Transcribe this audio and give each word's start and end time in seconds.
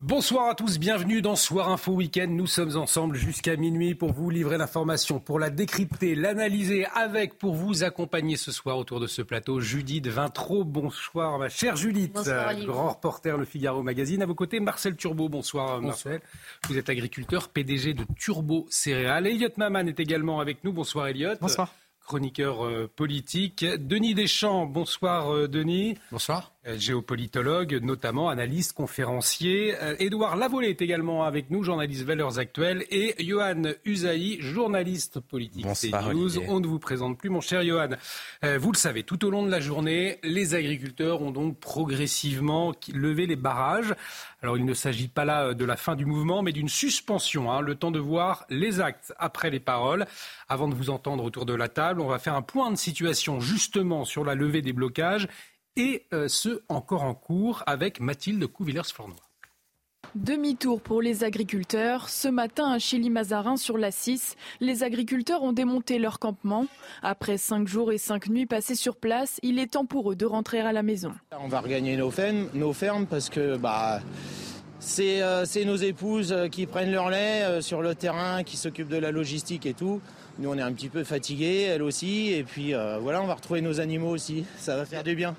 Bonsoir 0.00 0.48
à 0.48 0.54
tous, 0.54 0.78
bienvenue 0.78 1.22
dans 1.22 1.34
Soir 1.34 1.70
Info 1.70 1.90
Week-end. 1.90 2.28
Nous 2.28 2.46
sommes 2.46 2.76
ensemble 2.76 3.16
jusqu'à 3.16 3.56
minuit 3.56 3.96
pour 3.96 4.12
vous 4.12 4.30
livrer 4.30 4.56
l'information, 4.56 5.18
pour 5.18 5.40
la 5.40 5.50
décrypter, 5.50 6.14
l'analyser 6.14 6.86
avec, 6.94 7.36
pour 7.36 7.56
vous 7.56 7.82
accompagner 7.82 8.36
ce 8.36 8.52
soir 8.52 8.78
autour 8.78 9.00
de 9.00 9.08
ce 9.08 9.22
plateau. 9.22 9.58
Judith 9.58 10.06
Vintraud, 10.06 10.62
bonsoir 10.62 11.40
ma 11.40 11.48
chère 11.48 11.74
Judith, 11.74 12.12
Bonsoir, 12.14 12.54
grand 12.60 12.90
reporter 12.90 13.36
Le 13.36 13.44
Figaro 13.44 13.82
Magazine. 13.82 14.22
À 14.22 14.26
vos 14.26 14.36
côtés, 14.36 14.60
Marcel 14.60 14.94
Turbo, 14.94 15.28
bonsoir, 15.28 15.82
Marcel. 15.82 16.20
Vous 16.68 16.78
êtes 16.78 16.88
agriculteur, 16.88 17.48
PDG 17.48 17.94
de 17.94 18.04
Turbo 18.16 18.68
Céréales. 18.70 19.26
Elliot 19.26 19.48
Maman 19.56 19.80
est 19.80 19.98
également 19.98 20.38
avec 20.38 20.62
nous. 20.62 20.72
Bonsoir 20.72 21.08
Elliot. 21.08 21.34
Bonsoir. 21.40 21.74
Chroniqueur 22.06 22.64
euh, 22.64 22.88
politique. 22.94 23.64
Denis 23.64 24.14
Deschamps, 24.14 24.64
bonsoir 24.64 25.34
euh, 25.34 25.48
Denis. 25.48 25.98
Bonsoir. 26.12 26.52
Euh, 26.68 26.78
géopolitologue, 26.78 27.80
notamment 27.82 28.28
analyste, 28.28 28.74
conférencier. 28.74 29.74
Euh, 29.80 29.96
Édouard 29.98 30.36
Lavolée 30.36 30.68
est 30.68 30.82
également 30.82 31.24
avec 31.24 31.50
nous, 31.50 31.62
journaliste 31.62 32.04
Valeurs 32.04 32.38
Actuelles. 32.38 32.84
Et 32.90 33.14
Johan 33.24 33.62
Usaï, 33.84 34.38
journaliste 34.40 35.20
politique 35.20 35.64
Bonsoir, 35.64 36.10
CNews. 36.10 36.38
On 36.48 36.60
ne 36.60 36.66
vous 36.66 36.78
présente 36.78 37.16
plus, 37.16 37.30
mon 37.30 37.40
cher 37.40 37.64
Johan. 37.64 37.90
Euh, 38.44 38.58
vous 38.58 38.72
le 38.72 38.76
savez, 38.76 39.02
tout 39.02 39.24
au 39.24 39.30
long 39.30 39.46
de 39.46 39.50
la 39.50 39.60
journée, 39.60 40.18
les 40.22 40.54
agriculteurs 40.54 41.22
ont 41.22 41.30
donc 41.30 41.58
progressivement 41.58 42.74
levé 42.92 43.26
les 43.26 43.36
barrages. 43.36 43.94
Alors, 44.42 44.58
il 44.58 44.66
ne 44.66 44.74
s'agit 44.74 45.08
pas 45.08 45.24
là 45.24 45.54
de 45.54 45.64
la 45.64 45.76
fin 45.76 45.96
du 45.96 46.04
mouvement, 46.04 46.42
mais 46.42 46.52
d'une 46.52 46.68
suspension. 46.68 47.50
hein, 47.50 47.62
le 47.62 47.76
temps 47.76 47.90
de 47.90 47.98
voir 47.98 48.44
les 48.50 48.80
actes 48.80 49.14
après 49.18 49.48
les 49.48 49.60
paroles. 49.60 50.06
Avant 50.48 50.68
de 50.68 50.74
vous 50.74 50.90
entendre 50.90 51.24
autour 51.24 51.46
de 51.46 51.54
la 51.54 51.68
table, 51.68 52.02
on 52.02 52.08
va 52.08 52.18
faire 52.18 52.34
un 52.34 52.42
point 52.42 52.70
de 52.70 52.76
situation 52.76 53.40
justement 53.40 54.04
sur 54.04 54.22
la 54.22 54.34
levée 54.34 54.60
des 54.60 54.74
blocages 54.74 55.28
et 55.78 56.04
euh, 56.12 56.28
ce 56.28 56.60
encore 56.68 57.04
en 57.04 57.14
cours 57.14 57.62
avec 57.66 58.00
Mathilde 58.00 58.44
Couvillers-Flornois. 58.46 59.16
Demi-tour 60.14 60.80
pour 60.80 61.02
les 61.02 61.22
agriculteurs. 61.22 62.08
Ce 62.08 62.28
matin, 62.28 62.70
à 62.72 62.78
Chili-Mazarin, 62.78 63.56
sur 63.56 63.76
la 63.76 63.90
6, 63.90 64.36
les 64.60 64.82
agriculteurs 64.82 65.42
ont 65.42 65.52
démonté 65.52 65.98
leur 65.98 66.18
campement. 66.18 66.66
Après 67.02 67.36
cinq 67.36 67.68
jours 67.68 67.92
et 67.92 67.98
cinq 67.98 68.28
nuits 68.28 68.46
passés 68.46 68.74
sur 68.74 68.96
place, 68.96 69.38
il 69.42 69.58
est 69.58 69.72
temps 69.72 69.86
pour 69.86 70.10
eux 70.10 70.16
de 70.16 70.24
rentrer 70.24 70.60
à 70.60 70.72
la 70.72 70.82
maison. 70.82 71.12
On 71.38 71.48
va 71.48 71.60
regagner 71.60 71.96
nos 71.96 72.10
fermes, 72.10 72.48
nos 72.54 72.72
fermes 72.72 73.06
parce 73.06 73.28
que 73.28 73.56
bah, 73.56 74.00
c'est 74.88 75.22
euh, 75.22 75.44
c'est 75.44 75.66
nos 75.66 75.76
épouses 75.76 76.32
euh, 76.32 76.48
qui 76.48 76.64
prennent 76.64 76.90
leur 76.90 77.10
lait 77.10 77.42
euh, 77.42 77.60
sur 77.60 77.82
le 77.82 77.94
terrain, 77.94 78.42
qui 78.42 78.56
s'occupent 78.56 78.88
de 78.88 78.96
la 78.96 79.10
logistique 79.10 79.66
et 79.66 79.74
tout. 79.74 80.00
Nous, 80.38 80.48
on 80.48 80.56
est 80.56 80.62
un 80.62 80.72
petit 80.72 80.88
peu 80.88 81.04
fatigués, 81.04 81.62
elles 81.62 81.82
aussi. 81.82 82.32
Et 82.32 82.42
puis 82.42 82.74
euh, 82.74 82.98
voilà, 82.98 83.22
on 83.22 83.26
va 83.26 83.34
retrouver 83.34 83.60
nos 83.60 83.80
animaux 83.80 84.08
aussi. 84.08 84.46
Ça 84.56 84.76
va 84.76 84.86
faire 84.86 85.04
du 85.04 85.14
bien. 85.14 85.36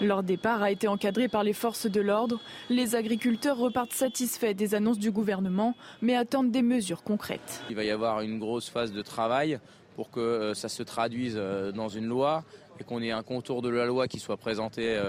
Leur 0.00 0.22
départ 0.22 0.62
a 0.62 0.70
été 0.70 0.86
encadré 0.86 1.26
par 1.26 1.42
les 1.42 1.54
forces 1.54 1.86
de 1.90 2.00
l'ordre. 2.00 2.38
Les 2.70 2.94
agriculteurs 2.94 3.56
repartent 3.56 3.94
satisfaits 3.94 4.54
des 4.54 4.74
annonces 4.74 4.98
du 4.98 5.10
gouvernement, 5.10 5.74
mais 6.02 6.14
attendent 6.14 6.52
des 6.52 6.62
mesures 6.62 7.02
concrètes. 7.02 7.62
Il 7.68 7.74
va 7.74 7.82
y 7.82 7.90
avoir 7.90 8.20
une 8.20 8.38
grosse 8.38 8.68
phase 8.68 8.92
de 8.92 9.02
travail 9.02 9.58
pour 9.96 10.10
que 10.10 10.52
ça 10.54 10.68
se 10.68 10.82
traduise 10.82 11.40
dans 11.74 11.88
une 11.88 12.04
loi 12.04 12.44
et 12.78 12.84
qu'on 12.84 13.00
ait 13.00 13.10
un 13.10 13.22
contour 13.22 13.62
de 13.62 13.70
la 13.70 13.86
loi 13.86 14.06
qui 14.06 14.20
soit 14.20 14.36
présenté 14.36 15.00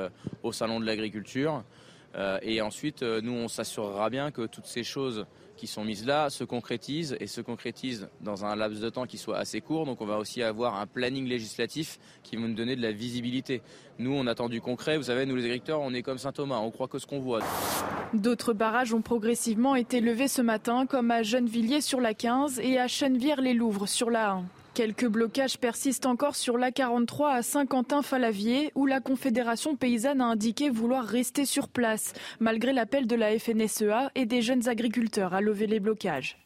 au 0.41 0.53
Salon 0.53 0.79
de 0.79 0.85
l'agriculture. 0.85 1.63
Euh, 2.17 2.39
Et 2.41 2.61
ensuite, 2.61 3.03
euh, 3.03 3.22
nous, 3.22 3.33
on 3.33 3.47
s'assurera 3.47 4.09
bien 4.09 4.31
que 4.31 4.47
toutes 4.47 4.66
ces 4.66 4.83
choses 4.83 5.25
qui 5.55 5.67
sont 5.67 5.83
mises 5.83 6.05
là 6.05 6.29
se 6.29 6.44
concrétisent 6.44 7.17
et 7.19 7.28
se 7.28 7.41
concrétisent 7.41 8.07
dans 8.22 8.45
un 8.45 8.55
laps 8.55 8.79
de 8.79 8.89
temps 8.89 9.05
qui 9.05 9.17
soit 9.17 9.38
assez 9.38 9.59
court. 9.59 9.85
Donc 9.85 10.01
on 10.01 10.05
va 10.05 10.17
aussi 10.17 10.44
avoir 10.44 10.75
un 10.75 10.85
planning 10.85 11.28
législatif 11.28 12.00
qui 12.23 12.35
va 12.35 12.44
nous 12.44 12.53
donner 12.53 12.75
de 12.75 12.81
la 12.81 12.91
visibilité. 12.91 13.61
Nous, 13.97 14.13
on 14.13 14.28
attend 14.28 14.50
du 14.50 14.61
concret. 14.61 14.97
Vous 14.97 15.03
savez, 15.03 15.25
nous 15.25 15.35
les 15.35 15.45
agriculteurs, 15.45 15.81
on 15.81 15.94
est 15.94 16.03
comme 16.03 16.19
Saint 16.19 16.31
Thomas, 16.31 16.59
on 16.59 16.72
croit 16.72 16.88
que 16.88 17.00
ce 17.00 17.07
qu'on 17.07 17.19
voit. 17.19 17.39
D'autres 18.13 18.53
barrages 18.53 18.94
ont 18.94 19.01
progressivement 19.01 19.75
été 19.75 19.99
levés 19.99 20.28
ce 20.28 20.41
matin, 20.41 20.85
comme 20.85 21.11
à 21.11 21.23
Gennevilliers 21.23 21.81
sur 21.81 21.99
la 21.99 22.13
15 22.13 22.59
et 22.59 22.78
à 22.78 22.88
Chenevière-les-Louvres 22.88 23.88
sur 23.88 24.09
la 24.09 24.31
1. 24.31 24.44
Quelques 24.78 25.08
blocages 25.08 25.58
persistent 25.58 26.06
encore 26.06 26.36
sur 26.36 26.56
l'A43 26.56 27.38
à 27.38 27.42
Saint-Quentin-Falavier, 27.42 28.72
où 28.76 28.86
la 28.86 29.00
Confédération 29.00 29.76
paysanne 29.76 30.22
a 30.22 30.26
indiqué 30.26 30.70
vouloir 30.70 31.04
rester 31.04 31.46
sur 31.46 31.68
place, 31.68 32.14
malgré 32.40 32.74
l'appel 32.74 33.08
de 33.08 33.16
la 33.16 33.40
FNSEA 33.40 34.12
et 34.14 34.28
des 34.28 34.44
jeunes 34.44 34.70
agriculteurs 34.70 35.34
à 35.34 35.42
lever 35.42 35.66
les 35.66 35.80
blocages. 35.80 36.38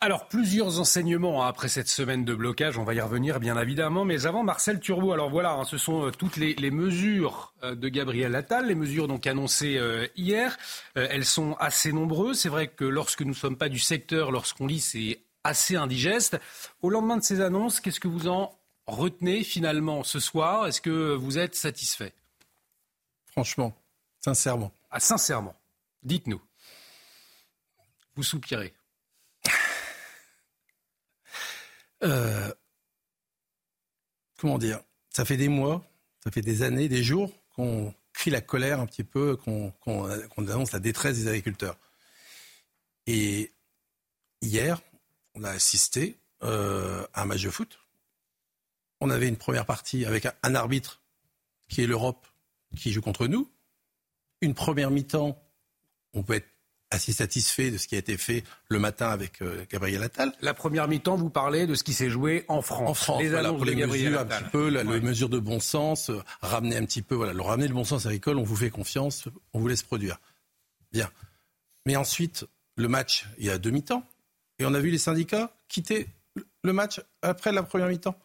Alors, 0.00 0.26
plusieurs 0.28 0.80
enseignements 0.80 1.44
hein, 1.44 1.48
après 1.48 1.68
cette 1.68 1.88
semaine 1.88 2.24
de 2.24 2.34
blocage, 2.34 2.78
on 2.78 2.84
va 2.84 2.94
y 2.94 3.00
revenir 3.00 3.40
bien 3.40 3.60
évidemment, 3.60 4.06
mais 4.06 4.24
avant 4.24 4.42
Marcel 4.42 4.80
Turbo, 4.80 5.12
alors 5.12 5.28
voilà, 5.28 5.52
hein, 5.52 5.64
ce 5.64 5.76
sont 5.76 6.06
euh, 6.06 6.10
toutes 6.10 6.36
les, 6.36 6.70
mesures 6.70 7.52
euh, 7.62 7.74
de 7.74 7.88
Gabriel 7.88 8.34
Attal, 8.36 8.68
les 8.68 8.74
mesures 8.74 9.06
donc 9.06 9.26
annoncées 9.26 9.76
euh, 9.78 10.06
hier, 10.16 10.56
elles 10.94 11.24
sont 11.26 11.56
assez 11.60 11.92
nombreuses, 11.92 12.38
c'est 12.38 12.48
vrai 12.48 12.68
que 12.68 12.86
lorsque 12.86 13.20
nous 13.20 13.30
ne 13.30 13.34
sommes 13.34 13.56
pas 13.56 13.68
du 13.68 13.78
secteur, 13.78 14.30
lorsqu'on 14.30 14.66
lit, 14.66 14.80
c'est 14.80 15.18
assez 15.46 15.76
indigeste. 15.76 16.38
Au 16.82 16.90
lendemain 16.90 17.16
de 17.16 17.22
ces 17.22 17.40
annonces, 17.40 17.80
qu'est-ce 17.80 18.00
que 18.00 18.08
vous 18.08 18.28
en 18.28 18.58
retenez 18.86 19.44
finalement 19.44 20.04
ce 20.04 20.20
soir? 20.20 20.66
Est-ce 20.66 20.80
que 20.80 21.14
vous 21.14 21.38
êtes 21.38 21.54
satisfait? 21.54 22.12
Franchement, 23.26 23.74
sincèrement. 24.20 24.72
Ah, 24.90 25.00
sincèrement, 25.00 25.54
dites-nous. 26.02 26.40
Vous 28.14 28.22
soupirez. 28.22 28.74
Euh, 32.02 32.52
comment 34.38 34.58
dire? 34.58 34.80
Ça 35.10 35.24
fait 35.24 35.36
des 35.36 35.48
mois, 35.48 35.82
ça 36.22 36.30
fait 36.30 36.42
des 36.42 36.62
années, 36.62 36.88
des 36.88 37.02
jours 37.02 37.32
qu'on 37.54 37.94
crie 38.12 38.30
la 38.30 38.42
colère 38.42 38.80
un 38.80 38.86
petit 38.86 39.04
peu, 39.04 39.36
qu'on 39.36 39.70
qu'on 39.70 40.04
annonce 40.36 40.72
la 40.72 40.78
détresse 40.78 41.16
des 41.16 41.28
agriculteurs. 41.28 41.78
Et 43.06 43.52
hier, 44.42 44.80
on 45.36 45.44
a 45.44 45.50
assisté 45.50 46.18
euh, 46.42 47.06
à 47.14 47.22
un 47.22 47.24
match 47.26 47.42
de 47.42 47.50
foot. 47.50 47.78
On 49.00 49.10
avait 49.10 49.28
une 49.28 49.36
première 49.36 49.66
partie 49.66 50.04
avec 50.04 50.26
un, 50.26 50.32
un 50.42 50.54
arbitre 50.54 51.00
qui 51.68 51.82
est 51.82 51.86
l'Europe 51.86 52.26
qui 52.76 52.92
joue 52.92 53.02
contre 53.02 53.26
nous. 53.26 53.50
Une 54.40 54.54
première 54.54 54.90
mi-temps, 54.90 55.38
on 56.14 56.22
peut 56.22 56.34
être 56.34 56.48
assez 56.90 57.12
satisfait 57.12 57.70
de 57.70 57.78
ce 57.78 57.88
qui 57.88 57.96
a 57.96 57.98
été 57.98 58.16
fait 58.16 58.44
le 58.68 58.78
matin 58.78 59.08
avec 59.10 59.42
euh, 59.42 59.64
Gabriel 59.68 60.02
Attal. 60.02 60.32
La 60.40 60.54
première 60.54 60.86
mi-temps, 60.88 61.16
vous 61.16 61.30
parlez 61.30 61.66
de 61.66 61.74
ce 61.74 61.82
qui 61.82 61.92
s'est 61.92 62.08
joué 62.10 62.44
en 62.48 62.62
France. 62.62 62.88
En 62.88 62.94
France, 62.94 63.22
les 63.22 63.28
voilà, 63.28 63.48
pour 63.52 63.64
les 63.64 63.74
mesures 63.74 64.18
un 64.18 64.22
Attal. 64.22 64.44
petit 64.44 64.50
peu, 64.50 64.68
la, 64.68 64.84
Ouais. 64.84 64.94
les 64.94 65.00
mesures 65.00 65.28
de 65.28 65.38
bon 65.40 65.58
sens, 65.58 66.10
euh, 66.10 66.22
ramener 66.42 66.76
un 66.76 66.84
petit 66.84 67.02
peu, 67.02 67.14
voilà, 67.16 67.32
le 67.32 67.42
ramener 67.42 67.66
le 67.68 67.74
bon 67.74 67.84
sens 67.84 68.06
agricole, 68.06 68.38
on 68.38 68.44
vous 68.44 68.56
fait 68.56 68.70
confiance, 68.70 69.24
on 69.52 69.58
vous 69.58 69.68
laisse 69.68 69.82
produire. 69.82 70.18
Bien. 70.92 71.10
Mais 71.86 71.96
ensuite, 71.96 72.46
le 72.76 72.88
match, 72.88 73.26
il 73.38 73.46
y 73.46 73.50
a 73.50 73.58
demi-temps, 73.58 74.06
et 74.58 74.66
on 74.66 74.74
a 74.74 74.80
vu 74.80 74.90
les 74.90 74.98
syndicats 74.98 75.54
quitter 75.68 76.08
le 76.62 76.72
match 76.72 77.00
après 77.22 77.52
la 77.52 77.62
première 77.62 77.88
mi-temps. 77.88 78.18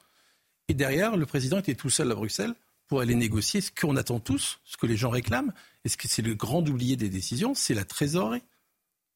Et 0.67 0.73
derrière, 0.73 1.17
le 1.17 1.25
président 1.25 1.59
était 1.59 1.75
tout 1.75 1.89
seul 1.89 2.11
à 2.11 2.15
Bruxelles 2.15 2.53
pour 2.87 3.01
aller 3.01 3.15
négocier 3.15 3.61
ce 3.61 3.71
qu'on 3.71 3.95
attend 3.95 4.19
tous, 4.19 4.59
ce 4.63 4.77
que 4.77 4.85
les 4.85 4.97
gens 4.97 5.09
réclament. 5.09 5.53
Est-ce 5.85 5.97
que 5.97 6.07
c'est 6.07 6.21
le 6.21 6.35
grand 6.35 6.67
oublié 6.67 6.95
des 6.95 7.09
décisions 7.09 7.53
C'est 7.53 7.73
la 7.73 7.85
trésorerie. 7.85 8.43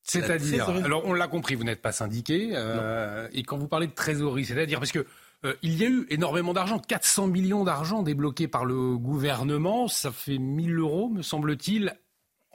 C'est-à-dire, 0.03 0.69
alors 0.69 1.03
on 1.05 1.13
l'a 1.13 1.27
compris, 1.27 1.55
vous 1.55 1.63
n'êtes 1.63 1.81
pas 1.81 1.91
syndiqué, 1.91 2.51
euh, 2.53 3.27
et 3.33 3.41
quand 3.41 3.57
vous 3.57 3.67
parlez 3.67 3.87
de 3.87 3.91
trésorerie, 3.91 4.45
c'est-à-dire 4.45 4.79
parce 4.79 4.91
que 4.91 5.05
euh, 5.45 5.55
il 5.63 5.75
y 5.75 5.83
a 5.83 5.89
eu 5.89 6.05
énormément 6.09 6.53
d'argent, 6.53 6.77
400 6.77 7.27
millions 7.27 7.63
d'argent 7.63 8.03
débloqués 8.03 8.47
par 8.47 8.65
le 8.65 8.97
gouvernement, 8.97 9.87
ça 9.87 10.11
fait 10.11 10.37
1000 10.37 10.77
euros, 10.77 11.09
me 11.09 11.23
semble-t-il, 11.23 11.95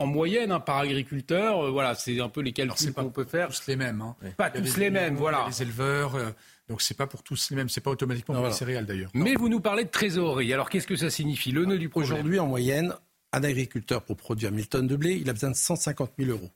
en 0.01 0.07
moyenne 0.07 0.51
hein, 0.51 0.61
par 0.61 0.79
agriculteur. 0.79 1.67
Euh, 1.67 1.71
voilà, 1.71 1.95
c'est 1.95 2.19
un 2.21 2.29
peu 2.29 2.41
les 2.41 2.53
calculs 2.53 2.93
qu'on 2.93 3.11
peut 3.11 3.25
faire. 3.27 3.49
tous 3.51 3.67
les 3.69 3.77
mêmes. 3.77 4.01
Hein. 4.01 4.17
Pas 4.37 4.51
tous 4.51 4.77
les 4.77 4.91
mêmes, 4.91 5.15
voilà. 5.15 5.45
Les 5.49 5.63
éleveurs, 5.63 6.17
euh, 6.17 6.31
donc 6.69 6.81
c'est 6.83 6.97
pas 6.97 7.07
pour 7.07 7.23
tous 7.23 7.51
les 7.51 7.57
mêmes. 7.57 7.69
C'est 7.69 7.81
pas 7.83 7.91
automatiquement 7.91 8.35
Non, 8.35 8.41
pour 8.41 8.49
voilà. 8.49 8.55
les 8.55 8.59
céréales 8.59 8.87
d'ailleurs. 8.87 9.11
Mais 9.15 9.35
vous 9.35 9.49
nous 9.49 9.61
parlez 9.61 9.85
de 9.85 9.91
trésorerie. 9.91 10.53
Alors 10.53 10.69
qu'est-ce 10.71 10.87
que 10.87 10.97
ça 10.97 11.11
signifie 11.11 11.53
Le 11.53 11.67
nœud 11.67 11.79
du 11.79 11.89
projet? 11.91 12.15
Aujourd'hui, 12.15 12.39
en 12.39 12.47
moyenne, 12.47 12.95
un 13.33 13.45
agriculteur 13.45 14.03
pour 14.03 14.17
produire 14.17 14.51
1000 14.51 14.69
tonnes 14.69 14.87
de 14.89 14.97
blé, 14.97 15.15
il 15.17 15.29
a 15.29 15.33
besoin 15.35 15.51
de 15.51 15.57
150 15.57 16.13
000 16.19 16.31
euros. 16.31 16.51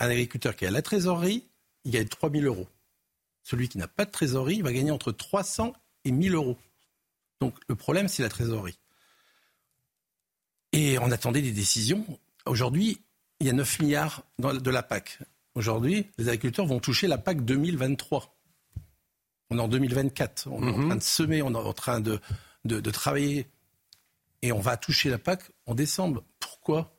Un 0.00 0.10
agriculteur 0.10 0.56
qui 0.56 0.66
a 0.66 0.70
la 0.70 0.82
trésorerie, 0.82 1.46
il 1.84 1.92
gagne 1.92 2.08
3 2.08 2.30
000 2.30 2.44
euros. 2.44 2.66
Celui 3.44 3.68
qui 3.68 3.78
n'a 3.78 3.88
pas 3.88 4.04
de 4.04 4.10
trésorerie, 4.10 4.56
il 4.56 4.62
va 4.64 4.72
gagner 4.72 4.90
entre 4.90 5.12
300 5.12 5.72
et 6.04 6.10
1000 6.10 6.34
euros. 6.34 6.58
Donc 7.40 7.54
le 7.68 7.76
problème, 7.76 8.08
c'est 8.08 8.22
la 8.24 8.28
trésorerie. 8.28 8.78
Et 10.72 10.98
on 10.98 11.10
attendait 11.10 11.42
des 11.42 11.52
décisions. 11.52 12.04
Aujourd'hui, 12.44 13.00
il 13.40 13.46
y 13.46 13.50
a 13.50 13.52
9 13.52 13.80
milliards 13.80 14.22
de 14.38 14.70
la 14.70 14.82
PAC. 14.82 15.18
Aujourd'hui, 15.54 16.06
les 16.18 16.28
agriculteurs 16.28 16.66
vont 16.66 16.80
toucher 16.80 17.06
la 17.06 17.18
PAC 17.18 17.44
2023. 17.44 18.36
On 19.50 19.58
est 19.58 19.60
en 19.60 19.68
2024. 19.68 20.48
On 20.50 20.66
est 20.66 20.70
en 20.70 20.78
mhm. 20.78 20.86
train 20.88 20.96
de 20.96 21.02
semer, 21.02 21.42
on 21.42 21.52
est 21.52 21.56
en 21.56 21.72
train 21.72 22.00
de, 22.00 22.20
de, 22.64 22.90
travailler. 22.90 23.46
Et 24.42 24.52
on 24.52 24.60
va 24.60 24.76
toucher 24.76 25.08
la 25.08 25.18
PAC 25.18 25.50
en 25.66 25.74
décembre. 25.74 26.24
Pourquoi? 26.40 26.92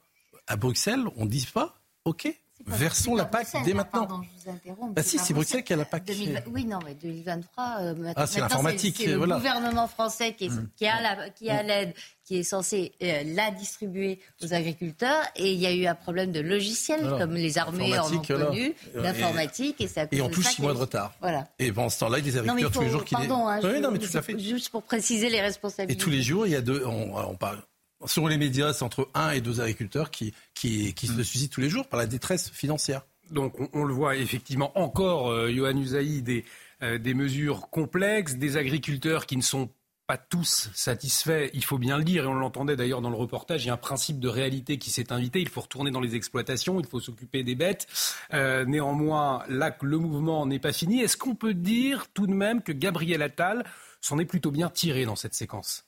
À 0.47 0.55
Bruxelles, 0.55 1.05
on 1.17 1.25
ne 1.25 1.29
dit 1.29 1.47
pas 1.53 1.81
OK, 2.05 2.27
Versons 2.67 3.15
la 3.15 3.25
PAC 3.25 3.47
dès 3.63 3.73
maintenant. 3.73 4.05
Pardon, 4.05 4.21
je 4.23 4.43
vous 4.43 4.55
interromps. 4.55 4.93
Bah 4.93 5.03
si, 5.03 5.17
c'est 5.17 5.33
Bruxelles 5.33 5.63
qui 5.63 5.73
a 5.73 5.77
la 5.77 5.85
PAC. 5.85 6.11
Oui, 6.51 6.65
non, 6.65 6.79
mais 6.85 6.95
2023. 6.95 7.77
Euh, 7.79 8.13
ah, 8.15 8.27
c'est 8.27 8.41
l'informatique. 8.41 8.97
C'est 8.99 9.07
le 9.07 9.19
gouvernement 9.19 9.87
français 9.87 10.33
qui, 10.33 10.49
mm. 10.49 10.69
qui 10.75 10.85
a 10.85 11.29
qui 11.29 11.49
a 11.49 11.63
mm. 11.63 11.67
l'aide, 11.67 11.93
qui 12.25 12.39
est 12.39 12.43
censé 12.43 12.91
euh, 13.01 13.23
la 13.25 13.51
distribuer 13.51 14.19
aux 14.43 14.53
agriculteurs. 14.53 15.23
Et 15.37 15.53
il 15.53 15.59
y 15.59 15.65
a 15.65 15.73
eu 15.73 15.85
un 15.85 15.95
problème 15.95 16.31
de 16.31 16.41
logiciel, 16.41 17.01
comme 17.17 17.33
les 17.33 17.57
armées 17.57 17.97
en 17.97 18.13
ont 18.13 18.21
connu, 18.21 18.73
d'informatique, 18.93 19.79
et 19.79 19.87
ça. 19.87 20.05
Et 20.11 20.21
on 20.21 20.29
touche 20.29 20.47
six 20.47 20.61
mois 20.61 20.73
de 20.73 20.79
retard. 20.79 21.13
Voilà. 21.21 21.47
Et 21.59 21.71
pendant 21.71 21.89
ce 21.89 21.99
temps-là, 21.99 22.19
il 22.19 22.25
y 22.25 22.29
a 22.29 22.31
des 22.31 22.37
agriculteurs 22.37 22.71
tous 22.71 22.81
les 22.81 22.89
jours 22.89 23.05
qui. 23.05 23.15
Pardon, 23.15 23.47
hein, 23.47 23.59
oui, 23.63 23.79
non, 23.79 23.91
mais 23.91 23.99
tout 23.99 24.15
à 24.15 24.21
fait. 24.21 24.37
Juste 24.37 24.69
pour 24.69 24.83
préciser 24.83 25.29
les 25.29 25.41
responsabilités. 25.41 25.99
Et 25.99 26.03
tous 26.03 26.09
les 26.09 26.21
jours, 26.21 26.45
il 26.45 26.51
y 26.51 26.55
a 26.55 26.61
deux. 26.61 26.83
on 26.85 27.35
parle 27.35 27.61
sur 28.05 28.27
les 28.27 28.37
médias, 28.37 28.73
c'est 28.73 28.83
entre 28.83 29.09
un 29.13 29.31
et 29.31 29.41
deux 29.41 29.59
agriculteurs 29.59 30.11
qui, 30.11 30.33
qui, 30.53 30.93
qui 30.93 31.07
se 31.07 31.13
mm. 31.13 31.23
suicident 31.23 31.51
tous 31.53 31.61
les 31.61 31.69
jours 31.69 31.87
par 31.87 31.99
la 31.99 32.05
détresse 32.05 32.49
financière. 32.49 33.01
Donc 33.31 33.55
on, 33.73 33.83
le 33.83 33.93
voit 33.93 34.15
effectivement 34.15 34.77
encore, 34.79 35.29
euh, 35.29 35.51
Johan 35.51 35.75
Usaï, 35.77 36.21
des, 36.21 36.45
euh, 36.81 36.97
des 36.97 37.13
mesures 37.13 37.69
complexes, 37.69 38.35
des 38.35 38.55
agriculteurs 38.55 39.25
qui 39.25 39.35
ne 39.35 39.41
sont 39.41 39.69
pas 40.07 40.17
tous 40.17 40.69
satisfaits, 40.73 41.49
il 41.53 41.65
faut 41.65 41.77
bien 41.77 41.97
le 41.97 42.05
dire, 42.05 42.23
et 42.23 42.27
on 42.27 42.33
l'entendait 42.33 42.77
d'ailleurs 42.77 43.01
dans 43.01 43.09
le 43.09 43.17
reportage, 43.17 43.65
il 43.65 43.67
y 43.67 43.69
a 43.69 43.73
un 43.73 43.77
principe 43.77 44.21
de 44.21 44.29
réalité 44.29 44.77
qui 44.77 44.89
s'est 44.89 45.11
invité, 45.11 45.41
il 45.41 45.49
faut 45.49 45.59
retourner 45.59 45.91
dans 45.91 45.99
les 45.99 46.15
exploitations, 46.15 46.79
il 46.79 46.87
faut 46.87 47.01
s'occuper 47.01 47.43
des 47.43 47.55
bêtes. 47.55 47.87
Euh, 48.33 48.63
néanmoins, 48.63 49.43
là, 49.49 49.75
le 49.81 49.97
mouvement 49.97 50.45
n'est 50.45 50.59
pas 50.59 50.71
fini. 50.71 51.01
Est-ce 51.01 51.17
qu'on 51.17 51.35
peut 51.35 51.53
dire 51.53 52.07
tout 52.13 52.25
de 52.25 52.33
même 52.33 52.61
que 52.61 52.71
Gabriel 52.71 53.21
Attal 53.21 53.65
s'en 53.99 54.17
est 54.17 54.25
plutôt 54.25 54.51
bien 54.51 54.69
tiré 54.69 55.03
dans 55.03 55.17
cette 55.17 55.33
séquence? 55.33 55.86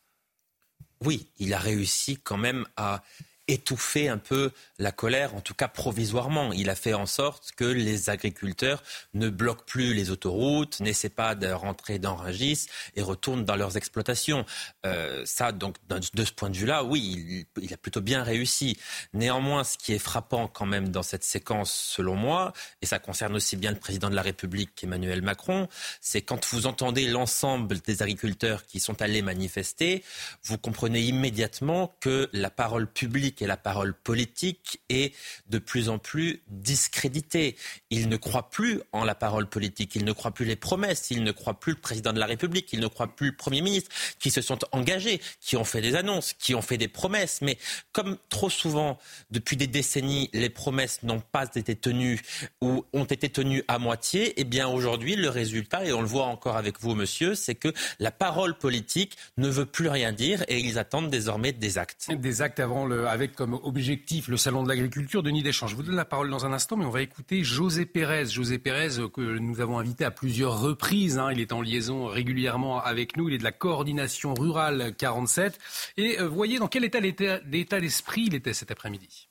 Oui, 1.06 1.30
il 1.38 1.54
a 1.54 1.60
réussi 1.60 2.18
quand 2.18 2.38
même 2.38 2.66
à 2.76 3.04
étouffer 3.50 4.08
un 4.10 4.18
peu 4.18 4.52
la 4.78 4.92
colère, 4.92 5.36
en 5.36 5.42
tout 5.42 5.54
cas 5.54 5.68
provisoirement. 5.68 6.54
Il 6.54 6.70
a 6.70 6.76
fait 6.76 6.94
en 6.94 7.06
sorte 7.06 7.52
que 7.56 7.66
les 7.66 8.10
agriculteurs 8.10 8.84
ne 9.14 9.30
bloquent 9.30 9.64
plus 9.66 9.94
les 9.94 10.12
autoroutes, 10.12 10.80
n'essaient 10.80 11.10
pas 11.10 11.36
de 11.36 11.48
rentrer 11.48 12.00
dans 12.00 12.16
Rungis 12.16 12.68
et 12.96 13.02
retournent 13.02 13.46
dans 13.46 13.56
leurs 13.56 13.76
exploitations. 13.78 14.46
Euh, 14.86 15.24
ça, 15.26 15.52
donc, 15.52 15.76
de 15.90 16.26
ce 16.26 16.32
point 16.32 16.50
de 16.50 16.58
vue-là, 16.58 16.84
oui, 16.84 17.46
il, 17.58 17.64
il, 17.64 17.74
a 17.74 17.78
plutôt 17.78 18.02
bien 18.02 18.24
réussi. 18.24 18.78
Néanmoins, 19.14 19.64
ce 19.64 19.78
qui 19.78 19.94
est 19.94 20.00
frappant 20.00 20.48
quand 20.48 20.66
même 20.66 20.90
dans 20.90 21.04
cette 21.04 21.24
séquence, 21.24 21.74
selon 21.74 22.16
moi, 22.16 22.54
et 22.82 22.86
ça 22.86 23.00
concerne 23.00 23.36
aussi 23.36 23.58
bien 23.58 23.72
le 23.72 23.80
président 23.80 24.10
de 24.10 24.16
la 24.16 24.22
République 24.22 24.76
qu'Emmanuel 24.76 25.22
Macron, 25.22 25.68
c'est 26.02 26.22
quand 26.22 26.46
vous 26.54 26.68
entendez 26.68 27.08
l'ensemble 27.08 27.80
des 27.80 28.02
agriculteurs 28.04 28.66
qui 28.66 28.80
sont 28.80 29.02
allés 29.02 29.22
manifester, 29.22 30.04
vous 30.44 30.58
comprenez 30.58 31.02
immédiatement 31.02 31.96
que 32.00 32.30
la 32.34 32.50
parole 32.50 32.88
publique 32.88 33.39
et 33.42 33.48
la 33.48 33.58
parole 33.58 33.94
politique 33.94 34.82
est 34.90 35.14
de 35.50 35.60
plus 35.60 35.90
en 35.90 35.98
plus 35.98 36.42
discréditée. 36.48 37.56
Il 37.90 38.10
ne 38.10 38.18
croit 38.18 38.50
plus 38.50 38.82
en 38.92 39.04
la 39.04 39.16
parole 39.16 39.48
politique, 39.48 39.96
il 39.96 40.06
ne 40.06 40.12
croit 40.12 40.32
plus 40.32 40.46
les 40.46 40.56
promesses, 40.56 41.12
il 41.12 41.24
ne 41.24 41.32
croit 41.32 41.60
plus 41.60 41.74
le 41.74 41.80
président 41.80 42.14
de 42.14 42.20
la 42.20 42.26
République, 42.26 42.72
il 42.74 42.80
ne 42.80 42.88
croit 42.88 43.08
plus 43.08 43.28
le 43.28 43.36
Premier 43.36 43.62
ministre, 43.62 43.92
qui 44.20 44.32
se 44.32 44.42
sont 44.42 44.60
engagés, 44.72 45.22
qui 45.40 45.58
ont 45.58 45.64
fait 45.64 45.82
des 45.82 45.96
annonces, 45.96 46.34
qui 46.34 46.56
ont 46.56 46.62
fait 46.62 46.78
des 46.78 46.88
promesses. 46.88 47.42
Mais 47.42 47.58
comme 47.92 48.18
trop 48.30 48.50
souvent, 48.50 48.98
depuis 49.32 49.58
des 49.58 49.68
décennies, 49.68 50.30
les 50.34 50.50
promesses 50.50 51.04
n'ont 51.04 51.22
pas 51.22 51.48
été 51.56 51.76
tenues 51.76 52.22
ou 52.62 52.86
ont 52.94 53.06
été 53.06 53.30
tenues 53.30 53.64
à 53.68 53.80
moitié, 53.80 54.34
eh 54.38 54.44
bien 54.44 54.68
aujourd'hui, 54.68 55.16
le 55.16 55.30
résultat, 55.30 55.86
et 55.86 55.94
on 55.94 56.02
le 56.02 56.08
voit 56.08 56.26
encore 56.26 56.58
avec 56.58 56.80
vous, 56.80 56.96
monsieur, 56.96 57.36
c'est 57.36 57.56
que 57.56 57.74
la 58.00 58.12
parole 58.12 58.58
politique 58.58 59.18
ne 59.38 59.48
veut 59.48 59.66
plus 59.66 59.90
rien 59.90 60.12
dire 60.12 60.44
et 60.48 60.60
ils 60.60 60.78
attendent 60.78 61.10
désormais 61.10 61.52
des 61.52 61.78
actes. 61.78 62.12
Des 62.12 62.42
actes 62.42 62.60
avant 62.60 62.86
le, 62.86 63.08
avec 63.08 63.29
comme 63.36 63.54
objectif 63.54 64.28
le 64.28 64.38
salon 64.38 64.64
de 64.64 64.70
l'agriculture. 64.70 65.24
Denis 65.24 65.44
Deschamps, 65.44 65.68
je 65.68 65.76
vous 65.76 65.84
donne 65.84 65.96
la 65.96 66.06
parole 66.06 66.30
dans 66.30 66.46
un 66.46 66.54
instant, 66.54 66.78
mais 66.78 66.86
on 66.86 66.90
va 66.90 67.02
écouter 67.02 67.44
José 67.44 67.86
Pérez. 67.86 68.26
José 68.26 68.60
Pérez, 68.60 69.00
euh, 69.00 69.10
que 69.10 69.22
nous 69.22 69.62
avons 69.62 69.80
invité 69.80 70.06
à 70.06 70.12
plusieurs 70.12 70.60
reprises. 70.60 71.18
Hein. 71.18 71.32
Il 71.32 71.40
est 71.40 71.52
en 71.52 71.62
liaison 71.62 72.06
régulièrement 72.06 72.82
avec 72.82 73.18
nous. 73.18 73.30
Il 73.30 73.36
est 73.36 73.38
de 73.40 73.44
la 73.44 73.52
coordination 73.52 74.34
rurale 74.34 74.94
47. 74.98 75.60
Et 75.98 76.20
euh, 76.20 76.28
voyez 76.28 76.60
dans 76.60 76.68
quel 76.68 76.86
état 76.86 77.00
d'état 77.00 77.80
d'esprit 77.80 78.26
il 78.28 78.36
était 78.36 78.54
cet 78.54 78.72
après-midi. 78.72 79.30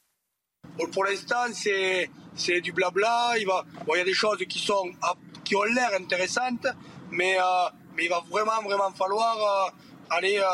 pour 0.92 1.04
l'instant, 1.04 1.46
c'est, 1.52 2.10
c'est 2.34 2.60
du 2.60 2.72
blabla. 2.72 3.34
Il, 3.38 3.46
y 3.46 4.00
a 4.00 4.04
des 4.04 4.14
choses 4.14 4.38
qui, 4.48 4.58
sont, 4.58 4.90
qui 5.44 5.56
ont 5.56 5.64
l'air 5.64 5.90
intéressantes, 5.98 6.66
mais, 7.10 7.36
euh, 7.38 7.42
mais 7.96 8.04
il 8.04 8.08
va 8.08 8.22
vraiment, 8.30 8.62
vraiment 8.62 8.90
falloir 8.92 9.72
aller 10.10 10.38
euh, 10.38 10.44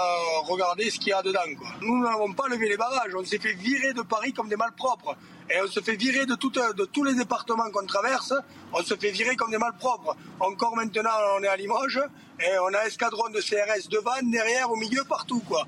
regarder 0.44 0.90
ce 0.90 0.98
qu'il 0.98 1.08
y 1.08 1.12
a 1.12 1.22
dedans. 1.22 1.40
Quoi. 1.58 1.68
Nous 1.80 2.02
n'avons 2.02 2.32
pas 2.32 2.48
levé 2.48 2.68
les 2.68 2.76
barrages, 2.76 3.14
on 3.14 3.24
s'est 3.24 3.38
fait 3.38 3.52
virer 3.54 3.92
de 3.92 4.02
Paris 4.02 4.32
comme 4.32 4.48
des 4.48 4.56
malpropres. 4.56 5.16
Et 5.50 5.60
on 5.62 5.66
se 5.68 5.80
fait 5.80 5.96
virer 5.96 6.24
de, 6.24 6.34
de 6.34 6.84
tous 6.86 7.04
les 7.04 7.14
départements 7.14 7.70
qu'on 7.70 7.84
traverse, 7.86 8.32
on 8.72 8.82
se 8.82 8.94
fait 8.96 9.10
virer 9.10 9.36
comme 9.36 9.50
des 9.50 9.58
malpropres. 9.58 10.16
Encore 10.40 10.74
maintenant, 10.74 11.10
on 11.38 11.42
est 11.42 11.48
à 11.48 11.56
Limoges, 11.56 12.00
et 12.40 12.58
on 12.58 12.72
a 12.74 12.86
escadron 12.86 13.28
de 13.28 13.40
CRS 13.40 13.88
devant, 13.90 14.12
derrière, 14.22 14.70
au 14.70 14.76
milieu, 14.76 15.04
partout. 15.04 15.40
quoi. 15.40 15.66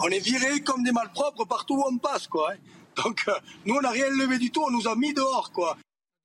On 0.00 0.08
est 0.08 0.18
viré 0.18 0.60
comme 0.62 0.82
des 0.82 0.92
malpropres 0.92 1.46
partout 1.46 1.74
où 1.76 1.84
on 1.86 1.98
passe. 1.98 2.26
quoi. 2.26 2.52
Hein. 2.52 2.56
Donc, 3.02 3.24
euh, 3.28 3.32
nous, 3.66 3.74
on 3.76 3.80
n'a 3.80 3.90
rien 3.90 4.08
levé 4.10 4.38
du 4.38 4.50
tout, 4.50 4.62
on 4.66 4.70
nous 4.70 4.88
a 4.88 4.96
mis 4.96 5.12
dehors. 5.14 5.52
quoi. 5.52 5.76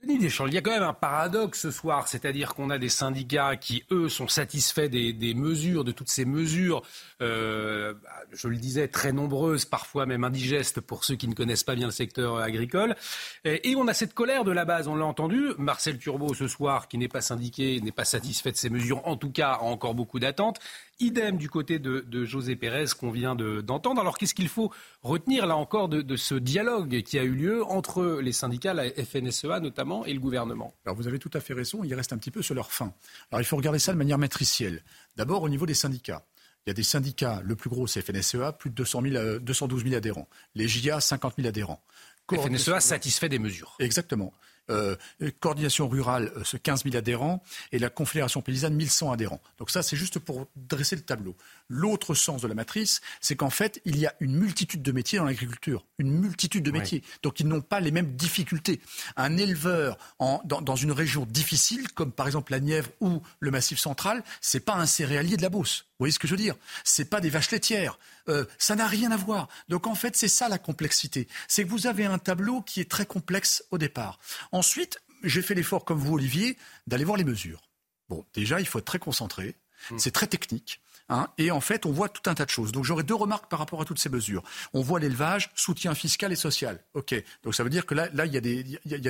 Il 0.03 0.53
y 0.53 0.57
a 0.57 0.61
quand 0.61 0.71
même 0.71 0.83
un 0.83 0.93
paradoxe 0.93 1.61
ce 1.61 1.71
soir, 1.71 2.07
c'est-à-dire 2.07 2.53
qu'on 2.53 2.69
a 2.69 2.77
des 2.77 2.89
syndicats 2.89 3.55
qui, 3.55 3.83
eux, 3.91 4.09
sont 4.09 4.27
satisfaits 4.27 4.87
des, 4.89 5.33
mesures, 5.33 5.83
de 5.83 5.91
toutes 5.91 6.09
ces 6.09 6.23
mesures, 6.23 6.83
euh, 7.21 7.95
je 8.31 8.47
le 8.47 8.57
disais, 8.57 8.87
très 8.87 9.11
nombreuses, 9.11 9.65
parfois 9.65 10.05
même 10.05 10.23
indigestes 10.23 10.81
pour 10.81 11.03
ceux 11.03 11.15
qui 11.15 11.27
ne 11.27 11.33
connaissent 11.33 11.63
pas 11.63 11.75
bien 11.75 11.87
le 11.87 11.91
secteur 11.91 12.37
agricole. 12.37 12.95
Et, 13.43 13.75
on 13.75 13.87
a 13.87 13.93
cette 13.93 14.13
colère 14.13 14.43
de 14.43 14.51
la 14.51 14.65
base, 14.65 14.87
on 14.87 14.95
l'a 14.95 15.05
entendu. 15.05 15.49
Marcel 15.57 15.97
Turbo, 15.97 16.33
ce 16.35 16.47
soir, 16.47 16.87
qui 16.87 16.99
n'est 16.99 17.07
pas 17.07 17.21
syndiqué, 17.21 17.81
n'est 17.81 17.91
pas 17.91 18.05
satisfait 18.05 18.51
de 18.51 18.57
ces 18.57 18.69
mesures, 18.69 19.05
en 19.07 19.17
tout 19.17 19.31
cas, 19.31 19.53
a 19.53 19.63
encore 19.63 19.95
beaucoup 19.95 20.19
d'attentes. 20.19 20.59
Idem 20.99 21.37
du 21.37 21.49
côté 21.49 21.77
de, 21.79 22.25
José 22.25 22.55
Pérez 22.55 22.85
qu'on 22.99 23.11
vient 23.11 23.35
d'entendre. 23.35 24.01
Alors 24.01 24.17
qu'est-ce 24.17 24.33
qu'il 24.33 24.49
faut 24.49 24.71
retenir 25.03 25.45
là 25.45 25.55
encore 25.55 25.89
de, 25.89 26.15
ce 26.15 26.35
dialogue 26.35 27.01
qui 27.03 27.19
a 27.19 27.23
eu 27.23 27.33
lieu 27.33 27.63
entre 27.65 28.19
les 28.21 28.31
syndicats, 28.31 28.73
la 28.73 28.89
FNSEA 28.89 29.59
notamment, 29.59 30.05
et 30.05 30.13
le 30.13 30.19
gouvernement? 30.19 30.73
Alors 30.85 30.95
vous 30.95 31.07
avez 31.07 31.19
tout 31.19 31.31
à 31.33 31.39
fait 31.39 31.53
raison, 31.53 31.83
il 31.83 31.93
reste 31.93 32.13
un 32.13 32.17
petit 32.17 32.31
peu 32.31 32.41
sur 32.41 32.55
leur 32.55 32.71
fin. 32.71 32.93
Alors 33.31 33.41
il 33.41 33.45
faut 33.45 33.57
regarder 33.57 33.79
ça 33.79 33.93
de 33.93 33.97
manière 33.97 34.17
matricielle. 34.17 34.83
D'abord 35.15 35.43
au 35.43 35.49
niveau 35.49 35.65
des 35.65 35.75
syndicats. 35.75 36.25
Il 36.65 36.69
y 36.69 36.71
a 36.71 36.73
des 36.73 36.83
syndicats, 36.83 37.41
le 37.45 37.55
plus 37.55 37.69
gros 37.69 37.87
c'est 37.87 38.01
FNSEA, 38.01 38.51
plus 38.51 38.69
de 38.69 38.75
200 38.75 39.01
212 39.39 39.83
000 39.83 39.95
adhérents. 39.95 40.27
Les 40.55 40.67
JA, 40.67 40.99
50 40.99 41.35
000 41.37 41.47
adhérents. 41.47 41.81
FNSEA 42.29 42.81
satisfait 42.81 43.29
des 43.29 43.39
mesures. 43.39 43.75
Exactement. 43.79 44.33
Euh, 44.69 44.95
coordination 45.39 45.87
rurale, 45.87 46.31
euh, 46.35 46.43
ce 46.43 46.57
15 46.57 46.83
000 46.83 46.95
adhérents, 46.95 47.41
et 47.71 47.79
la 47.79 47.89
Confédération 47.89 48.41
paysanne, 48.41 48.75
1100 48.75 49.11
adhérents. 49.11 49.41
Donc 49.59 49.69
ça, 49.69 49.81
c'est 49.81 49.95
juste 49.95 50.19
pour 50.19 50.47
dresser 50.55 50.95
le 50.95 51.03
tableau. 51.03 51.35
L'autre 51.69 52.15
sens 52.15 52.41
de 52.41 52.47
la 52.47 52.53
matrice, 52.53 53.01
c'est 53.19 53.35
qu'en 53.35 53.49
fait, 53.49 53.81
il 53.83 53.97
y 53.97 54.05
a 54.05 54.15
une 54.19 54.35
multitude 54.35 54.81
de 54.81 54.91
métiers 54.91 55.19
dans 55.19 55.25
l'agriculture, 55.25 55.85
une 55.97 56.11
multitude 56.11 56.63
de 56.63 56.71
métiers. 56.71 57.03
Donc 57.23 57.39
ils 57.39 57.47
n'ont 57.47 57.61
pas 57.61 57.81
les 57.81 57.91
mêmes 57.91 58.15
difficultés. 58.15 58.79
Un 59.17 59.35
éleveur 59.37 59.97
en, 60.19 60.41
dans, 60.45 60.61
dans, 60.61 60.75
une 60.75 60.91
région 60.91 61.25
difficile, 61.25 61.91
comme 61.91 62.11
par 62.11 62.25
exemple 62.25 62.51
la 62.53 62.59
Nièvre 62.59 62.89
ou 63.01 63.21
le 63.39 63.51
Massif 63.51 63.79
central, 63.79 64.23
c'est 64.39 64.61
pas 64.61 64.75
un 64.75 64.85
céréalier 64.85 65.35
de 65.35 65.41
la 65.41 65.49
Beauce. 65.49 65.85
Vous 65.89 66.03
voyez 66.03 66.11
ce 66.13 66.19
que 66.19 66.27
je 66.27 66.33
veux 66.33 66.41
dire? 66.41 66.55
C'est 66.83 67.09
pas 67.09 67.19
des 67.19 67.29
vaches 67.29 67.51
laitières. 67.51 67.99
Euh, 68.29 68.45
ça 68.57 68.75
n'a 68.75 68.87
rien 68.87 69.11
à 69.11 69.17
voir. 69.17 69.49
Donc 69.67 69.87
en 69.87 69.95
fait, 69.95 70.15
c'est 70.15 70.27
ça 70.27 70.47
la 70.47 70.59
complexité. 70.59 71.27
C'est 71.47 71.65
que 71.65 71.69
vous 71.69 71.87
avez 71.87 72.05
un 72.05 72.19
tableau 72.19 72.61
qui 72.61 72.79
est 72.79 72.89
très 72.89 73.05
complexe 73.05 73.63
au 73.71 73.77
départ. 73.77 74.19
Ensuite, 74.51 75.01
j'ai 75.23 75.41
fait 75.41 75.55
l'effort, 75.55 75.85
comme 75.85 75.99
vous, 75.99 76.13
Olivier, 76.13 76.57
d'aller 76.85 77.03
voir 77.03 77.17
les 77.17 77.23
mesures. 77.23 77.61
Bon, 78.09 78.25
déjà, 78.33 78.59
il 78.59 78.67
faut 78.67 78.79
être 78.79 78.85
très 78.85 78.99
concentré. 78.99 79.55
Mmh. 79.91 79.99
C'est 79.99 80.11
très 80.11 80.27
technique. 80.27 80.81
Hein, 81.09 81.27
et 81.37 81.51
en 81.51 81.61
fait, 81.61 81.85
on 81.85 81.91
voit 81.91 82.09
tout 82.09 82.29
un 82.29 82.33
tas 82.33 82.45
de 82.45 82.49
choses. 82.49 82.71
Donc 82.71 82.83
j'aurais 82.83 83.03
deux 83.03 83.15
remarques 83.15 83.49
par 83.49 83.59
rapport 83.59 83.81
à 83.81 83.85
toutes 83.85 83.99
ces 83.99 84.09
mesures. 84.09 84.43
On 84.73 84.81
voit 84.81 84.99
l'élevage, 84.99 85.51
soutien 85.55 85.95
fiscal 85.95 86.31
et 86.31 86.35
social. 86.35 86.83
OK. 86.93 87.15
Donc 87.43 87.55
ça 87.55 87.63
veut 87.63 87.69
dire 87.69 87.85
que 87.85 87.95
là, 87.95 88.09
il, 88.25 88.33
y 88.33 88.37
a 88.37 88.41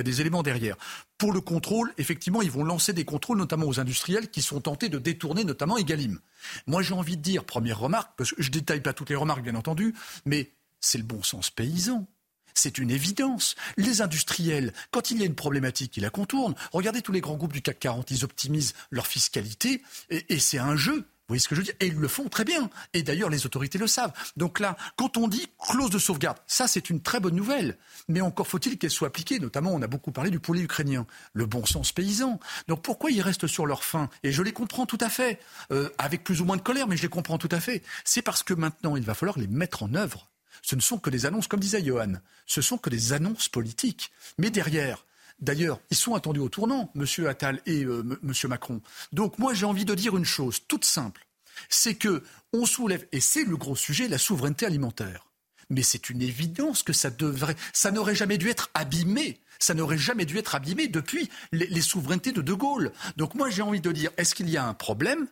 des, 0.02 0.20
éléments 0.20 0.42
derrière. 0.42 0.76
Pour 1.16 1.32
le 1.32 1.40
contrôle, 1.40 1.92
effectivement, 1.98 2.42
ils 2.42 2.50
vont 2.50 2.64
lancer 2.64 2.92
des 2.92 3.04
contrôles, 3.04 3.38
notamment 3.38 3.66
aux 3.66 3.80
industriels, 3.80 4.30
qui 4.30 4.42
sont 4.42 4.60
tentés 4.60 4.88
de 4.88 4.98
détourner 4.98 5.44
notamment 5.44 5.76
Egalim. 5.76 6.20
Moi, 6.66 6.82
j'ai 6.82 6.94
envie 6.94 7.16
de 7.16 7.22
dire, 7.22 7.44
première 7.44 7.80
remarque, 7.80 8.12
parce 8.16 8.32
que 8.32 8.42
je 8.42 8.50
détaille 8.50 8.80
pas 8.80 8.92
toutes 8.92 9.10
les 9.10 9.16
remarques, 9.16 9.42
bien 9.42 9.56
entendu, 9.56 9.94
mais 10.24 10.52
c'est 10.80 10.98
le 10.98 11.04
bon 11.04 11.22
sens 11.22 11.50
paysan. 11.50 12.06
C'est 12.54 12.78
une 12.78 12.90
évidence. 12.90 13.54
Les 13.76 14.02
industriels, 14.02 14.72
quand 14.90 15.10
il 15.10 15.18
y 15.18 15.22
a 15.22 15.26
une 15.26 15.34
problématique, 15.34 15.96
ils 15.96 16.02
la 16.02 16.10
contournent. 16.10 16.54
Regardez 16.72 17.02
tous 17.02 17.12
les 17.12 17.20
grands 17.20 17.36
groupes 17.36 17.52
du 17.52 17.62
CAC 17.62 17.78
40, 17.78 18.10
ils 18.10 18.24
optimisent 18.24 18.74
leur 18.90 19.06
fiscalité 19.06 19.82
et 20.10 20.40
c'est 20.40 20.58
un 20.58 20.74
jeu 20.74 21.06
voyez 21.28 21.40
ce 21.40 21.48
que 21.48 21.54
je 21.54 21.60
veux 21.60 21.64
dire? 21.64 21.74
Et 21.80 21.86
ils 21.86 21.94
le 21.94 22.08
font 22.08 22.28
très 22.28 22.44
bien. 22.44 22.70
Et 22.94 23.02
d'ailleurs, 23.02 23.30
les 23.30 23.46
autorités 23.46 23.78
le 23.78 23.86
savent. 23.86 24.12
Donc 24.36 24.60
là, 24.60 24.76
quand 24.96 25.16
on 25.16 25.28
dit 25.28 25.46
clause 25.58 25.90
de 25.90 25.98
sauvegarde, 25.98 26.38
ça 26.46 26.66
c'est 26.66 26.90
une 26.90 27.02
très 27.02 27.20
bonne 27.20 27.36
nouvelle. 27.36 27.76
Mais 28.08 28.20
encore 28.20 28.48
faut-il 28.48 28.78
qu'elle 28.78 28.90
soit 28.90 29.08
appliquée. 29.08 29.38
Notamment, 29.38 29.72
on 29.72 29.82
a 29.82 29.86
beaucoup 29.86 30.12
parlé 30.12 30.30
du 30.30 30.40
poulet 30.40 30.62
ukrainien, 30.62 31.06
le 31.34 31.46
bon 31.46 31.64
sens 31.66 31.92
paysan. 31.92 32.40
Donc 32.66 32.82
pourquoi 32.82 33.10
ils 33.10 33.20
restent 33.20 33.46
sur 33.46 33.66
leur 33.66 33.84
faim? 33.84 34.08
Et 34.22 34.32
je 34.32 34.42
les 34.42 34.52
comprends 34.52 34.86
tout 34.86 34.98
à 35.00 35.08
fait, 35.08 35.38
euh, 35.70 35.90
avec 35.98 36.24
plus 36.24 36.40
ou 36.40 36.44
moins 36.44 36.56
de 36.56 36.62
colère, 36.62 36.88
mais 36.88 36.96
je 36.96 37.02
les 37.02 37.08
comprends 37.08 37.38
tout 37.38 37.48
à 37.52 37.60
fait. 37.60 37.82
C'est 38.04 38.22
parce 38.22 38.42
que 38.42 38.54
maintenant, 38.54 38.96
il 38.96 39.04
va 39.04 39.14
falloir 39.14 39.38
les 39.38 39.46
mettre 39.46 39.82
en 39.82 39.94
œuvre. 39.94 40.28
Ce 40.62 40.74
ne 40.76 40.80
sont 40.80 40.98
que 40.98 41.10
des 41.10 41.26
annonces, 41.26 41.46
comme 41.46 41.60
disait 41.60 41.84
Johan, 41.84 42.14
ce 42.46 42.60
sont 42.62 42.78
que 42.78 42.90
des 42.90 43.12
annonces 43.12 43.48
politiques. 43.48 44.10
Mais 44.38 44.50
derrière, 44.50 45.04
D'ailleurs, 45.40 45.80
ils 45.90 45.96
sont 45.96 46.14
attendus 46.14 46.40
au 46.40 46.48
tournant, 46.48 46.92
M. 46.96 47.26
Attal 47.26 47.60
et 47.66 47.84
euh, 47.84 48.18
M. 48.22 48.32
Macron. 48.48 48.80
Donc 49.12 49.38
moi, 49.38 49.54
j'ai 49.54 49.66
envie 49.66 49.84
de 49.84 49.94
dire 49.94 50.16
une 50.16 50.24
chose 50.24 50.60
toute 50.66 50.84
simple. 50.84 51.26
C'est 51.68 51.94
que 51.94 52.22
on 52.52 52.66
soulève, 52.66 53.06
et 53.12 53.20
c'est 53.20 53.44
le 53.44 53.56
gros 53.56 53.76
sujet, 53.76 54.08
la 54.08 54.18
souveraineté 54.18 54.66
alimentaire. 54.66 55.26
Mais 55.70 55.82
c'est 55.82 56.10
une 56.10 56.22
évidence 56.22 56.82
que 56.82 56.92
ça 56.92 57.10
devrait, 57.10 57.56
ça 57.72 57.90
n'aurait 57.90 58.14
jamais 58.14 58.38
dû 58.38 58.48
être 58.48 58.70
abîmé. 58.74 59.40
Ça 59.58 59.74
n'aurait 59.74 59.98
jamais 59.98 60.24
dû 60.24 60.38
être 60.38 60.54
abîmé 60.54 60.88
depuis 60.88 61.28
les, 61.52 61.66
les 61.66 61.80
souverainetés 61.82 62.32
de 62.32 62.42
De 62.42 62.52
Gaulle. 62.52 62.92
Donc 63.16 63.34
moi, 63.34 63.50
j'ai 63.50 63.62
envie 63.62 63.80
de 63.80 63.92
dire, 63.92 64.10
est-ce 64.16 64.34
qu'il 64.34 64.48
y 64.48 64.56
a 64.56 64.66
un 64.66 64.74
problème 64.74 65.26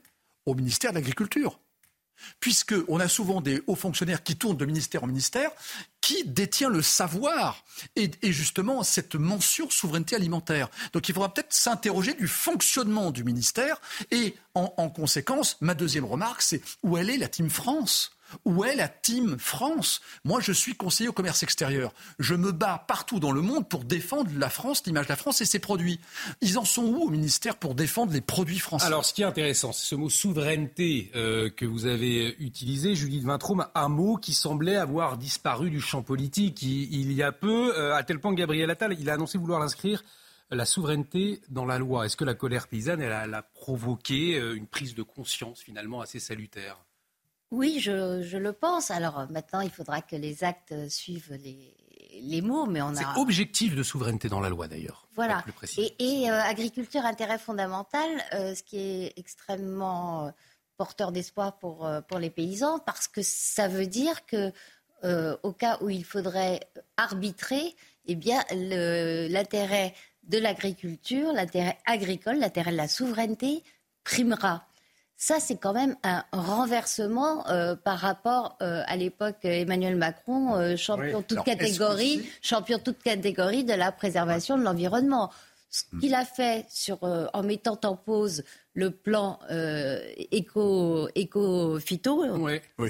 au 0.45 0.55
ministère 0.55 0.91
de 0.91 0.97
l'Agriculture? 0.97 1.59
Puisqu'on 2.41 2.99
a 2.99 3.09
souvent 3.09 3.41
des 3.41 3.63
hauts 3.67 3.77
fonctionnaires 3.77 4.23
qui 4.23 4.37
tournent 4.37 4.57
de 4.57 4.65
ministère 4.65 5.05
en 5.05 5.07
ministère, 5.07 5.51
qui 6.07 6.23
détient 6.25 6.69
le 6.69 6.83
savoir 6.83 7.65
et, 7.97 8.09
justement 8.23 8.85
cette 8.85 9.17
mention 9.17 9.69
souveraineté 9.69 10.15
alimentaire. 10.15 10.69
Donc 10.93 11.09
il 11.09 11.15
faudra 11.15 11.35
peut-être 11.35 11.53
s'interroger 11.53 12.15
du 12.15 12.29
fonctionnement 12.29 13.11
du 13.11 13.25
ministère 13.25 13.81
et 14.13 14.37
en 14.55 14.89
conséquence, 14.89 15.57
ma 15.61 15.75
deuxième 15.75 16.05
remarque, 16.05 16.43
c'est 16.43 16.63
où 16.85 16.97
est 16.97 17.17
la 17.17 17.29
Team 17.29 17.51
France? 17.51 18.16
Où 18.45 18.64
est 18.64 18.76
la 18.76 18.88
Team 18.88 19.37
France? 19.38 20.00
Moi, 20.25 20.40
je 20.40 20.52
suis 20.52 20.75
conseiller 20.75 21.09
au 21.09 21.12
commerce 21.12 21.42
extérieur. 21.42 21.92
Je 22.18 22.35
me 22.35 22.52
bats 22.52 22.85
partout 22.87 23.21
dans 23.21 23.33
le 23.33 23.40
monde 23.40 23.68
pour 23.68 23.85
défendre 23.85 24.30
la 24.37 24.50
France, 24.50 24.83
l'image 24.87 25.06
de 25.06 25.12
la 25.12 25.16
France 25.16 25.40
et 25.40 25.45
ses 25.45 25.59
produits. 25.59 26.00
Ils 26.40 26.59
en 26.59 26.64
sont 26.64 26.85
où 26.85 27.02
au 27.04 27.09
ministère 27.09 27.56
pour 27.56 27.75
défendre 27.75 28.12
les 28.12 28.21
produits 28.21 28.59
français? 28.59 28.87
Alors, 28.87 29.04
ce 29.04 29.14
qui 29.14 29.23
est 29.23 29.26
intéressant, 29.26 29.73
c'est 29.73 29.87
ce 29.87 29.95
mot 29.95 30.09
souveraineté 30.09 31.11
euh, 31.14 31.50
que 31.50 31.64
vous 31.64 31.87
avez 31.87 32.37
utilisé, 32.38 32.95
Judith 32.95 33.25
Vintraum, 33.25 33.66
un 33.75 33.88
mot 33.88 34.16
qui 34.16 34.35
semblait 34.35 34.76
avoir 34.76 35.18
disparu 35.18 35.71
du 35.71 35.80
champ 35.80 36.02
politique 36.02 36.62
il, 36.62 37.12
y 37.12 37.23
a 37.23 37.33
peu, 37.33 37.76
euh, 37.76 37.95
à 37.95 38.02
tel 38.02 38.18
point 38.21 38.33
que 38.33 38.38
Gabriel 38.38 38.71
Attal, 38.71 38.97
a 39.06 39.12
annoncé 39.12 39.38
vouloir 39.38 39.62
inscrire 39.62 40.02
la 40.50 40.64
souveraineté 40.64 41.40
dans 41.49 41.64
la 41.64 41.78
loi. 41.78 42.06
Est-ce 42.06 42.16
que 42.16 42.25
la 42.25 42.35
colère 42.35 42.68
paysanne, 42.68 43.00
elle 43.00 43.35
a 43.35 43.42
provoqué 43.42 44.38
euh, 44.38 44.54
une 44.54 44.66
prise 44.66 44.95
de 44.95 45.02
conscience 45.02 45.61
finalement 45.61 46.00
assez 46.00 46.21
salutaire? 46.21 46.78
Oui, 47.50 47.79
je, 47.81 48.37
le 48.37 48.53
pense. 48.53 48.91
Alors 48.91 49.21
euh, 49.21 49.26
maintenant, 49.31 49.61
il 49.61 49.71
faudra 49.71 50.03
que 50.03 50.17
les 50.17 50.45
actes 50.45 50.75
suivent 50.88 51.38
les, 52.21 52.43
mots, 52.43 52.67
mais 52.67 52.83
on 52.83 52.88
a. 52.88 52.95
C'est 52.97 53.21
objectif 53.21 53.75
de 53.75 53.83
souveraineté 53.83 54.29
dans 54.29 54.41
la 54.41 54.49
loi 54.49 54.69
d'ailleurs. 54.69 55.07
Voilà. 55.15 55.45
Et, 55.79 56.31
euh, 56.31 56.43
agriculture, 56.43 57.05
intérêt 57.05 57.38
fondamental, 57.38 58.09
euh, 58.35 58.55
ce 58.55 58.62
qui 58.62 58.79
est 58.79 59.12
extrêmement 59.17 60.33
porteur 60.76 61.12
d'espoir 61.12 61.59
pour, 61.59 61.88
pour 62.09 62.19
les 62.19 62.31
paysans, 62.31 62.79
parce 62.81 63.09
que 63.09 63.23
ça 63.23 63.67
veut 63.69 63.87
dire 63.87 64.26
que 64.26 64.53
au 65.43 65.53
cas 65.53 65.79
où 65.83 65.88
il 65.88 66.05
faudrait 66.05 66.61
arbitrer, 66.97 67.76
eh 68.07 68.17
bien 68.17 68.43
l'intérêt 68.50 69.95
de 70.25 70.38
l'agriculture, 70.38 71.33
l'intérêt 71.33 71.79
agricole, 71.87 72.38
l'intérêt 72.38 72.73
de 72.73 72.76
la 72.76 72.88
souveraineté 72.88 73.62
primera. 74.05 74.67
Ça, 75.19 75.41
c'est 75.41 75.57
quand 75.57 75.73
même 75.73 75.97
un 76.03 76.25
renversement 76.31 77.49
euh, 77.49 77.75
par 77.75 77.99
rapport 77.99 78.59
euh, 78.61 78.83
à 78.87 78.97
l'époque 78.97 79.39
Emmanuel 79.45 79.97
Macron, 79.97 80.57
euh, 80.57 80.77
champion 80.77 81.23
toute 81.23 81.43
catégorie, 81.43 82.29
champion 82.43 82.79
toute 82.79 83.03
catégorie 83.03 83.65
de 83.65 83.73
la 83.73 83.93
préservation 83.93 84.59
de 84.59 84.63
l'environnement. 84.63 85.33
Ce 85.71 85.85
hmm. 85.91 86.01
qu'il 86.01 86.15
a 86.15 86.27
fait 86.27 86.67
sur, 86.69 87.03
en 87.03 87.43
mettant 87.43 87.79
en 87.85 87.97
pause 87.97 88.45
le 88.75 88.91
plan 88.91 89.39
éco, 90.31 91.09
éco 91.15 91.81
phyto, 91.81 92.23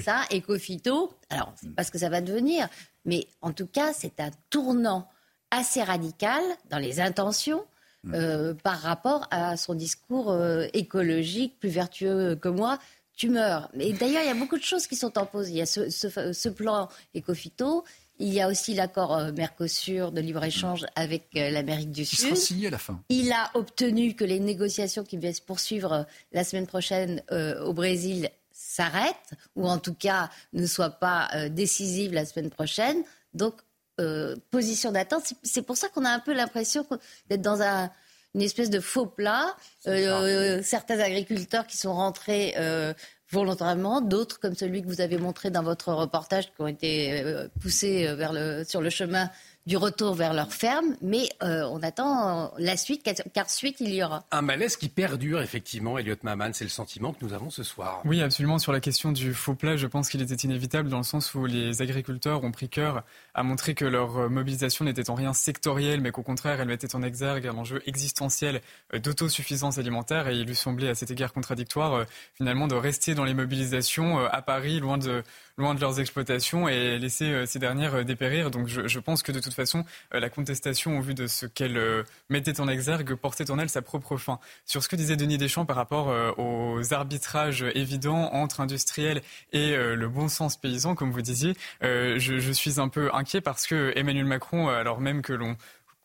ça, 0.03 0.23
éco 0.29 0.59
phyto. 0.59 1.13
Alors, 1.29 1.53
c'est 1.55 1.73
pas 1.73 1.85
ce 1.85 1.91
que 1.91 1.97
ça 1.97 2.09
va 2.09 2.19
devenir, 2.19 2.67
mais 3.05 3.25
en 3.41 3.53
tout 3.53 3.67
cas, 3.67 3.93
c'est 3.93 4.19
un 4.19 4.31
tournant 4.49 5.09
assez 5.49 5.81
radical 5.81 6.41
dans 6.69 6.77
les 6.77 6.99
intentions 6.99 7.65
euh, 8.13 8.53
par 8.53 8.79
rapport 8.79 9.27
à 9.31 9.57
son 9.57 9.73
discours 9.73 10.31
euh, 10.31 10.67
écologique, 10.73 11.59
plus 11.59 11.69
vertueux 11.69 12.35
que 12.35 12.49
moi. 12.49 12.79
Tu 13.15 13.29
meurs. 13.29 13.69
Mais 13.73 13.93
d'ailleurs, 13.93 14.21
il 14.21 14.27
y 14.27 14.31
a 14.31 14.35
beaucoup 14.35 14.57
de 14.57 14.63
choses 14.63 14.85
qui 14.85 14.95
sont 14.95 15.17
en 15.17 15.25
pause. 15.25 15.49
Il 15.49 15.55
y 15.55 15.61
a 15.61 15.65
ce, 15.65 16.49
plan 16.49 16.87
éco-phyto, 17.15 17.83
il 18.19 18.31
y 18.31 18.41
a 18.41 18.47
aussi 18.47 18.75
l'accord 18.75 19.17
euh, 19.17 19.31
Mercosur 19.31 20.11
de 20.11 20.21
libre-échange 20.21 20.85
avec 20.95 21.29
l'Amérique 21.33 21.91
du 21.91 22.05
Sud. 22.05 22.19
Sera 22.19 22.35
signé 22.35 22.67
à 22.67 22.71
la 22.71 22.77
fin. 22.77 23.01
Il 23.09 23.31
a 23.31 23.49
obtenu 23.55 24.13
que 24.13 24.23
les 24.23 24.39
négociations 24.39 25.03
qui 25.03 25.17
vont 25.17 25.33
se 25.33 25.41
poursuivre 25.41 26.05
la 26.31 26.43
semaine 26.43 26.67
prochaine 26.67 27.23
au 27.31 27.73
Brésil 27.73 28.29
s'arrêtent, 28.51 29.33
ou 29.55 29.67
en 29.67 29.79
tout 29.79 29.95
cas 29.95 30.29
ne 30.53 30.67
soient 30.67 30.91
pas 30.91 31.29
décisives 31.49 32.13
la 32.13 32.25
semaine 32.25 32.51
prochaine. 32.51 33.03
Donc 33.33 33.55
euh, 33.99 34.35
position 34.51 34.91
d'attente. 34.91 35.33
C'est 35.43 35.61
pour 35.61 35.77
ça 35.77 35.89
qu'on 35.89 36.05
a 36.05 36.09
un 36.09 36.19
peu 36.19 36.33
l'impression 36.33 36.85
d'être 37.29 37.41
dans 37.41 37.61
un, 37.61 37.89
une 38.35 38.41
espèce 38.41 38.69
de 38.69 38.79
faux 38.79 39.05
plat. 39.05 39.55
Euh, 39.87 40.61
certains 40.63 40.99
agriculteurs 40.99 41.65
qui 41.65 41.77
sont 41.77 41.93
rentrés 41.93 42.53
euh, 42.57 42.93
volontairement, 43.31 44.01
d'autres 44.01 44.39
comme 44.39 44.55
celui 44.55 44.81
que 44.81 44.87
vous 44.87 45.01
avez 45.01 45.17
montré 45.17 45.49
dans 45.49 45.63
votre 45.63 45.93
reportage, 45.93 46.45
qui 46.45 46.61
ont 46.61 46.67
été 46.67 47.23
poussés 47.59 48.13
vers 48.15 48.33
le, 48.33 48.63
sur 48.63 48.81
le 48.81 48.89
chemin 48.89 49.29
du 49.67 49.75
retour 49.75 50.15
vers 50.15 50.33
leur 50.33 50.53
ferme, 50.53 50.95
mais 51.01 51.27
euh, 51.43 51.63
on 51.69 51.83
attend 51.83 52.53
la 52.57 52.77
suite, 52.77 53.07
car 53.33 53.49
suite 53.49 53.81
il 53.81 53.93
y 53.93 54.01
aura. 54.01 54.23
Un 54.31 54.41
malaise 54.41 54.77
qui 54.77 54.87
perdure, 54.87 55.41
effectivement, 55.41 55.97
Elliot 55.97 56.15
Maman, 56.23 56.51
c'est 56.53 56.63
le 56.63 56.69
sentiment 56.69 57.11
que 57.11 57.23
nous 57.25 57.33
avons 57.33 57.49
ce 57.49 57.63
soir. 57.63 58.01
Oui, 58.05 58.21
absolument. 58.21 58.59
Sur 58.59 58.71
la 58.71 58.79
question 58.79 59.11
du 59.11 59.33
faux 59.33 59.55
plat, 59.55 59.75
je 59.75 59.85
pense 59.85 60.07
qu'il 60.07 60.21
était 60.21 60.35
inévitable 60.35 60.87
dans 60.87 60.97
le 60.97 61.03
sens 61.03 61.35
où 61.35 61.45
les 61.45 61.81
agriculteurs 61.81 62.45
ont 62.45 62.51
pris 62.51 62.69
cœur 62.69 63.03
à 63.33 63.43
montrer 63.43 63.75
que 63.75 63.83
leur 63.83 64.29
mobilisation 64.29 64.85
n'était 64.85 65.09
en 65.09 65.15
rien 65.15 65.33
sectorielle, 65.33 65.99
mais 65.99 66.11
qu'au 66.11 66.23
contraire, 66.23 66.61
elle 66.61 66.69
mettait 66.69 66.95
en 66.95 67.03
exergue 67.03 67.45
un 67.45 67.57
enjeu 67.57 67.83
existentiel 67.85 68.61
euh, 68.93 68.99
d'autosuffisance 68.99 69.77
alimentaire. 69.77 70.29
Et 70.29 70.37
il 70.37 70.45
lui 70.45 70.55
semblait 70.55 70.89
à 70.89 70.95
cet 70.95 71.11
égard 71.11 71.33
contradictoire, 71.33 71.93
euh, 71.93 72.05
finalement, 72.35 72.67
de 72.67 72.75
rester 72.75 73.15
dans 73.15 73.25
les 73.25 73.33
mobilisations 73.33 74.19
à 74.19 74.41
Paris, 74.41 74.79
loin 74.79 74.97
de 74.97 75.23
loin 75.57 75.73
de 75.73 75.81
leurs 75.81 75.99
exploitations 75.99 76.67
et 76.67 76.99
laisser 76.99 77.25
euh, 77.25 77.45
ces 77.45 77.59
dernières 77.59 77.95
euh, 77.95 78.03
dépérir. 78.03 78.51
Donc 78.51 78.67
je, 78.67 78.99
pense 78.99 79.23
que 79.23 79.31
de 79.31 79.39
toute 79.39 79.53
façon, 79.53 79.85
euh, 80.13 80.19
la 80.19 80.29
contestation, 80.29 80.97
au 80.97 81.01
vu 81.01 81.13
de 81.13 81.27
ce 81.27 81.45
qu'elle 81.45 82.03
mettait 82.29 82.59
en 82.59 82.67
exergue, 82.67 83.15
portait 83.15 83.49
en 83.51 83.59
elle 83.59 83.69
sa 83.69 83.81
propre 83.81 84.17
fin. 84.17 84.39
Sur 84.65 84.83
ce 84.83 84.87
que 84.87 84.95
disait 84.95 85.15
Denis 85.15 85.37
Deschamps 85.37 85.65
par 85.65 85.75
rapport 85.75 86.13
aux 86.37 86.93
arbitrages 86.93 87.63
évidents 87.75 88.33
entre 88.33 88.61
industriels 88.61 89.21
et 89.53 89.75
le 89.75 90.09
bon 90.09 90.27
sens 90.27 90.57
paysan, 90.57 90.95
comme 90.95 91.11
vous 91.11 91.21
disiez, 91.21 91.53
je, 91.81 92.17
je 92.17 92.51
suis 92.51 92.79
un 92.79 92.89
peu 92.89 93.09
inquiet 93.13 93.41
parce 93.41 93.67
que 93.67 93.93
Emmanuel 93.95 94.25
Macron, 94.25 94.67
alors 94.69 94.99
même 94.99 95.21
que 95.21 95.33
l'on 95.33 95.55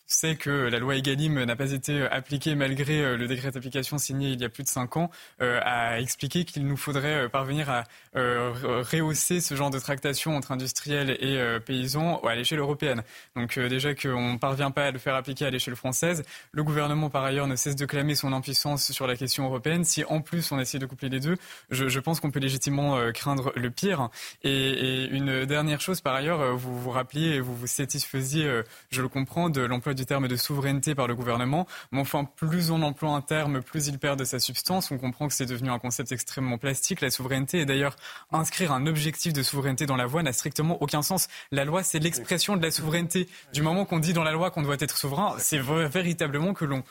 sait 0.07 0.37
que 0.37 0.51
la 0.51 0.79
loi 0.79 0.97
Egalim 0.97 1.45
n'a 1.45 1.57
pas 1.57 1.73
été 1.73 2.03
appliquée 2.03 2.55
malgré 2.55 3.01
euh, 3.01 3.17
le 3.17 3.27
décret 3.27 3.51
d'application 3.51 3.99
signé 3.99 4.31
il 4.31 4.41
y 4.41 4.45
a 4.45 4.49
plus 4.49 4.63
de 4.63 4.69
cinq 4.69 4.97
ans, 4.97 5.11
euh, 5.41 5.61
a 5.63 6.01
expliqué 6.01 6.45
qu'il 6.45 6.67
nous 6.67 6.77
faudrait 6.77 7.25
euh, 7.25 7.29
parvenir 7.29 7.71
à 7.71 7.85
rehausser 8.15 9.41
ce 9.41 9.55
genre 9.55 9.71
de 9.71 9.79
tractation 9.79 10.37
entre 10.37 10.53
industriels 10.53 11.11
et 11.21 11.61
paysans 11.65 12.19
à 12.19 12.35
l'échelle 12.35 12.59
européenne. 12.59 13.03
Donc 13.37 13.59
déjà 13.59 13.95
qu'on 13.95 14.35
ne 14.35 14.39
parvient 14.39 14.71
pas 14.71 14.87
à 14.87 14.91
le 14.91 14.99
faire 14.99 15.15
appliquer 15.15 15.47
à 15.47 15.51
l'échelle 15.51 15.77
française, 15.77 16.23
le 16.53 16.63
gouvernement 16.63 17.09
par 17.09 17.25
ailleurs 17.25 17.47
ne 17.47 17.57
cesse 17.57 17.75
de 17.75 17.87
clamer 17.87 18.15
son 18.15 18.35
impuissance 18.35 18.93
sur 18.93 19.07
la 19.07 19.17
question 19.17 19.47
européenne. 19.47 19.85
Si 19.85 20.05
en 20.05 20.21
plus 20.21 20.53
on 20.53 20.61
essaie 20.61 20.79
de 20.79 20.85
coupler 20.85 21.09
les 21.09 21.21
deux, 21.21 21.37
je, 21.71 22.01
pense 22.01 22.21
qu'on 22.21 22.31
peut 22.31 22.41
légitimement 22.41 22.99
craindre 23.13 23.51
le 23.57 23.71
pire. 23.71 24.11
Et, 24.43 25.07
une 25.07 25.47
dernière 25.47 25.81
chose 25.81 26.03
par 26.03 26.15
ailleurs, 26.15 26.55
vous 26.57 26.79
vous 26.79 26.91
rappeliez 26.91 27.41
vous 27.41 27.57
vous 27.57 27.67
satisfaisiez, 27.67 28.63
je 28.91 29.01
le 29.01 29.09
comprends, 29.09 29.49
de 29.49 29.63
l'emploi 29.63 29.95
du 29.95 30.02
du 30.03 30.07
terme 30.07 30.27
de 30.27 30.35
souveraineté 30.35 30.97
par 30.97 31.07
le 31.07 31.15
gouvernement. 31.15 31.69
Mais 31.93 32.01
enfin, 32.01 32.25
plus 32.25 32.73
on 32.73 32.83
emploie 32.83 33.11
un 33.11 33.21
terme, 33.21 33.63
plus 33.63 33.87
il 33.87 34.01
perd 34.01 34.19
de 34.19 34.25
sa 34.25 34.41
substance. 34.41 34.91
On 34.91 34.99
comprend 34.99 35.29
que 35.29 35.35
c'est 35.35 35.47
devenu 35.47 35.71
un 35.71 35.79
concept 35.79 36.11
extrêmement 36.11 36.59
plastique, 36.59 37.01
la 37.01 37.11
souveraineté. 37.11 37.61
Et 37.61 37.67
d'ailleurs, 37.67 37.95
inscrire 38.33 38.73
un 38.73 38.87
objectif 38.89 39.33
de 39.33 39.45
souveraineté 39.45 39.87
dans 39.87 39.95
la 39.97 40.07
loi 40.07 40.25
n'a 40.25 40.33
strictement 40.33 40.83
aucun 40.83 41.03
sens. 41.03 41.29
La 41.53 41.65
loi, 41.65 41.85
c'est 41.85 42.01
l'expression 42.01 42.57
de 42.57 42.63
la 42.63 42.73
souveraineté. 42.73 43.29
Du 43.53 43.63
moment 43.63 43.85
qu'on 43.85 44.01
dit 44.01 44.13
dans 44.13 44.25
la 44.25 44.33
loi 44.33 44.51
qu'on 44.51 44.63
doit 44.63 44.77
être 44.81 44.97
souverain, 44.97 45.37
c'est 45.39 45.61
véritablement 45.61 46.53
que 46.53 46.65
l'on... 46.65 46.83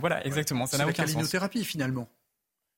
voilà, 0.00 0.26
exactement. 0.26 0.66
Ça 0.66 0.78
n'a 0.78 0.88
aucun 0.88 1.06
sens. 1.06 1.26
C'est 1.26 1.64
finalement. 1.64 2.08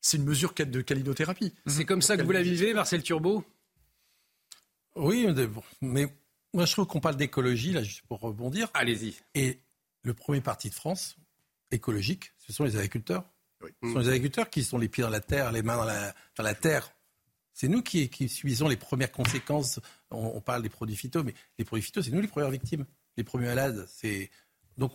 C'est 0.01 0.17
une 0.17 0.25
mesure 0.25 0.53
de 0.53 0.81
calinothérapie. 0.81 1.55
C'est 1.67 1.85
comme 1.85 2.03
ça 2.03 2.17
que 2.17 2.23
vous 2.23 2.33
la 2.33 2.43
vivez, 2.43 2.75
Marcel 2.75 3.05
Turbo? 3.05 3.45
Oui, 4.97 5.29
mais 5.81 6.09
moi, 6.55 6.65
je 6.65 6.73
trouve 6.73 6.87
qu'on 6.87 7.01
parle 7.01 7.17
d'écologie, 7.17 7.73
là, 7.73 7.83
juste 7.83 8.03
pour 8.07 8.21
rebondir. 8.21 8.71
Allez-y. 8.75 9.17
Et 9.35 9.61
le 10.03 10.15
premier 10.15 10.41
parti 10.41 10.71
de 10.71 10.75
France, 10.75 11.17
écologique, 11.71 12.33
ce 12.39 12.53
sont 12.53 12.65
les 12.65 12.77
agriculteurs. 12.77 13.25
Ce 13.83 13.93
sont 13.93 13.99
les 13.99 14.09
agriculteurs 14.09 14.51
qui 14.51 14.63
sont 14.63 14.79
les 14.79 14.89
pieds 14.89 15.03
dans 15.03 15.11
la 15.11 15.21
terre, 15.21 15.53
les 15.53 15.63
mains 15.63 15.77
dans 15.77 15.85
la, 15.85 16.15
dans 16.37 16.45
la 16.45 16.55
terre. 16.55 16.93
C'est 17.53 17.69
nous 17.69 17.83
qui, 17.83 18.09
qui, 18.09 18.29
subissons 18.29 18.69
les 18.69 18.77
premières 18.77 19.11
conséquences. 19.11 19.81
On, 20.11 20.41
parle 20.41 20.63
des 20.63 20.69
produits 20.69 20.95
phyto, 20.95 21.25
mais 21.25 21.35
les 21.59 21.65
produits 21.65 21.83
phyto, 21.83 22.01
c'est 22.03 22.13
nous 22.13 22.21
les 22.21 22.29
premières 22.29 22.51
victimes, 22.51 22.87
les 23.17 23.25
premiers 23.25 23.47
malades. 23.47 23.85
C'est 23.89 24.31
donc 24.77 24.93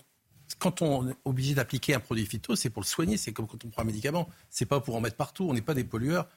quand 0.60 0.82
on 0.82 1.10
est 1.10 1.16
obligé 1.26 1.56
d'appliquer 1.56 1.94
un 1.94 2.00
produit 2.00 2.26
phyto, 2.26 2.56
c'est 2.56 2.70
pour 2.70 2.82
le 2.82 2.88
soigner. 2.88 3.18
C'est 3.18 3.34
comme 3.34 3.48
quand 3.48 3.66
on 3.66 3.70
prend 3.70 3.82
un 3.82 3.86
médicament. 3.86 4.30
C'est 4.50 4.66
pas 4.66 4.80
pour 4.80 4.96
en 4.96 5.02
mettre 5.02 5.18
partout. 5.18 5.46
On 5.50 5.54
n'est 5.54 5.62
pas 5.62 5.74
des 5.74 5.84
pollueurs. 5.84 6.30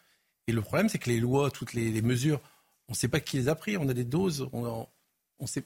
Et 0.49 0.53
le 0.53 0.63
problème, 0.63 0.89
c'est 0.89 0.99
que 0.99 1.11
les 1.11 1.21
lois, 1.21 1.51
toutes 1.51 1.75
les, 1.75 2.03
mesures, 2.03 2.41
on 2.89 2.93
ne 2.93 2.97
sait 2.97 3.09
pas 3.09 3.21
qui 3.21 3.37
les 3.37 3.49
a 3.49 3.55
pris. 3.55 3.77
On 3.77 3.89
a 3.89 3.95
des 3.95 4.05
doses. 4.05 4.49
On, 4.53 4.89
on 5.39 5.47
sait 5.47 5.65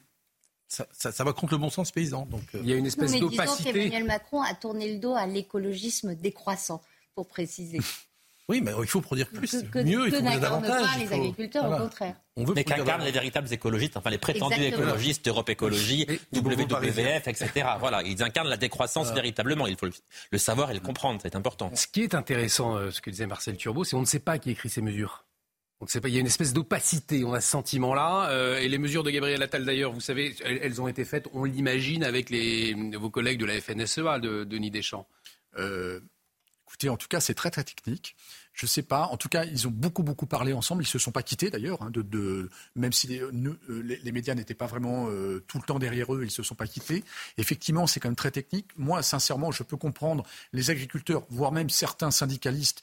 ça, 0.70 0.86
ça, 0.92 1.24
va 1.24 1.32
contre 1.32 1.54
le 1.54 1.58
bon 1.58 1.68
sens 1.68 1.90
paysan. 1.90 2.26
Donc, 2.26 2.42
euh. 2.54 2.60
Il 2.62 2.70
y 2.70 2.72
a 2.72 2.76
une 2.76 2.86
espèce 2.86 3.18
d'opacité. 3.18 3.70
Emmanuel 3.70 4.04
Macron 4.04 4.40
a 4.40 4.54
tourné 4.54 4.92
le 4.92 5.00
dos 5.00 5.14
à 5.14 5.26
l'écologisme 5.26 6.14
décroissant, 6.14 6.80
pour 7.16 7.26
préciser. 7.26 7.80
Oui, 8.48 8.60
mais 8.60 8.72
il 8.80 8.86
faut 8.88 9.00
produire 9.00 9.28
plus, 9.28 9.54
mieux, 9.74 10.08
il 10.08 10.12
faut 10.12 10.22
produire 10.22 10.40
davantage. 10.40 10.82
Pas 10.82 10.98
les 10.98 11.12
agriculteurs, 11.12 11.70
au 11.70 11.82
contraire. 11.84 12.16
On 12.36 12.44
veut 12.44 12.54
mais 12.54 12.64
qu'incarnent 12.64 13.04
les 13.04 13.12
véritables 13.12 13.52
écologistes, 13.52 13.96
enfin 13.96 14.10
les 14.10 14.18
prétendus 14.18 14.62
écologistes 14.62 15.24
d'Europe 15.24 15.48
Écologie, 15.50 16.04
WWF, 16.32 17.28
etc. 17.28 17.50
Voilà, 17.78 18.02
ils 18.02 18.22
incarnent 18.24 18.48
la 18.48 18.56
décroissance 18.56 19.12
véritablement. 19.12 19.68
Il 19.68 19.76
faut 19.76 19.86
le, 20.32 20.38
savoir 20.38 20.72
et 20.72 20.74
le 20.74 20.80
comprendre, 20.80 21.20
c'est 21.22 21.36
important. 21.36 21.70
Ce 21.74 21.86
qui 21.86 22.02
est 22.02 22.14
intéressant, 22.14 22.76
euh, 22.76 22.90
ce 22.90 23.00
que 23.00 23.10
disait 23.10 23.26
Marcel 23.26 23.56
Turbo, 23.56 23.84
c'est 23.84 23.94
qu'on 23.94 24.02
ne 24.02 24.06
sait 24.06 24.18
pas 24.18 24.38
qui 24.38 24.50
écrit 24.50 24.68
ces 24.68 24.82
mesures. 24.82 25.24
On 25.80 25.86
ne 25.86 25.88
sait 25.88 26.02
pas, 26.02 26.08
il 26.08 26.14
y 26.14 26.18
a 26.18 26.20
une 26.20 26.26
espèce 26.26 26.52
d'opacité, 26.52 27.24
on 27.24 27.32
a 27.32 27.40
ce 27.40 27.48
sentiment-là. 27.48 28.28
Euh, 28.30 28.58
et 28.58 28.68
les 28.68 28.76
mesures 28.76 29.02
de 29.02 29.10
Gabriel 29.10 29.42
Attal, 29.42 29.64
d'ailleurs, 29.64 29.92
vous 29.92 30.00
savez, 30.02 30.36
elles, 30.44 30.80
ont 30.82 30.88
été 30.88 31.06
faites, 31.06 31.26
on 31.32 31.44
l'imagine, 31.44 32.04
avec 32.04 32.28
les, 32.28 32.74
vos 32.98 33.08
collègues 33.08 33.40
de 33.40 33.46
la 33.46 33.58
FNSEA, 33.58 34.18
de 34.18 34.44
Denis 34.44 34.70
Deschamps. 34.70 35.08
Euh, 35.58 36.00
écoutez, 36.66 36.90
en 36.90 36.98
tout 36.98 37.08
cas, 37.08 37.20
c'est 37.20 37.32
très 37.32 37.50
très 37.50 37.64
technique. 37.64 38.14
Je 38.52 38.66
ne 38.66 38.68
sais 38.68 38.82
pas. 38.82 39.06
En 39.06 39.16
tout 39.16 39.30
cas, 39.30 39.46
ils 39.46 39.68
ont 39.68 39.70
beaucoup, 39.70 40.02
beaucoup 40.02 40.26
parlé 40.26 40.52
ensemble. 40.52 40.82
Ils 40.82 40.86
ne 40.86 40.90
se 40.90 40.98
sont 40.98 41.12
pas 41.12 41.22
quittés 41.22 41.48
d'ailleurs. 41.48 41.80
Hein, 41.80 41.90
de, 41.94 42.50
même 42.74 42.92
si 42.92 43.06
les, 43.06 43.20
euh, 43.22 43.58
les, 43.70 44.12
médias 44.12 44.34
n'étaient 44.34 44.52
pas 44.52 44.66
vraiment 44.66 45.06
tout 45.46 45.56
le 45.56 45.64
temps 45.64 45.78
derrière 45.78 46.12
eux, 46.14 46.20
ils 46.20 46.26
ne 46.26 46.30
se 46.30 46.42
sont 46.42 46.56
pas 46.56 46.66
quittés. 46.66 47.04
Effectivement, 47.38 47.86
c'est 47.86 48.00
quand 48.00 48.08
même 48.10 48.16
très 48.16 48.32
technique. 48.32 48.66
Moi, 48.76 49.02
sincèrement, 49.02 49.50
je 49.50 49.62
peux 49.62 49.78
comprendre 49.78 50.26
les 50.52 50.68
agriculteurs, 50.70 51.22
voire 51.30 51.52
même 51.52 51.70
certains 51.70 52.10
syndicalistes, 52.10 52.82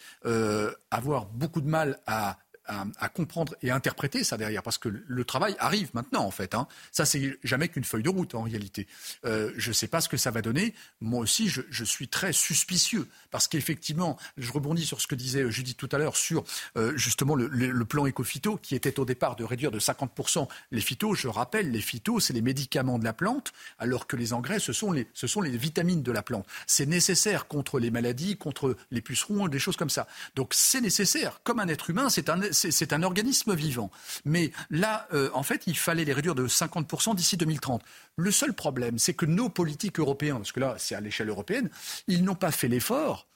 avoir 0.90 1.28
beaucoup 1.28 1.62
de 1.62 1.68
mal 1.68 2.00
à 2.08 2.40
à, 2.68 3.10
comprendre 3.10 3.56
et 3.62 3.72
interpréter 3.72 4.24
ça 4.24 4.38
derrière, 4.38 4.64
parce 4.64 4.78
que 4.78 4.90
le 4.90 5.26
travail 5.26 5.56
arrive 5.60 5.90
maintenant 5.94 6.24
en 6.24 6.32
fait. 6.32 6.54
Hein. 6.54 6.68
Ça, 6.92 7.06
c'est 7.06 7.38
jamais 7.44 7.70
qu'une 7.70 7.84
feuille 7.84 8.04
de 8.04 8.10
route 8.10 8.36
en 8.36 8.44
réalité. 8.44 8.88
Euh, 9.26 9.52
je 9.58 9.70
ne 9.70 9.74
sais 9.74 9.88
pas 9.88 10.02
ce 10.02 10.10
que 10.10 10.18
ça 10.18 10.32
va 10.32 10.42
donner. 10.42 10.74
Moi 11.02 11.22
aussi, 11.22 11.50
je, 11.50 11.84
suis 11.84 12.10
très 12.10 12.34
suspicieux, 12.34 13.08
parce 13.32 13.48
qu'effectivement, 13.48 14.18
je 14.38 14.52
rebondis 14.52 14.86
sur 14.86 15.00
ce 15.00 15.08
que 15.08 15.16
disait 15.16 15.50
Judith 15.50 15.78
tout 15.78 15.90
à 15.92 15.98
l'heure 15.98 16.18
sur 16.18 16.44
euh, 16.76 16.96
justement 16.98 17.36
le, 17.36 17.48
le, 17.48 17.86
plan 17.86 18.06
éco-phyto, 18.06 18.58
qui 18.58 18.76
était 18.76 19.00
au 19.00 19.06
départ 19.06 19.38
de 19.38 19.46
réduire 19.46 19.72
de 19.72 19.80
50% 19.80 20.48
les 20.72 20.82
phytos. 20.82 21.16
Je 21.16 21.28
rappelle, 21.28 21.72
les 21.72 21.82
phytos, 21.82 22.20
c'est 22.20 22.34
les 22.34 22.42
médicaments 22.42 23.00
de 23.00 23.06
la 23.06 23.14
plante, 23.14 23.54
alors 23.80 24.06
que 24.08 24.18
les 24.18 24.34
engrais, 24.34 24.60
ce 24.60 24.74
sont 24.74 24.92
les, 24.92 25.08
ce 25.14 25.28
sont 25.28 25.42
les 25.42 25.56
vitamines 25.56 26.04
de 26.04 26.12
la 26.12 26.22
plante. 26.22 26.46
C'est 26.66 26.86
nécessaire 26.86 27.48
contre 27.48 27.80
les 27.80 27.92
maladies, 27.92 28.38
contre 28.38 28.76
les 28.92 29.02
pucerons, 29.02 29.48
des 29.48 29.60
choses 29.60 29.78
comme 29.78 29.90
ça. 29.90 30.08
Donc 30.36 30.54
c'est 30.54 30.82
nécessaire. 30.82 31.40
Comme 31.44 31.60
un 31.60 31.68
être 31.68 31.90
humain, 31.90 32.10
c'est 32.10 32.30
un 32.30 32.42
c'est 32.58 32.94
un 32.94 33.04
organisme 33.04 33.54
vivant. 33.56 33.92
Mais 34.26 34.52
là, 34.70 35.08
euh, 35.14 35.30
en 35.34 35.44
fait, 35.44 35.64
il 35.68 35.78
fallait 35.78 36.06
les 36.06 36.14
réduire 36.14 36.36
de 36.36 36.48
50% 36.48 37.16
d'ici 37.16 37.38
2030. 37.38 37.82
Le 38.16 38.32
seul 38.32 38.54
problème, 38.54 38.98
c'est 38.98 39.14
que 39.14 39.26
nos 39.26 39.50
politiques 39.50 40.00
européens, 40.00 40.38
parce 40.38 40.52
que 40.52 40.60
là, 40.60 40.76
c'est 40.78 40.96
à 40.96 41.02
l'échelle 41.02 41.30
européenne, 41.30 41.70
ils 42.08 42.24
n'ont 42.24 42.36
pas 42.36 42.52
fait 42.52 42.68
l'effort 42.68 43.28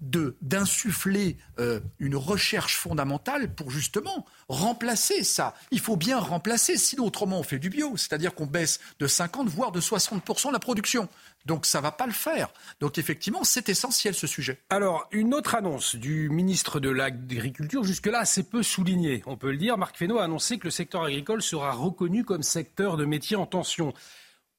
d'insuffler 0.00 1.36
euh, 1.58 1.80
une 1.98 2.16
recherche 2.16 2.76
fondamentale 2.76 3.54
pour 3.54 3.70
justement 3.70 4.24
remplacer 4.48 5.22
ça. 5.24 5.54
Il 5.70 5.80
faut 5.80 5.96
bien 5.96 6.18
remplacer, 6.18 6.76
sinon 6.76 7.06
autrement 7.06 7.40
on 7.40 7.42
fait 7.42 7.58
du 7.58 7.70
bio, 7.70 7.96
c'est-à-dire 7.96 8.34
qu'on 8.34 8.46
baisse 8.46 8.80
de 8.98 9.06
50 9.06 9.48
voire 9.48 9.72
de 9.72 9.80
60% 9.80 10.52
la 10.52 10.58
production. 10.58 11.08
Donc 11.46 11.66
ça 11.66 11.80
va 11.80 11.92
pas 11.92 12.06
le 12.06 12.12
faire. 12.12 12.48
Donc 12.80 12.98
effectivement, 12.98 13.44
c'est 13.44 13.68
essentiel 13.68 14.14
ce 14.14 14.26
sujet. 14.26 14.58
Alors, 14.70 15.08
une 15.10 15.34
autre 15.34 15.54
annonce 15.54 15.96
du 15.96 16.28
ministre 16.28 16.80
de 16.80 16.90
l'Agriculture, 16.90 17.84
jusque-là 17.84 18.20
assez 18.20 18.42
peu 18.42 18.62
soulignée, 18.62 19.22
on 19.26 19.36
peut 19.36 19.50
le 19.50 19.56
dire. 19.56 19.78
Marc 19.78 19.96
Fesneau 19.96 20.18
a 20.18 20.24
annoncé 20.24 20.58
que 20.58 20.64
le 20.64 20.70
secteur 20.70 21.04
agricole 21.04 21.42
sera 21.42 21.72
reconnu 21.72 22.24
comme 22.24 22.42
secteur 22.42 22.96
de 22.96 23.04
métier 23.04 23.36
en 23.36 23.46
tension. 23.46 23.94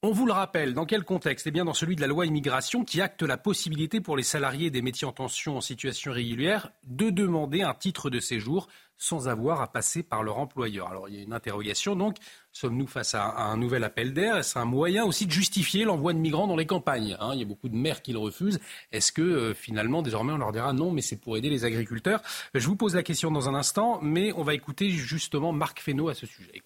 On 0.03 0.13
vous 0.13 0.25
le 0.25 0.33
rappelle, 0.33 0.73
dans 0.73 0.87
quel 0.87 1.03
contexte? 1.03 1.45
Eh 1.45 1.51
bien, 1.51 1.63
dans 1.63 1.75
celui 1.75 1.95
de 1.95 2.01
la 2.01 2.07
loi 2.07 2.25
immigration 2.25 2.83
qui 2.83 3.01
acte 3.01 3.21
la 3.21 3.37
possibilité 3.37 4.01
pour 4.01 4.17
les 4.17 4.23
salariés 4.23 4.71
des 4.71 4.81
métiers 4.81 5.05
en 5.05 5.11
tension 5.11 5.57
en 5.57 5.61
situation 5.61 6.11
régulière 6.11 6.71
de 6.87 7.11
demander 7.11 7.61
un 7.61 7.75
titre 7.75 8.09
de 8.09 8.19
séjour 8.19 8.67
sans 8.97 9.27
avoir 9.27 9.61
à 9.61 9.71
passer 9.71 10.01
par 10.01 10.23
leur 10.23 10.39
employeur. 10.39 10.87
Alors, 10.87 11.07
il 11.07 11.15
y 11.15 11.19
a 11.19 11.21
une 11.21 11.33
interrogation, 11.33 11.95
donc, 11.95 12.17
sommes-nous 12.51 12.87
face 12.87 13.13
à, 13.13 13.25
un 13.25 13.57
nouvel 13.57 13.83
appel 13.83 14.11
d'air? 14.11 14.37
Est-ce 14.37 14.57
un 14.57 14.65
moyen 14.65 15.05
aussi 15.05 15.27
de 15.27 15.31
justifier 15.31 15.83
l'envoi 15.83 16.13
de 16.13 16.17
migrants 16.17 16.47
dans 16.47 16.55
les 16.55 16.65
campagnes? 16.65 17.15
Hein 17.19 17.33
Il 17.33 17.39
y 17.39 17.43
a 17.43 17.45
beaucoup 17.45 17.69
de 17.69 17.75
maires 17.75 18.01
qui 18.01 18.11
le 18.11 18.17
refusent. 18.17 18.59
Est-ce 18.91 19.11
que, 19.11 19.21
euh, 19.21 19.53
finalement, 19.53 20.01
désormais, 20.01 20.33
on 20.33 20.37
leur 20.37 20.51
dira 20.51 20.73
non, 20.73 20.89
mais 20.89 21.03
c'est 21.03 21.17
pour 21.17 21.37
aider 21.37 21.51
les 21.51 21.63
agriculteurs? 21.63 22.23
Je 22.55 22.65
vous 22.65 22.75
pose 22.75 22.95
la 22.95 23.03
question 23.03 23.29
dans 23.29 23.49
un 23.49 23.53
instant, 23.53 23.99
mais 24.01 24.33
on 24.33 24.41
va 24.41 24.55
écouter 24.55 24.89
justement 24.89 25.51
Marc 25.51 25.79
Fesneau 25.79 26.09
à 26.09 26.15
ce 26.15 26.25
sujet. 26.25 26.63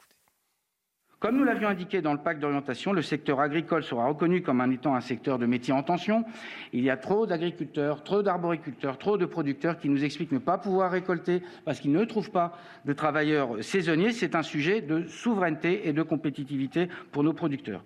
Comme 1.25 1.37
nous 1.37 1.43
l'avions 1.43 1.69
indiqué 1.69 2.03
dans 2.03 2.13
le 2.13 2.19
pacte 2.19 2.39
d'orientation, 2.39 2.93
le 2.93 3.01
secteur 3.01 3.39
agricole 3.39 3.83
sera 3.83 4.05
reconnu 4.05 4.43
comme 4.43 4.61
un 4.61 4.69
étant 4.69 4.93
un 4.93 5.01
secteur 5.01 5.39
de 5.39 5.47
métier 5.47 5.73
en 5.73 5.81
tension. 5.81 6.23
Il 6.71 6.83
y 6.83 6.91
a 6.91 6.97
trop 6.97 7.25
d'agriculteurs, 7.25 8.03
trop 8.03 8.21
d'arboriculteurs, 8.21 8.99
trop 8.99 9.17
de 9.17 9.25
producteurs 9.25 9.79
qui 9.79 9.89
nous 9.89 10.03
expliquent 10.03 10.33
ne 10.33 10.37
pas 10.37 10.59
pouvoir 10.59 10.91
récolter 10.91 11.41
parce 11.65 11.79
qu'ils 11.79 11.93
ne 11.93 12.05
trouvent 12.05 12.29
pas 12.29 12.55
de 12.85 12.93
travailleurs 12.93 13.63
saisonniers. 13.63 14.11
C'est 14.11 14.35
un 14.35 14.43
sujet 14.43 14.81
de 14.81 15.07
souveraineté 15.07 15.89
et 15.89 15.93
de 15.93 16.03
compétitivité 16.03 16.89
pour 17.11 17.23
nos 17.23 17.33
producteurs. 17.33 17.83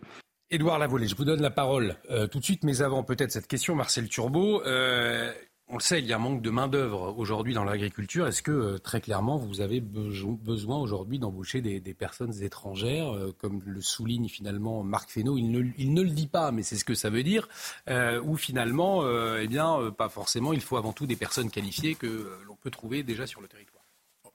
Édouard 0.52 0.78
Lavolée, 0.78 1.08
je 1.08 1.16
vous 1.16 1.24
donne 1.24 1.42
la 1.42 1.50
parole 1.50 1.96
euh, 2.10 2.28
tout 2.28 2.40
de 2.40 2.44
suite, 2.44 2.66
mais 2.66 2.82
avant 2.82 3.04
peut-être 3.04 3.32
cette 3.32 3.48
question, 3.48 3.74
Marcel 3.74 4.10
Turbo. 4.10 4.64
Euh, 4.66 5.32
on 5.70 5.78
le 5.78 5.82
sait, 5.82 6.00
il 6.00 6.08
y 6.08 6.14
a 6.14 6.16
un 6.16 6.20
manque 6.20 6.42
de 6.42 6.50
main-d'œuvre 6.50 7.16
aujourd'hui 7.18 7.54
dans 7.54 7.64
l'agriculture. 7.64 8.28
Est-ce 8.28 8.42
que, 8.42 8.52
euh, 8.52 8.78
très 8.80 9.02
clairement, 9.02 9.38
vous 9.38 9.62
avez 9.62 9.80
besoin 9.80 10.80
aujourd'hui 10.80 11.20
d'embaucher 11.20 11.62
des, 11.62 11.94
personnes 11.94 12.42
étrangères, 12.42 13.14
euh, 13.14 13.36
comme 13.38 13.62
le 13.66 13.82
souligne 13.82 14.28
finalement 14.30 14.84
Marc 14.84 15.12
Fesneau? 15.12 15.38
Il 15.38 15.52
ne, 15.52 16.02
le 16.02 16.10
dit 16.10 16.28
pas, 16.28 16.52
mais 16.52 16.64
c'est 16.64 16.76
ce 16.76 16.86
que 16.86 16.96
ça 16.96 17.12
veut 17.12 17.22
dire, 17.22 17.48
euh, 17.88 18.20
ou 18.24 18.36
finalement, 18.36 19.04
eh 19.38 19.48
bien, 19.48 19.92
pas 19.92 20.10
forcément, 20.10 20.54
il 20.54 20.62
faut 20.62 20.78
avant 20.78 20.94
tout 20.94 21.06
des 21.06 21.16
personnes 21.16 21.52
qualifiées 21.52 21.96
que 21.96 22.40
l'on 22.48 22.56
peut 22.56 22.72
trouver 22.72 23.04
déjà 23.04 23.28
sur 23.28 23.42
le 23.42 23.48
territoire. 23.48 23.84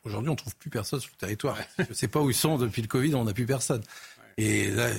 Aujourd'hui, 0.04 0.28
on 0.28 0.32
ne 0.32 0.38
trouve 0.38 0.56
plus 0.56 0.70
personne 0.70 1.00
sur 1.00 1.10
le 1.12 1.18
territoire. 1.18 1.56
Je 1.78 1.84
ne 1.88 1.94
sais 1.94 2.08
pas 2.08 2.20
où 2.20 2.30
ils 2.30 2.36
sont 2.36 2.58
depuis 2.58 2.82
le 2.82 2.88
Covid, 2.88 3.14
on 3.14 3.24
n'a 3.24 3.32
plus 3.32 3.46
personne. 3.46 3.82
Et 4.36 4.70
là, 4.70 4.90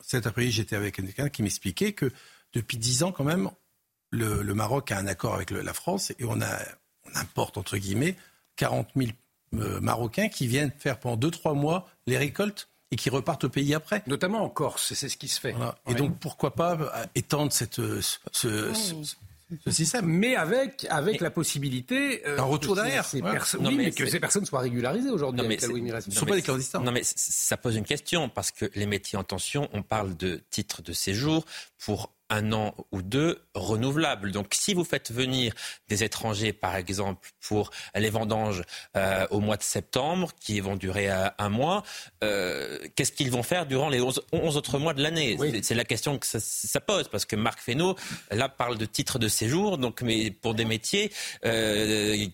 cet 0.00 0.26
après-midi, 0.26 0.52
j'étais 0.52 0.76
avec 0.76 0.94
quelqu'un 0.94 1.28
qui 1.28 1.42
m'expliquait 1.42 1.92
que 1.92 2.10
depuis 2.52 2.78
dix 2.78 3.02
ans, 3.02 3.12
quand 3.12 3.24
même, 3.24 3.50
le, 4.10 4.54
Maroc 4.54 4.92
a 4.92 4.98
un 4.98 5.06
accord 5.06 5.34
avec 5.34 5.50
la 5.50 5.74
France 5.74 6.12
et 6.18 6.24
on, 6.24 6.40
a, 6.40 6.58
on 7.06 7.18
importe, 7.18 7.58
entre 7.58 7.76
guillemets, 7.76 8.16
40 8.56 8.88
000 8.96 9.10
euh, 9.54 9.80
Marocains 9.80 10.28
qui 10.28 10.46
viennent 10.46 10.72
faire 10.78 10.98
pendant 10.98 11.28
2-3 11.28 11.54
mois 11.54 11.88
les 12.06 12.18
récoltes 12.18 12.68
et 12.90 12.96
qui 12.96 13.10
repartent 13.10 13.44
au 13.44 13.48
pays 13.48 13.74
après. 13.74 14.02
Notamment 14.06 14.42
en 14.42 14.48
Corse, 14.48 14.94
c'est 14.94 15.08
ce 15.08 15.16
qui 15.16 15.28
se 15.28 15.40
fait. 15.40 15.54
Et 15.88 15.94
donc 15.94 16.18
pourquoi 16.18 16.54
pas 16.54 16.74
euh, 16.74 17.06
étendre 17.14 17.52
cette, 17.52 17.78
euh, 17.78 18.00
ce, 18.32 18.72
système 19.70 20.06
Mais 20.06 20.36
avec, 20.36 20.86
avec 20.90 21.20
la 21.20 21.30
possibilité. 21.30 22.22
un 22.26 22.42
retour 22.42 22.74
derrière. 22.74 23.06
oui, 23.12 23.74
mais, 23.76 23.90
que 23.90 24.06
ces 24.06 24.20
personnes 24.20 24.46
soient 24.46 24.60
régularisées 24.60 25.10
aujourd'hui. 25.10 25.44
Ils 25.44 25.84
ne 25.84 26.00
sont 26.10 26.26
pas 26.26 26.36
des 26.36 26.42
clandestins. 26.42 26.80
Non, 26.80 26.92
mais 26.92 27.02
ça 27.04 27.56
pose 27.56 27.76
une 27.76 27.84
question 27.84 28.28
parce 28.28 28.50
que 28.50 28.70
les 28.74 28.86
métiers 28.86 29.18
en 29.18 29.24
tension, 29.24 29.68
on 29.72 29.82
parle 29.82 30.16
de 30.16 30.40
titres 30.50 30.82
de 30.82 30.92
séjour 30.92 31.44
pour 31.78 32.13
un 32.30 32.52
an 32.52 32.74
ou 32.92 33.02
deux 33.02 33.42
renouvelables. 33.54 34.32
Donc 34.32 34.48
si 34.52 34.74
vous 34.74 34.84
faites 34.84 35.12
venir 35.12 35.52
des 35.88 36.04
étrangers, 36.04 36.52
par 36.52 36.76
exemple, 36.76 37.28
pour 37.46 37.70
les 37.94 38.10
vendanges 38.10 38.62
euh, 38.96 39.26
au 39.30 39.40
mois 39.40 39.56
de 39.56 39.62
septembre, 39.62 40.30
qui 40.40 40.60
vont 40.60 40.76
durer 40.76 41.10
euh, 41.10 41.28
un 41.38 41.48
mois, 41.48 41.82
euh, 42.22 42.78
qu'est-ce 42.96 43.12
qu'ils 43.12 43.30
vont 43.30 43.42
faire 43.42 43.66
durant 43.66 43.88
les 43.88 44.00
11, 44.00 44.22
autres 44.32 44.78
mois 44.78 44.94
de 44.94 45.02
l'année? 45.02 45.36
C'est 45.62 45.74
la 45.74 45.84
question 45.84 46.18
que 46.18 46.26
ça, 46.26 46.80
pose, 46.80 47.08
parce 47.08 47.24
que 47.24 47.36
Marc 47.36 47.60
Fesneau, 47.60 47.96
là, 48.30 48.48
parle 48.48 48.78
de 48.78 48.86
titre 48.86 49.18
de 49.18 49.28
séjour, 49.28 49.78
donc 49.78 50.02
mais 50.02 50.30
pour 50.30 50.54
des 50.54 50.64
métiers 50.64 51.12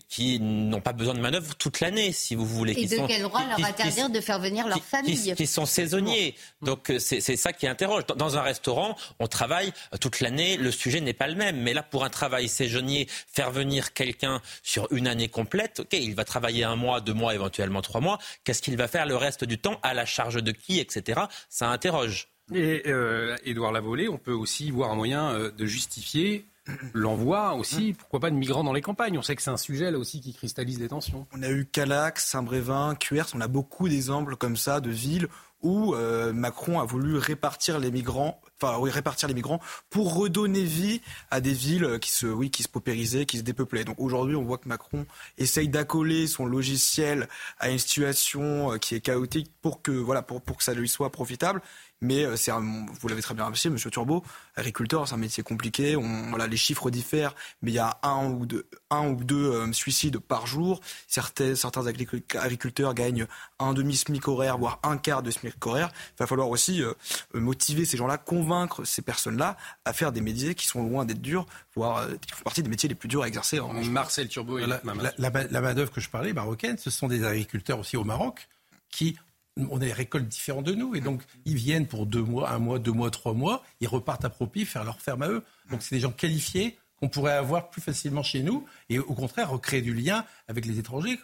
qui 0.07 0.39
n'ont 0.39 0.81
pas 0.81 0.93
besoin 0.93 1.13
de 1.13 1.19
manœuvre 1.19 1.55
toute 1.55 1.79
l'année, 1.79 2.11
si 2.11 2.35
vous 2.35 2.45
voulez. 2.45 2.73
Et 2.77 2.87
de 2.87 3.07
quel 3.07 3.23
droit 3.23 3.43
leur 3.45 3.65
interdire 3.65 4.09
de 4.09 4.21
faire 4.21 4.39
venir 4.39 4.67
leur 4.67 4.83
famille 4.83 5.35
qui, 5.35 5.47
sont 5.47 5.65
saisonniers. 5.65 6.35
Donc 6.61 6.91
c'est 6.99 7.21
ça 7.21 7.53
qui 7.53 7.67
interroge. 7.67 8.05
Dans 8.15 8.37
un 8.37 8.41
restaurant, 8.41 8.95
on 9.19 9.27
travaille 9.27 9.73
toute 9.99 10.19
l'année, 10.19 10.57
le 10.57 10.71
sujet 10.71 11.01
n'est 11.01 11.13
pas 11.13 11.27
le 11.27 11.35
même. 11.35 11.61
Mais 11.61 11.73
là, 11.73 11.83
pour 11.83 12.03
un 12.03 12.09
travail 12.09 12.47
saisonnier, 12.47 13.07
faire 13.09 13.51
venir 13.51 13.93
quelqu'un 13.93 14.41
sur 14.63 14.87
une 14.91 15.07
année 15.07 15.27
complète, 15.27 15.81
ok, 15.81 15.93
il 15.93 16.15
va 16.15 16.23
travailler 16.23 16.63
un 16.63 16.75
mois, 16.75 17.01
deux 17.01 17.13
mois, 17.13 17.33
éventuellement 17.33 17.81
trois 17.81 18.01
mois. 18.01 18.17
Qu'est-ce 18.43 18.61
qu'il 18.61 18.77
va 18.77 18.87
faire 18.87 19.05
le 19.05 19.15
reste 19.15 19.43
du 19.43 19.57
temps 19.57 19.79
À 19.83 19.93
la 19.93 20.05
charge 20.05 20.41
de 20.41 20.51
qui, 20.51 20.79
etc. 20.79 21.21
Ça 21.49 21.69
interroge. 21.69 22.27
Et 22.53 22.83
euh, 22.87 23.37
Édouard 23.45 23.71
Lavolée, 23.71 24.09
on 24.09 24.17
peut 24.17 24.33
aussi 24.33 24.71
voir 24.71 24.91
un 24.91 24.95
moyen 24.95 25.31
euh, 25.31 25.51
de 25.51 25.65
justifier 25.65 26.45
l'envoi 26.93 27.53
aussi, 27.55 27.93
pourquoi 27.93 28.19
pas 28.19 28.29
de 28.29 28.35
migrants 28.35 28.63
dans 28.63 28.73
les 28.73 28.81
campagnes. 28.81 29.17
On 29.17 29.21
sait 29.21 29.35
que 29.35 29.41
c'est 29.41 29.49
un 29.49 29.57
sujet 29.57 29.89
là 29.91 29.97
aussi 29.97 30.21
qui 30.21 30.33
cristallise 30.33 30.79
les 30.79 30.89
tensions. 30.89 31.25
On 31.33 31.41
a 31.43 31.49
eu 31.49 31.65
Calax, 31.65 32.25
Saint-Brévin, 32.25 32.95
Cuers, 32.95 33.27
on 33.33 33.41
a 33.41 33.47
beaucoup 33.47 33.89
d'exemples 33.89 34.35
comme 34.35 34.57
ça 34.57 34.79
de 34.79 34.89
villes 34.89 35.27
où 35.61 35.93
euh, 35.95 36.33
Macron 36.33 36.79
a 36.79 36.85
voulu 36.85 37.17
répartir 37.17 37.79
les 37.79 37.91
migrants, 37.91 38.41
enfin 38.61 38.77
oui, 38.79 38.89
répartir 38.89 39.27
les 39.27 39.33
migrants 39.33 39.59
pour 39.89 40.15
redonner 40.15 40.63
vie 40.63 41.01
à 41.29 41.41
des 41.41 41.53
villes 41.53 41.99
qui 41.99 42.11
se, 42.11 42.25
oui, 42.25 42.49
qui 42.49 42.63
se 42.63 42.67
paupérisaient, 42.67 43.25
qui 43.25 43.37
se 43.37 43.43
dépeuplaient. 43.43 43.83
Donc 43.83 43.99
aujourd'hui, 43.99 44.35
on 44.35 44.43
voit 44.43 44.57
que 44.57 44.67
Macron 44.67 45.05
essaye 45.37 45.67
d'accoler 45.67 46.27
son 46.27 46.45
logiciel 46.45 47.27
à 47.59 47.69
une 47.69 47.79
situation 47.79 48.73
euh, 48.73 48.77
qui 48.77 48.95
est 48.95 49.01
chaotique 49.01 49.51
pour 49.61 49.81
que, 49.81 49.91
voilà, 49.91 50.21
pour, 50.21 50.41
pour 50.41 50.57
que 50.57 50.63
ça 50.63 50.73
lui 50.73 50.89
soit 50.89 51.11
profitable. 51.11 51.61
Mais 52.01 52.25
euh, 52.25 52.35
c'est 52.35 52.51
vous 52.51 53.07
l'avez 53.07 53.21
très 53.21 53.35
bien 53.35 53.43
rappelé, 53.45 53.69
Monsieur 53.69 53.91
Turbo, 53.91 54.23
agriculteur, 54.55 55.07
c'est 55.07 55.13
un 55.13 55.17
métier 55.17 55.43
compliqué. 55.43 55.95
On, 55.95 56.29
voilà, 56.29 56.47
les 56.47 56.57
chiffres 56.57 56.89
diffèrent, 56.89 57.35
mais 57.61 57.71
il 57.71 57.75
y 57.75 57.79
a 57.79 57.99
un 58.01 58.25
ou 58.25 58.45
deux, 58.47 58.67
un 58.89 59.09
ou 59.09 59.23
deux 59.23 59.51
euh, 59.51 59.71
suicides 59.71 60.17
par 60.17 60.47
jour. 60.47 60.81
Certains, 61.07 61.55
certains 61.55 61.85
agriculteurs 61.85 62.93
gagnent 62.95 63.27
un 63.59 63.73
demi 63.73 63.95
SMIC 63.95 64.27
horaire, 64.27 64.57
voire 64.57 64.79
un 64.83 64.97
quart 64.97 65.21
de 65.21 65.29
SMIC 65.29 65.63
horaire. 65.65 65.89
Il 65.93 66.19
va 66.19 66.27
falloir 66.27 66.49
aussi 66.49 66.81
euh, 66.81 66.93
motiver 67.33 67.85
ces 67.85 67.97
gens-là, 67.97 68.17
convaincre 68.17 68.83
ces 68.83 69.03
personnes-là 69.03 69.55
à 69.85 69.93
faire 69.93 70.11
des 70.11 70.21
métiers 70.21 70.55
qui 70.55 70.65
sont 70.65 70.83
loin 70.83 71.05
d'être 71.05 71.21
durs, 71.21 71.45
voire 71.75 72.07
qui 72.19 72.33
font 72.33 72.43
partie 72.43 72.63
des 72.63 72.69
métiers 72.69 72.89
les 72.89 72.95
plus 72.95 73.09
durs 73.09 73.21
à 73.21 73.27
exercer. 73.27 73.59
En 73.59 73.73
Marcel 73.73 74.27
Turbo 74.27 74.57
et 74.57 74.65
la, 74.65 74.81
la, 74.83 75.13
la, 75.17 75.43
la 75.43 75.61
main-d'œuvre 75.61 75.91
que 75.91 76.01
je 76.01 76.09
parlais, 76.09 76.33
marocaine, 76.33 76.77
ce 76.77 76.89
sont 76.89 77.07
des 77.07 77.23
agriculteurs 77.23 77.79
aussi 77.79 77.95
au 77.95 78.03
Maroc 78.03 78.47
qui 78.89 79.17
on 79.57 79.77
a 79.77 79.79
des 79.79 79.93
récoltes 79.93 80.27
différentes 80.27 80.65
de 80.65 80.73
nous. 80.73 80.95
Et 80.95 81.01
donc, 81.01 81.21
ils 81.45 81.55
viennent 81.55 81.87
pour 81.87 82.05
deux 82.05 82.23
mois, 82.23 82.51
un 82.51 82.59
mois, 82.59 82.79
deux 82.79 82.91
mois, 82.91 83.11
trois 83.11 83.33
mois. 83.33 83.63
Ils 83.79 83.87
repartent 83.87 84.25
à 84.25 84.29
profit, 84.29 84.65
faire 84.65 84.83
leur 84.83 84.99
ferme 84.99 85.23
à 85.23 85.29
eux. 85.29 85.43
Donc, 85.69 85.81
c'est 85.81 85.95
des 85.95 86.01
gens 86.01 86.11
qualifiés 86.11 86.77
qu'on 86.99 87.09
pourrait 87.09 87.33
avoir 87.33 87.69
plus 87.69 87.81
facilement 87.81 88.23
chez 88.23 88.43
nous. 88.43 88.65
Et 88.89 88.99
au 88.99 89.13
contraire, 89.13 89.49
recréer 89.49 89.81
du 89.81 89.93
lien 89.93 90.25
avec 90.47 90.65
les 90.65 90.79
étrangers. 90.79 91.19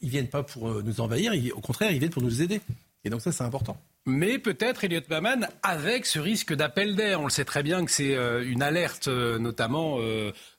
Ils 0.00 0.08
viennent 0.08 0.28
pas 0.28 0.42
pour 0.42 0.68
euh, 0.68 0.82
nous 0.84 1.00
envahir. 1.00 1.32
Au 1.54 1.60
contraire, 1.60 1.90
ils 1.90 1.98
viennent 1.98 2.10
pour 2.10 2.22
nous 2.22 2.40
aider. 2.40 2.60
Et 3.04 3.10
donc, 3.10 3.20
ça, 3.20 3.32
c'est 3.32 3.44
important. 3.44 3.76
Mais 4.06 4.38
peut-être, 4.38 4.84
Elliot 4.84 5.00
Maman, 5.08 5.46
avec 5.62 6.06
ce 6.06 6.18
risque 6.18 6.54
d'appel 6.54 6.96
d'air. 6.96 7.20
On 7.20 7.24
le 7.24 7.30
sait 7.30 7.44
très 7.44 7.62
bien 7.62 7.84
que 7.84 7.90
c'est 7.90 8.14
euh, 8.14 8.44
une 8.48 8.62
alerte, 8.62 9.08
euh, 9.08 9.38
notamment 9.38 9.98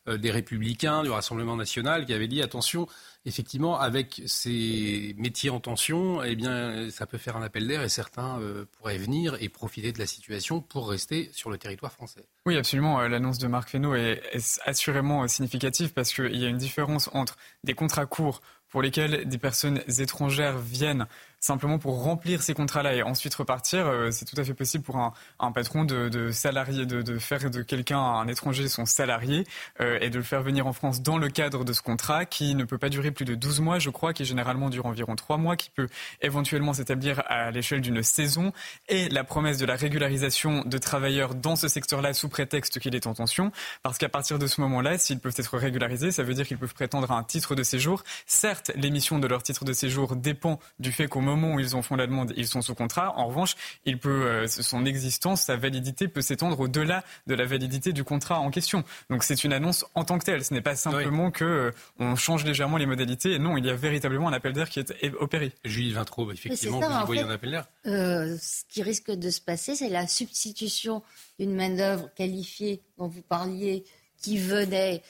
des 0.05 0.31
Républicains, 0.31 1.03
du 1.03 1.09
Rassemblement 1.09 1.55
national, 1.55 2.05
qui 2.05 2.13
avait 2.13 2.27
dit 2.27 2.41
attention, 2.41 2.87
effectivement, 3.25 3.79
avec 3.79 4.21
ces 4.25 5.15
métiers 5.17 5.49
en 5.49 5.59
tension, 5.59 6.23
eh 6.23 6.35
bien, 6.35 6.89
ça 6.89 7.05
peut 7.05 7.17
faire 7.17 7.37
un 7.37 7.41
appel 7.41 7.67
d'air 7.67 7.81
et 7.81 7.89
certains 7.89 8.39
euh, 8.39 8.65
pourraient 8.77 8.97
venir 8.97 9.37
et 9.39 9.49
profiter 9.49 9.91
de 9.91 9.99
la 9.99 10.05
situation 10.05 10.61
pour 10.61 10.89
rester 10.89 11.29
sur 11.33 11.49
le 11.49 11.57
territoire 11.57 11.91
français. 11.91 12.25
Oui, 12.45 12.57
absolument. 12.57 12.99
Euh, 12.99 13.07
l'annonce 13.07 13.37
de 13.37 13.47
Marc 13.47 13.69
Fesneau 13.69 13.95
est, 13.95 14.21
est 14.33 14.59
assurément 14.65 15.27
significative 15.27 15.93
parce 15.93 16.13
qu'il 16.13 16.35
y 16.35 16.45
a 16.45 16.49
une 16.49 16.57
différence 16.57 17.09
entre 17.13 17.37
des 17.63 17.73
contrats 17.73 18.05
courts 18.05 18.41
pour 18.67 18.81
lesquels 18.81 19.27
des 19.29 19.37
personnes 19.37 19.81
étrangères 19.99 20.57
viennent 20.57 21.05
simplement 21.43 21.77
pour 21.77 22.01
remplir 22.03 22.41
ces 22.41 22.53
contrats-là 22.53 22.95
et 22.95 23.03
ensuite 23.03 23.35
repartir, 23.35 23.85
euh, 23.85 24.11
c'est 24.11 24.23
tout 24.23 24.39
à 24.39 24.45
fait 24.45 24.53
possible 24.53 24.83
pour 24.83 24.95
un, 24.95 25.51
patron 25.51 25.83
de, 25.83 26.31
salarié, 26.31 26.85
de, 26.85 27.19
faire 27.19 27.49
de 27.49 27.61
quelqu'un, 27.61 27.99
un 27.99 28.27
étranger, 28.29 28.69
son 28.69 28.85
salarié 28.85 29.45
euh, 29.81 29.97
et 29.99 30.09
de 30.09 30.17
le 30.17 30.23
faire 30.23 30.41
venir 30.41 30.67
en 30.67 30.73
France 30.73 31.01
dans 31.01 31.17
le 31.17 31.27
cadre 31.27 31.65
de 31.65 31.73
ce 31.73 31.81
contrat 31.81 32.23
qui 32.25 32.55
ne 32.55 32.63
peut 32.63 32.77
pas 32.77 32.87
durer 32.87 33.11
plus 33.11 33.25
de 33.25 33.35
12 33.35 33.59
mois, 33.59 33.77
je 33.77 33.89
crois, 33.89 34.13
qui 34.13 34.23
généralement 34.23 34.69
dure 34.69 34.85
environ 34.85 35.15
3 35.15 35.35
mois, 35.35 35.57
qui 35.57 35.69
peut 35.69 35.89
éventuellement 36.21 36.71
s'établir 36.71 37.21
à 37.27 37.51
l'échelle 37.51 37.81
d'une 37.81 38.03
saison 38.03 38.53
et 38.87 39.09
la 39.09 39.25
promesse 39.25 39.57
de 39.57 39.65
la 39.65 39.75
régularisation 39.75 40.63
de 40.65 40.77
travailleurs 40.77 41.35
dans 41.35 41.57
ce 41.57 41.67
secteur-là 41.67 42.13
sous 42.13 42.29
prétexte 42.29 42.79
qu'il 42.79 42.95
est 42.95 43.05
en 43.05 43.13
tension, 43.13 43.51
parce 43.81 43.97
qu'à 43.97 44.09
partir 44.09 44.39
de 44.39 44.47
ce 44.47 44.61
moment-là, 44.61 44.97
s'ils 44.97 45.19
peuvent 45.19 45.35
être 45.35 45.57
régularisés, 45.57 46.11
ça 46.11 46.23
veut 46.23 46.35
dire 46.35 46.47
qu'ils 46.47 46.57
peuvent 46.57 46.73
prétendre 46.73 47.11
à 47.11 47.17
un 47.17 47.23
titre 47.23 47.53
de 47.53 47.63
séjour. 47.63 48.03
Certes, 48.27 48.71
l'émission 48.75 49.19
de 49.19 49.27
leur 49.27 49.43
titre 49.43 49.65
de 49.65 49.73
séjour 49.73 50.15
dépend 50.15 50.57
du 50.79 50.93
fait 50.93 51.07
qu'au 51.07 51.19
moment 51.19 51.32
où 51.35 51.59
ils 51.59 51.75
ont 51.75 51.81
font 51.81 51.95
la 51.95 52.07
demande, 52.07 52.33
ils 52.35 52.47
sont 52.47 52.61
sous 52.61 52.75
contrat. 52.75 53.13
En 53.17 53.27
revanche, 53.27 53.55
il 53.85 53.99
peut, 53.99 54.25
euh, 54.25 54.47
son 54.47 54.85
existence, 54.85 55.41
sa 55.41 55.55
validité 55.55 56.07
peut 56.07 56.21
s'étendre 56.21 56.59
au-delà 56.59 57.03
de 57.27 57.35
la 57.35 57.45
validité 57.45 57.93
du 57.93 58.03
contrat 58.03 58.39
en 58.39 58.49
question. 58.49 58.83
Donc 59.09 59.23
c'est 59.23 59.43
une 59.43 59.53
annonce 59.53 59.85
en 59.95 60.03
tant 60.03 60.17
que 60.17 60.25
telle. 60.25 60.43
Ce 60.43 60.53
n'est 60.53 60.61
pas 60.61 60.75
simplement 60.75 61.31
que 61.31 61.43
euh, 61.43 61.71
on 61.99 62.15
change 62.15 62.45
légèrement 62.45 62.77
les 62.77 62.85
modalités. 62.85 63.37
Non, 63.39 63.57
il 63.57 63.65
y 63.65 63.69
a 63.69 63.75
véritablement 63.75 64.27
un 64.27 64.33
appel 64.33 64.53
d'air 64.53 64.69
qui 64.69 64.79
est 64.79 65.13
opéré. 65.19 65.53
Julie 65.63 65.93
Vintraube, 65.93 66.31
effectivement, 66.31 66.79
vous 66.79 67.05
voyez 67.05 67.21
un 67.21 67.29
appel 67.29 67.51
d'air. 67.51 67.67
Euh, 67.85 68.37
ce 68.41 68.63
qui 68.69 68.81
risque 68.83 69.11
de 69.11 69.29
se 69.29 69.41
passer, 69.41 69.75
c'est 69.75 69.89
la 69.89 70.07
substitution 70.07 71.03
d'une 71.39 71.55
main-d'œuvre 71.55 72.09
qualifiée 72.15 72.81
dont 72.97 73.07
vous 73.07 73.21
parliez, 73.21 73.83
qui 74.21 74.37
venait 74.37 75.01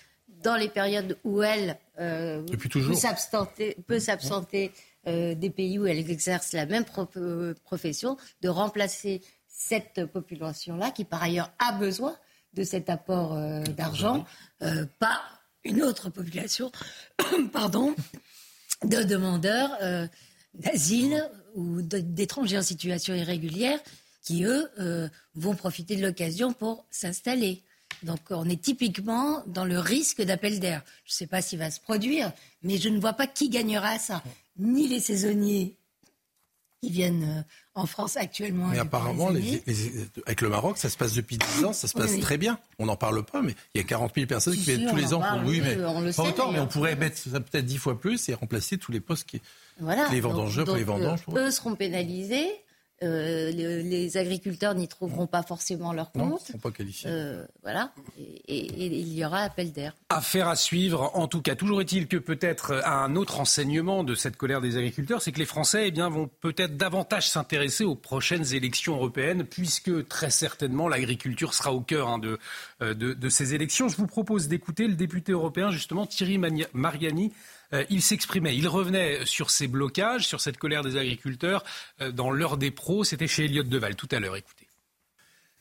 dans 0.43 0.55
les 0.55 0.69
périodes 0.69 1.17
où 1.23 1.43
elle 1.43 1.77
peut 3.87 3.99
s'absenter 3.99 4.71
euh, 5.05 5.35
des 5.35 5.49
pays 5.49 5.77
où 5.79 5.85
elles 5.85 6.09
exercent 6.09 6.53
la 6.53 6.65
même 6.65 6.85
euh, 7.17 7.53
profession, 7.65 8.15
de 8.41 8.47
remplacer 8.47 9.21
cette 9.49 10.05
population-là, 10.05 10.91
qui 10.91 11.03
par 11.03 11.21
ailleurs 11.21 11.51
a 11.59 11.73
besoin 11.73 12.15
de 12.53 12.63
cet 12.63 12.89
apport 12.89 13.33
euh, 13.33 13.63
d'argent, 13.63 14.25
par 14.99 15.41
une 15.65 15.81
autre 15.81 16.09
population, 16.09 16.71
pardon, 17.51 17.93
de 18.85 19.03
demandeurs 19.03 19.71
d'asile 20.53 21.29
ou 21.55 21.81
d'étrangers 21.81 22.59
en 22.59 22.63
situation 22.63 23.13
irrégulière 23.13 23.79
qui, 24.21 24.45
eux, 24.45 24.69
vont 25.35 25.55
profiter 25.55 25.97
de 25.97 26.01
l'occasion 26.01 26.53
pour 26.53 26.85
s'installer. 26.91 27.61
Donc 28.03 28.19
on 28.29 28.47
est 28.47 28.61
typiquement 28.61 29.43
dans 29.47 29.65
le 29.65 29.79
risque 29.79 30.21
d'appel 30.21 30.61
d'air. 30.61 30.81
Je 31.03 31.13
ne 31.13 31.15
sais 31.15 31.27
pas 31.27 31.41
s'il 31.41 31.59
va 31.59 31.71
se 31.71 31.81
produire, 31.81 32.31
mais 32.61 32.77
je 32.77 32.87
ne 32.87 32.99
vois 32.99 33.13
pas 33.13 33.27
qui 33.27 33.49
gagnera 33.49 33.89
à 33.89 33.99
ça 33.99 34.23
ni 34.57 34.87
les 34.87 34.99
saisonniers 34.99 35.77
qui 36.81 36.89
viennent 36.89 37.23
euh, 37.23 37.41
en 37.75 37.85
France 37.85 38.17
actuellement. 38.17 38.67
Mais 38.67 38.79
apparemment, 38.79 39.29
avec 39.29 40.41
le 40.41 40.49
Maroc, 40.49 40.77
ça 40.77 40.89
se 40.89 40.97
passe 40.97 41.13
depuis 41.13 41.37
10 41.37 41.65
ans, 41.65 41.73
ça 41.73 41.87
se 41.87 41.93
passe 41.93 42.19
très 42.19 42.37
bien. 42.37 42.59
On 42.77 42.87
n'en 42.87 42.97
parle 42.97 43.23
pas, 43.23 43.41
mais 43.41 43.55
il 43.73 43.77
y 43.77 43.81
a 43.81 43.87
40 43.87 44.13
000 44.15 44.27
personnes 44.27 44.55
qui 44.55 44.61
viennent 44.61 44.89
tous 44.89 44.95
les 44.95 45.13
ans. 45.13 45.21
pour... 45.21 45.47
Oui, 45.47 45.61
mais 45.61 45.75
pas 45.75 46.23
autant, 46.23 46.51
mais 46.51 46.59
on 46.59 46.67
pourrait 46.67 46.95
mettre 46.95 47.21
peut-être 47.29 47.65
10 47.65 47.77
fois 47.77 47.99
plus 47.99 48.27
et 48.29 48.33
remplacer 48.33 48.77
tous 48.77 48.91
les 48.91 48.99
postes 48.99 49.27
qui. 49.27 49.41
Voilà. 49.79 50.07
Les 50.09 50.19
vendangeurs 50.19 50.65
pour 50.65 50.75
les 50.75 50.83
vendanges. 50.83 51.21
eux 51.35 51.51
seront 51.51 51.75
pénalisés. 51.75 52.51
Euh, 53.03 53.51
les, 53.51 54.17
agriculteurs 54.17 54.75
n'y 54.75 54.87
trouveront 54.87 55.27
pas 55.27 55.43
forcément 55.43 55.91
leur 55.91 56.11
compte. 56.11 56.29
Non, 56.29 56.37
ils 56.37 56.51
ne 56.51 56.53
sont 56.53 56.57
pas 56.59 56.71
qualifiés. 56.71 57.09
Euh, 57.09 57.45
voilà, 57.61 57.91
et, 58.47 58.65
il 58.85 59.13
y 59.13 59.25
aura 59.25 59.39
appel 59.39 59.71
d'air. 59.71 59.93
Affaire 60.09 60.47
à 60.47 60.55
suivre. 60.55 61.11
En 61.13 61.27
tout 61.27 61.41
cas, 61.41 61.55
toujours 61.55 61.81
est-il 61.81 62.07
que 62.07 62.17
peut-être 62.17 62.81
un 62.85 63.15
autre 63.15 63.39
enseignement 63.39 64.03
de 64.03 64.15
cette 64.15 64.37
colère 64.37 64.61
des 64.61 64.77
agriculteurs, 64.77 65.21
c'est 65.21 65.31
que 65.31 65.39
les 65.39 65.45
Français 65.45 65.87
eh 65.87 65.91
bien, 65.91 66.09
vont 66.09 66.29
peut-être 66.41 66.77
davantage 66.77 67.29
s'intéresser 67.29 67.83
aux 67.83 67.95
prochaines 67.95 68.53
élections 68.53 68.95
européennes, 68.95 69.43
puisque 69.43 70.07
très 70.07 70.29
certainement 70.29 70.87
l'agriculture 70.87 71.53
sera 71.53 71.73
au 71.73 71.81
cœur 71.81 72.07
hein, 72.07 72.19
de, 72.19 72.39
euh, 72.81 72.93
de, 72.93 73.13
de 73.13 73.29
ces 73.29 73.53
élections. 73.53 73.89
Je 73.89 73.97
vous 73.97 74.07
propose 74.07 74.47
d'écouter 74.47 74.87
le 74.87 74.95
député 74.95 75.31
européen, 75.31 75.71
justement, 75.71 76.05
Thierry 76.05 76.39
Mariani 76.73 77.31
euh, 77.73 77.85
il 77.89 78.01
s'exprimait, 78.01 78.55
il 78.55 78.67
revenait 78.67 79.25
sur 79.25 79.49
ces 79.49 79.67
blocages, 79.67 80.27
sur 80.27 80.41
cette 80.41 80.57
colère 80.57 80.83
des 80.83 80.97
agriculteurs 80.97 81.63
euh, 82.01 82.11
dans 82.11 82.31
l'heure 82.31 82.57
des 82.57 82.71
pros. 82.71 83.03
C'était 83.03 83.27
chez 83.27 83.45
Elliott 83.45 83.67
Deval 83.67 83.95
tout 83.95 84.09
à 84.11 84.19
l'heure. 84.19 84.35
Écoutez. 84.35 84.67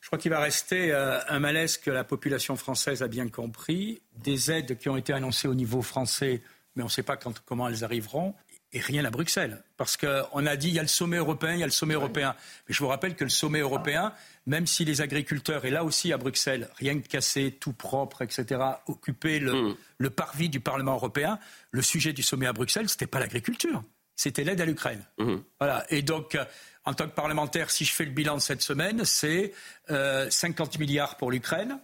Je 0.01 0.09
crois 0.09 0.19
qu'il 0.19 0.33
va 0.33 0.41
rester 0.41 0.93
euh, 0.93 1.21
un 1.29 1.39
malaise 1.39 1.79
que 1.79 1.91
la 1.91 2.05
population 2.05 2.57
française 2.57 3.03
a 3.03 3.09
bien 3.09 3.29
compris, 3.29 4.03
des 4.17 4.51
aides 4.51 4.77
qui 4.77 4.89
ont 4.89 4.97
été 4.97 5.13
annoncées 5.13 5.49
au 5.49 5.55
niveau 5.55 5.81
français, 5.81 6.43
mais 6.75 6.83
on 6.83 6.87
ne 6.87 6.91
sait 6.91 7.05
pas 7.05 7.17
comment 7.17 7.69
elles 7.69 7.85
arriveront, 7.85 8.35
et 8.73 8.81
rien 8.81 9.05
à 9.05 9.11
Bruxelles. 9.11 9.63
Parce 9.77 9.97
qu'on 9.97 10.47
a 10.47 10.57
dit 10.57 10.69
il 10.69 10.75
y 10.75 10.79
a 10.79 10.83
le 10.83 10.89
sommet 10.89 11.19
européen, 11.19 11.55
il 11.55 11.61
y 11.61 11.63
a 11.63 11.67
le 11.67 11.73
sommet 11.73 11.95
européen. 11.95 12.35
Mais 12.67 12.75
je 12.75 12.79
vous 12.81 12.89
rappelle 12.89 13.15
que 13.15 13.25
le 13.25 13.31
sommet 13.31 13.61
européen, 13.61 14.13
même 14.47 14.67
si 14.67 14.85
les 14.85 15.01
agriculteurs, 15.01 15.65
et 15.65 15.71
là 15.71 15.85
aussi 15.85 16.13
à 16.13 16.19
Bruxelles, 16.19 16.69
rien 16.77 16.99
que 16.99 17.07
cassé, 17.07 17.57
tout 17.61 17.73
propre, 17.73 18.23
etc., 18.23 18.61
occupaient 18.87 19.39
le, 19.39 19.77
mm. 20.01 20.11
parvis 20.11 20.49
du 20.49 20.61
Parlement 20.61 20.95
européen, 20.95 21.39
le 21.71 21.83
sujet 21.83 22.13
du 22.13 22.23
sommet 22.23 22.47
à 22.47 22.53
Bruxelles, 22.53 22.89
ce 22.89 22.95
n'était 22.95 23.07
pas 23.07 23.21
l'agriculture, 23.21 23.83
c'était 24.17 24.45
l'aide 24.45 24.61
à 24.61 24.65
l'Ukraine. 24.65 25.05
Mm. 25.19 25.37
Voilà. 25.61 25.85
Et 25.91 26.03
donc, 26.03 26.35
euh, 26.35 26.45
en 26.85 26.95
tant 26.95 27.07
que 27.07 27.15
parlementaire, 27.15 27.71
si 27.71 27.85
je 27.85 27.93
fais 27.93 28.05
le 28.05 28.11
bilan 28.11 28.37
de 28.37 28.41
cette 28.41 28.63
semaine, 28.63 29.05
c'est 29.05 29.53
50 29.89 29.91
euh, 29.91 30.79
milliards 30.79 31.17
pour 31.17 31.31
l'Ukraine, 31.31 31.79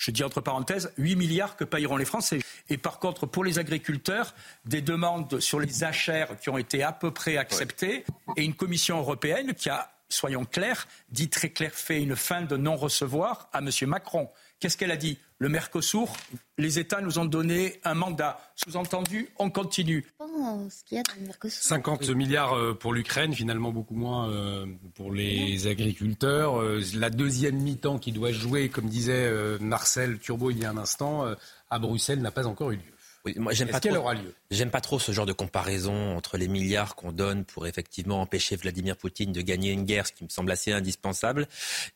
je 0.00 0.10
dis 0.10 0.24
entre 0.24 0.40
parenthèses, 0.40 0.92
8 0.96 1.14
milliards 1.14 1.56
que 1.56 1.64
paieront 1.64 1.98
les 1.98 2.06
Français. 2.06 2.40
Et 2.70 2.78
par 2.78 2.98
contre, 2.98 3.26
pour 3.26 3.44
les 3.44 3.58
agriculteurs, 3.58 4.34
des 4.64 4.80
demandes 4.80 5.40
sur 5.40 5.60
les 5.60 5.84
HR 5.84 6.38
qui 6.40 6.48
ont 6.48 6.56
été 6.56 6.82
à 6.82 6.90
peu 6.90 7.10
près 7.10 7.36
acceptées 7.36 8.04
et 8.38 8.44
une 8.44 8.54
commission 8.54 8.98
européenne 8.98 9.52
qui 9.52 9.68
a 9.68 9.92
soyons 10.10 10.44
clairs, 10.44 10.86
dit 11.10 11.30
très 11.30 11.50
clair, 11.50 11.72
fait 11.72 12.02
une 12.02 12.16
fin 12.16 12.42
de 12.42 12.56
non-recevoir 12.56 13.48
à 13.52 13.60
M. 13.60 13.70
Macron. 13.86 14.28
Qu'est-ce 14.60 14.76
qu'elle 14.76 14.90
a 14.90 14.96
dit? 14.96 15.18
Le 15.38 15.48
Mercosur, 15.48 16.12
les 16.58 16.78
États 16.78 17.00
nous 17.00 17.18
ont 17.18 17.24
donné 17.24 17.80
un 17.82 17.94
mandat. 17.94 18.38
Sous-entendu, 18.56 19.30
on 19.38 19.48
continue. 19.48 20.04
Oh, 20.18 20.68
ce 20.70 20.84
qu'il 20.84 20.98
y 20.98 21.00
a 21.00 21.02
dans 21.02 21.14
le 21.18 21.26
Mercosur. 21.28 21.62
50 21.62 22.10
milliards 22.10 22.52
euh, 22.52 22.74
pour 22.74 22.92
l'Ukraine, 22.92 23.32
finalement 23.32 23.72
beaucoup 23.72 23.94
moins 23.94 24.28
euh, 24.28 24.66
pour 24.94 25.12
les 25.12 25.66
agriculteurs. 25.66 26.60
Euh, 26.60 26.82
la 26.94 27.08
deuxième 27.08 27.56
mi-temps 27.56 27.98
qui 27.98 28.12
doit 28.12 28.32
jouer, 28.32 28.68
comme 28.68 28.90
disait 28.90 29.32
Marcel 29.60 30.18
Turbo 30.18 30.50
il 30.50 30.58
y 30.58 30.66
a 30.66 30.70
un 30.70 30.76
instant, 30.76 31.24
à 31.70 31.78
Bruxelles 31.78 32.20
n'a 32.20 32.30
pas 32.30 32.46
encore 32.46 32.72
eu 32.72 32.76
lieu. 32.76 32.92
Oui, 33.24 33.34
moi, 33.38 33.54
j'aime 33.54 33.68
pas, 33.68 33.80
trop, 33.80 34.10
j'aime 34.50 34.70
pas 34.70 34.80
trop 34.80 34.98
ce 34.98 35.12
genre 35.12 35.26
de 35.26 35.32
comparaison 35.32 36.16
entre 36.16 36.36
les 36.36 36.48
milliards 36.48 36.96
qu'on 36.96 37.12
donne 37.12 37.44
pour 37.44 37.66
effectivement 37.66 38.20
empêcher 38.20 38.56
Vladimir 38.56 38.96
Poutine 38.96 39.32
de 39.32 39.40
gagner 39.40 39.70
une 39.72 39.84
guerre, 39.84 40.06
ce 40.06 40.12
qui 40.12 40.24
me 40.24 40.28
semble 40.28 40.50
assez 40.50 40.72
indispensable, 40.72 41.46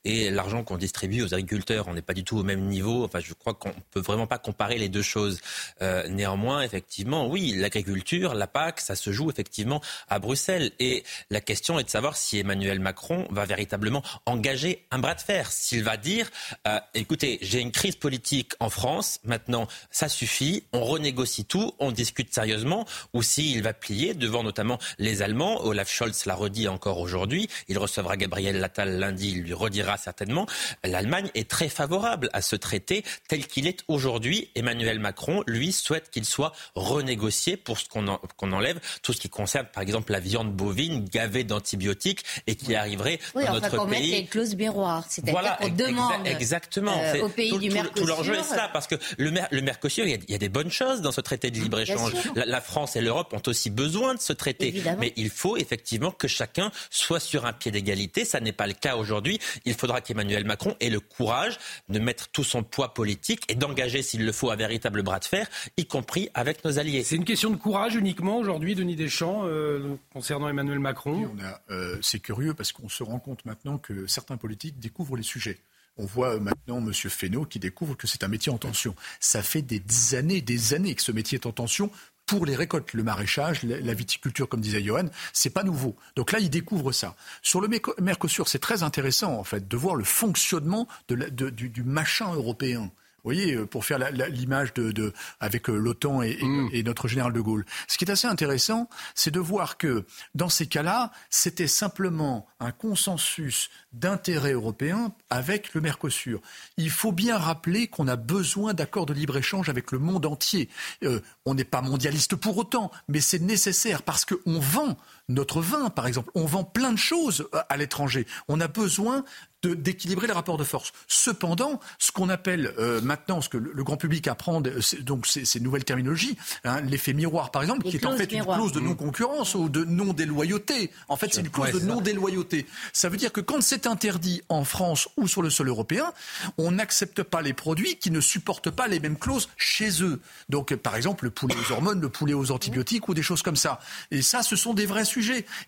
et 0.05 0.31
l'argent 0.31 0.65
qu'on 0.65 0.77
distribue 0.77 1.23
aux 1.23 1.35
agriculteurs. 1.35 1.89
On 1.89 1.95
n'est 1.95 2.03
pas 2.03 2.15
du 2.15 2.25
tout 2.25 2.39
au 2.39 2.43
même 2.43 2.67
niveau. 2.67 3.05
Enfin, 3.05 3.21
je 3.21 3.35
crois 3.35 3.55
qu'on 3.55 3.75
peut 3.91 4.01
vraiment 4.01 4.27
pas 4.27 4.39
comparer 4.39 4.79
les 4.79 4.89
deux 4.89 5.03
choses. 5.03 5.41
Euh, 5.83 6.07
néanmoins, 6.09 6.63
effectivement, 6.63 7.29
oui, 7.29 7.55
l'agriculture, 7.57 8.35
la 8.35 8.47
PAC, 8.47 8.81
ça 8.81 8.97
se 8.97 9.13
joue 9.13 9.31
effectivement 9.31 9.81
à 10.09 10.19
Bruxelles. 10.19 10.73
Et 10.79 11.05
la 11.31 11.41
question 11.41 11.79
est 11.79 11.85
de 11.85 11.91
savoir 11.91 12.17
si 12.17 12.39
Emmanuel 12.39 12.81
Macron 12.81 13.27
va 13.31 13.45
véritablement 13.45 14.03
engager 14.27 14.85
un 14.91 14.99
bras 14.99 15.15
de 15.15 15.21
fer. 15.21 15.51
S'il 15.51 15.83
va 15.83 15.97
dire, 15.97 16.31
euh, 16.67 16.79
écoutez, 16.95 17.39
j'ai 17.43 17.61
une 17.61 17.73
crise 17.73 17.97
politique 17.97 18.53
en 18.61 18.71
France, 18.71 19.21
maintenant, 19.25 19.67
ça 19.91 20.09
suffit, 20.09 20.65
on 20.73 20.85
renégocie 20.85 21.05
négocie 21.15 21.45
tout, 21.45 21.75
on 21.79 21.93
discute 21.93 22.33
sérieusement, 22.45 22.85
ou 23.15 23.23
s'il 23.23 23.63
va 23.63 23.73
plier 23.73 24.13
devant 24.13 24.43
notamment 24.43 24.79
les 24.99 25.23
Allemands. 25.23 25.65
Olaf 25.65 25.91
Scholz 25.91 26.27
l'a 26.27 26.35
redit 26.35 26.69
encore 26.69 27.01
aujourd'hui. 27.01 27.49
Il 27.69 27.79
recevra 27.79 28.19
Gabriel 28.19 28.61
Lattal 28.61 28.99
lundi, 28.99 29.31
il 29.31 29.45
lui 29.45 29.55
redira 29.55 29.97
certainement. 29.97 30.47
L'Allemagne 30.85 31.31
est 31.35 31.49
très 31.49 31.71
favorable 31.71 32.29
à 32.35 32.43
ce 32.43 32.55
traité 32.55 33.03
tel 33.29 33.47
qu'il 33.47 33.67
est 33.67 33.83
aujourd'hui. 33.89 34.51
Emmanuel 34.55 34.99
Macron, 34.99 35.43
lui, 35.47 35.73
souhaite 35.73 36.11
qu'il 36.11 36.27
soit 36.27 36.53
renégocié 36.75 37.57
pour 37.57 37.79
ce 37.79 37.87
qu'on 37.89 38.53
enlève 38.53 38.79
tout 39.03 39.15
ce 39.15 39.21
qui 39.21 39.31
concerne, 39.31 39.67
par 39.73 39.83
exemple, 39.83 40.13
la 40.13 40.21
viande 40.21 40.53
bovine 40.53 41.07
gavée 41.07 41.45
d'antibiotiques 41.45 42.25
et 42.47 42.57
qui 42.57 42.75
arriverait 42.75 43.21
oui, 43.35 43.45
dans 43.45 43.57
enfin, 43.57 43.61
notre 43.71 43.87
pays. 43.87 44.11
les 44.11 44.27
clauses 44.27 44.55
miroirs, 44.55 45.07
c'est-à-dire 45.09 45.57
qu'on 45.57 45.69
demande 45.71 46.27
exactement. 46.27 47.01
Euh, 47.01 47.23
au 47.23 47.29
pays 47.31 47.49
tout, 47.49 47.59
du 47.59 47.71
Mercosur. 47.71 48.07
Tout 48.07 48.07
l'enjeu 48.07 48.35
est 48.35 48.43
ça, 48.43 48.69
parce 48.71 48.87
que 48.87 48.97
le, 49.17 49.33
le 49.51 49.63
Mercosur, 49.63 50.05
il 50.05 50.11
y, 50.11 50.15
a, 50.15 50.19
il 50.29 50.31
y, 50.31 50.35
a, 50.35 50.39
des 50.39 50.51
bonnes 50.51 50.71
choses 50.71 51.01
dans 51.01 51.13
ce 51.13 51.23
traité 51.23 51.51
de 51.51 51.59
libre-échange. 51.59 52.13
La, 52.35 52.45
la, 52.47 52.61
France 52.61 52.97
et 52.97 53.01
l'Europe 53.01 53.33
ont 53.33 53.43
aussi 53.47 53.71
besoin 53.71 54.15
de 54.15 54.21
ce 54.21 54.33
traité. 54.33 54.69
Évidemment. 54.69 54.99
Mais 55.01 55.13
il 55.17 55.31
faut 55.31 55.57
effectivement 55.57 56.11
que 56.11 56.29
chacun 56.29 56.71
soit 56.91 57.21
sur 57.21 57.47
un 57.47 57.53
pied 57.53 57.71
d'égalité. 57.71 58.25
Ça 58.25 58.41
n'est 58.41 58.53
pas 58.53 58.67
le 58.67 58.75
cas 58.75 58.97
aujourd'hui. 58.97 59.39
Il 59.65 59.75
faudra 59.75 60.01
qu'Emmanuel 60.01 60.45
Macron 60.45 60.77
ait 60.81 60.91
le 60.91 61.01
courage 61.01 61.59
de 61.89 61.99
mettre 61.99 62.29
tout 62.29 62.45
son 62.45 62.63
poids 62.63 62.95
politique 62.95 63.43
et 63.49 63.55
d'engager, 63.55 64.03
s'il 64.03 64.25
le 64.25 64.33
faut, 64.33 64.51
un 64.51 64.57
véritable 64.57 65.03
bras 65.03 65.19
de 65.19 65.25
fer, 65.25 65.49
y 65.77 65.87
compris 65.87 66.29
avec 66.35 66.65
nos 66.65 66.79
alliés. 66.79 67.05
C'est 67.05 67.17
une 67.17 67.25
question 67.25 67.51
de 67.51 67.57
courage 67.57 67.95
uniquement 67.95 68.39
aujourd'hui, 68.39 68.75
Denis 68.75 68.97
Deschamps, 68.97 69.43
euh, 69.45 69.97
concernant 70.13 70.49
Emmanuel 70.49 70.79
Macron 70.79 71.31
euh, 71.71 71.99
C'est 72.03 72.21
curieux 72.21 72.55
parce 72.55 72.73
qu'on 72.73 72.89
se 72.89 73.03
rend 73.03 73.19
compte 73.19 73.45
maintenant 73.45 73.79
que 73.79 74.07
certains 74.07 74.37
politiques 74.37 74.79
découvrent 74.79 75.17
les 75.17 75.23
sujets. 75.23 75.59
On 75.97 76.07
voit 76.07 76.41
maintenant 76.41 76.79
M. 76.79 76.93
Fesneau 76.93 77.45
qui 77.45 77.61
découvre 77.61 77.97
que 77.97 78.09
c'est 78.09 78.25
un 78.25 78.29
métier 78.29 78.51
en 78.51 78.59
tension. 78.59 78.97
Ça 79.21 79.43
fait 79.43 79.63
des 79.63 80.15
années, 80.17 80.41
des 80.41 80.75
années 80.75 80.95
que 80.95 81.03
ce 81.03 81.13
métier 81.13 81.39
est 81.39 81.47
en 81.47 81.53
tension 81.53 81.91
pour 82.27 82.47
les 82.47 82.57
récoltes, 82.57 82.93
le 82.93 83.03
maraîchage, 83.03 83.63
la 83.63 83.95
viticulture, 83.95 84.49
comme 84.49 84.61
disait 84.61 84.83
Johan, 84.83 85.09
c'est 85.33 85.51
pas 85.51 85.63
nouveau. 85.63 85.97
Donc 86.17 86.33
là, 86.33 86.39
il 86.39 86.51
découvre 86.51 86.93
ça. 86.93 87.17
Sur 87.43 87.61
le 87.61 87.69
Mercosur, 88.01 88.49
c'est 88.49 88.59
très 88.59 88.83
intéressant 88.83 89.39
en 89.39 89.45
fait 89.45 89.69
de 89.69 89.77
voir 89.77 89.95
le 89.95 90.05
fonctionnement 90.05 90.89
du 91.09 91.83
machin 91.85 92.33
européen. 92.33 92.91
Vous 93.25 93.31
voyez, 93.31 93.57
pour 93.57 93.87
faire 93.87 93.99
l'image 94.29 94.75
de, 94.75 94.93
de, 94.93 95.15
avec 95.41 95.69
l'OTAN 95.69 96.21
et, 96.21 96.37
mmh. 96.43 96.69
et, 96.73 96.83
notre 96.83 97.09
général 97.09 97.33
de 97.33 97.41
Gaulle. 97.41 97.65
Ce 97.89 97.97
qui 97.97 98.05
est 98.05 98.11
assez 98.11 98.27
intéressant, 98.27 98.91
c'est 99.15 99.31
de 99.31 99.41
voir 99.41 99.79
que 99.79 100.05
dans 100.35 100.51
ces 100.51 100.67
cas-là, 100.67 101.11
c'était 101.31 101.67
simplement 101.67 102.47
un 102.61 102.71
consensus 102.71 103.71
d'intérêt 103.95 104.53
européen 104.53 105.13
avec 105.31 105.73
le 105.75 105.81
Mercosur. 105.81 106.41
Il 106.77 106.91
faut 106.91 107.13
bien 107.13 107.39
rappeler 107.39 107.87
qu'on 107.87 108.09
a 108.09 108.17
besoin 108.17 108.75
d'accords 108.75 109.07
de 109.07 109.15
libre-échange 109.15 109.69
avec 109.69 109.93
le 109.93 109.99
monde 109.99 110.27
entier. 110.27 110.69
Euh, 111.03 111.21
on 111.47 111.55
n'est 111.55 111.65
pas 111.65 111.81
mondialiste 111.81 112.37
pour 112.37 112.59
autant, 112.59 112.91
mais 113.09 113.21
c'est 113.21 113.41
nécessaire 113.41 114.03
parce 114.03 114.25
qu'on 114.25 114.59
vend 114.61 114.97
notre 115.29 115.61
vin, 115.61 115.91
par 115.91 116.07
exemple. 116.07 116.31
On 116.35 116.45
vend 116.45 116.65
plein 116.65 116.93
de 116.93 116.99
choses 116.99 117.49
à 117.69 117.77
l'étranger. 117.77 118.27
On 118.49 118.61
a 118.61 118.69
besoin 118.69 119.25
d'équilibrer 119.73 120.27
les 120.27 120.33
rapports 120.33 120.59
de 120.59 120.65
force. 120.65 120.93
Cependant, 121.07 121.81
ce 121.99 122.13
qu'on 122.13 122.29
appelle 122.29 122.75
euh, 122.79 123.01
maintenant, 123.01 123.41
ce 123.41 123.49
que 123.49 123.57
le, 123.57 123.73
le, 123.73 123.85
grand 123.85 123.97
public 123.97 124.29
apprend, 124.29 124.63
donc 125.01 125.27
ces, 125.27 125.45
ces 125.45 125.61
nouvelles 125.61 125.85
terminologies, 125.85 126.37
hein, 126.65 126.81
l'effet 126.83 127.13
miroir 127.13 127.51
par 127.51 127.63
exemple, 127.63 127.85
Les 127.85 127.91
qui 127.91 127.97
est 127.97 128.07
en 128.07 128.17
fait 128.17 128.31
une 128.33 128.45
clause 128.45 128.73
de 128.73 128.81
non-concurrence 128.81 129.55
ou 129.55 129.69
de 129.69 129.85
non-déloyauté. 129.85 130.91
En 131.09 131.17
fait, 131.17 131.33
c'est 131.33 131.41
une 131.41 131.51
clause 131.51 131.67
ouais, 131.67 131.81
de 131.81 131.87
non-déloyauté. 131.87 132.67
Ça 132.93 133.09
veut 133.09 133.17
dire 133.17 133.33
que 133.33 133.41
quand 133.41 133.63
c'est 133.63 133.87
interdit 133.87 134.43
en 134.49 134.65
France 134.65 135.09
ou 135.17 135.29
sur 135.29 135.43
le 135.43 135.51
sol 135.51 135.69
européen, 135.69 136.13
on 136.59 136.73
n'accepte 136.73 137.23
pas 137.23 137.43
les 137.43 137.53
produits 137.53 137.97
qui 137.97 138.11
ne 138.11 138.21
supportent 138.21 138.71
pas 138.71 138.89
les 138.89 139.01
mêmes 139.01 139.19
clauses 139.19 139.49
chez 139.57 140.03
eux. 140.03 140.21
Donc, 140.49 140.75
par 140.77 140.97
exemple, 140.97 141.25
le 141.25 141.31
poulet 141.31 141.55
aux 141.55 141.73
hormones, 141.73 142.01
le 142.01 142.09
poulet 142.09 142.35
aux 142.35 142.51
antibiotiques 142.51 143.09
ou 143.09 143.15
des 143.15 143.23
choses 143.23 143.43
comme 143.43 143.57
ça. 143.57 143.81
Et 144.11 144.23
ça, 144.23 144.43
ce 144.43 144.57
sont 144.57 144.75
des 144.75 144.87
vrais 144.87 145.05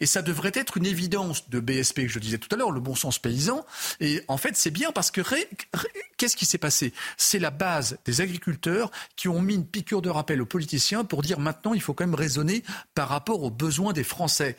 Et 0.01 0.07
ça 0.07 0.23
devrait 0.23 0.53
être 0.55 0.77
une 0.77 0.87
évidence 0.87 1.49
de 1.49 1.61
BSP 1.61 2.03
que 2.03 2.09
je 2.09 2.19
disais 2.19 2.39
tout 2.39 2.49
à 2.53 2.57
l'heure, 2.57 2.71
le 2.71 2.81
bon 2.81 2.95
sens 2.95 3.19
paysan. 3.19 3.65
Et 4.01 4.23
en 4.29 4.37
fait, 4.37 4.57
c'est 4.57 4.71
bien 4.71 4.93
parce 4.93 5.11
que 5.11 5.21
qu'est-ce 6.17 6.37
qui 6.37 6.47
s'est 6.47 6.59
passé? 6.59 6.93
C'est 7.17 7.39
la 7.39 7.51
base 7.51 7.99
des 8.05 8.21
agriculteurs 8.21 8.91
qui 9.17 9.29
ont 9.29 9.41
mis 9.41 9.55
une 9.55 9.67
piqûre 9.67 10.03
de 10.03 10.11
rappel 10.11 10.41
aux 10.41 10.47
politiciens 10.47 11.05
pour 11.05 11.23
dire 11.23 11.39
maintenant, 11.39 11.75
il 11.75 11.81
faut 11.81 11.95
quand 11.95 12.07
même 12.07 12.15
raisonner 12.15 12.63
par 12.95 13.09
rapport 13.09 13.43
aux 13.43 13.51
besoins 13.51 13.93
des 13.93 14.05
Français. 14.05 14.57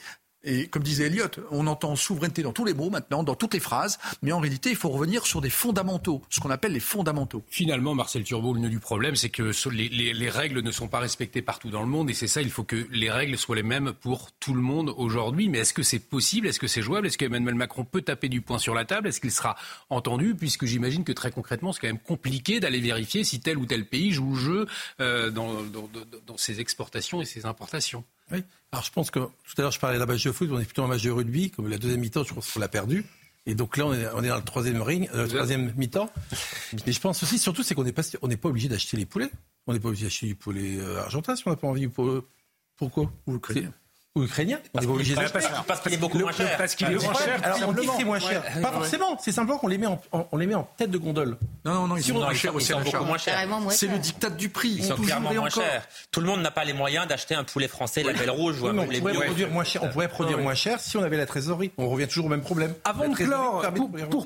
Et 0.48 0.68
comme 0.68 0.82
disait 0.82 1.08
Elliot, 1.08 1.26
on 1.52 1.68
entend 1.68 1.98
souveraineté 1.98 2.42
dans 2.42 2.54
tous 2.54 2.64
les 2.64 2.74
mots 2.74 2.90
maintenant, 2.90 3.22
dans 3.22 3.36
toutes 3.36 3.54
les 3.54 3.60
phrases, 3.60 4.00
mais 4.22 4.32
en 4.32 4.40
réalité, 4.40 4.70
il 4.70 4.78
faut 4.78 4.88
revenir 4.88 5.26
sur 5.26 5.42
des 5.42 5.50
fondamentaux, 5.50 6.22
ce 6.30 6.40
qu'on 6.40 6.50
appelle 6.50 6.72
les 6.72 6.80
fondamentaux. 6.80 7.44
Finalement, 7.50 7.94
Marcel 7.94 8.24
Turbo, 8.24 8.54
le 8.54 8.62
nœud 8.62 8.70
du 8.70 8.80
problème, 8.80 9.18
c'est 9.18 9.30
que 9.30 9.52
les, 9.70 9.90
les, 9.90 10.14
les, 10.14 10.30
règles 10.30 10.62
ne 10.62 10.72
sont 10.72 10.88
pas 10.88 11.00
respectées 11.00 11.42
partout 11.42 11.70
dans 11.70 11.82
le 11.82 11.88
monde, 11.88 12.10
et 12.10 12.14
c'est 12.14 12.28
ça, 12.28 12.42
il 12.42 12.50
faut 12.50 12.64
que 12.64 12.88
les 12.92 13.12
règles 13.12 13.38
soient 13.38 13.58
les 13.58 13.64
mêmes 13.64 13.92
pour 13.92 14.32
tout 14.40 14.54
le 14.54 14.62
monde 14.62 14.94
aujourd'hui. 14.96 15.50
Mais 15.50 15.60
est-ce 15.60 15.74
que 15.74 15.84
c'est 15.84 16.00
possible? 16.00 16.48
Est-ce 16.48 16.62
que 16.62 16.68
c'est 16.68 16.82
jouable? 16.82 17.08
Est-ce 17.08 17.18
qu'Emmanuel 17.18 17.56
Macron 17.56 17.84
peut 17.84 18.02
taper 18.02 18.30
du 18.30 18.40
poing 18.40 18.58
sur 18.58 18.74
la 18.74 18.86
table? 18.86 19.10
Est-ce 19.10 19.20
qu'il 19.20 19.32
sera 19.32 19.58
entendu? 19.90 20.34
Puisque 20.34 20.66
j'imagine 20.66 21.04
que 21.04 21.12
très 21.12 21.32
concrètement, 21.32 21.74
c'est 21.74 21.82
quand 21.82 21.88
même 21.88 22.00
compliqué 22.00 22.62
d'aller 22.62 22.80
vérifier 22.80 23.26
si 23.26 23.42
tel 23.42 23.58
ou 23.58 23.66
tel 23.66 23.86
pays 23.86 24.14
joue 24.14 24.32
le 24.32 24.40
jeu 24.40 24.68
euh, 25.02 25.30
dans 25.30 26.38
ses 26.38 26.62
exportations 26.62 27.22
et 27.22 27.26
ses 27.26 27.46
importations. 27.46 28.06
Oui. 28.32 28.44
Alors 28.72 28.84
je 28.84 28.92
pense 28.92 29.12
que 29.12 29.20
tout 29.20 29.56
à 29.58 29.62
l'heure 29.62 29.72
je 29.72 29.80
parlais 29.80 29.98
d'un 29.98 30.06
match 30.06 30.24
de 30.24 30.32
foot, 30.32 30.50
on 30.52 30.60
est 30.60 30.66
plutôt 30.66 30.84
un 30.84 30.88
match 30.88 31.04
de 31.04 31.12
rugby, 31.12 31.52
comme 31.52 31.70
la 31.70 31.78
deuxième 31.78 32.02
mi-temps, 32.02 32.24
je 32.24 32.34
pense 32.34 32.52
qu'on 32.52 32.60
l'a 32.60 32.68
perdu. 32.68 33.06
Et 33.46 33.56
donc 33.56 33.78
là, 33.78 33.86
on 33.86 33.94
est, 33.94 34.08
on 34.14 34.24
est 34.24 34.28
dans 34.28 34.36
le 34.36 34.44
troisième 34.44 34.82
ring, 34.82 35.10
euh, 35.14 35.24
le 35.24 35.30
troisième 35.30 35.72
mi-temps. 35.78 36.12
Mais 36.86 36.92
je 36.92 37.00
pense 37.00 37.24
aussi, 37.24 37.40
surtout, 37.40 37.64
c'est 37.64 37.76
qu'on 37.76 37.86
n'est 37.86 37.94
pas, 37.94 38.02
on 38.22 38.28
n'est 38.28 38.36
pas 38.36 38.50
obligé 38.50 38.68
d'acheter 38.68 38.98
les 38.98 39.06
poulets. 39.06 39.32
On 39.68 39.74
n'est 39.74 39.80
pas 39.80 39.88
obligé 39.88 40.06
d'acheter 40.06 40.28
du 40.28 40.36
poulet 40.36 40.78
euh, 40.80 41.00
argentin 41.00 41.34
si 41.38 41.48
on 41.48 41.52
n'a 41.52 41.56
pas 41.56 41.68
envie. 41.68 41.88
Pour, 41.88 42.24
pourquoi? 42.76 43.10
Ou 43.26 43.36
ukrainien 43.36 43.74
ou 44.18 44.24
ukrainien. 44.24 44.60
Parce, 44.74 44.86
on 44.86 44.90
est 44.90 44.94
obligé 44.94 45.16
parce, 45.16 45.32
parce, 45.32 45.48
parce 45.66 45.82
qu'il 45.82 45.94
est 45.94 45.98
beaucoup 45.98 46.20
moins 46.20 46.32
cher. 46.32 46.58
Parce 46.58 46.76
qu'il 46.76 46.88
est 46.88 47.04
moins 47.04 47.14
cher. 47.14 47.40
Alors 47.44 47.60
on 47.68 47.72
dit 47.72 47.88
que 47.88 47.94
c'est 47.98 48.04
moins 48.04 48.20
cher. 48.20 48.44
Ouais. 48.56 48.62
Pas 48.62 48.72
forcément. 48.72 49.18
C'est 49.20 49.32
simplement 49.32 49.58
qu'on 49.58 49.68
les 49.68 49.78
met 49.78 49.88
en, 49.88 50.02
on 50.12 50.38
les 50.38 50.48
met 50.48 50.56
en 50.56 50.68
tête 50.78 50.92
de 50.92 50.98
gondole. 50.98 51.38
Non, 51.66 51.74
non, 51.74 51.88
non. 51.88 51.98
Ils 51.98 52.04
si 52.04 52.10
sont, 52.10 52.18
on, 52.18 52.22
moins 52.22 52.34
chers 52.34 52.56
aussi. 52.56 52.72
Ils 52.72 52.76
sont 52.76 52.82
beaucoup 52.82 53.06
moins 53.06 53.18
chers. 53.18 53.48
C'est 53.70 53.88
le 53.88 54.00
dictat 54.00 54.30
du 54.30 54.50
prix. 54.50 54.76
Ils 54.78 54.84
sont 54.84 54.96
clairement 54.96 55.34
moins 55.34 55.50
chers. 55.50 55.88
Tout 56.12 56.22
le 56.22 56.28
monde 56.28 56.42
n'a 56.42 56.52
pas 56.52 56.66
les 56.66 56.74
moyens 56.74 57.08
d'acheter 57.08 57.36
un 57.36 57.44
poulet 57.44 57.68
français, 57.68 58.04
la 58.04 58.14
belle 58.14 58.30
rouge 58.30 58.62
ou 58.62 58.68
un 58.68 58.74
poulet 58.86 59.02
cher. 59.64 59.84
On 59.84 59.90
pourrait 59.90 60.08
produire 60.08 60.40
moins 60.40 60.56
cher 60.56 60.80
si 60.80 60.98
on 60.98 61.04
avait 61.04 61.18
la 61.18 61.26
trésorerie. 61.26 61.72
On 61.78 61.90
revient 61.90 62.08
toujours 62.08 62.26
au 62.26 62.30
même 62.30 62.42
problème. 62.42 62.74
Avant 62.84 63.08
de 63.08 63.16
clore, 63.16 63.64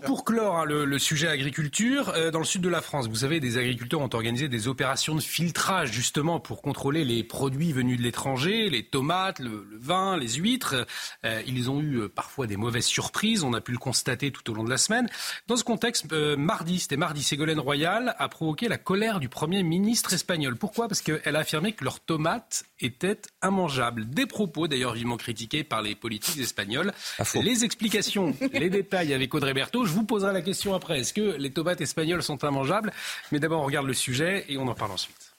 pour, 0.03 0.25
clore 0.25 0.57
hein, 0.57 0.65
le, 0.65 0.99
sujet 0.99 1.27
agriculture, 1.27 2.13
euh, 2.15 2.31
dans 2.31 2.39
le 2.39 2.45
sud 2.45 2.61
de 2.61 2.69
la 2.69 2.81
France, 2.81 3.07
vous 3.07 3.15
savez, 3.15 3.39
des 3.39 3.57
agriculteurs 3.57 4.01
ont 4.01 4.09
organisé 4.13 4.47
des 4.47 4.67
opérations 4.67 5.15
de 5.15 5.21
filtrage 5.21 5.91
justement 5.91 6.39
pour 6.39 6.61
contrôler 6.61 7.03
les 7.03 7.23
produits 7.23 7.73
venus 7.73 7.97
de 7.97 8.03
l'étranger, 8.03 8.69
les 8.69 8.83
tomates, 8.83 9.39
le, 9.39 9.67
le, 9.69 9.77
vin, 9.81 10.17
les 10.17 10.33
huîtres. 10.33 10.87
Euh, 11.25 11.41
ils 11.45 11.69
ont 11.69 11.81
eu 11.81 12.09
parfois 12.09 12.47
des 12.47 12.57
mauvaises 12.57 12.85
surprises, 12.85 13.43
on 13.43 13.53
a 13.53 13.61
pu 13.61 13.71
le 13.71 13.77
constater 13.77 14.31
tout 14.31 14.49
au 14.51 14.53
long 14.53 14.63
de 14.63 14.69
la 14.69 14.77
semaine. 14.77 15.09
Dans 15.47 15.55
ce 15.55 15.63
contexte, 15.63 16.11
euh, 16.11 16.37
mardi, 16.37 16.79
c'était 16.79 16.97
mardi, 16.97 17.23
Ségolène 17.23 17.59
Royal 17.59 18.15
a 18.17 18.29
provoqué 18.29 18.67
la 18.67 18.77
colère 18.77 19.19
du 19.19 19.29
Premier 19.29 19.63
ministre 19.63 20.13
espagnol. 20.13 20.55
Pourquoi? 20.55 20.87
Parce 20.87 21.01
qu'elle 21.01 21.35
a 21.35 21.39
affirmé 21.39 21.73
que 21.73 21.83
leurs 21.83 21.99
tomates 21.99 22.63
étaient 22.79 23.21
immangeables. 23.43 24.09
Des 24.09 24.25
propos 24.25 24.67
d'ailleurs 24.67 24.93
vivement 24.93 25.17
critiqués 25.17 25.63
par 25.63 25.81
les 25.81 25.95
politiques 25.95 26.39
espagnols. 26.39 26.93
Les 27.35 27.63
explications, 27.63 28.35
les 28.53 28.69
détails 28.69 29.13
avec 29.13 29.33
Audrey 29.33 29.53
Berthaud. 29.53 29.85
Je 29.85 29.93
vous 29.93 30.03
poserai 30.03 30.33
la 30.33 30.41
question 30.41 30.73
après. 30.73 30.99
Est-ce 30.99 31.13
que 31.13 31.35
les 31.37 31.51
tomates 31.51 31.81
espagnoles 31.81 32.23
sont 32.23 32.37
immangeables? 32.37 32.91
Mais 33.31 33.39
d'abord, 33.39 33.61
on 33.61 33.65
regarde 33.65 33.87
le 33.87 33.93
sujet 33.93 34.45
et 34.49 34.57
on 34.57 34.67
en 34.67 34.75
parle 34.75 34.91
ensuite. 34.91 35.33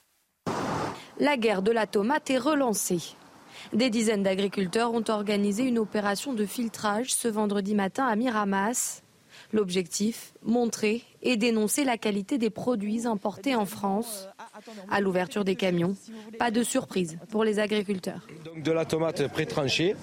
La 1.19 1.37
guerre 1.37 1.61
de 1.61 1.71
la 1.71 1.85
tomate 1.85 2.29
est 2.29 2.37
relancée. 2.37 3.15
Des 3.73 3.89
dizaines 3.89 4.21
d'agriculteurs 4.21 4.93
ont 4.93 5.03
organisé 5.07 5.63
une 5.63 5.79
opération 5.79 6.33
de 6.33 6.45
filtrage 6.45 7.13
ce 7.13 7.27
vendredi 7.27 7.73
matin 7.73 8.05
à 8.05 8.15
Miramas. 8.15 9.01
L'objectif, 9.51 10.33
montrer 10.43 11.01
et 11.23 11.37
dénoncer 11.37 11.83
la 11.83 11.97
qualité 11.97 12.37
des 12.37 12.51
produits 12.51 13.07
importés 13.07 13.55
en 13.55 13.65
France. 13.65 14.27
À 14.91 15.01
l'ouverture 15.01 15.43
des 15.43 15.55
camions, 15.55 15.95
pas 16.37 16.51
de 16.51 16.63
surprise 16.63 17.17
pour 17.29 17.43
les 17.43 17.59
agriculteurs. 17.59 18.27
Donc 18.45 18.63
de 18.63 18.71
la 18.71 18.85
tomate 18.85 19.27
pré-tranchée 19.29 19.95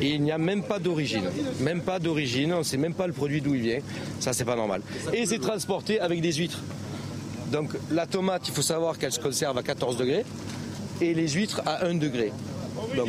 il 0.00 0.22
n'y 0.22 0.32
a 0.32 0.38
même 0.38 0.62
pas 0.62 0.78
d'origine. 0.78 1.28
Même 1.60 1.82
pas 1.82 1.98
d'origine, 1.98 2.52
on 2.54 2.58
ne 2.58 2.62
sait 2.62 2.76
même 2.76 2.94
pas 2.94 3.06
le 3.06 3.12
produit 3.12 3.40
d'où 3.40 3.54
il 3.54 3.60
vient. 3.60 3.78
Ça, 4.20 4.32
c'est 4.32 4.44
pas 4.44 4.56
normal. 4.56 4.82
Et 5.12 5.26
c'est 5.26 5.38
transporté 5.38 6.00
avec 6.00 6.20
des 6.20 6.32
huîtres. 6.32 6.60
Donc 7.52 7.70
la 7.90 8.06
tomate, 8.06 8.48
il 8.48 8.54
faut 8.54 8.62
savoir 8.62 8.98
qu'elle 8.98 9.12
se 9.12 9.20
conserve 9.20 9.58
à 9.58 9.62
14 9.62 9.98
degrés 9.98 10.24
et 11.00 11.14
les 11.14 11.28
huîtres 11.28 11.60
à 11.66 11.84
1 11.86 11.94
degré. 11.94 12.32
Donc, 12.96 13.08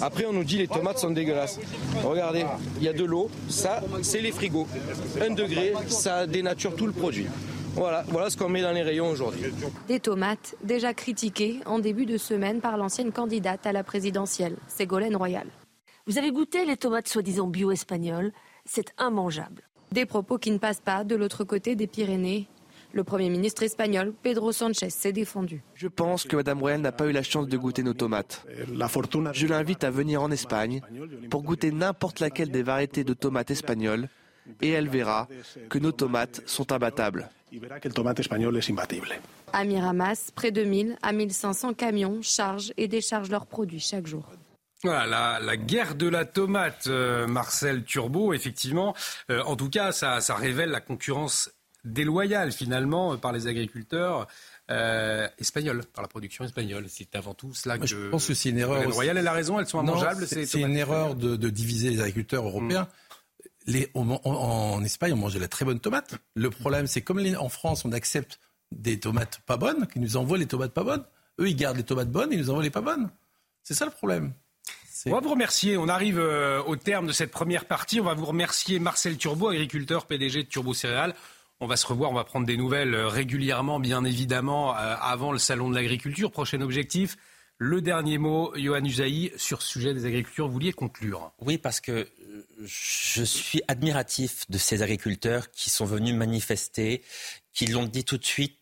après, 0.00 0.26
on 0.26 0.32
nous 0.32 0.44
dit 0.44 0.58
les 0.58 0.68
tomates 0.68 0.98
sont 0.98 1.10
dégueulasses. 1.10 1.58
Regardez, 2.04 2.44
il 2.76 2.82
y 2.82 2.88
a 2.88 2.92
de 2.92 3.04
l'eau. 3.04 3.30
Ça, 3.48 3.82
c'est 4.02 4.20
les 4.20 4.32
frigos. 4.32 4.66
Un 5.20 5.34
degré, 5.34 5.72
ça 5.88 6.26
dénature 6.26 6.74
tout 6.74 6.86
le 6.86 6.92
produit. 6.92 7.26
Voilà, 7.74 8.04
voilà 8.08 8.30
ce 8.30 8.36
qu'on 8.36 8.48
met 8.48 8.62
dans 8.62 8.72
les 8.72 8.82
rayons 8.82 9.08
aujourd'hui. 9.08 9.42
Des 9.86 10.00
tomates 10.00 10.56
déjà 10.64 10.92
critiquées 10.92 11.60
en 11.66 11.78
début 11.78 12.04
de 12.04 12.18
semaine 12.18 12.60
par 12.60 12.76
l'ancienne 12.76 13.12
candidate 13.12 13.64
à 13.64 13.72
la 13.72 13.84
présidentielle, 13.84 14.56
Ségolène 14.66 15.14
Royal. 15.14 15.46
Vous 16.06 16.18
avez 16.18 16.32
goûté 16.32 16.64
les 16.64 16.76
tomates 16.76 17.08
soi-disant 17.08 17.46
bio 17.46 17.70
espagnoles 17.70 18.32
C'est 18.64 18.92
immangeable. 19.00 19.62
Des 19.92 20.06
propos 20.06 20.38
qui 20.38 20.50
ne 20.50 20.58
passent 20.58 20.80
pas 20.80 21.04
de 21.04 21.14
l'autre 21.14 21.44
côté 21.44 21.76
des 21.76 21.86
Pyrénées 21.86 22.48
le 22.92 23.04
Premier 23.04 23.30
ministre 23.30 23.62
espagnol, 23.62 24.12
Pedro 24.22 24.52
Sanchez, 24.52 24.90
s'est 24.90 25.12
défendu. 25.12 25.62
Je 25.74 25.88
pense 25.88 26.24
que 26.24 26.36
Mme 26.36 26.60
Royal 26.60 26.80
n'a 26.80 26.92
pas 26.92 27.06
eu 27.06 27.12
la 27.12 27.22
chance 27.22 27.48
de 27.48 27.56
goûter 27.56 27.82
nos 27.82 27.94
tomates. 27.94 28.46
Je 29.32 29.46
l'invite 29.46 29.84
à 29.84 29.90
venir 29.90 30.22
en 30.22 30.30
Espagne 30.30 30.80
pour 31.30 31.42
goûter 31.42 31.72
n'importe 31.72 32.20
laquelle 32.20 32.50
des 32.50 32.62
variétés 32.62 33.04
de 33.04 33.14
tomates 33.14 33.50
espagnoles 33.50 34.08
et 34.60 34.70
elle 34.70 34.88
verra 34.88 35.28
que 35.68 35.78
nos 35.78 35.92
tomates 35.92 36.42
sont 36.46 36.72
imbattables. 36.72 37.28
À 39.52 39.64
Miramas, 39.64 40.30
près 40.34 40.50
de 40.50 40.62
1000 40.62 40.96
à 41.02 41.12
1500 41.12 41.74
camions 41.74 42.22
chargent 42.22 42.72
et 42.76 42.88
déchargent 42.88 43.30
leurs 43.30 43.46
produits 43.46 43.80
chaque 43.80 44.06
jour. 44.06 44.24
Voilà, 44.82 45.38
la, 45.40 45.56
guerre 45.58 45.94
de 45.94 46.08
la 46.08 46.24
tomate, 46.24 46.86
euh, 46.86 47.26
Marcel 47.26 47.84
Turbo, 47.84 48.32
effectivement. 48.32 48.94
Euh, 49.30 49.42
en 49.42 49.54
tout 49.54 49.68
cas, 49.68 49.92
ça, 49.92 50.22
ça 50.22 50.34
révèle 50.36 50.70
la 50.70 50.80
concurrence 50.80 51.50
déloyale 51.84 52.52
finalement 52.52 53.16
par 53.16 53.32
les 53.32 53.46
agriculteurs 53.46 54.26
euh, 54.70 55.28
espagnols, 55.38 55.84
par 55.84 56.02
la 56.02 56.08
production 56.08 56.44
espagnole. 56.44 56.86
C'est 56.88 57.14
avant 57.16 57.34
tout 57.34 57.54
cela 57.54 57.78
que. 57.78 57.86
Je 57.86 58.08
pense 58.08 58.26
que 58.26 58.34
c'est 58.34 58.50
une 58.50 58.58
erreur. 58.58 58.88
Royal, 58.92 59.16
elle 59.16 59.26
a 59.26 59.32
raison, 59.32 59.58
elles 59.58 59.66
sont 59.66 59.82
immangeables. 59.82 60.26
C'est 60.26 60.60
une 60.60 60.76
erreur 60.76 61.14
de, 61.14 61.50
diviser 61.50 61.90
les 61.90 62.00
agriculteurs 62.00 62.44
européens. 62.44 62.82
Mm. 62.82 62.86
Les, 63.66 63.90
en 63.94 64.82
Espagne, 64.82 65.12
on 65.12 65.16
mange 65.16 65.34
de 65.34 65.38
la 65.38 65.48
très 65.48 65.64
bonne 65.64 65.80
tomate. 65.80 66.14
Le 66.34 66.50
problème, 66.50 66.86
c'est 66.86 67.02
comme 67.02 67.20
en 67.38 67.48
France, 67.48 67.84
on 67.84 67.92
accepte 67.92 68.40
des 68.72 68.98
tomates 68.98 69.40
pas 69.46 69.56
bonnes, 69.56 69.86
qui 69.86 70.00
nous 70.00 70.16
envoient 70.16 70.38
les 70.38 70.46
tomates 70.46 70.72
pas 70.72 70.84
bonnes. 70.84 71.04
Eux, 71.40 71.48
ils 71.48 71.56
gardent 71.56 71.76
les 71.76 71.84
tomates 71.84 72.10
bonnes 72.10 72.30
ils 72.32 72.38
nous 72.38 72.50
envoient 72.50 72.62
les 72.62 72.70
pas 72.70 72.80
bonnes. 72.80 73.10
C'est 73.62 73.74
ça 73.74 73.84
le 73.84 73.90
problème. 73.90 74.32
On 75.06 75.12
va 75.12 75.20
vous 75.20 75.30
remercier. 75.30 75.76
On 75.76 75.88
arrive 75.88 76.18
euh, 76.18 76.62
au 76.62 76.76
terme 76.76 77.06
de 77.06 77.12
cette 77.12 77.30
première 77.30 77.64
partie. 77.64 78.00
On 78.00 78.04
va 78.04 78.14
vous 78.14 78.26
remercier 78.26 78.78
Marcel 78.78 79.16
Turbo, 79.16 79.48
agriculteur 79.48 80.06
PDG 80.06 80.44
de 80.44 80.48
Turbo 80.48 80.74
Céréales. 80.74 81.14
On 81.62 81.66
va 81.66 81.76
se 81.76 81.86
revoir, 81.86 82.10
on 82.10 82.14
va 82.14 82.24
prendre 82.24 82.46
des 82.46 82.56
nouvelles 82.56 82.94
euh, 82.94 83.08
régulièrement, 83.08 83.80
bien 83.80 84.04
évidemment, 84.04 84.74
euh, 84.74 84.94
avant 84.98 85.30
le 85.30 85.38
salon 85.38 85.68
de 85.68 85.74
l'agriculture. 85.74 86.30
Prochain 86.30 86.62
objectif, 86.62 87.18
le 87.58 87.82
dernier 87.82 88.16
mot, 88.16 88.50
Johan 88.56 88.82
Usaï, 88.82 89.30
sur 89.36 89.60
ce 89.60 89.68
sujet 89.68 89.92
des 89.92 90.06
agricultures. 90.06 90.46
Vous 90.46 90.54
vouliez 90.54 90.72
conclure 90.72 91.32
Oui, 91.38 91.58
parce 91.58 91.80
que 91.80 92.08
je 92.64 93.22
suis 93.22 93.60
admiratif 93.68 94.50
de 94.50 94.56
ces 94.56 94.80
agriculteurs 94.80 95.50
qui 95.50 95.68
sont 95.68 95.84
venus 95.84 96.14
manifester, 96.14 97.02
qui 97.52 97.66
l'ont 97.66 97.84
dit 97.84 98.04
tout 98.04 98.16
de 98.16 98.24
suite 98.24 98.56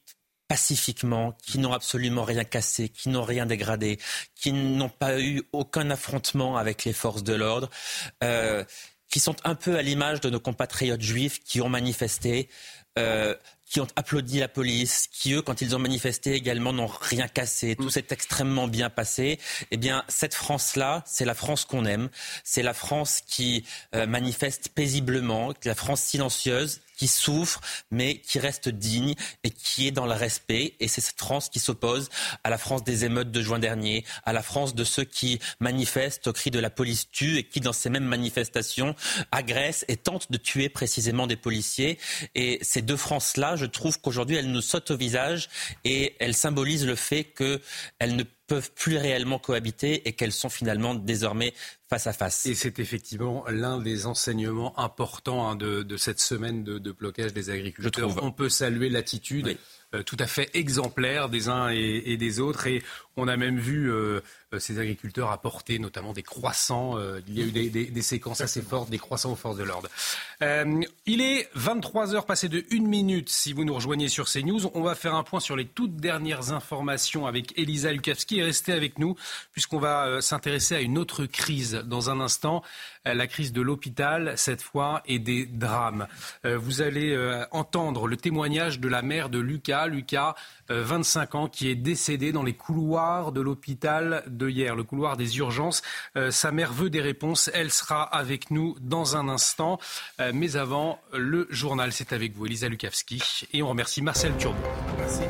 pacifiquement, 0.49 1.37
qui 1.41 1.61
n'ont 1.61 1.75
absolument 1.75 2.25
rien 2.25 2.43
cassé, 2.43 2.89
qui 2.89 3.11
n'ont 3.11 3.23
rien 3.23 3.47
dégradé, 3.47 4.01
qui 4.35 4.53
n'ont 4.53 4.89
pas 4.89 5.21
eu 5.21 5.43
aucun 5.53 5.91
affrontement 5.91 6.57
avec 6.57 6.85
les 6.85 6.95
forces 6.95 7.23
de 7.23 7.35
l'ordre. 7.35 7.71
Euh, 8.25 8.65
qui 9.09 9.21
sont 9.21 9.37
un 9.45 9.55
peu 9.55 9.77
à 9.77 9.83
l'image 9.83 10.21
de 10.21 10.31
nos 10.31 10.41
compatriotes 10.41 11.01
juifs 11.01 11.41
qui 11.43 11.61
ont 11.61 11.69
manifesté 11.69 12.49
euh, 12.99 13.35
qui 13.71 13.81
ont 13.81 13.87
applaudi 13.97 14.39
la 14.39 14.49
police, 14.49 15.09
qui 15.13 15.35
eux, 15.35 15.43
quand 15.43 15.61
ils 15.61 15.77
ont 15.77 15.79
manifesté 15.79 16.33
également, 16.33 16.73
n'ont 16.73 16.87
rien 16.87 17.29
cassé. 17.29 17.77
Tout 17.77 17.85
mm. 17.85 17.91
s'est 17.91 18.07
extrêmement 18.11 18.67
bien 18.67 18.89
passé. 18.89 19.39
Eh 19.71 19.77
bien, 19.77 20.05
cette 20.09 20.35
France-là, 20.35 21.03
c'est 21.07 21.27
la 21.27 21.35
France 21.35 21.65
qu'on 21.65 21.85
aime. 21.85 22.09
C'est 22.45 22.63
la 22.63 22.75
France 22.75 23.21
qui 23.27 23.65
euh, 23.95 24.07
manifeste 24.07 24.71
paisiblement, 24.71 25.53
la 25.65 25.75
France 25.75 26.01
silencieuse, 26.01 26.81
qui 26.99 27.09
souffre, 27.09 27.61
mais 27.91 28.19
qui 28.19 28.39
reste 28.39 28.69
digne 28.69 29.15
et 29.45 29.51
qui 29.51 29.87
est 29.87 29.93
dans 29.93 30.05
le 30.05 30.13
respect. 30.13 30.75
Et 30.81 30.89
c'est 30.89 31.01
cette 31.01 31.19
France 31.19 31.49
qui 31.49 31.61
s'oppose 31.61 32.11
à 32.45 32.51
la 32.51 32.59
France 32.59 32.85
des 32.85 33.05
émeutes 33.05 33.31
de 33.31 33.41
juin 33.41 33.59
dernier, 33.59 34.05
à 34.25 34.33
la 34.33 34.43
France 34.43 34.75
de 34.75 34.85
ceux 34.85 35.05
qui 35.05 35.39
manifestent 35.61 36.27
au 36.27 36.33
cri 36.33 36.51
de 36.51 36.59
la 36.59 36.71
police 36.71 37.11
tue 37.11 37.39
et 37.39 37.45
qui, 37.45 37.61
dans 37.61 37.73
ces 37.73 37.89
mêmes 37.89 38.05
manifestations, 38.05 38.95
agressent 39.31 39.85
et 39.89 39.97
tentent 39.97 40.31
de 40.31 40.39
tuer 40.39 40.69
précisément 40.69 41.27
des 41.27 41.37
policiers. 41.37 41.99
Et 42.35 42.59
ces 42.63 42.83
deux 42.83 42.97
France-là, 42.97 43.57
je 43.57 43.67
trouve 43.67 44.01
qu'aujourd'hui, 44.01 44.37
elles 44.37 44.51
nous 44.51 44.61
sautent 44.61 44.91
au 44.91 44.97
visage 44.97 45.49
et 45.85 46.17
elles 46.19 46.35
symbolisent 46.35 46.87
le 46.87 46.97
fait 46.97 47.25
qu'elles 47.25 48.17
ne 48.17 48.25
peuvent 48.49 48.73
plus 48.73 48.97
réellement 48.97 49.39
cohabiter 49.39 50.09
et 50.09 50.15
qu'elles 50.15 50.33
sont 50.33 50.49
finalement 50.49 50.95
désormais 50.95 51.55
face 51.89 52.07
à 52.07 52.13
face. 52.13 52.47
Et 52.47 52.55
c'est 52.55 52.81
effectivement 52.81 53.45
l'un 53.49 53.79
des 53.79 54.07
enseignements 54.07 54.77
importants 54.79 55.49
hein, 55.49 55.55
de, 55.55 55.97
cette 55.97 56.19
semaine 56.19 56.65
de, 56.65 56.93
blocage 56.93 57.33
des 57.33 57.51
agriculteurs. 57.51 58.23
On 58.23 58.33
peut 58.33 58.49
saluer 58.49 58.89
l'attitude. 58.89 59.57
Euh, 59.95 60.03
tout 60.03 60.19
à 60.19 60.27
fait 60.27 60.51
exemplaire 60.53 61.31
des 61.31 61.49
uns 61.49 61.71
et, 61.71 62.17
des 62.19 62.41
autres. 62.41 62.67
Et 62.67 62.83
on 63.17 63.27
a 63.27 63.39
même 63.39 63.59
vu 63.59 63.91
euh, 63.91 64.21
ces 64.59 64.79
agriculteurs 64.79 65.31
apporter 65.31 65.79
notamment 65.79 66.13
des 66.13 66.23
croissants. 66.23 66.97
Euh, 66.97 67.21
il 67.29 67.39
y 67.39 67.43
a 67.43 67.47
eu 67.47 67.71
des, 67.71 68.03
séquences 68.03 68.41
assez 68.41 68.63
fortes, 68.63 68.89
des 68.89 68.99
croissants 68.99 69.33
aux 69.33 69.37
forces 69.37 69.59
de 69.59 69.65
l'ordre. 69.65 69.89
Euh, 70.43 70.81
il 71.05 71.21
est 71.21 71.49
23 71.55 72.15
heures 72.15 72.25
passées 72.25 72.49
de 72.49 72.65
1 72.73 72.81
minute 72.81 73.29
si 73.29 73.53
vous 73.53 73.65
nous 73.65 73.75
rejoignez 73.75 74.09
sur 74.09 74.27
CNews. 74.27 74.71
On 74.75 74.83
va 74.83 74.95
faire 74.95 75.15
un 75.15 75.23
point 75.23 75.41
sur 75.41 75.57
les 75.57 75.67
toutes 75.67 75.97
dernières 75.97 76.53
informations 76.53 77.27
avec 77.27 77.59
Elisa 77.59 77.93
Lukavski. 77.93 78.43
Restez 78.43 78.73
avec 78.73 78.99
nous 78.99 79.17
puisqu'on 79.53 79.79
va 79.79 80.21
s'intéresser 80.23 80.77
à 80.77 80.81
une 80.81 80.97
autre 80.97 81.27
crise 81.27 81.83
dans 81.85 82.09
un 82.09 82.21
instant, 82.21 82.63
la 83.05 83.27
crise 83.27 83.53
de 83.53 83.61
l'hôpital 83.61 84.35
cette 84.37 84.63
fois 84.63 85.03
et 85.07 85.19
des 85.19 85.47
drames. 85.47 86.07
Vous 86.45 86.81
allez 86.81 87.17
entendre 87.51 88.07
le 88.07 88.17
témoignage 88.17 88.81
de 88.81 88.89
la 88.89 89.03
mère 89.03 89.29
de 89.29 89.39
Lucas. 89.39 89.87
Lucas 89.87 90.35
25 90.69 91.35
euh, 91.35 91.39
ans, 91.39 91.49
qui 91.49 91.69
est 91.69 91.75
décédé 91.75 92.33
dans 92.33 92.43
les 92.43 92.55
couloirs 92.55 93.33
de 93.33 93.41
l'hôpital 93.41 94.25
de 94.39 94.49
hier, 94.49 94.75
le 94.75 94.85
couloir 94.85 95.17
des 95.17 95.39
urgences. 95.39 95.83
Euh, 96.17 96.31
sa 96.31 96.53
mère 96.53 96.73
veut 96.73 96.91
des 96.91 97.01
réponses. 97.01 97.51
Elle 97.53 97.71
sera 97.71 98.03
avec 98.03 98.51
nous 98.51 98.77
dans 98.81 99.17
un 99.17 99.29
instant. 99.29 99.79
Euh, 100.21 100.33
mais 100.35 100.57
avant, 100.57 101.01
le 101.13 101.47
journal, 101.51 101.93
c'est 101.93 102.13
avec 102.13 102.35
vous, 102.35 102.47
Elisa 102.47 102.69
Lukavski. 102.69 103.23
Et 103.53 103.63
on 103.63 103.69
remercie 103.69 104.01
Marcel 104.01 104.35
Turbo. 104.39 104.63
Merci. 104.99 105.23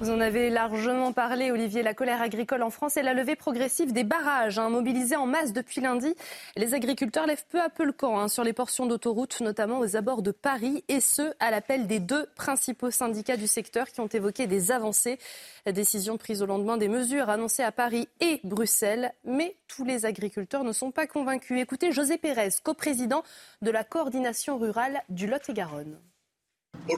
Vous 0.00 0.08
en 0.08 0.20
avez 0.22 0.48
largement 0.48 1.12
parlé, 1.12 1.50
Olivier, 1.50 1.82
la 1.82 1.92
colère 1.92 2.22
agricole 2.22 2.62
en 2.62 2.70
France 2.70 2.96
et 2.96 3.02
la 3.02 3.12
levée 3.12 3.36
progressive 3.36 3.92
des 3.92 4.02
barrages 4.02 4.58
hein, 4.58 4.70
mobilisés 4.70 5.16
en 5.16 5.26
masse 5.26 5.52
depuis 5.52 5.82
lundi. 5.82 6.14
Les 6.56 6.72
agriculteurs 6.72 7.26
lèvent 7.26 7.44
peu 7.50 7.60
à 7.60 7.68
peu 7.68 7.84
le 7.84 7.92
camp 7.92 8.18
hein, 8.18 8.28
sur 8.28 8.42
les 8.42 8.54
portions 8.54 8.86
d'autoroute, 8.86 9.42
notamment 9.42 9.78
aux 9.78 9.96
abords 9.96 10.22
de 10.22 10.30
Paris, 10.30 10.84
et 10.88 11.00
ce, 11.00 11.34
à 11.38 11.50
l'appel 11.50 11.86
des 11.86 11.98
deux 11.98 12.24
principaux 12.34 12.90
syndicats 12.90 13.36
du 13.36 13.46
secteur 13.46 13.88
qui 13.88 14.00
ont 14.00 14.06
évoqué 14.06 14.46
des 14.46 14.72
avancées. 14.72 15.18
La 15.66 15.72
décision 15.72 16.16
prise 16.16 16.40
au 16.40 16.46
lendemain 16.46 16.78
des 16.78 16.88
mesures 16.88 17.28
annoncées 17.28 17.62
à 17.62 17.70
Paris 17.70 18.08
et 18.20 18.40
Bruxelles, 18.42 19.12
mais 19.24 19.54
tous 19.68 19.84
les 19.84 20.06
agriculteurs 20.06 20.64
ne 20.64 20.72
sont 20.72 20.92
pas 20.92 21.06
convaincus. 21.06 21.60
Écoutez 21.60 21.92
José 21.92 22.16
Pérez, 22.16 22.48
coprésident 22.62 23.22
de 23.60 23.70
la 23.70 23.84
coordination 23.84 24.56
rurale 24.56 25.02
du 25.10 25.26
Lot-et-Garonne 25.26 25.98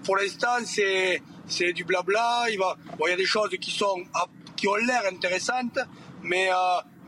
pour 0.01 0.17
l'instant, 0.17 0.59
c'est 0.65 1.73
du 1.73 1.85
blabla. 1.85 2.47
Il 2.51 2.59
va, 2.59 2.77
bon, 2.99 3.07
y 3.07 3.13
a 3.13 3.17
des 3.17 3.27
choses 3.27 3.51
qui 3.61 3.71
sont 3.71 4.03
qui 4.57 4.69
ont 4.69 4.77
l'air 4.77 5.03
intéressantes, 5.11 5.79
mais 6.23 6.49
euh, 6.51 6.55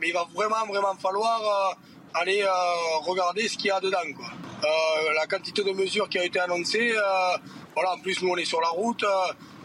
mais 0.01 0.09
il 0.09 0.15
va 0.15 0.27
vraiment 0.35 0.67
vraiment 0.67 0.95
falloir 0.97 1.41
euh, 1.41 2.21
aller 2.21 2.43
euh, 2.43 2.99
regarder 3.03 3.49
ce 3.49 3.57
qu'il 3.57 3.67
y 3.67 3.71
a 3.71 3.81
dedans. 3.81 3.99
Quoi. 4.17 4.27
la 5.15 5.27
quantité 5.27 5.63
de 5.63 5.73
mesures 5.73 6.09
qui 6.09 6.19
a 6.19 6.25
été 6.25 6.41
annoncée, 6.41 6.95
voilà. 7.75 7.93
En 7.95 7.99
plus, 8.01 8.23
nous 8.23 8.31
on 8.31 8.37
est 8.37 8.45
sur 8.45 8.61
la 8.61 8.69
route, 8.69 9.05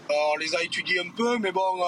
on 0.10 0.38
les 0.38 0.56
a 0.56 0.64
étudiées 0.64 1.00
un 1.00 1.10
peu, 1.16 1.38
mais 1.38 1.52
bon, 1.52 1.82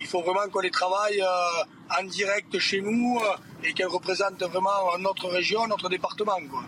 il 0.00 0.06
faut 0.06 0.22
vraiment 0.22 0.48
qu'on 0.50 0.60
les 0.60 0.70
travaille 0.70 1.22
en 1.22 2.04
direct 2.04 2.58
chez 2.58 2.80
nous 2.80 3.20
et 3.64 3.72
qu'elles 3.74 3.86
représentent 3.86 4.42
vraiment 4.42 4.96
notre 4.98 5.28
région, 5.28 5.66
notre 5.66 5.88
département. 5.88 6.40
Quoi. 6.50 6.64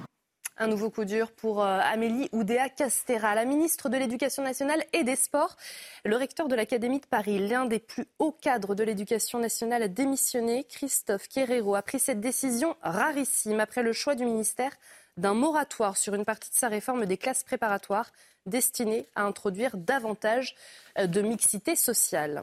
Un 0.63 0.67
nouveau 0.67 0.91
coup 0.91 1.07
dur 1.07 1.33
pour 1.33 1.65
euh, 1.65 1.79
Amélie 1.83 2.29
Oudéa 2.33 2.69
Castera, 2.69 3.35
la 3.35 3.47
ministre 3.47 3.89
de 3.89 3.97
l'Éducation 3.97 4.43
nationale 4.43 4.85
et 4.93 5.05
des 5.05 5.17
Sports. 5.17 5.57
Le 6.05 6.15
recteur 6.17 6.49
de 6.49 6.55
l'Académie 6.55 7.01
de 7.01 7.07
Paris, 7.07 7.39
l'un 7.49 7.65
des 7.65 7.79
plus 7.79 8.05
hauts 8.19 8.37
cadres 8.43 8.75
de 8.75 8.85
l'éducation 8.85 9.39
nationale, 9.39 9.85
a 9.85 9.89
démissionné. 9.89 10.65
Christophe 10.65 11.29
Querero 11.29 11.77
a 11.77 11.81
pris 11.81 11.99
cette 11.99 12.21
décision 12.21 12.77
rarissime 12.83 13.59
après 13.59 13.83
le 13.83 13.95
choix 13.95 14.15
du 14.15 14.27
ministère 14.27 14.73
d'un 15.17 15.33
moratoire 15.33 15.97
sur 15.97 16.15
une 16.15 16.27
partie 16.27 16.51
de 16.51 16.57
sa 16.57 16.69
réforme 16.69 17.07
des 17.07 17.17
classes 17.17 17.43
préparatoires 17.43 18.13
destinée 18.45 19.07
à 19.15 19.23
introduire 19.23 19.79
davantage 19.79 20.55
euh, 20.99 21.07
de 21.07 21.23
mixité 21.23 21.75
sociale. 21.75 22.43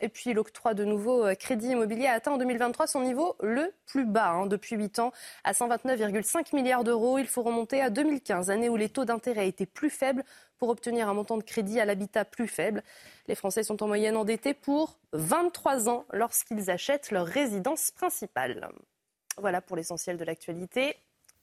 Et 0.00 0.08
puis 0.08 0.32
l'octroi 0.32 0.74
de 0.74 0.84
nouveaux 0.84 1.26
euh, 1.26 1.34
crédits 1.34 1.68
immobiliers 1.68 2.06
a 2.06 2.12
atteint 2.12 2.32
en 2.32 2.38
2023 2.38 2.86
son 2.86 3.00
niveau 3.00 3.36
le 3.40 3.72
plus 3.86 4.06
bas 4.06 4.30
hein, 4.30 4.46
depuis 4.46 4.76
8 4.76 4.98
ans, 4.98 5.12
à 5.44 5.52
129,5 5.52 6.54
milliards 6.54 6.84
d'euros. 6.84 7.18
Il 7.18 7.26
faut 7.26 7.42
remonter 7.42 7.82
à 7.82 7.90
2015, 7.90 8.50
année 8.50 8.68
où 8.68 8.76
les 8.76 8.88
taux 8.88 9.04
d'intérêt 9.04 9.48
étaient 9.48 9.66
plus 9.66 9.90
faibles 9.90 10.24
pour 10.58 10.68
obtenir 10.68 11.08
un 11.08 11.14
montant 11.14 11.38
de 11.38 11.42
crédit 11.42 11.80
à 11.80 11.84
l'habitat 11.84 12.24
plus 12.24 12.48
faible. 12.48 12.82
Les 13.28 13.34
Français 13.34 13.62
sont 13.62 13.82
en 13.82 13.86
moyenne 13.86 14.16
endettés 14.16 14.54
pour 14.54 14.98
23 15.12 15.88
ans 15.88 16.04
lorsqu'ils 16.12 16.70
achètent 16.70 17.10
leur 17.10 17.26
résidence 17.26 17.90
principale. 17.90 18.68
Voilà 19.38 19.60
pour 19.60 19.76
l'essentiel 19.76 20.16
de 20.16 20.24
l'actualité. 20.24 20.96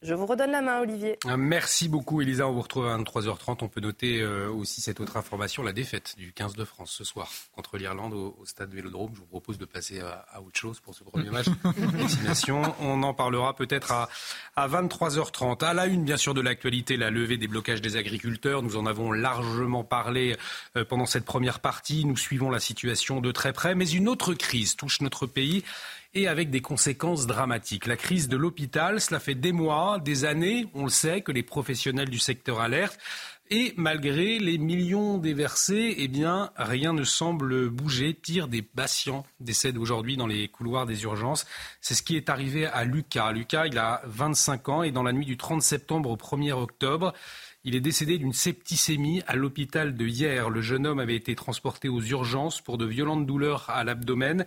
Je 0.03 0.13
vous 0.13 0.27
redonne 0.27 0.51
la 0.51 0.61
main, 0.61 0.79
Olivier. 0.79 1.17
Euh, 1.25 1.37
merci 1.37 1.89
beaucoup, 1.89 2.21
Elisa. 2.21 2.47
On 2.47 2.51
vous 2.51 2.61
retrouve 2.61 2.85
à 2.85 2.95
23h30. 2.95 3.57
On 3.61 3.67
peut 3.67 3.81
noter 3.81 4.21
euh, 4.21 4.47
aussi 4.47 4.79
cette 4.79 4.99
autre 4.99 5.17
information, 5.17 5.63
la 5.63 5.73
défaite 5.73 6.13
du 6.19 6.33
15 6.33 6.53
de 6.53 6.65
France 6.65 6.91
ce 6.91 7.03
soir 7.03 7.27
contre 7.55 7.77
l'Irlande 7.77 8.13
au, 8.13 8.45
stade 8.45 8.71
Vélodrome. 8.71 9.09
Je 9.15 9.21
vous 9.21 9.25
propose 9.25 9.57
de 9.57 9.65
passer 9.65 9.99
à, 9.99 10.39
autre 10.39 10.59
chose 10.59 10.79
pour 10.81 10.93
ce 10.93 11.03
premier 11.03 11.31
match 11.31 11.47
destination. 11.97 12.61
On 12.79 13.01
en 13.01 13.15
parlera 13.15 13.55
peut-être 13.55 13.91
à, 13.91 14.07
à 14.55 14.67
23h30. 14.67 15.65
À 15.65 15.73
la 15.73 15.87
une, 15.87 16.03
bien 16.03 16.17
sûr, 16.17 16.35
de 16.35 16.41
l'actualité, 16.41 16.95
la 16.95 17.09
levée 17.09 17.37
des 17.37 17.47
blocages 17.47 17.81
des 17.81 17.95
agriculteurs. 17.95 18.61
Nous 18.61 18.77
en 18.77 18.85
avons 18.85 19.11
largement 19.11 19.83
parlé 19.83 20.37
euh, 20.75 20.85
pendant 20.85 21.07
cette 21.07 21.25
première 21.25 21.59
partie. 21.59 22.05
Nous 22.05 22.17
suivons 22.17 22.51
la 22.51 22.59
situation 22.59 23.19
de 23.19 23.31
très 23.31 23.51
près. 23.51 23.73
Mais 23.73 23.89
une 23.89 24.07
autre 24.07 24.35
crise 24.35 24.75
touche 24.75 25.01
notre 25.01 25.25
pays 25.25 25.63
et 26.17 26.27
avec 26.27 26.49
des 26.49 26.61
conséquences 26.61 27.27
dramatiques. 27.27 27.85
La 27.85 27.95
crise 27.95 28.27
de 28.27 28.37
l'hôpital, 28.37 28.99
cela 28.99 29.19
fait 29.19 29.35
des 29.35 29.51
mois, 29.51 29.99
des 29.99 30.25
années, 30.25 30.65
on 30.73 30.85
le 30.85 30.89
sait, 30.89 31.21
que 31.21 31.31
les 31.31 31.43
professionnels 31.43 32.09
du 32.09 32.17
secteur 32.17 32.59
alertent. 32.59 32.97
Et 33.51 33.73
malgré 33.77 34.39
les 34.39 34.57
millions 34.57 35.19
déversés, 35.19 35.95
eh 35.99 36.07
bien, 36.07 36.49
rien 36.57 36.91
ne 36.91 37.03
semble 37.03 37.69
bouger. 37.69 38.13
Pire, 38.15 38.47
des 38.47 38.63
patients 38.63 39.25
décèdent 39.39 39.77
aujourd'hui 39.77 40.17
dans 40.17 40.25
les 40.25 40.47
couloirs 40.47 40.87
des 40.87 41.03
urgences. 41.03 41.45
C'est 41.81 41.93
ce 41.93 42.01
qui 42.01 42.17
est 42.17 42.29
arrivé 42.29 42.65
à 42.65 42.83
Lucas. 42.83 43.31
Lucas, 43.31 43.67
il 43.67 43.77
a 43.77 44.01
25 44.05 44.69
ans 44.69 44.83
et 44.83 44.91
dans 44.91 45.03
la 45.03 45.13
nuit 45.13 45.25
du 45.25 45.37
30 45.37 45.61
septembre 45.61 46.09
au 46.09 46.17
1er 46.17 46.51
octobre, 46.51 47.13
il 47.63 47.75
est 47.75 47.81
décédé 47.81 48.17
d'une 48.17 48.33
septicémie 48.33 49.21
à 49.27 49.35
l'hôpital 49.35 49.95
de 49.95 50.07
hier. 50.07 50.49
Le 50.49 50.61
jeune 50.61 50.87
homme 50.87 50.99
avait 50.99 51.15
été 51.15 51.35
transporté 51.35 51.89
aux 51.89 52.01
urgences 52.01 52.59
pour 52.59 52.77
de 52.77 52.85
violentes 52.85 53.27
douleurs 53.27 53.69
à 53.69 53.83
l'abdomen. 53.83 54.45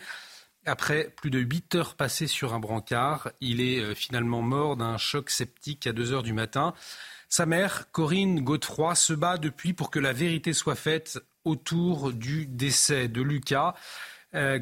Après 0.67 1.11
plus 1.17 1.31
de 1.31 1.39
8 1.39 1.75
heures 1.75 1.95
passées 1.95 2.27
sur 2.27 2.53
un 2.53 2.61
brancard, 2.61 3.31
il 3.41 3.63
est 3.63 3.81
euh, 3.81 3.95
finalement 3.95 4.43
mort 4.43 4.77
d'un 4.77 4.99
choc 4.99 5.31
septique 5.31 5.87
à 5.87 5.93
2 5.93 6.13
heures 6.13 6.23
du 6.23 6.35
matin. 6.35 6.75
Sa 7.31 7.47
mère, 7.47 7.91
Corinne 7.93 8.41
Godefroy, 8.41 8.95
se 8.95 9.15
bat 9.15 9.39
depuis 9.39 9.73
pour 9.73 9.91
que 9.91 9.99
la 9.99 10.13
vérité 10.13 10.53
soit 10.53 10.75
faite 10.75 11.19
autour 11.45 12.13
du 12.13 12.45
décès 12.45 13.09
de 13.09 13.23
Lucas. 13.23 13.75
Euh, 14.35 14.59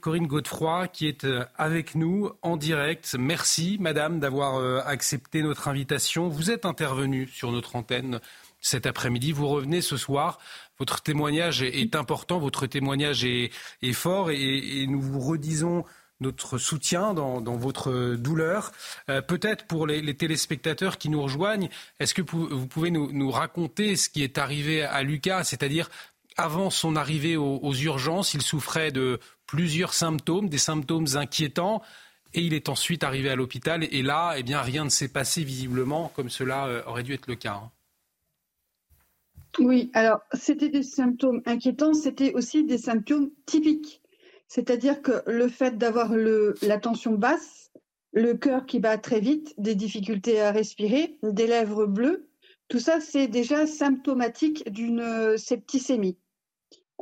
Corinne 0.00 0.28
Godefroy, 0.28 0.86
qui 0.86 1.08
est 1.08 1.24
euh, 1.24 1.44
avec 1.56 1.96
nous 1.96 2.30
en 2.42 2.56
direct. 2.56 3.16
Merci, 3.18 3.76
madame, 3.80 4.20
d'avoir 4.20 4.86
accepté 4.86 5.42
notre 5.42 5.66
invitation. 5.66 6.28
Vous 6.28 6.50
êtes 6.50 6.64
intervenue 6.64 7.26
sur 7.26 7.50
notre 7.50 7.74
antenne 7.74 8.20
cet 8.60 8.86
après-midi. 8.86 9.32
Vous 9.32 9.48
revenez 9.48 9.80
ce 9.80 9.96
soir 9.96 10.38
votre 10.80 11.02
témoignage 11.02 11.62
est, 11.62 11.94
important, 11.94 12.38
votre 12.38 12.66
témoignage 12.66 13.22
est, 13.22 13.52
fort 13.92 14.30
et, 14.30 14.86
nous 14.88 15.00
vous 15.00 15.20
redisons 15.20 15.84
notre 16.20 16.56
soutien 16.56 17.12
dans, 17.12 17.56
votre 17.56 18.14
douleur. 18.16 18.72
Euh, 19.10 19.20
peut-être 19.20 19.66
pour 19.66 19.86
les, 19.86 20.14
téléspectateurs 20.14 20.96
qui 20.96 21.10
nous 21.10 21.22
rejoignent, 21.22 21.68
est-ce 22.00 22.14
que 22.14 22.22
vous 22.22 22.66
pouvez 22.66 22.90
nous, 22.90 23.30
raconter 23.30 23.94
ce 23.94 24.08
qui 24.08 24.24
est 24.24 24.38
arrivé 24.38 24.82
à 24.82 25.02
Lucas, 25.02 25.44
c'est-à-dire 25.44 25.90
avant 26.38 26.70
son 26.70 26.96
arrivée 26.96 27.36
aux, 27.36 27.74
urgences, 27.74 28.32
il 28.32 28.40
souffrait 28.40 28.90
de 28.90 29.20
plusieurs 29.46 29.92
symptômes, 29.92 30.48
des 30.48 30.58
symptômes 30.58 31.08
inquiétants. 31.14 31.82
Et 32.32 32.40
il 32.40 32.54
est 32.54 32.68
ensuite 32.68 33.04
arrivé 33.04 33.28
à 33.28 33.34
l'hôpital 33.34 33.82
et 33.82 34.02
là, 34.02 34.34
eh 34.36 34.44
bien, 34.44 34.62
rien 34.62 34.84
ne 34.84 34.88
s'est 34.88 35.08
passé 35.08 35.42
visiblement 35.42 36.12
comme 36.14 36.30
cela 36.30 36.66
euh, 36.66 36.82
aurait 36.86 37.02
dû 37.02 37.12
être 37.12 37.26
le 37.26 37.34
cas. 37.34 37.60
Oui, 39.58 39.90
alors 39.94 40.20
c'était 40.32 40.68
des 40.68 40.82
symptômes 40.82 41.42
inquiétants, 41.44 41.94
c'était 41.94 42.32
aussi 42.34 42.64
des 42.64 42.78
symptômes 42.78 43.30
typiques. 43.46 44.00
C'est-à-dire 44.46 45.02
que 45.02 45.22
le 45.26 45.48
fait 45.48 45.76
d'avoir 45.76 46.12
la 46.14 46.78
tension 46.78 47.12
basse, 47.12 47.70
le 48.12 48.34
cœur 48.34 48.66
qui 48.66 48.80
bat 48.80 48.98
très 48.98 49.20
vite, 49.20 49.54
des 49.58 49.74
difficultés 49.74 50.40
à 50.40 50.50
respirer, 50.50 51.18
des 51.22 51.46
lèvres 51.46 51.86
bleues, 51.86 52.28
tout 52.68 52.78
ça 52.78 53.00
c'est 53.00 53.28
déjà 53.28 53.66
symptomatique 53.66 54.70
d'une 54.70 55.36
septicémie. 55.36 56.18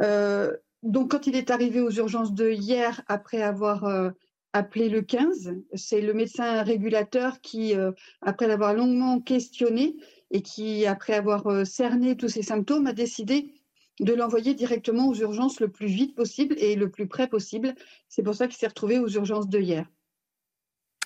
Euh, 0.03 0.57
donc 0.83 1.11
quand 1.11 1.27
il 1.27 1.37
est 1.37 1.51
arrivé 1.51 1.81
aux 1.81 1.91
urgences 1.91 2.33
de 2.33 2.51
hier 2.51 3.03
après 3.09 3.43
avoir 3.43 3.85
euh, 3.85 4.11
appelé 4.53 4.89
le 4.89 5.03
15, 5.03 5.55
c'est 5.75 6.01
le 6.01 6.15
médecin 6.15 6.63
régulateur 6.63 7.41
qui, 7.41 7.75
euh, 7.75 7.93
après 8.23 8.47
l'avoir 8.47 8.75
longuement 8.75 9.21
questionné, 9.21 9.97
et 10.31 10.43
qui, 10.43 10.87
après 10.87 11.15
avoir 11.15 11.47
euh, 11.47 11.65
cerné 11.65 12.17
tous 12.17 12.29
ces 12.29 12.43
symptômes, 12.43 12.87
a 12.87 12.93
décidé 12.93 13.53
de 14.01 14.13
l'envoyer 14.13 14.55
directement 14.55 15.09
aux 15.09 15.15
urgences 15.15 15.61
le 15.61 15.69
plus 15.69 15.87
vite 15.87 16.15
possible 16.15 16.55
et 16.59 16.77
le 16.77 16.91
plus 16.91 17.09
près 17.09 17.29
possible. 17.29 17.75
C'est 18.09 18.23
pour 18.23 18.35
ça 18.35 18.47
qu'il 18.47 18.57
s'est 18.57 18.69
retrouvé 18.69 18.99
aux 18.99 19.09
urgences 19.09 19.49
de 19.49 19.59
hier. 19.59 19.87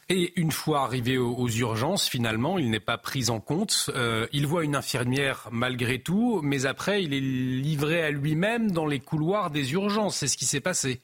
Et 0.09 0.39
une 0.39 0.51
fois 0.51 0.83
arrivé 0.83 1.17
aux, 1.17 1.49
urgences, 1.49 2.07
finalement, 2.07 2.59
il 2.59 2.71
n'est 2.71 2.81
pas 2.81 2.99
pris 2.99 3.31
en 3.31 3.41
compte. 3.41 3.91
Euh, 3.95 4.27
il 4.33 4.47
voit 4.47 4.65
une 4.65 4.77
infirmière 4.77 5.49
malgré 5.53 6.03
tout, 6.03 6.41
mais 6.43 6.67
après, 6.67 7.03
il 7.03 7.15
est 7.15 7.21
livré 7.21 8.03
à 8.03 8.11
lui-même 8.11 8.73
dans 8.73 8.85
les 8.85 9.01
couloirs 9.01 9.51
des 9.51 9.73
urgences. 9.73 10.17
C'est 10.17 10.29
ce 10.29 10.37
qui 10.37 10.45
s'est 10.45 10.61
passé. 10.61 11.01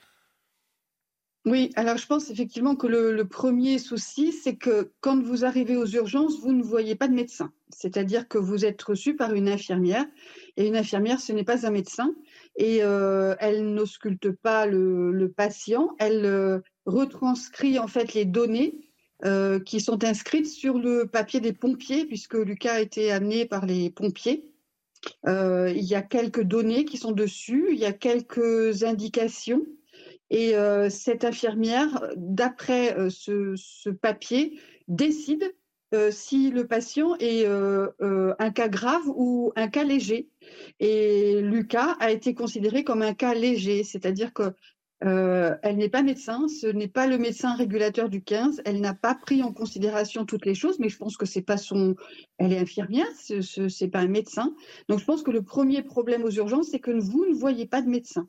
Oui, 1.45 1.71
alors 1.77 1.97
je 1.97 2.07
pense 2.07 2.31
effectivement 2.31 2.75
que 2.75 2.87
le, 2.87 3.25
premier 3.25 3.79
souci, 3.79 4.33
c'est 4.33 4.57
que 4.57 4.93
quand 5.01 5.23
vous 5.23 5.45
arrivez 5.45 5.77
aux 5.77 5.87
urgences, 5.87 6.41
vous 6.41 6.53
ne 6.53 6.63
voyez 6.63 6.95
pas 6.95 7.09
de 7.09 7.15
médecin. 7.15 7.53
C'est-à-dire 7.71 8.29
que 8.29 8.39
vous 8.39 8.65
êtes 8.65 8.83
reçu 8.83 9.15
par 9.15 9.33
une 9.33 9.49
infirmière, 9.49 10.05
et 10.57 10.67
une 10.67 10.77
infirmière, 10.77 11.21
ce 11.21 11.33
n'est 11.33 11.45
pas 11.45 11.67
un 11.67 11.71
médecin, 11.71 12.15
et 12.57 12.83
euh, 12.83 13.35
elle 13.39 13.73
n'ausculte 13.73 14.31
pas 14.33 14.67
le, 14.67 15.33
patient, 15.35 15.95
elle 15.99 16.25
euh, 16.25 16.59
retranscrit 16.87 17.79
en 17.79 17.87
fait 17.87 18.15
les 18.15 18.25
données 18.25 18.75
euh, 19.25 19.61
qui 19.61 19.81
sont 19.81 20.05
inscrites 20.05 20.49
sur 20.49 20.79
le 20.79 21.07
papier 21.07 21.41
des 21.41 21.53
pompiers, 21.53 22.05
puisque 22.05 22.35
Lucas 22.35 22.75
a 22.75 22.81
été 22.81 23.13
amené 23.13 23.47
par 23.47 23.65
les 23.65 23.91
pompiers. 23.91 24.51
il 25.25 25.85
y 25.85 25.95
a 25.95 26.03
quelques 26.03 26.43
données 26.43 26.85
qui 26.85 26.97
sont 26.97 27.13
dessus, 27.13 27.69
il 27.71 27.79
y 27.79 27.87
a 27.87 27.93
quelques 27.93 28.83
indications 28.83 29.65
et 30.31 30.55
euh, 30.57 30.91
cette 30.91 31.25
infirmière, 31.25 32.07
d'après 32.17 32.97
euh, 32.99 33.09
ce, 33.11 33.91
papier, 33.91 34.61
décide 34.87 35.55
euh, 35.95 36.11
si 36.11 36.51
le 36.51 36.67
patient 36.67 37.17
est 37.19 37.47
un 37.47 38.51
cas 38.51 38.69
grave 38.69 39.09
ou 39.09 39.53
un 39.57 39.69
cas 39.69 39.85
léger. 39.85 40.29
Et 40.81 41.41
Lucas 41.41 41.97
a 42.01 42.11
été 42.11 42.35
considéré 42.35 42.85
comme 42.85 43.03
un 43.03 43.15
cas 43.15 43.35
léger, 43.35 43.85
c'est-à-dire 43.85 44.33
que 44.33 44.55
elle 45.01 45.77
n'est 45.77 45.89
pas 45.89 46.03
médecin, 46.03 46.49
ce 46.49 46.67
n'est 46.67 46.89
pas 46.89 47.07
le 47.07 47.19
médecin 47.19 47.55
régulateur 47.55 48.09
du 48.09 48.21
15, 48.21 48.63
elle 48.65 48.81
n'a 48.81 48.95
pas 48.95 49.15
pris 49.15 49.45
en 49.45 49.53
considération 49.53 50.25
toutes 50.25 50.45
les 50.45 50.57
choses, 50.57 50.81
mais 50.81 50.89
je 50.89 50.99
pense 50.99 51.17
que 51.17 51.25
c'est 51.25 51.41
pas 51.41 51.57
son. 51.57 51.95
Elle 52.39 52.53
est 52.53 52.59
infirmière, 52.59 53.07
ce 53.17 53.85
n'est 53.85 53.91
pas 53.91 54.01
un 54.01 54.09
médecin. 54.09 54.57
Donc 54.89 54.99
je 54.99 55.05
pense 55.05 55.23
que 55.23 55.31
le 55.31 55.43
premier 55.43 55.83
problème 55.83 56.25
aux 56.25 56.33
urgences, 56.33 56.71
c'est 56.73 56.81
que 56.81 56.91
vous 56.91 57.25
ne 57.27 57.35
voyez 57.35 57.67
pas 57.67 57.81
de 57.81 57.89
médecin. 57.89 58.29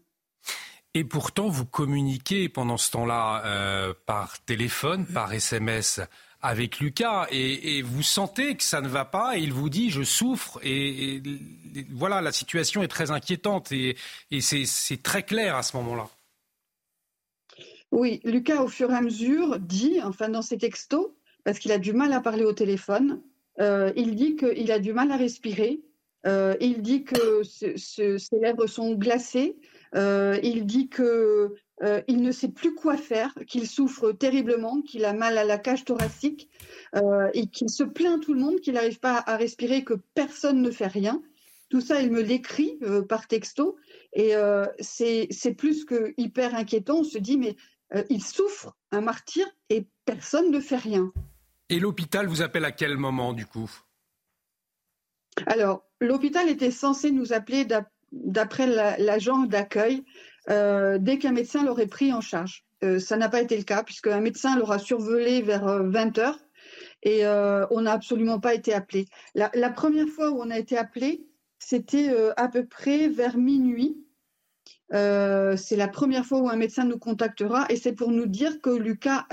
Et 0.96 1.04
pourtant, 1.04 1.50
vous 1.50 1.66
communiquez 1.66 2.50
pendant 2.50 2.78
ce 2.78 2.92
temps-là 2.92 3.44
euh, 3.46 3.94
par 4.06 4.44
téléphone, 4.46 5.06
par 5.06 5.32
SMS 5.32 6.02
avec 6.42 6.80
Lucas, 6.80 7.28
et, 7.32 7.82
vous 7.82 8.02
sentez 8.02 8.56
que 8.56 8.64
ça 8.64 8.80
ne 8.80 8.88
va 8.88 9.04
pas, 9.04 9.38
et 9.38 9.42
il 9.42 9.52
vous 9.52 9.70
dit 9.70 9.90
je 9.90 10.04
souffre, 10.04 10.60
et, 10.64 11.22
voilà, 11.92 12.22
la 12.22 12.32
situation 12.32 12.82
est 12.82 12.88
très 12.88 13.12
inquiétante, 13.12 13.72
et, 13.72 13.98
c'est 14.40 15.04
très 15.04 15.24
clair 15.24 15.56
à 15.56 15.64
ce 15.64 15.76
moment-là. 15.78 16.08
Oui, 17.92 18.22
Lucas, 18.24 18.62
au 18.62 18.68
fur 18.68 18.90
et 18.92 18.96
à 18.96 19.02
mesure, 19.02 19.60
dit, 19.60 20.00
enfin 20.02 20.30
dans 20.30 20.42
ses 20.42 20.58
textos, 20.58 21.08
parce 21.44 21.60
qu'il 21.60 21.72
a 21.72 21.78
du 21.78 21.92
mal 21.92 22.14
à 22.14 22.22
parler 22.22 22.46
au 22.46 22.54
téléphone, 22.54 23.22
euh, 23.60 23.92
il 23.96 24.16
dit 24.16 24.36
qu'il 24.36 24.72
a 24.72 24.80
du 24.80 24.94
mal 24.94 25.12
à 25.12 25.18
respirer, 25.18 25.82
euh, 26.26 26.56
il 26.62 26.82
dit 26.82 27.04
que 27.04 27.44
ses 27.44 28.40
lèvres 28.40 28.68
sont 28.68 28.94
glacées, 28.94 29.58
il 29.96 30.66
dit 30.66 30.90
que 30.90 31.56
euh, 31.82 32.02
il 32.08 32.22
ne 32.22 32.32
sait 32.32 32.50
plus 32.50 32.76
quoi 32.76 32.98
faire, 32.98 33.34
qu'il 33.48 33.68
souffre 33.68 34.12
terriblement, 34.12 34.82
qu'il 34.82 35.06
a 35.06 35.14
mal 35.14 35.38
à 35.38 35.46
la 35.46 35.58
cage 35.58 35.86
thoracique 35.86 36.50
euh, 36.96 37.30
et 37.34 37.48
qu'il 37.48 37.70
se 37.70 37.84
plaint 37.84 38.22
tout 38.22 38.34
le 38.34 38.42
monde, 38.42 38.60
qu'il 38.60 38.74
n'arrive 38.74 39.00
pas 39.00 39.24
à 39.26 39.38
respirer, 39.38 39.84
que 39.84 39.94
personne 40.14 40.62
ne 40.62 40.72
fait 40.72 40.88
rien. 40.88 41.22
Tout 41.70 41.82
ça, 41.82 42.02
il 42.02 42.12
me 42.12 42.22
l'écrit 42.22 42.80
par 43.08 43.28
texto 43.28 43.78
et 44.14 44.34
c'est 44.80 45.54
plus 45.56 45.86
que 45.86 46.16
hyper 46.18 46.56
inquiétant. 46.56 47.02
On 47.02 47.04
se 47.04 47.20
dit 47.20 47.38
mais 47.38 47.56
il 48.10 48.24
souffre 48.24 48.76
un 48.92 49.02
martyr 49.02 49.46
et 49.70 49.86
personne 50.04 50.50
ne 50.50 50.60
fait 50.60 50.78
rien. 50.78 51.14
Et 51.70 51.80
l'hôpital 51.80 52.26
vous 52.26 52.42
appelle 52.42 52.66
à 52.66 52.72
quel 52.72 52.98
moment 52.98 53.34
du 53.34 53.46
coup? 53.46 53.70
Alors, 55.46 55.84
l'hôpital 56.02 56.50
était 56.50 56.72
censé 56.72 57.12
nous 57.12 57.34
appeler 57.34 57.66
d'après 58.12 58.68
l'agent 58.98 59.46
d'accueil 59.46 60.04
euh, 60.50 60.98
dès 61.00 61.18
qu'un 61.18 61.32
médecin 61.32 61.64
l'aurait 61.64 61.88
pris 61.88 62.14
en 62.14 62.22
charge. 62.22 62.66
Euh, 62.84 63.00
ça 63.00 63.18
n'a 63.18 63.30
pas 63.30 63.42
été 63.42 63.58
le 63.58 63.64
cas 63.64 63.84
puisqu'un 63.84 64.22
médecin 64.22 64.58
l'aura 64.58 64.80
survolé 64.80 65.42
vers 65.42 65.84
20 65.84 66.18
euh, 66.18 66.22
heures 66.22 66.40
et 67.04 67.26
on 67.26 67.82
n'a 67.82 67.94
absolument 67.94 68.42
pas 68.42 68.54
été 68.54 68.74
appelé. 68.74 69.06
La, 69.34 69.70
première 69.70 70.08
fois 70.08 70.32
où 70.32 70.42
on 70.42 70.50
a 70.50 70.60
été 70.60 70.78
appelé, 70.78 71.26
c'était 71.58 72.14
à 72.36 72.50
peu 72.50 72.66
près 72.66 73.08
vers 73.08 73.38
minuit. 73.38 74.04
c'est 74.92 75.76
la 75.78 75.88
première 75.88 76.26
fois 76.26 76.42
où 76.42 76.50
un 76.50 76.58
médecin 76.58 76.84
nous 76.84 77.00
contactera 77.00 77.66
et 77.70 77.78
c'est 77.78 77.94
pour 77.94 78.12
nous 78.12 78.26
dire 78.26 78.60
que 78.60 78.70
Lucas 78.70 79.26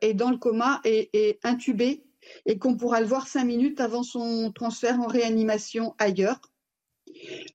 est 0.00 0.14
dans 0.14 0.30
le 0.30 0.38
coma 0.38 0.80
et, 0.84 1.10
et 1.12 1.38
intubé 1.44 2.02
et 2.46 2.58
qu'on 2.58 2.74
pourra 2.74 3.02
le 3.02 3.06
voir 3.06 3.28
cinq 3.28 3.44
minutes 3.44 3.80
avant 3.80 4.02
son 4.02 4.50
transfert 4.52 4.98
en 4.98 5.06
réanimation 5.06 5.94
ailleurs. 5.98 6.40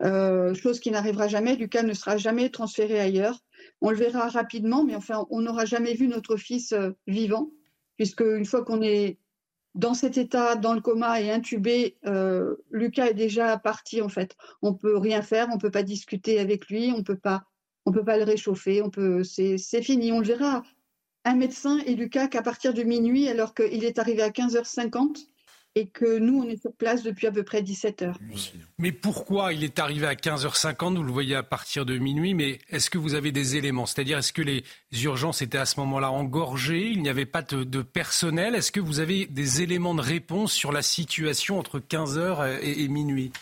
Euh, 0.02 0.54
chose 0.54 0.80
qui 0.80 0.92
n'arrivera 0.92 1.28
jamais. 1.28 1.56
Lucas 1.56 1.84
ne 1.84 1.94
sera 1.94 2.18
jamais 2.18 2.50
transféré 2.50 3.00
ailleurs. 3.00 3.40
On 3.82 3.90
le 3.90 3.98
verra 3.98 4.30
rapidement, 4.30 4.84
mais 4.84 4.96
enfin, 4.96 5.26
on 5.30 5.42
n'aura 5.42 5.66
jamais 5.66 5.94
vu 5.94 6.08
notre 6.08 6.38
fils 6.38 6.74
euh, 6.74 6.92
vivant, 7.08 7.52
puisque 7.98 8.22
une 8.22 8.46
fois 8.46 8.64
qu'on 8.64 8.82
est 8.82 9.18
dans 9.74 9.94
cet 9.94 10.18
état, 10.18 10.56
dans 10.56 10.74
le 10.74 10.82
coma 10.82 11.20
et 11.22 11.32
intubé, 11.32 11.98
euh, 12.06 12.56
Lucas 12.72 13.08
est 13.08 13.14
déjà 13.14 13.58
parti 13.58 14.02
en 14.02 14.10
fait. 14.10 14.36
On 14.62 14.74
peut 14.74 14.98
rien 14.98 15.22
faire, 15.22 15.48
on 15.54 15.58
peut 15.58 15.72
pas 15.72 15.84
discuter 15.84 16.40
avec 16.40 16.68
lui, 16.68 16.94
on 16.96 17.04
peut 17.04 17.18
pas, 17.18 17.44
on 17.86 17.92
peut 17.92 18.06
pas 18.06 18.18
le 18.18 18.24
réchauffer, 18.24 18.82
on 18.82 18.90
peut, 18.90 19.24
c'est 19.24 19.82
fini. 19.82 20.12
On 20.12 20.20
le 20.20 20.28
verra. 20.28 20.64
Un 21.28 21.36
médecin 21.36 21.80
et 21.88 21.96
Lucas 21.96 22.28
qu'à 22.28 22.44
partir 22.44 22.74
de 22.74 22.84
minuit, 22.84 23.28
alors 23.28 23.56
qu'il 23.56 23.84
est 23.84 23.98
arrivé 23.98 24.22
à 24.22 24.30
15h50, 24.30 25.28
et 25.78 25.88
que 25.88 26.20
nous, 26.20 26.42
on 26.42 26.48
est 26.48 26.60
sur 26.60 26.74
place 26.74 27.04
depuis 27.04 27.28
à 27.28 27.32
peu 27.32 27.44
près 27.44 27.62
17 27.62 28.02
heures. 28.02 28.20
Mais 28.78 28.94
pourquoi 28.94 29.52
il 29.52 29.64
est 29.66 29.78
arrivé 29.78 30.08
à 30.08 30.14
15h50 30.14 30.96
Vous 30.96 31.04
le 31.04 31.12
voyez 31.12 31.36
à 31.36 31.44
partir 31.44 31.86
de 31.86 31.98
minuit, 31.98 32.34
mais 32.34 32.60
est-ce 32.70 32.90
que 32.90 32.98
vous 32.98 33.14
avez 33.14 33.34
des 33.34 33.58
éléments? 33.58 33.86
C'est-à-dire, 33.86 34.18
est-ce 34.18 34.32
que 34.32 34.42
les 34.42 34.64
urgences 35.04 35.42
étaient 35.42 35.58
à 35.58 35.66
ce 35.66 35.78
moment-là 35.82 36.12
engorgées? 36.12 36.88
Il 36.88 37.02
n'y 37.02 37.10
avait 37.10 37.26
pas 37.26 37.42
de, 37.42 37.82
personnel? 37.82 38.56
Est-ce 38.56 38.72
que 38.72 38.80
vous 38.80 39.02
avez 39.02 39.26
des 39.26 39.62
éléments 39.62 39.94
de 39.94 40.02
réponse 40.02 40.54
sur 40.54 40.72
la 40.72 40.82
situation 40.82 41.60
entre 41.60 41.80
15h 41.80 42.60
et, 42.62 42.88
minuit? 42.88 43.34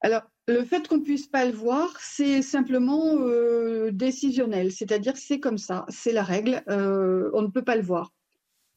Alors, 0.00 0.22
le 0.46 0.62
fait 0.62 0.86
qu'on 0.86 0.98
ne 0.98 1.02
puisse 1.02 1.26
pas 1.26 1.44
le 1.44 1.52
voir, 1.52 1.88
c'est 1.98 2.40
simplement 2.40 3.16
euh, 3.18 3.90
décisionnel. 3.90 4.70
C'est-à-dire, 4.70 5.16
c'est 5.16 5.40
comme 5.40 5.58
ça, 5.58 5.86
c'est 5.88 6.12
la 6.12 6.22
règle. 6.22 6.62
Euh, 6.68 7.30
on 7.34 7.42
ne 7.42 7.48
peut 7.48 7.64
pas 7.64 7.74
le 7.74 7.82
voir. 7.82 8.12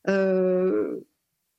Euh, 0.08 1.00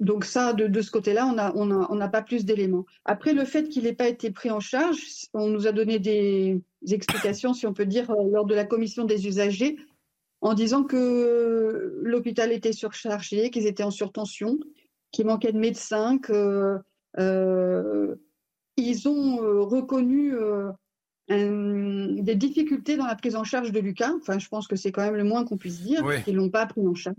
donc 0.02 0.24
ça, 0.24 0.52
de, 0.52 0.82
ce 0.82 0.90
côté-là, 0.90 1.26
on 1.26 1.34
n'a 1.34 1.52
on 1.54 2.00
a, 2.00 2.08
pas 2.08 2.22
plus 2.22 2.44
d'éléments. 2.44 2.84
Après, 3.04 3.34
le 3.34 3.44
fait 3.44 3.68
qu'il 3.68 3.84
n'ait 3.84 3.92
pas 3.92 4.08
été 4.08 4.32
pris 4.32 4.50
en 4.50 4.58
charge, 4.58 4.98
on 5.32 5.46
nous 5.46 5.68
a 5.68 5.72
donné 5.72 6.00
des 6.00 6.60
explications, 6.90 7.54
si 7.54 7.68
on 7.68 7.72
peut 7.72 7.86
dire, 7.86 8.10
euh, 8.10 8.28
lors 8.32 8.44
de 8.44 8.54
la 8.54 8.64
commission 8.64 9.04
des 9.04 9.28
usagers, 9.28 9.76
en 10.40 10.54
disant 10.54 10.82
que 10.82 12.00
l'hôpital 12.02 12.50
était 12.50 12.72
surchargé, 12.72 13.50
qu'ils 13.50 13.68
étaient 13.68 13.84
en 13.84 13.92
surtension, 13.92 14.58
qu'il 15.12 15.26
manquait 15.26 15.52
de 15.52 15.58
médecins, 15.58 16.18
qu'ils 16.18 16.34
euh, 17.20 18.14
ont 19.06 19.40
euh, 19.40 19.60
reconnu 19.60 20.34
des 21.28 22.34
difficultés 22.34 22.96
dans 22.96 23.06
la 23.06 23.14
prise 23.14 23.36
en 23.36 23.44
charge 23.44 23.70
de 23.70 23.78
Lucas. 23.78 24.10
Enfin, 24.20 24.40
je 24.40 24.48
pense 24.48 24.66
que 24.66 24.74
c'est 24.74 24.90
quand 24.90 25.02
même 25.02 25.14
le 25.14 25.22
moins 25.22 25.44
qu'on 25.44 25.58
puisse 25.58 25.80
dire, 25.80 26.02
qu'ils 26.24 26.34
l'ont 26.34 26.50
pas 26.50 26.66
pris 26.66 26.84
en 26.84 26.94
charge. 26.94 27.16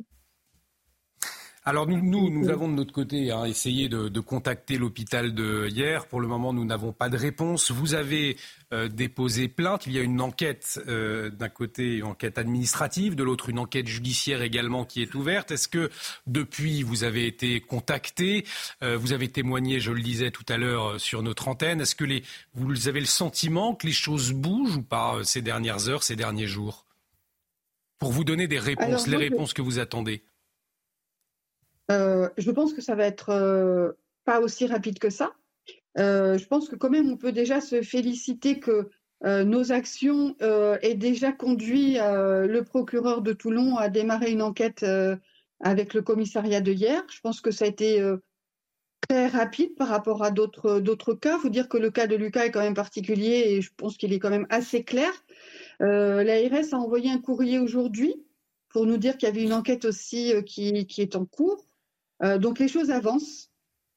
Alors 1.65 1.87
nous, 1.87 2.01
nous, 2.01 2.29
nous, 2.29 2.49
avons 2.49 2.67
de 2.67 2.73
notre 2.73 2.91
côté 2.91 3.31
hein, 3.31 3.45
essayé 3.45 3.87
de, 3.87 4.09
de 4.09 4.19
contacter 4.19 4.77
l'hôpital 4.77 5.33
de 5.33 5.69
hier. 5.69 6.07
Pour 6.07 6.19
le 6.19 6.27
moment, 6.27 6.51
nous 6.51 6.65
n'avons 6.65 6.91
pas 6.91 7.07
de 7.07 7.15
réponse. 7.15 7.71
Vous 7.71 7.93
avez 7.93 8.35
euh, 8.73 8.89
déposé 8.89 9.47
plainte. 9.47 9.87
Il 9.87 9.93
y 9.93 9.97
a 9.97 10.01
une 10.01 10.19
enquête 10.19 10.81
euh, 10.89 11.29
d'un 11.29 11.47
côté, 11.47 11.99
une 11.99 12.03
enquête 12.03 12.37
administrative, 12.37 13.15
de 13.15 13.23
l'autre 13.23 13.47
une 13.47 13.59
enquête 13.59 13.87
judiciaire 13.87 14.41
également 14.41 14.83
qui 14.83 15.01
est 15.01 15.15
ouverte. 15.15 15.51
Est-ce 15.51 15.69
que 15.69 15.89
depuis 16.27 16.83
vous 16.83 17.05
avez 17.05 17.27
été 17.27 17.61
contacté, 17.61 18.43
euh, 18.81 18.97
vous 18.97 19.13
avez 19.13 19.29
témoigné, 19.29 19.79
je 19.79 19.93
le 19.93 20.01
disais 20.01 20.31
tout 20.31 20.45
à 20.49 20.57
l'heure 20.57 20.99
sur 20.99 21.23
notre 21.23 21.47
antenne. 21.47 21.79
Est-ce 21.79 21.95
que 21.95 22.03
les, 22.03 22.23
vous 22.55 22.89
avez 22.89 22.99
le 22.99 23.05
sentiment 23.05 23.73
que 23.73 23.87
les 23.87 23.93
choses 23.93 24.33
bougent 24.33 24.75
ou 24.75 24.83
pas 24.83 25.23
ces 25.23 25.41
dernières 25.41 25.87
heures, 25.87 26.03
ces 26.03 26.17
derniers 26.17 26.47
jours, 26.47 26.85
pour 27.99 28.11
vous 28.11 28.25
donner 28.25 28.47
des 28.47 28.59
réponses, 28.59 29.07
les 29.07 29.15
réponses 29.15 29.53
que 29.53 29.61
vous 29.61 29.79
attendez? 29.79 30.23
Euh, 31.91 32.29
je 32.37 32.51
pense 32.51 32.73
que 32.73 32.81
ça 32.81 32.95
va 32.95 33.05
être 33.05 33.29
euh, 33.29 33.91
pas 34.25 34.39
aussi 34.39 34.65
rapide 34.65 34.99
que 34.99 35.09
ça. 35.09 35.33
Euh, 35.99 36.37
je 36.37 36.47
pense 36.47 36.69
que 36.69 36.75
quand 36.75 36.89
même 36.89 37.11
on 37.11 37.17
peut 37.17 37.31
déjà 37.31 37.61
se 37.61 37.81
féliciter 37.81 38.59
que 38.59 38.89
nos 39.25 39.71
actions 39.71 40.35
aient 40.81 40.95
déjà 40.95 41.31
conduit 41.31 41.93
le 41.93 42.61
procureur 42.61 43.21
de 43.21 43.31
Toulon 43.31 43.77
à 43.77 43.87
démarrer 43.87 44.31
une 44.31 44.41
enquête 44.41 44.85
avec 45.61 45.93
le 45.93 46.01
commissariat 46.01 46.59
de 46.59 46.73
hier. 46.73 47.01
Je 47.09 47.21
pense 47.21 47.39
que 47.39 47.49
ça 47.49 47.63
a 47.63 47.69
été 47.69 48.05
très 49.07 49.27
rapide 49.27 49.75
par 49.75 49.87
rapport 49.87 50.25
à 50.25 50.31
d'autres 50.31 51.13
cas. 51.13 51.37
Il 51.37 51.41
faut 51.41 51.47
dire 51.47 51.69
que 51.69 51.77
le 51.77 51.89
cas 51.89 52.05
de 52.05 52.17
Lucas 52.17 52.47
est 52.47 52.51
quand 52.51 52.59
même 52.59 52.73
particulier 52.73 53.45
et 53.45 53.61
je 53.61 53.71
pense 53.77 53.95
qu'il 53.95 54.11
est 54.11 54.19
quand 54.19 54.29
même 54.29 54.47
assez 54.49 54.83
clair. 54.83 55.13
L'ARS 55.79 56.73
a 56.73 56.75
envoyé 56.75 57.09
un 57.09 57.19
courrier 57.19 57.59
aujourd'hui 57.59 58.13
pour 58.71 58.85
nous 58.85 58.97
dire 58.97 59.15
qu'il 59.15 59.29
y 59.29 59.31
avait 59.31 59.43
une 59.43 59.53
enquête 59.53 59.85
aussi 59.85 60.33
qui 60.45 60.85
est 60.97 61.15
en 61.15 61.23
cours. 61.23 61.65
Euh, 62.23 62.37
donc 62.37 62.59
les 62.59 62.67
choses 62.67 62.91
avancent. 62.91 63.51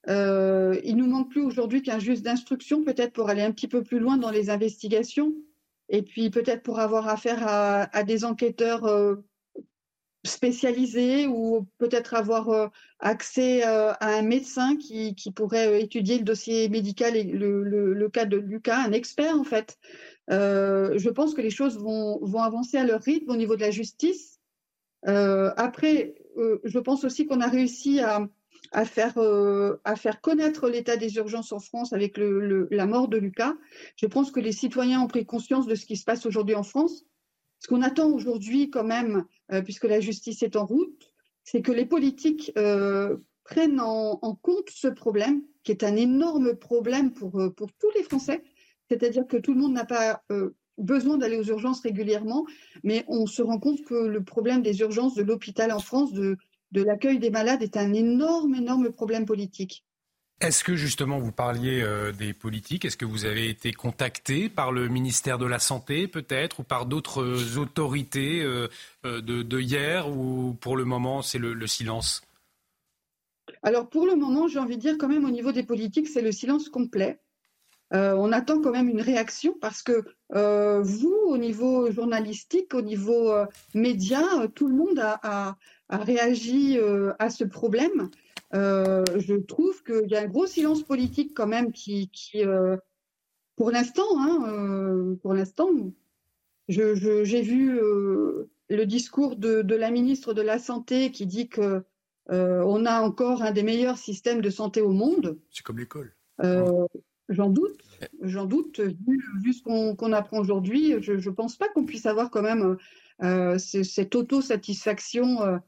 Euh, 0.09 0.79
il 0.85 0.97
nous 0.97 1.07
manque 1.07 1.31
plus 1.31 1.43
aujourd'hui 1.43 1.83
qu'un 1.83 1.99
juge 1.99 2.22
d'instruction, 2.22 2.85
peut-être 2.85 3.12
pour 3.12 3.29
aller 3.29 3.43
un 3.43 3.53
petit 3.53 3.68
peu 3.68 3.83
plus 3.83 3.99
loin 3.99 4.16
dans 4.16 4.31
les 4.31 4.51
investigations, 4.51 5.35
et 5.89 6.03
puis 6.03 6.31
peut-être 6.31 6.62
pour 6.62 6.79
avoir 6.79 7.09
affaire 7.09 7.45
à, 7.47 8.03
des 8.05 8.24
enquêteurs 8.24 8.85
euh, 8.85 9.16
spécialisés 10.24 11.27
ou 11.27 11.66
peut-être 11.79 12.14
avoir 12.14 12.70
accès 13.01 13.62
à 13.62 13.97
un 14.01 14.22
médecin 14.22 14.77
qui, 14.77 15.14
pourrait 15.35 15.83
étudier 15.83 16.18
le 16.18 16.24
dossier 16.24 16.68
médical 16.68 17.16
et 17.16 17.24
le, 17.24 18.09
cas 18.09 18.27
de 18.27 18.37
Lucas, 18.37 18.79
un 18.79 18.93
expert 18.93 19.37
en 19.37 19.45
fait. 19.45 19.77
je 20.29 21.09
pense 21.11 21.35
que 21.35 21.41
les 21.41 21.51
choses 21.51 21.79
vont, 21.79 22.18
vont, 22.22 22.43
avancer 22.43 22.77
à 22.77 22.85
leur 22.85 23.03
rythme 23.03 23.31
au 23.31 23.37
niveau 23.37 23.57
de 23.57 23.61
la 23.61 23.70
justice. 23.72 24.41
après, 25.05 26.14
je 26.37 26.78
pense 26.78 27.05
aussi 27.05 27.26
qu'on 27.26 27.41
a 27.41 27.49
réussi 27.49 28.01
à, 28.01 28.84
faire, 28.84 29.18
euh, 29.18 29.76
à 29.84 29.97
faire 29.97 30.20
connaître 30.20 30.68
l'état 30.68 30.97
des 30.97 31.16
urgences 31.16 31.53
en 31.53 31.61
France 31.61 31.93
avec 31.93 32.18
la 32.18 32.87
mort 32.87 33.09
de 33.09 33.16
Lucas. 33.16 33.55
Je 33.97 34.07
pense 34.07 34.30
que 34.30 34.41
les 34.41 34.53
citoyens 34.53 35.01
ont 35.01 35.07
pris 35.07 35.24
conscience 35.24 35.66
de 35.66 35.74
ce 35.74 35.87
qui 35.87 35.97
se 35.97 36.05
passe 36.05 36.26
aujourd'hui 36.26 36.55
en 36.55 36.62
France. 36.62 37.05
Ce 37.61 37.68
qu'on 37.68 37.82
attend 37.82 38.11
aujourd'hui 38.11 38.70
quand 38.70 38.84
même, 38.84 39.24
euh, 39.53 39.62
puisque 39.62 39.84
la 39.84 40.01
justice 40.01 40.43
est 40.43 40.57
en 40.57 40.66
route, 40.66 41.12
c'est 41.43 41.62
que 41.62 41.72
les 41.72 41.87
politiques 41.87 42.53
prennent 43.45 43.80
en, 43.80 44.34
compte 44.43 44.68
ce 44.70 44.89
problème, 44.89 45.43
qui 45.62 45.70
est 45.70 45.84
un 45.84 45.95
énorme 45.95 46.57
problème 46.57 47.12
pour 47.12 47.30
tous 47.78 47.91
les 47.95 48.03
Français. 48.03 48.43
C'est-à-dire 48.89 49.28
que 49.28 49.37
tout 49.37 49.55
le 49.55 49.61
monde 49.61 49.72
n'a 49.72 49.84
pas 49.84 50.24
besoin 50.79 51.18
d'aller 51.18 51.37
aux 51.37 51.45
urgences 51.45 51.81
régulièrement, 51.81 52.47
mais 52.83 53.05
on 53.09 53.27
se 53.27 53.43
rend 53.43 53.59
compte 53.59 53.85
que 53.85 53.95
le 53.95 54.22
problème 54.22 54.62
des 54.62 54.81
urgences 54.81 55.14
de 55.14 55.22
l'hôpital 55.22 55.72
en 55.72 55.79
France, 55.79 56.12
de, 56.12 56.37
de 56.72 56.83
l'accueil 56.83 57.18
des 57.18 57.31
malades, 57.31 57.62
est 57.62 57.77
un 57.77 57.93
énorme, 57.93 58.55
énorme 58.55 58.91
problème 58.91 59.27
politique. 59.27 59.85
Est-ce 60.43 60.64
que 60.64 60.77
justement 60.77 61.18
vous 61.18 61.33
parliez 61.33 61.81
euh, 61.81 62.12
des 62.12 62.35
politiques? 62.35 62.85
Est-ce 62.85 62.99
que 62.99 63.07
vous 63.07 63.24
avez 63.24 63.49
été 63.49 63.72
contacté 63.72 64.51
par 64.51 64.70
le 64.70 64.87
ministère 64.89 65.39
de 65.39 65.47
la 65.47 65.59
Santé 65.59 66.09
peut-être 66.09 66.61
ou 66.61 66.62
par 66.62 66.85
d'autres 66.85 67.57
autorités 67.57 68.43
euh, 68.43 68.68
euh, 69.07 69.22
de, 69.22 69.61
hier 69.61 70.11
ou 70.11 70.55
pour 70.61 70.77
le 70.77 70.85
moment 70.85 71.22
c'est 71.22 71.39
le 71.39 71.66
silence? 71.66 72.20
Alors 73.62 73.89
pour 73.89 74.05
le 74.05 74.14
moment 74.14 74.47
j'ai 74.47 74.59
envie 74.59 74.77
de 74.77 74.83
dire 74.83 74.99
quand 74.99 75.09
même 75.09 75.24
au 75.24 75.31
niveau 75.31 75.53
des 75.53 75.62
politiques 75.62 76.09
c'est 76.09 76.20
le 76.20 76.33
silence 76.33 76.68
complet. 76.68 77.18
Euh, 77.95 78.14
on 78.14 78.32
attend 78.32 78.61
quand 78.61 78.72
même 78.72 78.89
une 78.89 79.01
réaction 79.01 79.55
parce 79.61 79.82
que 79.82 80.05
euh, 80.34 80.82
vous, 80.82 81.14
au 81.26 81.39
niveau 81.39 81.91
journalistique, 81.91 82.74
au 82.74 82.82
niveau 82.82 83.30
euh, 83.30 83.47
média, 83.74 84.22
tout 84.55 84.68
le 84.68 84.74
monde 84.74 84.99
a, 84.99 85.57
réagi 85.89 86.80
à 87.20 87.30
ce 87.30 87.45
problème. 87.45 88.11
je 88.53 89.37
trouve 89.37 89.84
qu'il 89.84 90.11
y 90.11 90.16
a 90.16 90.22
un 90.22 90.26
gros 90.26 90.49
silence 90.49 90.82
politique 90.82 91.32
quand 91.32 91.47
même 91.47 91.70
qui, 91.70 92.11
pour 93.55 93.70
l'instant, 93.70 94.18
hein, 94.18 95.16
pour 95.22 95.32
l'instant, 95.32 95.68
j'ai 96.68 97.43
vu 97.43 97.78
le 98.68 98.84
discours 98.84 99.37
de, 99.37 99.62
de, 99.62 99.74
la 99.76 99.93
ministre 99.93 100.34
de 100.34 100.43
la 100.43 100.59
Santé 100.59 101.12
qui 101.12 101.26
dit 101.26 101.49
que 101.49 101.84
on 102.28 102.84
a 102.84 103.01
encore 103.01 103.43
un 103.43 103.53
des 103.53 103.62
meilleurs 103.62 103.99
systèmes 103.99 104.41
de 104.41 104.51
santé 104.51 104.80
au 104.80 104.91
monde. 104.91 105.39
C'est 105.53 105.62
comme 105.62 105.78
l'école. 105.78 106.12
J'en 107.29 107.51
doute, 107.51 107.81
j'en 108.22 108.45
doute. 108.45 108.81
Vu, 108.81 109.53
ce 109.53 109.62
qu'on 109.62 110.12
apprend 110.12 110.39
aujourd'hui, 110.39 110.95
je 111.01 111.12
ne 111.12 111.35
pense 111.35 111.57
pas 111.57 111.68
qu'on 111.68 111.85
puisse 111.85 112.07
avoir 112.07 112.31
quand 112.31 112.43
même 112.43 112.77
euh, 113.22 113.59
cette 113.59 114.14
autosatisfaction. 114.14 115.61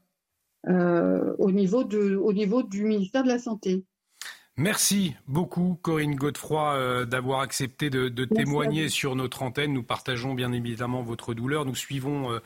Euh, 0.67 1.33
au, 1.37 1.51
niveau 1.51 1.85
de, 1.85 2.17
au 2.17 2.33
niveau 2.33 2.63
du 2.63 2.83
ministère 2.83 3.23
de 3.23 3.29
la 3.29 3.39
Santé. 3.39 3.85
Merci 4.59 5.15
beaucoup 5.25 5.79
Corinne 5.81 6.15
Godefroy 6.15 6.73
euh, 6.73 7.05
d'avoir 7.05 7.39
accepté 7.39 7.89
de, 7.89 8.09
témoigner 8.25 8.89
sur 8.89 9.15
notre 9.15 9.41
antenne. 9.41 9.71
Nous 9.71 9.83
partageons 9.83 10.33
bien 10.33 10.51
évidemment 10.51 11.01
votre 11.01 11.33
douleur. 11.33 11.63
Nous 11.63 11.75
suivons 11.75 12.29
euh, 12.29 12.39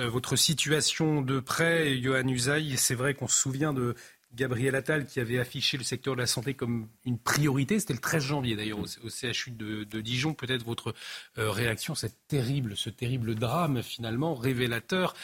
euh, 0.00 0.08
votre 0.08 0.34
situation 0.34 1.22
de 1.22 1.38
près. 1.38 1.96
Johan 1.98 2.26
Usaï, 2.26 2.76
c'est 2.76 2.96
vrai 2.96 3.14
qu'on 3.14 3.28
se 3.28 3.38
souvient 3.38 3.72
de 3.72 3.94
Gabriel 4.34 4.74
Attal 4.74 5.06
qui 5.06 5.20
avait 5.20 5.38
affiché 5.38 5.76
le 5.76 5.84
secteur 5.84 6.14
de 6.14 6.20
la 6.20 6.26
santé 6.26 6.54
comme 6.54 6.88
une 7.04 7.18
priorité. 7.18 7.80
C'était 7.80 7.94
le 7.94 8.00
13 8.00 8.22
janvier 8.22 8.56
d'ailleurs 8.56 8.78
au, 8.78 9.08
CHU 9.08 9.50
de, 9.50 9.84
de 9.84 10.00
Dijon. 10.00 10.34
Peut-être 10.34 10.64
votre 10.64 10.94
réaction, 11.36 11.94
cette 11.94 12.16
terrible, 12.28 12.76
ce 12.76 12.90
terrible 12.90 13.34
drame 13.34 13.82
finalement 13.82 14.34
révélateur 14.34 15.14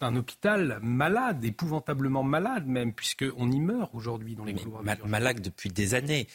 un 0.00 0.16
hôpital 0.16 0.78
malade, 0.82 1.44
épouvantablement 1.44 2.22
malade 2.22 2.66
même, 2.66 2.92
puisqu'on 2.92 3.50
y 3.50 3.60
meurt 3.60 3.94
aujourd'hui 3.94 4.34
dans 4.34 4.44
les 4.44 4.54
couloirs. 4.54 4.82
malade 5.04 5.40
depuis 5.40 5.70
des 5.70 5.94
années. 5.94 6.28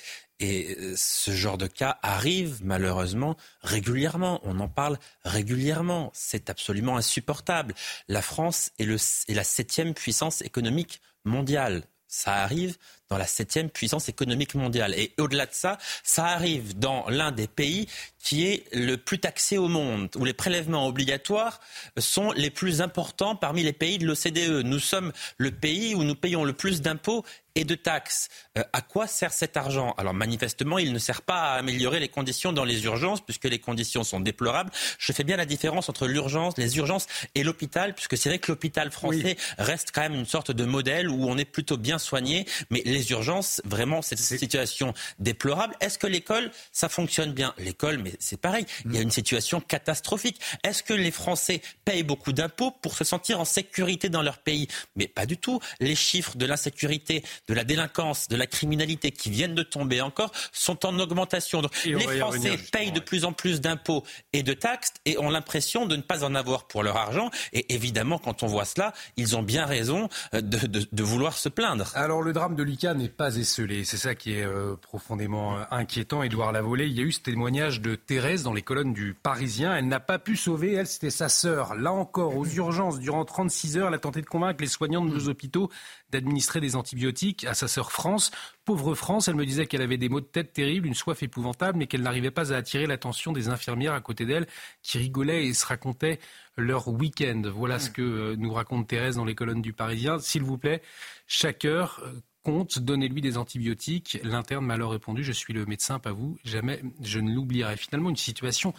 Et 0.44 0.76
euh, 0.78 0.94
ce 0.98 1.32
genre 1.32 1.58
de 1.58 1.68
cas 1.68 2.00
arrive 2.02 2.60
malheureusement 2.66 3.38
régulièrement. 3.62 4.42
On 4.44 4.60
en 4.60 4.68
parle 4.68 5.00
régulièrement. 5.24 6.12
C'est 6.14 6.50
absolument 6.50 6.98
insupportable. 6.98 7.74
La 8.10 8.22
France 8.22 8.72
est, 8.78 8.86
la 9.30 9.44
septième 9.46 9.94
puissance 9.94 10.42
économique 10.42 11.00
mondiale. 11.24 11.84
Ça 12.10 12.34
arrive 12.44 12.76
dans 13.10 13.18
la 13.18 13.26
septième 13.26 13.70
puissance 13.70 14.10
économique 14.10 14.54
mondiale. 14.54 14.94
Et 14.96 15.14
au-delà 15.18 15.46
de 15.46 15.54
ça, 15.54 15.78
ça 16.04 16.26
arrive 16.26 16.78
dans 16.78 17.08
l'un 17.08 17.32
des 17.32 17.48
pays 17.48 17.88
qui 18.20 18.46
est 18.46 18.66
le 18.74 18.98
plus 18.98 19.20
taxé 19.20 19.58
au 19.58 19.70
monde, 19.70 20.10
où 20.18 20.26
les 20.26 20.34
prélèvements 20.34 20.88
obligatoires 20.88 21.62
sont 21.98 22.34
les 22.34 22.50
plus 22.50 22.82
importants 22.82 23.38
parmi 23.38 23.64
les 23.64 23.74
pays 23.74 23.98
de 23.98 24.06
l'OCDE. 24.06 24.66
Nous 24.66 24.80
sommes 24.80 25.14
le 25.38 25.52
pays 25.52 25.96
où 25.96 26.04
nous 26.04 26.16
payons 26.16 26.44
le 26.44 26.54
plus 26.54 26.82
d'impôts 26.82 27.24
et 27.56 27.64
de 27.64 27.76
taxes. 27.76 28.30
Euh, 28.58 28.64
à 28.74 28.82
quoi 28.82 29.08
sert 29.08 29.34
cet 29.34 29.58
argent? 29.58 29.94
Alors 29.98 30.14
manifestement, 30.14 30.80
il 30.80 30.94
ne 30.94 31.00
sert 31.00 31.22
pas 31.22 31.42
à 31.42 31.54
améliorer 31.60 32.00
les 32.00 32.10
conditions 32.10 32.54
dans 32.54 32.66
les 32.66 32.86
urgences, 32.86 33.22
puisque 33.22 33.46
les 33.46 33.60
conditions 33.60 34.04
sont 34.04 34.20
déplorables. 34.20 34.72
Je 34.98 35.12
fais 35.12 35.24
bien 35.24 35.38
la 35.38 35.46
différence 35.46 35.90
entre 35.90 36.08
l'urgence, 36.08 36.58
les 36.58 36.78
urgences 36.78 37.08
et 37.36 37.44
l'hôpital, 37.44 37.94
puisque 37.94 38.18
c'est 38.18 38.30
vrai 38.30 38.40
que 38.40 38.52
l'hôpital 38.52 38.92
français 38.92 39.38
reste 39.58 39.92
quand 39.94 40.02
même 40.02 40.16
une 40.16 40.26
sorte 40.26 40.52
de 40.52 40.66
modèle 40.66 41.10
où 41.10 41.30
on 41.30 41.38
est 41.38 41.46
plutôt 41.46 41.78
bien 41.78 42.00
soigné, 42.00 42.46
mais 42.70 42.82
les 42.86 43.12
urgences, 43.12 43.62
vraiment, 43.66 44.02
c'est 44.02 44.20
une 44.20 44.38
situation 44.38 44.94
déplorable. 45.20 45.76
Est-ce 45.80 45.98
que 45.98 46.08
l'école, 46.08 46.52
ça 46.72 46.90
fonctionne 46.90 47.34
bien? 47.34 47.54
L'école, 47.58 47.98
mais 47.98 48.14
c'est 48.20 48.40
pareil, 48.40 48.66
il 48.86 48.96
y 48.96 48.98
a 48.98 49.02
une 49.02 49.12
situation 49.12 49.62
catastrophique. 49.62 50.40
Est-ce 50.64 50.84
que 50.84 50.94
les 50.94 51.12
Français 51.12 51.62
payent 51.86 52.04
beaucoup 52.04 52.34
d'impôts 52.34 52.72
pour 52.72 52.96
se 52.96 53.04
sentir 53.04 53.40
en 53.40 53.46
sécurité 53.46 54.10
dans 54.10 54.22
leur 54.22 54.40
pays? 54.40 54.68
Mais 54.96 55.08
pas 55.08 55.26
du 55.26 55.38
tout. 55.38 55.60
Les 55.80 55.96
chiffres 55.96 56.36
de 56.36 56.46
l'insécurité, 56.46 57.24
de 57.48 57.54
la 57.54 57.64
délinquance, 57.64 58.28
de 58.28 58.36
la 58.36 58.48
criminalité 58.48 59.12
qui 59.12 59.30
viennent 59.30 59.56
de 59.56 59.64
tomber 59.64 60.02
encore 60.02 60.32
sont 60.52 60.86
en 60.86 60.98
augmentation. 61.00 61.62
les 61.86 62.00
Français 62.00 62.58
payent 62.72 62.92
de 62.92 63.00
plus 63.00 63.26
en 63.26 63.34
plus 63.34 63.62
d'impôts 63.62 64.04
et 64.32 64.44
de 64.44 64.54
taxes 64.54 64.94
et 65.06 65.18
ont 65.18 65.30
l'impression 65.30 65.86
de 65.86 65.96
ne 65.96 66.02
pas 66.02 66.24
en 66.24 66.36
avoir 66.36 66.68
pour 66.68 66.84
leur 66.84 66.98
argent. 66.98 67.30
Et 67.52 67.74
évidemment, 67.74 68.18
quand 68.18 68.44
on 68.44 68.48
voit 68.48 68.66
cela, 68.66 68.94
ils 69.18 69.36
ont 69.36 69.44
bien 69.44 69.66
raison 69.66 70.10
euh, 70.34 70.42
de, 70.42 71.04
vouloir 71.04 71.38
se 71.38 71.50
plaindre. 71.50 71.92
Alors 71.96 72.22
le 72.22 72.32
drame 72.32 72.56
de 72.56 72.64
Lucas 72.64 72.94
n'est 72.94 73.10
pas 73.10 73.36
esselé. 73.36 73.84
C'est 73.84 73.98
ça 73.98 74.16
qui 74.16 74.34
est 74.34 74.46
euh, 74.46 74.76
profondément 74.76 75.58
euh, 75.58 75.64
inquiétant. 75.72 76.24
Édouard 76.24 76.52
Lavolée, 76.52 76.88
il 76.88 76.94
y 76.94 77.02
a 77.02 77.04
eu 77.04 77.12
ce 77.12 77.20
témoignage 77.20 77.82
de 77.82 77.96
Thérèse 77.96 78.44
dans 78.44 78.54
les 78.54 78.62
colonnes 78.62 78.94
du 78.94 79.14
Parisien. 79.14 79.76
Elle 79.76 79.88
n'a 79.88 80.00
pas 80.00 80.20
pu 80.20 80.38
sauver, 80.38 80.74
elle, 80.74 80.88
c'était 80.88 81.10
sa 81.10 81.30
sœur. 81.30 81.76
Là 81.76 81.92
encore, 81.92 82.38
aux 82.38 82.46
urgences, 82.46 83.00
durant 83.00 83.26
36 83.26 83.78
heures, 83.78 83.88
elle 83.90 83.94
a 83.94 84.00
tenté 84.00 84.22
de 84.22 84.26
convaincre 84.26 84.62
les 84.62 84.68
soignants 84.68 85.04
de 85.04 85.14
nos 85.14 85.28
hôpitaux 85.28 85.70
d'administrer 86.14 86.62
des 86.62 86.76
antibiotiques 86.76 87.46
à 87.46 87.54
sa 87.54 87.68
sœur 87.68 87.92
France. 87.92 88.32
Pauvre 88.66 88.96
France, 88.96 89.28
elle 89.28 89.36
me 89.36 89.46
disait 89.46 89.66
qu'elle 89.66 89.82
avait 89.82 89.98
des 89.98 90.10
maux 90.10 90.22
de 90.22 90.26
tête 90.26 90.54
terribles, 90.54 90.88
une 90.88 90.94
soif 90.94 91.22
épouvantable, 91.22 91.78
mais 91.78 91.88
qu'elle 91.88 92.02
n'arrivait 92.02 92.32
pas 92.32 92.54
à 92.54 92.58
attirer 92.58 92.88
l'attention 92.88 93.34
des 93.34 93.50
infirmières 93.50 93.94
à 93.94 94.02
côté 94.02 94.26
d'elle 94.26 94.48
qui 94.82 94.98
rigolaient 94.98 95.46
et 95.46 95.54
se 95.54 95.66
racontaient 95.66 96.20
leur 96.56 96.88
week-end. 96.88 97.42
Voilà 97.54 97.80
ce 97.80 97.90
que 97.90 98.02
euh, 98.02 98.36
nous 98.38 98.54
raconte 98.54 98.88
Thérèse 98.88 99.16
dans 99.16 99.26
les 99.26 99.36
colonnes 99.36 99.62
du 99.62 99.74
Parisien. 99.74 100.20
S'il 100.20 100.44
vous 100.44 100.58
plaît, 100.58 100.82
chaque 101.28 101.66
heure 101.66 102.02
euh, 102.04 102.14
compte, 102.44 102.80
donnez-lui 102.80 103.22
des 103.22 103.38
antibiotiques. 103.38 104.20
L'interne 104.24 104.66
m'a 104.66 104.76
alors 104.76 104.92
répondu, 104.92 105.24
je 105.24 105.32
suis 105.32 105.54
le 105.54 105.66
médecin, 105.66 106.00
pas 106.00 106.12
vous, 106.12 106.38
jamais 106.44 106.82
je 107.02 107.20
ne 107.20 107.34
l'oublierai. 107.34 107.76
Finalement, 107.78 108.10
une 108.10 108.16
situation 108.16 108.74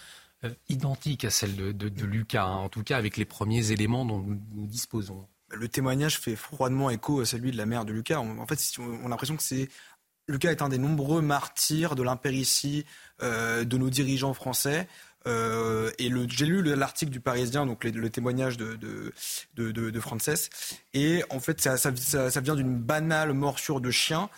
euh, 0.44 0.50
identique 0.68 1.24
à 1.24 1.30
celle 1.30 1.76
de, 1.76 2.04
Lucas, 2.04 2.44
hein, 2.44 2.56
en 2.56 2.68
tout 2.68 2.82
cas 2.82 2.96
avec 2.96 3.16
les 3.16 3.24
premiers 3.24 3.72
éléments 3.72 4.04
dont 4.04 4.20
nous 4.20 4.66
disposons 4.66 5.26
le 5.54 5.68
témoignage 5.68 6.18
fait 6.18 6.36
froidement 6.36 6.90
écho 6.90 7.20
à 7.20 7.26
celui 7.26 7.50
de 7.50 7.56
la 7.56 7.66
mère 7.66 7.84
de 7.84 7.92
Lucas. 7.92 8.18
en 8.18 8.46
fait, 8.46 8.58
on 8.78 9.06
a 9.06 9.08
l'impression 9.08 9.36
que 9.36 9.42
c'est 9.42 9.68
Lucas 10.28 10.50
est 10.50 10.62
un 10.62 10.68
des 10.68 10.78
nombreux 10.78 11.20
martyrs 11.20 11.94
de 11.94 12.02
l'impéritie 12.02 12.86
euh, 13.22 13.64
de 13.64 13.76
nos 13.76 13.90
dirigeants 13.90 14.34
français. 14.34 14.88
Euh, 15.26 15.90
et 15.98 16.10
j'ai 16.28 16.46
lu 16.46 16.62
l'article 16.62 17.10
du 17.10 17.20
Parisien, 17.20 17.66
donc 17.66 17.84
le, 17.84 18.10
témoignage 18.10 18.56
de, 18.56 19.12
Frances. 20.00 20.50
Et 20.92 21.22
en 21.30 21.40
fait, 21.40 21.60
ça, 21.60 22.40
vient 22.40 22.54
d'une 22.54 22.76
banale 22.76 23.32
morsure 23.32 23.80
de 23.80 23.90
chien 23.90 24.28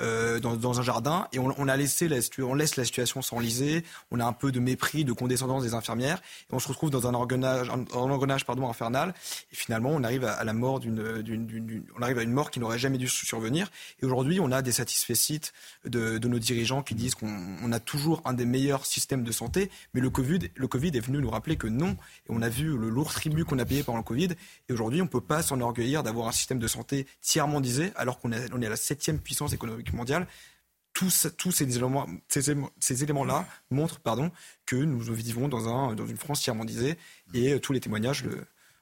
euh, 0.00 0.38
dans, 0.40 0.78
un 0.78 0.82
jardin. 0.82 1.28
Et 1.32 1.38
on, 1.38 1.64
laisse 1.64 2.76
la 2.76 2.84
situation 2.84 3.22
s'enliser. 3.22 3.84
On 4.10 4.20
a 4.20 4.24
un 4.24 4.32
peu 4.32 4.52
de 4.52 4.60
mépris, 4.60 5.04
de 5.04 5.12
condescendance 5.12 5.62
des 5.62 5.74
infirmières. 5.74 6.20
Et 6.50 6.54
on 6.54 6.58
se 6.58 6.68
retrouve 6.68 6.90
dans 6.90 7.06
un 7.06 7.14
engrenage, 7.14 7.70
infernal. 8.68 9.14
Et 9.52 9.56
finalement, 9.56 9.90
on 9.90 10.02
arrive 10.04 10.24
à, 10.24 10.44
la 10.44 10.52
mort 10.52 10.80
d'une, 10.80 11.02
on 11.96 12.02
arrive 12.02 12.18
à 12.18 12.22
une 12.22 12.32
mort 12.32 12.50
qui 12.50 12.60
n'aurait 12.60 12.78
jamais 12.78 12.98
dû 12.98 13.08
survenir. 13.08 13.70
Et 14.00 14.06
aujourd'hui, 14.06 14.40
on 14.40 14.52
a 14.52 14.62
des 14.62 14.72
satisfaits 14.72 15.14
de, 15.84 16.18
de 16.18 16.28
nos 16.28 16.38
dirigeants 16.38 16.82
qui 16.82 16.94
disent 16.94 17.14
qu'on 17.14 17.56
on 17.62 17.72
a 17.72 17.80
toujours 17.80 18.22
un 18.24 18.32
des 18.32 18.44
meilleurs 18.44 18.86
systèmes 18.86 19.24
de 19.24 19.32
santé, 19.32 19.70
mais 19.94 20.00
le 20.00 20.10
Covid 20.10 20.35
le 20.54 20.68
Covid 20.68 20.88
est 20.88 21.00
venu 21.00 21.18
nous 21.18 21.30
rappeler 21.30 21.56
que 21.56 21.66
non. 21.66 21.90
Et 21.90 22.30
on 22.30 22.42
a 22.42 22.48
vu 22.48 22.76
le 22.76 22.88
lourd 22.88 23.12
tribut 23.12 23.44
qu'on 23.44 23.58
a 23.58 23.64
payé 23.64 23.82
pendant 23.82 23.98
le 23.98 24.04
Covid. 24.04 24.30
Et 24.68 24.72
aujourd'hui, 24.72 25.00
on 25.00 25.04
ne 25.04 25.10
peut 25.10 25.20
pas 25.20 25.42
s'enorgueillir 25.42 26.02
d'avoir 26.02 26.28
un 26.28 26.32
système 26.32 26.58
de 26.58 26.68
santé 26.68 27.06
tiers-mondisé 27.20 27.92
alors 27.96 28.18
qu'on 28.18 28.32
est, 28.32 28.52
on 28.52 28.62
à 28.62 28.68
la 28.68 28.76
septième 28.76 29.18
puissance 29.18 29.52
économique 29.52 29.92
mondiale. 29.92 30.26
Tous, 30.92 31.10
ces 31.50 31.76
éléments, 31.76 32.06
ces, 32.28 33.02
éléments-là 33.02 33.46
montrent 33.70 34.00
que 34.64 34.76
nous 34.76 34.98
vivons 35.12 35.46
dans, 35.46 35.68
un, 35.68 35.94
dans 35.94 36.06
une 36.06 36.16
France 36.16 36.40
tiers-mondisée 36.40 36.96
et 37.34 37.60
tous 37.60 37.74
les 37.74 37.80
témoignages 37.80 38.24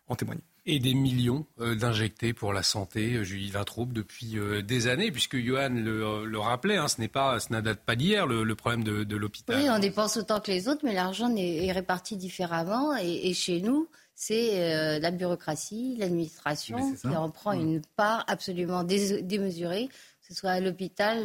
en 0.06 0.14
témoignent 0.14 0.40
et 0.66 0.78
des 0.78 0.94
millions 0.94 1.46
euh, 1.60 1.74
d'injectés 1.74 2.32
pour 2.32 2.52
la 2.52 2.62
santé, 2.62 3.14
euh, 3.14 3.24
Julie 3.24 3.50
Vintraube, 3.50 3.92
depuis 3.92 4.38
euh, 4.38 4.62
des 4.62 4.86
années, 4.86 5.10
puisque 5.10 5.36
Johan 5.36 5.70
le, 5.70 6.38
rappelait, 6.38 6.76
hein, 6.76 6.88
ce 6.88 7.00
n'est 7.00 7.08
pas, 7.08 7.38
ce 7.40 7.52
date 7.60 7.80
pas 7.80 7.96
d'hier 7.96 8.26
le, 8.26 8.54
problème 8.54 8.82
de, 8.82 9.16
l'hôpital. 9.16 9.56
Oui, 9.60 9.68
on 9.70 9.78
dépense 9.78 10.16
autant 10.16 10.40
que 10.40 10.50
les 10.50 10.68
autres, 10.68 10.80
mais 10.84 10.94
l'argent 10.94 11.34
est, 11.36 11.70
réparti 11.72 12.16
différemment. 12.16 12.96
Et, 12.96 13.34
chez 13.34 13.60
nous, 13.60 13.88
c'est 14.14 15.00
la 15.00 15.10
bureaucratie, 15.10 15.96
l'administration 15.98 16.94
qui 16.94 17.08
en 17.08 17.30
prend 17.30 17.52
une 17.52 17.82
part 17.96 18.24
absolument 18.26 18.84
démesurée. 18.84 19.88
Que 19.88 20.34
ce 20.34 20.34
soit 20.34 20.52
à 20.52 20.60
l'hôpital, 20.60 21.18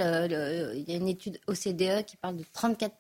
il 0.76 0.90
y 0.90 0.94
a 0.94 0.98
une 0.98 1.08
étude 1.08 1.40
OCDE 1.48 2.04
qui 2.06 2.18
parle 2.18 2.38
de 2.38 2.44
34 2.52 2.96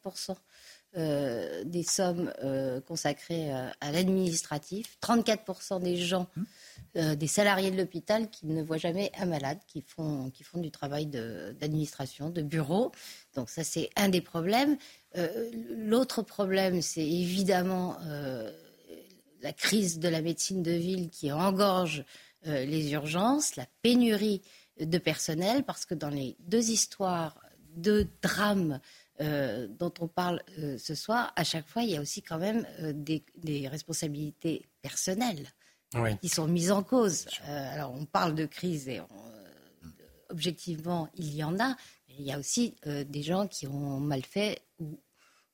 euh, 0.98 1.64
des 1.66 1.84
sommes 1.84 2.34
euh, 2.44 2.82
consacrées 2.82 3.54
euh, 3.54 3.70
à 3.80 3.92
l'administratif, 3.92 4.98
34% 5.04 5.80
des 5.84 5.96
gens, 5.96 6.28
hum. 6.36 7.16
des 7.16 7.28
salariés 7.28 7.70
de 7.70 7.78
l'hôpital 7.78 8.28
qui 8.32 8.48
ne 8.48 8.64
voient 8.64 8.78
jamais 8.78 9.12
un 9.20 9.28
malade, 9.28 9.60
qui 9.68 9.84
font, 9.86 10.32
qui 10.32 10.44
font 10.44 10.60
du 10.60 10.72
travail 10.72 11.06
d'administration, 11.06 12.32
de, 12.32 12.42
bureau. 12.42 12.92
Donc 13.36 13.52
ça, 13.52 13.64
c'est 13.64 13.92
un 13.98 14.10
des 14.10 14.22
problèmes. 14.22 14.78
L'autre 15.78 16.24
problème, 16.24 16.82
c'est 16.82 17.08
évidemment 17.08 17.98
la 19.42 19.54
crise 19.54 20.00
de 20.00 20.10
la 20.10 20.22
médecine 20.22 20.64
de 20.64 20.72
ville 20.72 21.10
qui 21.12 21.32
engorge 21.32 22.04
les 22.46 22.94
urgences, 22.94 23.56
la 23.58 23.68
pénurie 23.84 24.42
de 24.80 24.98
personnel, 24.98 25.64
parce 25.64 25.86
que 25.86 25.94
dans 25.94 26.10
les 26.10 26.36
deux 26.40 26.72
histoires 26.72 27.40
de 27.76 28.08
drames 28.24 28.80
euh, 29.22 29.68
dont 29.68 29.94
on 30.00 30.08
parle 30.08 30.42
euh, 30.60 30.78
ce 30.78 30.96
soir, 30.96 31.34
à 31.36 31.44
chaque 31.44 31.68
fois, 31.68 31.84
il 31.84 31.90
y 31.90 31.98
a 31.98 32.02
aussi 32.02 32.22
quand 32.22 32.38
même 32.38 32.66
euh, 32.80 32.94
des, 32.96 33.68
responsabilités 33.68 34.66
personnelles 34.82 35.48
qui 36.22 36.30
sont 36.30 36.48
mises 36.48 36.72
en 36.72 36.84
cause. 36.84 37.26
alors, 37.48 37.92
on 37.94 38.06
parle 38.06 38.36
de 38.36 38.46
crise 38.46 38.88
et 38.88 39.02
objectivement, 40.30 41.10
il 41.16 41.34
y 41.34 41.44
en 41.44 41.60
a. 41.60 41.76
Mais 42.08 42.16
il 42.20 42.26
y 42.26 42.32
a 42.32 42.38
aussi 42.38 42.76
des 42.86 43.24
gens 43.24 43.48
qui 43.48 43.66
ont 43.66 44.00
mal 44.00 44.24
fait 44.24 44.62
ou, 44.78 45.02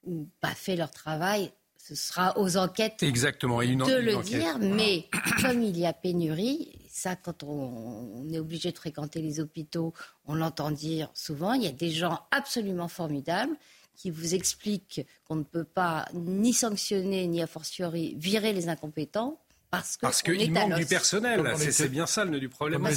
ou 0.04 0.30
pas 0.42 0.54
fait 0.54 0.76
leur 0.76 0.92
travail 0.92 1.54
ce 1.88 1.94
sera 1.94 2.38
aux 2.40 2.58
enquêtes 2.58 3.04
Exactement. 3.04 3.60
de 3.60 4.00
le 4.00 4.24
dire, 4.24 4.58
mais 4.58 5.08
comme 5.42 5.62
il 5.62 5.78
y 5.78 5.86
a 5.86 5.94
pénurie, 5.94 6.85
ça, 6.96 7.18
quand 7.18 7.44
on, 7.44 8.26
est 8.32 8.40
obligé 8.40 8.72
de 8.72 8.78
fréquenter 8.78 9.22
les 9.22 9.42
hôpitaux, 9.42 9.94
on 10.28 10.34
l'entend 10.34 10.72
dire 10.72 11.10
souvent, 11.14 11.52
il 11.52 11.64
y 11.64 11.68
a 11.68 11.72
des 11.74 11.92
gens 11.92 12.22
absolument 12.32 12.88
formidables 12.88 13.54
qui 13.98 14.12
vous 14.12 14.34
expliquent 14.34 15.06
qu'on 15.26 15.36
ne 15.36 15.44
peut 15.44 15.66
pas 15.66 16.06
ni 16.14 16.54
sanctionner, 16.54 17.28
ni 17.28 17.42
a 17.42 17.48
fortiori 17.48 18.16
virer 18.18 18.54
les 18.54 18.70
incompétents, 18.70 19.42
parce 19.72 19.98
parce 19.98 20.22
qu'il 20.22 20.54
manque 20.54 20.76
du 20.76 20.86
personnel. 20.86 21.44
C'est 21.58 21.90
bien 21.90 22.06
ça 22.06 22.24
le 22.24 22.32
nœud 22.32 22.40
du 22.40 22.48
problème. 22.48 22.88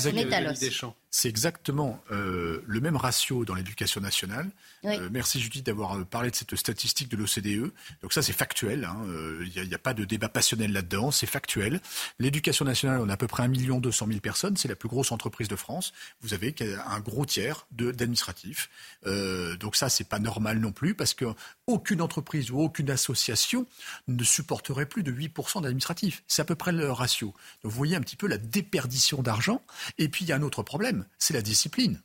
C'est 1.10 1.28
exactement 1.28 2.02
euh, 2.10 2.62
le 2.66 2.80
même 2.80 2.96
ratio 2.96 3.44
dans 3.44 3.54
l'éducation 3.54 4.00
nationale. 4.00 4.50
Euh, 4.84 5.08
merci 5.10 5.40
Judith 5.40 5.64
d'avoir 5.64 5.96
euh, 5.96 6.04
parlé 6.04 6.30
de 6.30 6.36
cette 6.36 6.54
statistique 6.54 7.08
de 7.08 7.16
l'OCDE. 7.16 7.72
Donc 8.02 8.12
ça 8.12 8.20
c'est 8.20 8.34
factuel. 8.34 8.80
Il 8.80 8.84
hein. 8.84 9.64
n'y 9.64 9.72
a, 9.72 9.76
a, 9.76 9.78
pas 9.78 9.94
de 9.94 10.04
débat 10.04 10.28
passionnel 10.28 10.72
là-dedans. 10.72 11.10
C'est 11.10 11.26
factuel. 11.26 11.80
L'éducation 12.18 12.66
nationale, 12.66 13.00
on 13.00 13.08
a 13.08 13.14
à 13.14 13.16
peu 13.16 13.26
près 13.26 13.42
1 13.42 13.48
200 13.48 14.06
000 14.06 14.20
personnes. 14.20 14.56
C'est 14.56 14.68
la 14.68 14.76
plus 14.76 14.88
grosse 14.88 15.10
entreprise 15.10 15.48
de 15.48 15.56
France. 15.56 15.92
Vous 16.20 16.34
avez 16.34 16.54
un 16.86 17.00
gros 17.00 17.24
tiers 17.24 17.66
d'administratifs. 17.72 18.68
donc 19.04 19.76
ça 19.76 19.88
c'est 19.88 20.08
pas 20.08 20.18
normal 20.18 20.58
non 20.58 20.72
plus 20.72 20.94
parce 20.94 21.14
qu'aucune 21.14 22.02
entreprise 22.02 22.50
ou 22.50 22.60
aucune 22.60 22.90
association 22.90 23.66
ne 24.08 24.24
supporterait 24.24 24.86
plus 24.86 25.02
de 25.02 25.12
8% 25.12 25.62
d'administratifs. 25.62 26.22
C'est 26.26 26.42
à 26.42 26.44
peu 26.44 26.54
près 26.54 26.72
le 26.72 26.90
ratio. 26.90 27.28
Donc 27.62 27.72
vous 27.72 27.78
voyez 27.78 27.96
un 27.96 28.00
petit 28.00 28.16
peu 28.16 28.26
la 28.26 28.38
déperdition 28.38 29.22
d'argent. 29.22 29.62
Et 29.98 30.08
puis 30.08 30.24
il 30.24 30.28
y 30.28 30.32
a 30.32 30.36
un 30.36 30.42
autre 30.42 30.62
problème, 30.62 30.97
c'est 31.18 31.34
la 31.34 31.42
discipline 31.42 32.00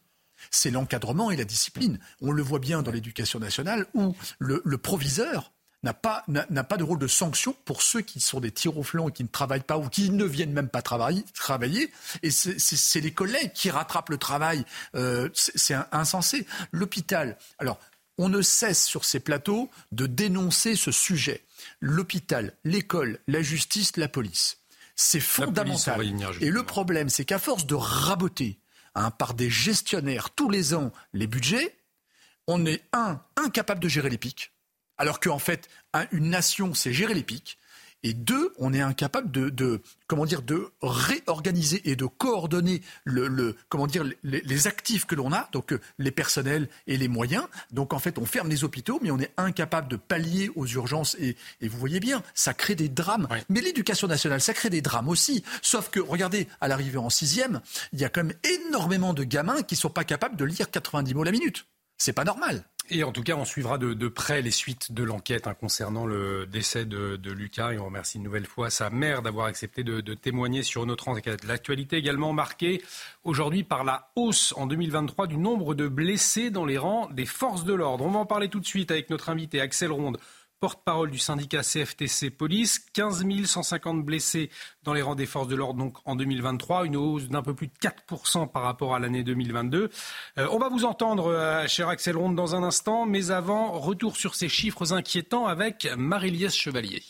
c'est 0.51 0.71
l'encadrement 0.71 1.31
et 1.31 1.35
la 1.35 1.43
discipline. 1.45 1.99
On 2.21 2.31
le 2.31 2.41
voit 2.41 2.59
bien 2.59 2.81
dans 2.81 2.91
l'éducation 2.91 3.39
nationale 3.39 3.85
où 3.93 4.15
le, 4.39 4.77
proviseur 4.77 5.51
n'a 5.83 5.93
pas, 5.93 6.23
n'a 6.27 6.63
pas 6.63 6.77
de 6.77 6.83
rôle 6.83 6.99
de 6.99 7.07
sanction 7.07 7.55
pour 7.65 7.81
ceux 7.81 8.01
qui 8.01 8.19
sont 8.19 8.39
des 8.39 8.51
tirs 8.51 8.77
au 8.77 8.83
flanc 8.83 9.09
et 9.09 9.11
qui 9.11 9.23
ne 9.23 9.29
travaillent 9.29 9.61
pas 9.61 9.77
ou 9.77 9.89
qui 9.89 10.09
ne 10.09 10.25
viennent 10.25 10.53
même 10.53 10.69
pas 10.69 10.81
travailler. 10.81 11.23
travailler. 11.33 11.91
Et 12.21 12.31
c'est 12.31 13.01
les 13.01 13.11
collègues 13.11 13.53
qui 13.53 13.69
rattrapent 13.69 14.09
le 14.09 14.17
travail. 14.17 14.65
Euh, 14.95 15.29
c'est 15.33 15.75
insensé. 15.91 16.45
L'hôpital. 16.71 17.37
Alors, 17.59 17.79
on 18.17 18.29
ne 18.29 18.41
cesse 18.41 18.85
sur 18.85 19.05
ces 19.05 19.19
plateaux 19.19 19.69
de 19.91 20.05
dénoncer 20.05 20.75
ce 20.75 20.91
sujet. 20.91 21.43
L'hôpital, 21.79 22.53
l'école, 22.63 23.19
la 23.27 23.41
justice, 23.41 23.97
la 23.97 24.07
police. 24.07 24.57
C'est 24.95 25.19
fondamental. 25.19 25.99
et 26.39 26.51
le 26.51 26.63
problème, 26.63 27.09
c'est 27.09 27.25
qu'à 27.25 27.39
force 27.39 27.65
de 27.65 27.73
raboter 27.73 28.59
hein, 28.95 29.11
par 29.11 29.33
des 29.33 29.49
gestionnaires 29.49 30.29
tous 30.31 30.49
les 30.49 30.73
ans 30.73 30.91
les 31.13 31.27
budgets, 31.27 31.77
on 32.47 32.65
est, 32.65 32.83
un, 32.93 33.21
incapable 33.37 33.79
de 33.79 33.87
gérer 33.87 34.09
les 34.09 34.17
pics, 34.17 34.51
alors 34.97 35.19
qu'en 35.19 35.39
fait, 35.39 35.69
une 36.11 36.29
nation, 36.29 36.73
c'est 36.73 36.93
gérer 36.93 37.13
les 37.13 37.23
pics. 37.23 37.57
Et 38.03 38.13
deux, 38.13 38.53
on 38.57 38.73
est 38.73 38.81
incapable 38.81 39.31
de, 39.31 39.81
comment 40.07 40.25
dire, 40.25 40.41
de 40.41 40.71
réorganiser 40.81 41.81
et 41.89 41.95
de 41.95 42.05
coordonner 42.05 42.81
le, 43.05 43.55
comment 43.69 43.87
dire, 43.87 44.03
les, 44.23 44.67
actifs 44.67 45.05
que 45.05 45.15
l'on 45.15 45.33
a, 45.33 45.49
donc 45.51 45.73
euh, 45.73 45.81
les 45.97 46.11
personnels 46.11 46.69
et 46.87 46.97
les 46.97 47.07
moyens. 47.07 47.45
Donc 47.71 47.93
en 47.93 47.99
fait, 47.99 48.17
on 48.17 48.25
ferme 48.25 48.49
les 48.49 48.63
hôpitaux, 48.63 48.99
mais 49.01 49.11
on 49.11 49.19
est 49.19 49.31
incapable 49.37 49.87
de 49.87 49.95
pallier 49.95 50.51
aux 50.55 50.67
urgences. 50.67 51.15
Et, 51.19 51.35
vous 51.61 51.77
voyez 51.77 51.99
bien, 51.99 52.21
ça 52.33 52.53
crée 52.53 52.75
des 52.75 52.89
drames. 52.89 53.27
Mais 53.49 53.61
l'éducation 53.61 54.07
nationale, 54.07 54.41
ça 54.41 54.53
crée 54.53 54.69
des 54.69 54.81
drames 54.81 55.09
aussi. 55.09 55.43
Sauf 55.61 55.89
que, 55.89 55.99
regardez, 55.99 56.47
à 56.61 56.67
l'arrivée 56.67 56.97
en 56.97 57.09
sixième, 57.09 57.61
il 57.93 57.99
y 57.99 58.05
a 58.05 58.09
quand 58.09 58.23
même 58.23 58.37
énormément 58.67 59.13
de 59.13 59.23
gamins 59.23 59.63
qui 59.63 59.75
ne 59.75 59.79
sont 59.79 59.89
pas 59.89 60.03
capables 60.03 60.35
de 60.35 60.45
lire 60.45 60.69
90 60.69 61.13
mots 61.13 61.23
la 61.23 61.31
minute. 61.31 61.65
C'est 61.97 62.13
pas 62.13 62.25
normal. 62.25 62.65
Et 62.89 63.03
en 63.03 63.11
tout 63.13 63.23
cas, 63.23 63.35
on 63.35 63.45
suivra 63.45 63.77
de, 63.77 64.07
près 64.07 64.41
les 64.41 64.51
suites 64.51 64.91
de 64.91 65.03
l'enquête 65.03 65.47
hein, 65.47 65.53
concernant 65.53 66.05
le 66.05 66.45
décès 66.45 66.85
de, 66.85 67.31
Lucas. 67.31 67.73
Et 67.73 67.79
on 67.79 67.85
remercie 67.85 68.17
une 68.17 68.23
nouvelle 68.23 68.45
fois 68.45 68.69
sa 68.69 68.89
mère 68.89 69.21
d'avoir 69.21 69.45
accepté 69.45 69.83
de, 69.83 70.13
témoigner 70.13 70.63
sur 70.63 70.85
notre 70.85 71.07
enquête. 71.07 71.45
L'actualité 71.45 71.97
également 71.97 72.33
marquée 72.33 72.81
aujourd'hui 73.23 73.63
par 73.63 73.83
la 73.83 74.09
hausse 74.15 74.53
en 74.57 74.67
2023 74.67 75.27
du 75.27 75.37
nombre 75.37 75.75
de 75.75 75.87
blessés 75.87 76.49
dans 76.49 76.65
les 76.65 76.77
rangs 76.77 77.09
des 77.09 77.25
forces 77.25 77.63
de 77.63 77.73
l'ordre. 77.73 78.05
On 78.05 78.11
va 78.11 78.19
en 78.19 78.25
parler 78.25 78.49
tout 78.49 78.59
de 78.59 78.65
suite 78.65 78.91
avec 78.91 79.09
notre 79.09 79.29
invité 79.29 79.61
Axel 79.61 79.91
Ronde 79.91 80.17
porte-parole 80.63 81.11
du 81.11 81.17
syndicat 81.17 81.61
CFTC 81.61 82.29
Police. 82.29 82.79
15 82.93 83.25
150 83.43 84.05
blessés 84.05 84.49
dans 84.83 84.93
les 84.93 85.01
rangs 85.01 85.13
des 85.13 85.25
forces 85.25 85.49
de 85.49 85.57
l'ordre 85.57 85.91
en 86.05 86.15
2023, 86.15 86.85
une 86.85 86.95
hausse 86.95 87.27
d'un 87.27 87.41
peu 87.41 87.53
plus 87.53 87.67
de 87.67 87.73
4% 87.81 88.49
par 88.49 88.63
rapport 88.63 88.95
à 88.95 88.99
l'année 88.99 89.23
2022. 89.23 89.89
Euh, 90.37 90.47
on 90.51 90.59
va 90.59 90.69
vous 90.69 90.85
entendre, 90.85 91.33
euh, 91.33 91.67
cher 91.67 91.89
Axel 91.89 92.15
Ronde, 92.15 92.37
dans 92.37 92.55
un 92.55 92.63
instant, 92.63 93.05
mais 93.05 93.29
avant, 93.29 93.77
retour 93.77 94.15
sur 94.15 94.35
ces 94.35 94.47
chiffres 94.47 94.93
inquiétants 94.93 95.47
avec 95.47 95.85
Marie-Liesse 95.97 96.55
Chevalier. 96.55 97.03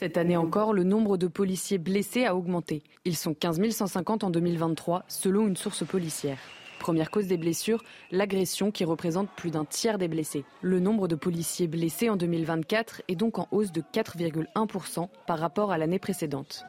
Cette 0.00 0.16
année 0.16 0.38
encore, 0.38 0.72
le 0.72 0.84
nombre 0.84 1.18
de 1.18 1.26
policiers 1.26 1.76
blessés 1.76 2.24
a 2.24 2.34
augmenté. 2.34 2.82
Ils 3.04 3.18
sont 3.18 3.34
15 3.34 3.60
150 3.68 4.24
en 4.24 4.30
2023, 4.30 5.04
selon 5.06 5.46
une 5.46 5.56
source 5.58 5.84
policière. 5.84 6.38
Première 6.82 7.12
cause 7.12 7.28
des 7.28 7.36
blessures, 7.36 7.84
l'agression 8.10 8.72
qui 8.72 8.84
représente 8.84 9.30
plus 9.30 9.52
d'un 9.52 9.64
tiers 9.64 9.98
des 9.98 10.08
blessés. 10.08 10.44
Le 10.62 10.80
nombre 10.80 11.06
de 11.06 11.14
policiers 11.14 11.68
blessés 11.68 12.10
en 12.10 12.16
2024 12.16 13.02
est 13.06 13.14
donc 13.14 13.38
en 13.38 13.46
hausse 13.52 13.70
de 13.70 13.82
4,1% 13.82 15.06
par 15.28 15.38
rapport 15.38 15.70
à 15.70 15.78
l'année 15.78 16.00
précédente. 16.00 16.64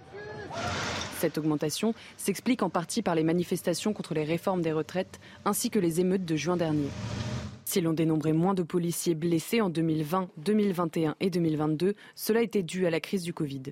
Cette 1.17 1.39
augmentation 1.39 1.95
s'explique 2.15 2.61
en 2.61 2.69
partie 2.69 3.01
par 3.01 3.15
les 3.15 3.23
manifestations 3.23 3.91
contre 3.91 4.13
les 4.13 4.23
réformes 4.23 4.61
des 4.61 4.71
retraites 4.71 5.19
ainsi 5.45 5.71
que 5.71 5.79
les 5.79 5.99
émeutes 5.99 6.25
de 6.25 6.35
juin 6.35 6.57
dernier. 6.57 6.89
Si 7.65 7.81
l'on 7.81 7.93
dénombrait 7.93 8.33
moins 8.33 8.53
de 8.53 8.61
policiers 8.61 9.15
blessés 9.15 9.61
en 9.61 9.71
2020, 9.71 10.29
2021 10.37 11.15
et 11.21 11.31
2022, 11.31 11.95
cela 12.13 12.43
était 12.43 12.61
dû 12.61 12.85
à 12.85 12.91
la 12.91 12.99
crise 12.99 13.23
du 13.23 13.33
Covid. 13.33 13.63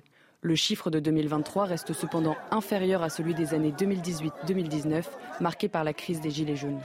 Le 0.44 0.56
chiffre 0.56 0.90
de 0.90 0.98
2023 0.98 1.66
reste 1.66 1.92
cependant 1.92 2.34
inférieur 2.50 3.04
à 3.04 3.10
celui 3.10 3.32
des 3.32 3.54
années 3.54 3.72
2018-2019, 3.78 5.04
marqué 5.40 5.68
par 5.68 5.84
la 5.84 5.92
crise 5.92 6.20
des 6.20 6.30
Gilets 6.30 6.56
jaunes. 6.56 6.80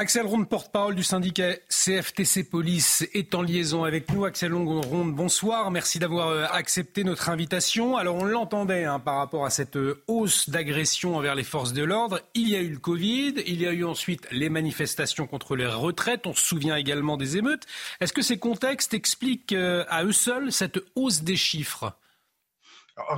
Axel 0.00 0.24
Ronde, 0.24 0.48
porte-parole 0.48 0.94
du 0.94 1.02
syndicat 1.02 1.56
CFTC 1.68 2.44
Police, 2.44 3.06
est 3.12 3.34
en 3.34 3.42
liaison 3.42 3.84
avec 3.84 4.10
nous. 4.10 4.24
Axel 4.24 4.54
Ronde, 4.54 5.14
bonsoir. 5.14 5.70
Merci 5.70 5.98
d'avoir 5.98 6.28
euh, 6.28 6.46
accepté 6.50 7.04
notre 7.04 7.28
invitation. 7.28 7.98
Alors, 7.98 8.16
on 8.16 8.24
l'entendait 8.24 8.86
hein, 8.86 8.98
par 8.98 9.16
rapport 9.16 9.44
à 9.44 9.50
cette 9.50 9.76
euh, 9.76 10.02
hausse 10.06 10.48
d'agression 10.48 11.16
envers 11.16 11.34
les 11.34 11.44
forces 11.44 11.74
de 11.74 11.82
l'ordre. 11.82 12.22
Il 12.32 12.48
y 12.48 12.56
a 12.56 12.60
eu 12.60 12.70
le 12.70 12.78
Covid, 12.78 13.34
il 13.46 13.60
y 13.60 13.66
a 13.66 13.72
eu 13.72 13.84
ensuite 13.84 14.26
les 14.30 14.48
manifestations 14.48 15.26
contre 15.26 15.54
les 15.54 15.66
retraites. 15.66 16.26
On 16.26 16.32
se 16.32 16.46
souvient 16.46 16.76
également 16.76 17.18
des 17.18 17.36
émeutes. 17.36 17.66
Est-ce 18.00 18.14
que 18.14 18.22
ces 18.22 18.38
contextes 18.38 18.94
expliquent 18.94 19.52
euh, 19.52 19.84
à 19.90 20.04
eux 20.04 20.12
seuls 20.12 20.50
cette 20.50 20.80
hausse 20.94 21.24
des 21.24 21.36
chiffres? 21.36 21.94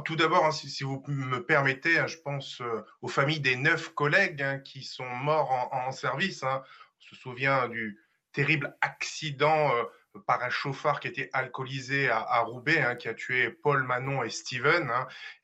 Tout 0.04 0.16
d'abord, 0.16 0.44
hein, 0.44 0.52
si, 0.52 0.84
vous 0.84 1.02
me 1.08 1.44
permettez, 1.44 1.98
hein, 1.98 2.06
je 2.06 2.16
pense 2.18 2.60
euh, 2.60 2.84
aux 3.00 3.08
familles 3.08 3.40
des 3.40 3.56
neuf 3.56 3.90
collègues 3.94 4.42
hein, 4.42 4.58
qui 4.58 4.82
sont 4.82 5.08
morts 5.08 5.68
en, 5.72 5.92
service. 5.92 6.42
On 6.42 6.60
se 6.98 7.16
souvient 7.16 7.68
du 7.68 7.98
terrible 8.32 8.76
accident 8.80 9.74
euh, 9.74 10.18
par 10.26 10.42
un 10.42 10.50
chauffeur 10.50 11.00
qui 11.00 11.08
était 11.08 11.30
alcoolisé 11.32 12.10
à, 12.10 12.40
Roubaix, 12.40 12.96
qui 12.98 13.08
a 13.08 13.14
tué 13.14 13.50
Paul, 13.50 13.82
Manon 13.82 14.22
et 14.22 14.30
Steven. 14.30 14.90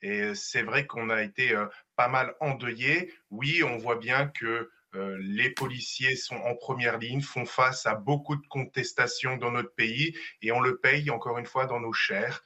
Et 0.02 0.34
c'est 0.34 0.62
vrai 0.62 0.86
qu'on 0.86 1.10
a 1.10 1.22
été 1.22 1.54
euh, 1.54 1.66
pas 1.96 2.08
mal 2.08 2.34
endeuillés. 2.40 3.12
Oui, 3.30 3.62
on 3.62 3.78
voit 3.78 3.96
bien 3.96 4.28
que 4.28 4.70
les 5.20 5.50
policiers 5.50 6.16
sont 6.16 6.36
en 6.36 6.54
première 6.54 6.98
ligne, 6.98 7.20
font 7.20 7.44
face 7.44 7.84
à 7.84 7.94
beaucoup 7.94 8.36
de 8.36 8.46
contestations 8.48 9.36
dans 9.36 9.50
notre 9.50 9.74
pays 9.74 10.16
et 10.40 10.50
on 10.50 10.60
le 10.60 10.78
paye 10.78 11.10
encore 11.10 11.36
une 11.36 11.46
fois 11.46 11.66
dans 11.66 11.78
nos 11.78 11.92
chairs. 11.92 12.42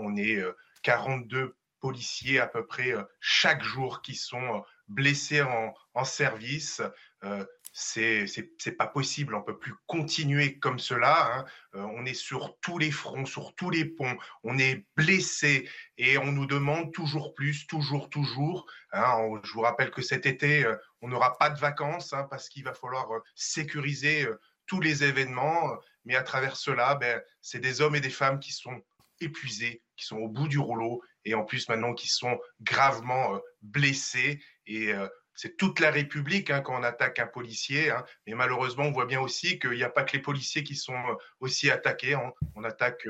on 0.00 0.16
est 0.16 0.40
42 0.82 1.56
policiers 1.80 2.38
à 2.38 2.46
peu 2.46 2.66
près 2.66 2.92
euh, 2.92 3.02
chaque 3.20 3.62
jour 3.62 4.02
qui 4.02 4.14
sont 4.14 4.56
euh, 4.56 4.60
blessés 4.88 5.42
en, 5.42 5.74
service. 6.04 6.80
Euh, 7.24 7.44
c'est 7.72 8.76
pas 8.76 8.86
possible, 8.86 9.34
on 9.34 9.42
peut 9.42 9.58
plus 9.58 9.74
continuer 9.86 10.58
comme 10.58 10.78
cela. 10.78 11.36
Hein. 11.36 11.44
on 11.74 12.04
est 12.04 12.14
sur 12.14 12.58
tous 12.60 12.78
les 12.78 12.90
fronts, 12.90 13.26
sur 13.26 13.54
tous 13.54 13.70
les 13.70 13.84
ponts, 13.84 14.16
on 14.42 14.58
est 14.58 14.86
blessé 14.96 15.68
et 15.96 16.18
on 16.18 16.32
nous 16.32 16.46
demande 16.46 16.92
toujours 16.92 17.34
plus, 17.34 17.66
toujours, 17.66 18.08
toujours. 18.08 18.66
Hein. 18.92 19.18
je 19.44 19.52
vous 19.52 19.60
rappelle 19.60 19.90
que 19.90 20.02
cet 20.02 20.26
été, 20.26 20.66
on 21.00 21.08
n'aura 21.08 21.38
pas 21.38 21.50
de 21.50 21.60
vacances 21.60 22.12
hein, 22.12 22.26
parce 22.28 22.48
qu'il 22.48 22.64
va 22.64 22.74
falloir 22.74 23.08
sécuriser 23.36 24.26
tous 24.66 24.80
les 24.80 25.04
événements. 25.04 25.76
Mais 26.04 26.16
à 26.16 26.22
travers 26.22 26.56
cela, 26.56 26.96
ben, 26.96 27.22
c'est 27.40 27.60
des 27.60 27.82
hommes 27.82 27.94
et 27.94 28.00
des 28.00 28.10
femmes 28.10 28.40
qui 28.40 28.52
sont 28.52 28.82
épuisés, 29.20 29.82
qui 30.00 30.06
sont 30.06 30.16
au 30.16 30.28
bout 30.28 30.48
du 30.48 30.58
rouleau 30.58 31.02
et 31.24 31.34
en 31.34 31.44
plus 31.44 31.68
maintenant 31.68 31.92
qui 31.92 32.08
sont 32.08 32.40
gravement 32.62 33.34
euh, 33.34 33.38
blessés. 33.60 34.42
Et 34.66 34.92
euh, 34.92 35.06
c'est 35.34 35.56
toute 35.56 35.78
la 35.78 35.90
République 35.90 36.50
hein, 36.50 36.62
quand 36.62 36.78
on 36.78 36.82
attaque 36.82 37.18
un 37.18 37.26
policier. 37.26 37.90
Hein. 37.90 38.04
Mais 38.26 38.34
malheureusement, 38.34 38.84
on 38.84 38.92
voit 38.92 39.06
bien 39.06 39.20
aussi 39.20 39.58
qu'il 39.58 39.72
n'y 39.72 39.82
a 39.82 39.90
pas 39.90 40.04
que 40.04 40.16
les 40.16 40.22
policiers 40.22 40.64
qui 40.64 40.74
sont 40.74 40.94
euh, 40.94 41.14
aussi 41.40 41.70
attaqués. 41.70 42.14
Hein. 42.14 42.32
On 42.54 42.64
attaque 42.64 43.06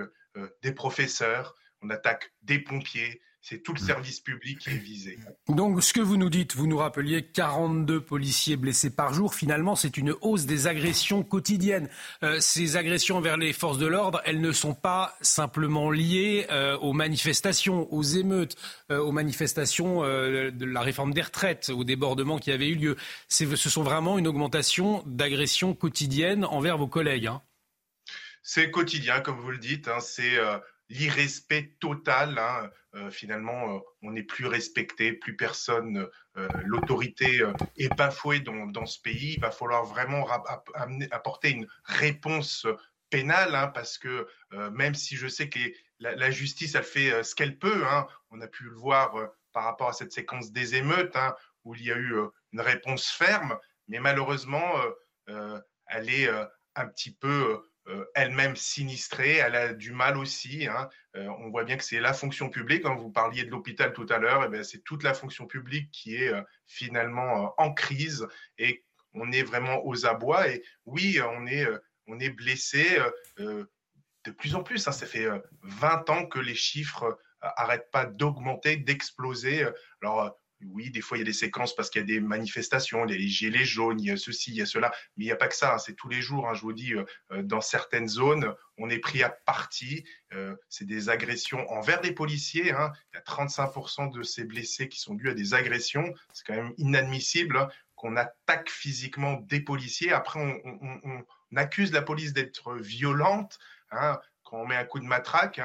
des 0.63 0.73
professeurs, 0.73 1.57
on 1.83 1.91
attaque 1.91 2.33
des 2.43 2.61
pompiers, 2.61 3.21
c'est 3.43 3.63
tout 3.63 3.73
le 3.73 3.79
service 3.79 4.21
public 4.21 4.59
qui 4.59 4.71
est 4.71 4.75
visé. 4.75 5.19
Donc, 5.49 5.83
ce 5.83 5.95
que 5.95 6.01
vous 6.01 6.19
nous 6.19 6.29
dites, 6.29 6.55
vous 6.55 6.67
nous 6.67 6.77
rappeliez 6.77 7.23
42 7.23 8.03
policiers 8.03 8.57
blessés 8.57 8.91
par 8.95 9.15
jour. 9.15 9.35
Finalement, 9.35 9.77
c'est 9.77 9.97
une 9.97 10.15
hausse 10.21 10.45
des 10.45 10.67
agressions 10.67 11.23
quotidiennes. 11.23 11.89
Euh, 12.23 12.39
ces 12.41 12.77
agressions 12.77 13.21
vers 13.21 13.39
les 13.39 13.55
forces 13.55 13.79
de 13.79 13.87
l'ordre, 13.87 14.21
elles 14.27 14.43
ne 14.43 14.53
sont 14.53 14.75
pas 14.75 15.17
simplement 15.23 15.91
liées 15.91 16.47
euh, 16.51 16.77
aux 16.79 16.93
manifestations, 16.93 17.91
aux 17.93 18.03
émeutes, 18.03 18.57
euh, 18.91 18.99
aux 18.99 19.13
manifestations 19.13 20.01
de 20.01 20.65
la 20.65 20.81
réforme 20.83 21.15
des 21.15 21.23
retraites, 21.23 21.71
aux 21.71 21.85
débordements 21.85 22.39
qui 22.39 22.53
avaient 22.53 22.69
eu 22.69 22.75
lieu. 22.75 22.97
Ce 23.29 23.57
sont 23.57 23.83
vraiment 23.83 24.19
une 24.19 24.27
augmentation 24.27 25.03
d'agressions 25.07 25.75
quotidiennes 25.75 26.45
envers 26.45 26.77
vos 26.77 26.89
collègues. 26.89 27.29
Hein. 27.29 27.43
C'est 28.43 28.71
quotidien, 28.71 29.21
comme 29.21 29.39
vous 29.41 29.51
le 29.51 29.59
dites. 29.59 29.89
Hein. 29.89 30.01
c'est 30.01 30.39
l'irrespect 30.91 31.77
total. 31.81 32.39
Hein. 32.39 32.71
Finalement, 33.11 33.81
on 34.03 34.13
n'est 34.13 34.25
plus 34.25 34.47
respecté, 34.47 35.13
plus 35.13 35.37
personne, 35.37 36.09
l'autorité 36.65 37.43
est 37.77 37.95
bafouée 37.95 38.41
dans, 38.41 38.67
dans, 38.67 38.87
ce 38.87 39.01
pays. 39.01 39.35
Il 39.35 39.41
va 39.41 39.51
falloir 39.51 39.85
vraiment 39.85 40.27
apporter 41.13 41.51
une 41.51 41.69
réponse 41.85 42.67
pénale, 43.09 43.55
hein, 43.55 43.69
parce 43.69 43.97
que 43.97 44.27
même 44.73 44.95
si 44.95 45.17
je 45.17 45.29
sais 45.29 45.49
que 45.49 45.61
la, 46.01 46.31
justice, 46.31 46.75
elle 46.75 46.85
fait 46.85 47.23
ce 47.23 47.35
qu'elle 47.35 47.59
peut, 47.59 47.85
hein, 47.87 48.07
on 48.31 48.41
a 48.41 48.49
pu 48.49 48.65
le 48.65 48.75
voir 48.75 49.15
par 49.53 49.65
rapport 49.65 49.89
à 49.89 49.93
cette 49.93 50.13
séquence 50.13 50.51
des 50.51 50.75
émeutes, 50.75 51.17
où 51.65 51.75
il 51.75 51.85
y 51.85 51.93
a 51.93 51.97
eu 51.97 52.15
une 52.53 52.61
réponse 52.61 53.07
ferme, 53.09 53.57
mais 53.87 54.01
malheureusement, 54.01 54.73
elle 55.27 56.11
est 56.11 56.29
un 56.75 56.87
petit 56.87 57.13
peu 57.13 57.53
euh, 57.53 57.70
elle-même 58.15 58.57
sinistrée, 58.57 59.37
elle 59.37 59.55
a 59.55 59.75
du 59.75 59.93
mal 59.93 60.17
aussi. 60.17 60.67
Hein. 60.67 60.89
Euh, 61.17 61.27
on 61.39 61.51
voit 61.51 61.65
bien 61.65 61.77
que 61.77 61.85
c'est 61.85 62.01
la 62.01 62.13
fonction 62.13 62.49
publique. 62.49 62.83
Quand 62.83 62.97
vous 62.97 63.11
parliez 63.11 63.45
de 63.45 63.51
l'hôpital 63.51 63.93
tout 63.93 64.07
à 64.11 64.19
l'heure, 64.19 64.49
eh 64.53 64.65
c'est 64.65 64.83
toute 64.85 65.03
la 65.03 65.15
fonction 65.15 65.47
publique 65.47 65.91
qui 65.91 66.17
est 66.17 66.33
euh, 66.33 66.43
finalement 66.67 67.55
en 67.59 67.73
crise 67.73 68.27
et 68.59 68.85
on 69.15 69.33
est 69.33 69.43
vraiment 69.43 69.85
aux 69.87 70.07
abois. 70.07 70.49
Et 70.49 70.63
oui, 70.87 71.21
on 71.23 71.47
est, 71.47 71.67
on 72.07 72.19
est 72.21 72.31
blessé 72.31 72.87
de 73.39 74.31
plus 74.37 74.55
en 74.55 74.63
plus. 74.63 74.87
Hein. 74.87 74.93
Ça 74.93 75.07
fait 75.07 75.27
20 75.63 76.11
ans 76.11 76.27
que 76.27 76.39
les 76.39 76.55
chiffres 76.55 77.19
n'arrêtent 77.43 77.91
pas 77.91 78.05
d'augmenter, 78.05 78.77
d'exploser. 78.77 79.67
Oui, 80.67 80.91
des 80.91 81.01
fois, 81.01 81.17
il 81.17 81.21
y 81.21 81.23
a 81.23 81.27
des 81.27 81.33
séquences 81.33 81.75
parce 81.75 81.91
qu'il 81.91 82.01
y 82.01 82.05
a 82.05 82.07
des 82.07 82.21
manifestations, 82.21 83.05
il 83.07 83.13
y 83.13 83.15
a 83.15 83.19
les 83.19 83.29
gilets 83.29 83.65
jaunes, 83.65 84.01
il 84.01 84.07
y 84.07 84.11
a 84.11 84.17
ceci, 84.17 84.51
il 84.51 84.57
y 84.57 84.63
a 84.63 84.67
cela, 84.67 84.93
mais 85.17 85.25
il 85.25 85.27
n'y 85.27 85.33
a 85.33 85.37
pas 85.37 85.49
que 85.49 85.55
ça, 85.55 85.75
hein, 85.75 85.79
c'est 85.79 85.95
tous 85.95 86.09
les 86.09 86.21
jours. 86.21 86.49
Hein, 86.49 86.55
je 86.55 86.63
vous 86.63 86.73
dis, 86.73 86.95
euh, 86.95 87.05
euh, 87.33 87.43
dans 87.43 87.61
certaines 87.61 88.09
zones, 88.09 88.55
on 88.79 88.91
est 88.91 88.99
pris 88.99 89.23
à 89.23 89.31
partie. 89.31 90.05
Euh, 90.33 90.55
c'est 90.69 90.87
des 90.87 91.09
agressions 91.09 91.69
envers 91.71 92.01
des 92.01 92.13
policiers. 92.13 92.73
Hein. 92.73 92.93
Il 93.13 93.17
y 93.17 93.19
a 93.19 93.23
35% 93.23 94.13
de 94.13 94.23
ces 94.23 94.45
blessés 94.45 94.89
qui 94.89 95.01
sont 95.01 95.15
dus 95.15 95.31
à 95.31 95.35
des 95.35 95.55
agressions. 95.55 96.13
C'est 96.33 96.47
quand 96.47 96.57
même 96.57 96.75
inadmissible 96.77 97.69
qu'on 97.95 98.17
attaque 98.17 98.71
physiquement 98.71 99.35
des 99.35 99.61
policiers. 99.61 100.13
Après, 100.13 100.41
on, 100.41 101.25
accuse 101.57 101.93
la 101.93 102.01
police 102.01 102.33
d'être 102.33 102.77
violente. 102.77 103.59
quand 103.91 104.63
on 104.63 104.67
met 104.67 104.77
un 104.77 104.85
coup 104.85 105.01
de 105.01 105.05
matraque, 105.05 105.61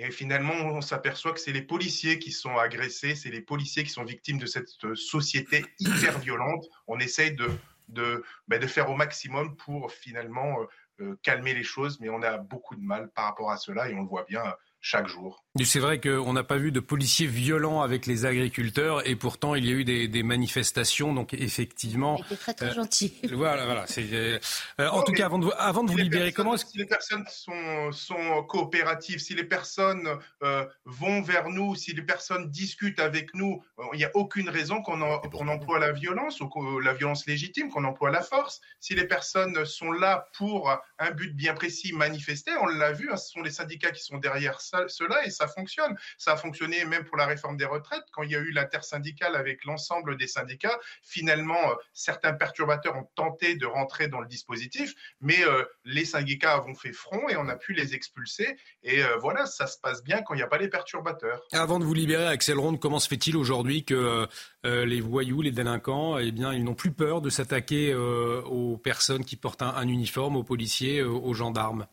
et 0.00 0.12
finalement, 0.12 0.54
on 0.54 0.80
s'aperçoit 0.80 1.32
que 1.32 1.40
c'est 1.40 1.52
les 1.52 1.62
policiers 1.62 2.20
qui 2.20 2.30
sont 2.30 2.56
agressés, 2.56 3.16
c'est 3.16 3.30
les 3.30 3.40
policiers 3.40 3.82
qui 3.82 3.90
sont 3.90 4.04
victimes 4.04 4.38
de 4.38 4.46
cette 4.46 4.68
euh, 4.84 4.94
société 4.94 5.66
hyper 5.80 6.20
violente. 6.20 6.64
On 6.86 7.00
essaye 7.00 7.34
de, 7.34 7.50
de, 7.88 8.22
bah, 8.46 8.60
faire 8.68 8.88
au 8.90 8.94
maximum 8.94 9.56
pour 9.56 9.90
finalement 9.90 10.60
euh, 10.60 10.66
euh, 11.00 11.18
calmer 11.24 11.52
les 11.52 11.64
choses, 11.64 11.98
mais 11.98 12.10
on 12.10 12.22
a 12.22 12.38
beaucoup 12.38 12.76
de 12.76 12.80
mal 12.80 13.10
par 13.10 13.24
rapport 13.24 13.50
à 13.50 13.56
cela 13.56 13.90
et 13.90 13.94
on 13.94 14.02
le 14.02 14.08
voit 14.08 14.24
bien 14.28 14.44
chaque 14.88 15.06
jour. 15.06 15.44
C'est 15.64 15.80
vrai 15.80 16.00
qu'on 16.00 16.32
n'a 16.32 16.44
pas 16.44 16.56
vu 16.56 16.72
de 16.72 16.80
policiers 16.80 17.26
violents 17.26 17.82
avec 17.82 18.06
les 18.06 18.24
agriculteurs 18.24 19.06
et 19.06 19.16
pourtant 19.16 19.54
il 19.54 19.66
y 19.66 19.68
a 19.68 19.72
eu 19.72 19.84
des, 19.84 20.22
manifestations. 20.22 21.12
Donc 21.12 21.34
effectivement, 21.34 22.16
était 22.16 22.36
très 22.36 22.54
très 22.54 22.66
euh, 22.70 22.74
gentil. 22.74 23.12
Voilà, 23.32 23.66
voilà. 23.66 23.84
Euh, 23.98 24.38
en 24.78 25.02
tout 25.02 25.12
cas, 25.12 25.26
avant 25.26 25.38
de, 25.38 25.48
avant 25.58 25.84
de 25.84 25.90
vous 25.90 25.98
libérer, 25.98 26.32
comment 26.32 26.54
est-ce 26.54 26.64
que 26.64 26.70
si 26.70 26.78
les 26.78 26.86
personnes 26.86 27.24
sont, 27.30 27.92
sont 27.92 28.42
coopératives, 28.44 29.18
si 29.18 29.34
les 29.34 29.44
personnes 29.44 30.08
euh, 30.42 30.64
vont 30.86 31.20
vers 31.20 31.50
nous, 31.50 31.74
si 31.74 31.92
les 31.92 32.02
personnes 32.02 32.50
discutent 32.50 33.00
avec 33.00 33.34
nous, 33.34 33.62
il 33.92 33.98
n'y 33.98 34.04
a 34.04 34.10
aucune 34.14 34.48
raison 34.48 34.80
qu'on 34.80 35.48
emploie 35.48 35.78
la 35.78 35.92
violence 35.92 36.40
ou 36.40 36.80
la 36.80 36.94
violence 36.94 37.26
légitime, 37.26 37.68
qu'on 37.68 37.84
emploie 37.84 38.10
la 38.10 38.22
force. 38.22 38.62
Si 38.80 38.94
les 38.94 39.06
personnes 39.06 39.66
sont 39.66 39.92
là 39.92 40.28
pour 40.34 40.70
un 40.98 41.10
but 41.10 41.36
bien 41.36 41.52
précis, 41.52 41.92
manifester, 41.92 42.52
on 42.62 42.66
l'a 42.66 42.92
vu, 42.92 43.10
hein, 43.12 43.18
ce 43.18 43.30
sont 43.30 43.42
les 43.42 43.50
syndicats 43.50 43.90
qui 43.90 44.02
sont 44.02 44.16
derrière 44.16 44.60
cela 44.88 45.26
et 45.26 45.30
ça 45.30 45.48
fonctionne. 45.48 45.96
Ça 46.16 46.32
a 46.32 46.36
fonctionné 46.36 46.84
même 46.84 47.04
pour 47.04 47.16
la 47.16 47.26
réforme 47.26 47.56
des 47.56 47.64
retraites. 47.64 48.04
Quand 48.12 48.22
il 48.22 48.30
y 48.30 48.36
a 48.36 48.40
eu 48.40 48.50
l'intersyndicale 48.50 49.36
avec 49.36 49.64
l'ensemble 49.64 50.16
des 50.16 50.26
syndicats, 50.26 50.78
finalement, 51.02 51.70
euh, 51.70 51.74
certains 51.92 52.32
perturbateurs 52.32 52.96
ont 52.96 53.08
tenté 53.14 53.56
de 53.56 53.66
rentrer 53.66 54.08
dans 54.08 54.20
le 54.20 54.28
dispositif, 54.28 54.94
mais 55.20 55.42
euh, 55.42 55.64
les 55.84 56.04
syndicats 56.04 56.54
avons 56.54 56.74
fait 56.74 56.92
front 56.92 57.28
et 57.28 57.36
on 57.36 57.48
a 57.48 57.56
pu 57.56 57.72
les 57.72 57.94
expulser. 57.94 58.56
Et 58.82 59.02
euh, 59.02 59.16
voilà, 59.18 59.46
ça 59.46 59.66
se 59.66 59.78
passe 59.78 60.02
bien 60.02 60.22
quand 60.22 60.34
il 60.34 60.38
n'y 60.38 60.42
a 60.42 60.48
pas 60.48 60.58
les 60.58 60.68
perturbateurs. 60.68 61.42
Avant 61.52 61.78
de 61.78 61.84
vous 61.84 61.94
libérer, 61.94 62.26
Axel 62.26 62.58
Ronde, 62.58 62.80
comment 62.80 62.98
se 62.98 63.08
fait-il 63.08 63.36
aujourd'hui 63.36 63.84
que 63.84 64.26
les 64.64 65.00
voyous, 65.00 65.40
les 65.40 65.50
délinquants, 65.50 66.18
eh 66.18 66.30
bien, 66.30 66.52
ils 66.52 66.62
n'ont 66.62 66.74
plus 66.74 66.92
peur 66.92 67.20
de 67.20 67.30
s'attaquer 67.30 67.94
aux 67.94 68.76
personnes 68.76 69.24
qui 69.24 69.36
portent 69.36 69.62
un 69.62 69.88
uniforme, 69.88 70.36
aux 70.36 70.44
policiers, 70.44 71.02
aux 71.02 71.32
gendarmes? 71.34 71.86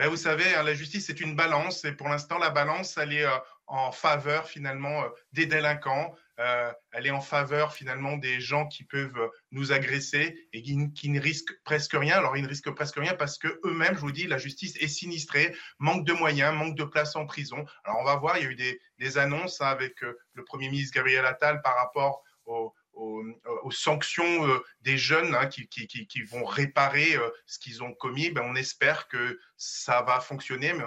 Ben, 0.00 0.08
vous 0.08 0.16
savez, 0.16 0.54
hein, 0.54 0.62
la 0.62 0.72
justice, 0.72 1.08
c'est 1.08 1.20
une 1.20 1.36
balance. 1.36 1.84
Et 1.84 1.92
pour 1.92 2.08
l'instant, 2.08 2.38
la 2.38 2.48
balance, 2.48 2.96
elle 2.96 3.12
est 3.12 3.26
euh, 3.26 3.36
en 3.66 3.92
faveur 3.92 4.48
finalement 4.48 5.02
euh, 5.02 5.08
des 5.34 5.44
délinquants. 5.44 6.14
Euh, 6.38 6.72
elle 6.92 7.06
est 7.06 7.10
en 7.10 7.20
faveur 7.20 7.74
finalement 7.74 8.16
des 8.16 8.40
gens 8.40 8.66
qui 8.66 8.82
peuvent 8.84 9.30
nous 9.50 9.72
agresser 9.72 10.48
et 10.54 10.62
qui, 10.62 11.10
ne 11.10 11.20
risquent 11.20 11.52
presque 11.64 11.92
rien. 11.92 12.16
Alors 12.16 12.34
ils 12.38 12.42
ne 12.42 12.48
risquent 12.48 12.70
presque 12.70 12.96
rien 12.96 13.12
parce 13.12 13.36
que 13.36 13.48
eux-mêmes, 13.66 13.94
je 13.94 14.00
vous 14.00 14.10
dis, 14.10 14.26
la 14.26 14.38
justice 14.38 14.74
est 14.80 14.88
sinistrée, 14.88 15.54
manque 15.78 16.06
de 16.06 16.14
moyens, 16.14 16.56
manque 16.56 16.76
de 16.76 16.84
places 16.84 17.14
en 17.14 17.26
prison. 17.26 17.62
Alors 17.84 17.98
on 18.00 18.04
va 18.04 18.16
voir, 18.16 18.38
il 18.38 18.44
y 18.44 18.46
a 18.46 18.50
eu 18.50 18.78
des, 18.98 19.18
annonces 19.18 19.60
hein, 19.60 19.66
avec 19.66 20.00
le 20.00 20.44
Premier 20.46 20.70
ministre 20.70 20.94
Gabriel 20.94 21.26
Attal 21.26 21.60
par 21.60 21.76
rapport 21.76 22.22
au, 22.46 22.72
aux, 22.94 23.70
sanctions 23.70 24.48
euh, 24.48 24.58
des 24.82 24.98
jeunes 24.98 25.34
hein, 25.34 25.46
qui, 25.46 26.22
vont 26.30 26.44
réparer 26.44 27.14
euh, 27.16 27.28
ce 27.46 27.58
qu'ils 27.58 27.82
ont 27.82 27.92
commis, 27.94 28.30
ben, 28.30 28.42
on 28.44 28.56
espère 28.56 29.08
que 29.08 29.38
ça 29.56 30.02
va 30.02 30.20
fonctionner, 30.20 30.72
mais 30.72 30.84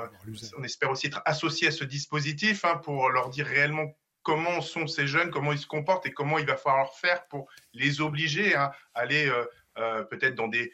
on 0.57 0.63
espère 0.63 0.91
aussi 0.91 1.07
être 1.07 1.21
associé 1.25 1.67
à 1.67 1.71
ce 1.71 1.83
dispositif 1.83 2.65
hein, 2.65 2.77
pour 2.77 3.09
leur 3.09 3.29
dire 3.29 3.45
réellement 3.45 3.85
comment 4.21 4.61
sont 4.61 4.87
ces 4.87 5.07
jeunes, 5.07 5.31
comment 5.31 5.51
ils 5.51 5.59
se 5.59 5.67
comportent 5.67 6.05
et 6.05 6.11
comment 6.11 6.39
il 6.39 6.45
va 6.45 6.57
falloir 6.57 6.93
faire 6.93 7.25
pour 7.27 7.49
les 7.73 8.01
obliger 8.01 8.55
à 8.55 8.73
aller 8.93 9.31
euh, 9.77 10.03
peut-être 10.03 10.35
dans 10.35 10.47
des 10.47 10.73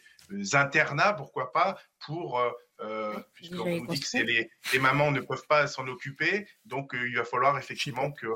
internats, 0.53 1.13
pourquoi 1.13 1.51
pas, 1.51 1.79
pour 1.99 2.41
puisqu'on 3.33 3.65
nous 3.65 3.87
dit 3.87 3.99
que 3.99 4.17
les, 4.19 4.49
les, 4.71 4.79
mamans 4.79 5.11
ne 5.11 5.19
peuvent 5.19 5.45
pas 5.49 5.67
s'en 5.67 5.85
occuper, 5.87 6.47
donc 6.63 6.91
il 6.93 7.17
va 7.17 7.25
falloir 7.25 7.57
effectivement 7.57 8.11
que 8.11 8.27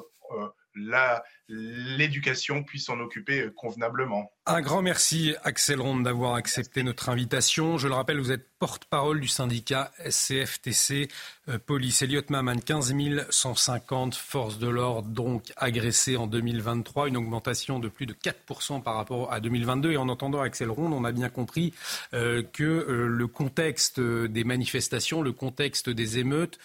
l'éducation 1.47 2.63
puisse 2.63 2.85
s'en 2.85 2.99
occuper 2.99 3.41
euh, 3.41 3.53
convenablement. 3.55 4.31
Un 4.45 4.61
grand 4.61 4.81
merci 4.81 5.35
Axel 5.43 5.79
Ronde 5.79 6.03
d'avoir 6.03 6.35
accepté 6.35 6.83
notre 6.83 7.09
invitation. 7.09 7.77
Je 7.77 7.87
le 7.87 7.93
rappelle, 7.93 8.19
vous 8.19 8.31
êtes 8.31 8.47
porte-parole 8.59 9.19
du 9.19 9.27
syndicat 9.27 9.91
SCFTC 10.09 11.09
euh, 11.49 11.59
Police. 11.59 12.01
Elliot 12.01 12.23
Maman, 12.29 12.57
15 12.57 12.93
150 13.29 14.15
forces 14.15 14.57
de 14.57 14.67
l'ordre 14.67 15.09
donc 15.09 15.51
agressées 15.57 16.17
en 16.17 16.27
2023, 16.27 17.09
une 17.09 17.17
augmentation 17.17 17.79
de 17.79 17.87
plus 17.87 18.05
de 18.05 18.13
4% 18.13 18.81
par 18.81 18.95
rapport 18.95 19.31
à 19.31 19.39
2022. 19.39 19.91
Et 19.91 19.97
en 19.97 20.09
entendant 20.09 20.41
Axel 20.41 20.69
Ronde, 20.69 20.93
on 20.93 21.03
a 21.03 21.11
bien 21.11 21.29
compris 21.29 21.73
euh, 22.13 22.41
que 22.41 22.63
le 22.63 23.27
contexte 23.27 23.99
des 23.99 24.43
manifestations, 24.43 25.21
le 25.21 25.31
contexte 25.31 25.89
des 25.89 26.19
émeutes 26.19 26.59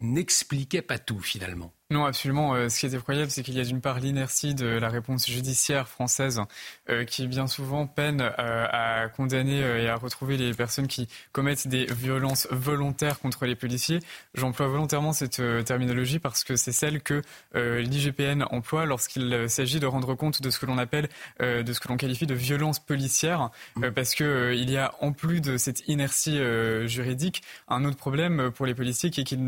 n'expliquait 0.00 0.82
pas 0.82 0.98
tout 0.98 1.20
finalement. 1.20 1.72
Non, 1.90 2.06
absolument. 2.06 2.54
Euh, 2.54 2.70
ce 2.70 2.80
qui 2.80 2.86
est 2.86 2.94
effroyable, 2.94 3.30
c'est 3.30 3.42
qu'il 3.42 3.58
y 3.58 3.60
a 3.60 3.64
d'une 3.64 3.82
part 3.82 4.00
l'inertie 4.00 4.54
de 4.54 4.66
la 4.66 4.88
réponse 4.88 5.26
judiciaire 5.28 5.86
française 5.86 6.40
euh, 6.88 7.04
qui 7.04 7.26
bien 7.26 7.46
souvent 7.46 7.86
peine 7.86 8.22
euh, 8.22 8.66
à 8.70 9.08
condamner 9.10 9.58
et 9.58 9.88
à 9.88 9.96
retrouver 9.96 10.38
les 10.38 10.54
personnes 10.54 10.88
qui 10.88 11.08
commettent 11.32 11.68
des 11.68 11.84
violences 11.84 12.48
volontaires 12.50 13.20
contre 13.20 13.44
les 13.44 13.54
policiers. 13.54 14.00
J'emploie 14.32 14.66
volontairement 14.66 15.12
cette 15.12 15.42
terminologie 15.66 16.18
parce 16.18 16.42
que 16.42 16.56
c'est 16.56 16.72
celle 16.72 17.02
que 17.02 17.22
l'IGPN 17.54 18.44
emploie 18.50 18.86
lorsqu'il 18.86 19.48
s'agit 19.48 19.78
de 19.78 19.86
rendre 19.86 20.14
compte 20.14 20.40
de 20.40 20.50
ce 20.50 20.58
que 20.58 20.66
l'on 20.66 20.78
appelle, 20.78 21.08
de 21.40 21.72
ce 21.72 21.80
que 21.80 21.88
l'on 21.88 21.96
qualifie 21.96 22.26
de 22.26 22.34
violence 22.34 22.78
policière, 22.78 23.50
mmh. 23.76 23.90
parce 23.90 24.14
que 24.14 24.54
il 24.54 24.70
y 24.70 24.76
a 24.76 24.94
en 25.00 25.12
plus 25.12 25.40
de 25.40 25.56
cette 25.56 25.86
inertie 25.88 26.38
juridique 26.86 27.42
un 27.68 27.84
autre 27.84 27.96
problème 27.96 28.50
pour 28.50 28.66
les 28.66 28.74
policiers 28.74 29.10
qui 29.10 29.20
est 29.20 29.24
qu'ils 29.24 29.40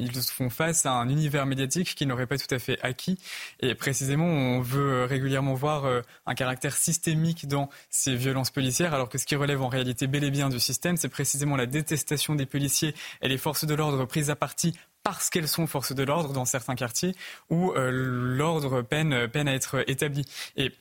ils 0.00 0.22
font 0.22 0.50
face 0.50 0.86
à 0.86 0.92
un 0.92 1.08
univers 1.08 1.46
médiatique 1.46 1.81
qui 1.84 2.06
n'aurait 2.06 2.26
pas 2.26 2.38
tout 2.38 2.52
à 2.54 2.58
fait 2.58 2.78
acquis. 2.82 3.18
Et 3.60 3.74
précisément, 3.74 4.26
on 4.26 4.60
veut 4.60 5.04
régulièrement 5.04 5.54
voir 5.54 5.84
euh, 5.84 6.00
un 6.26 6.34
caractère 6.34 6.76
systémique 6.76 7.48
dans 7.48 7.68
ces 7.90 8.14
violences 8.16 8.50
policières, 8.50 8.94
alors 8.94 9.08
que 9.08 9.18
ce 9.18 9.26
qui 9.26 9.36
relève 9.36 9.62
en 9.62 9.68
réalité 9.68 10.06
bel 10.06 10.24
et 10.24 10.30
bien 10.30 10.48
du 10.48 10.60
système, 10.60 10.96
c'est 10.96 11.08
précisément 11.08 11.56
la 11.56 11.66
détestation 11.66 12.34
des 12.34 12.46
policiers 12.46 12.94
et 13.20 13.28
les 13.28 13.38
forces 13.38 13.64
de 13.64 13.74
l'ordre 13.74 14.04
prises 14.04 14.30
à 14.30 14.36
partie 14.36 14.76
parce 15.02 15.30
qu'elles 15.30 15.48
sont 15.48 15.66
forces 15.66 15.92
de 15.92 16.02
l'ordre 16.04 16.32
dans 16.32 16.44
certains 16.44 16.76
quartiers 16.76 17.14
où 17.50 17.72
euh, 17.72 17.90
l'ordre 17.90 18.82
peine, 18.82 19.26
peine 19.28 19.48
à 19.48 19.54
être 19.54 19.82
établi. 19.88 20.24
Et 20.56 20.72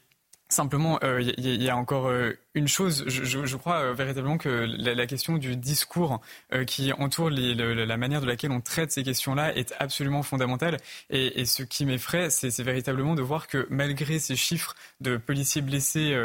Simplement, 0.51 0.99
il 1.01 1.07
euh, 1.07 1.21
y, 1.37 1.69
a 1.69 1.77
encore 1.77 2.11
une 2.53 2.67
chose, 2.67 3.05
je, 3.07 3.55
crois 3.55 3.93
véritablement 3.93 4.37
que 4.37 4.49
la, 4.49 5.07
question 5.07 5.37
du 5.37 5.55
discours 5.55 6.19
qui 6.67 6.91
entoure 6.93 7.29
la 7.29 7.97
manière 7.97 8.21
de 8.21 8.25
laquelle 8.25 8.51
on 8.51 8.61
traite 8.61 8.91
ces 8.91 9.03
questions-là 9.03 9.55
est 9.55 9.73
absolument 9.79 10.21
fondamentale. 10.21 10.77
Et, 11.09 11.45
ce 11.45 11.63
qui 11.63 11.85
m'effraie, 11.85 12.29
c'est 12.29 12.61
véritablement 12.61 13.15
de 13.15 13.21
voir 13.21 13.47
que 13.47 13.67
malgré 13.69 14.19
ces 14.19 14.35
chiffres 14.35 14.75
de 14.99 15.17
policiers 15.17 15.61
blessés 15.61 16.15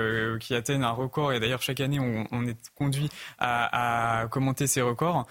qui 0.41 0.55
atteignent 0.55 0.83
un 0.83 0.91
record, 0.91 1.33
et 1.33 1.41
d'ailleurs 1.41 1.63
chaque 1.63 1.81
année 1.81 2.01
on, 2.01 2.47
est 2.47 2.71
conduit 2.75 3.09
à, 3.39 4.27
commenter 4.31 4.67
ces 4.67 4.83
records, 4.83 5.27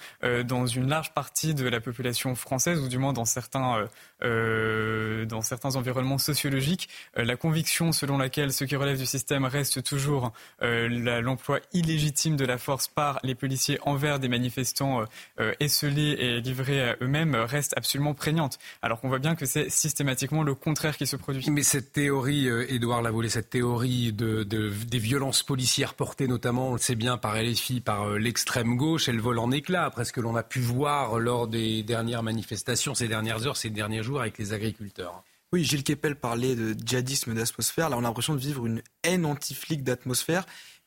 dans 0.45 0.65
une 0.65 0.87
large 0.87 1.13
partie 1.13 1.53
de 1.53 1.67
la 1.67 1.81
population 1.81 2.35
française, 2.35 2.79
ou 2.79 2.87
du 2.87 2.97
moins 2.97 3.13
dans 3.13 3.25
certains, 3.25 3.85
dans 4.21 5.41
certains 5.41 5.75
environnements 5.75 6.17
sociologiques, 6.17 6.89
la 7.15 7.35
conviction 7.35 7.91
selon 7.91 8.17
laquelle 8.17 8.53
ce 8.53 8.63
qui 8.63 8.75
relève 8.75 8.97
du 8.97 9.05
système 9.05 9.45
reste 9.45 9.83
toujours 9.83 10.31
euh, 10.61 10.84
l'emploi 10.87 11.59
illégitime 11.73 12.35
de 12.35 12.45
la 12.45 12.57
force 12.57 12.87
par 12.87 13.19
les 13.23 13.35
policiers 13.35 13.79
envers 13.83 14.19
des 14.19 14.27
manifestants 14.27 15.01
euh, 15.01 15.05
euh, 15.39 15.53
esselés 15.59 16.17
et 16.19 16.41
livrés 16.41 16.89
à 16.89 16.95
eux-mêmes 17.01 17.35
reste 17.35 17.73
absolument 17.77 18.13
prégnante. 18.13 18.59
Alors 18.81 19.01
qu'on 19.01 19.09
voit 19.09 19.19
bien 19.19 19.35
que 19.35 19.45
c'est 19.45 19.69
systématiquement 19.69 20.43
le 20.43 20.55
contraire 20.55 20.97
qui 20.97 21.07
se 21.07 21.15
produit. 21.15 21.45
Mais 21.49 21.63
cette 21.63 21.91
théorie, 21.91 22.47
Édouard 22.69 23.01
Lavolée, 23.01 23.29
cette 23.29 23.49
théorie 23.49 24.13
de, 24.13 24.43
des 24.43 24.99
violences 24.99 25.43
policières 25.43 25.93
portées 25.93 26.27
notamment, 26.27 26.69
on 26.69 26.73
le 26.73 26.79
sait 26.79 26.95
bien, 26.95 27.17
par 27.17 27.35
LFI, 27.35 27.81
par 27.81 28.09
l'extrême 28.11 28.77
gauche, 28.77 29.09
elle 29.09 29.19
vole 29.19 29.39
en 29.39 29.51
éclats 29.51 29.85
après 29.85 30.05
ce 30.05 30.13
que 30.13 30.21
l'on 30.21 30.35
a 30.35 30.43
pu 30.43 30.59
voir 30.59 31.19
lors 31.19 31.47
des 31.47 31.83
dernières 31.83 32.23
manifestations, 32.23 32.95
ces 32.95 33.07
dernières 33.07 33.45
heures, 33.47 33.57
ces 33.57 33.69
derniers 33.69 34.03
jours 34.03 34.21
avec 34.21 34.37
les 34.37 34.53
agriculteurs. 34.53 35.23
Oui, 35.55 35.63
Gilles 35.63 35.83
Kepel 35.83 36.15
parlait 36.15 36.55
de 36.55 36.73
djihadisme 36.73 37.33
d'atmosphère. 37.33 37.89
Là, 37.89 37.95
on 37.97 37.99
a 37.99 38.01
l'impression 38.01 38.33
de 38.33 38.39
vivre 38.39 38.65
une 38.65 38.81
haine 39.03 39.25
anti-flic 39.25 39.83
d'atmosphère 39.83 40.45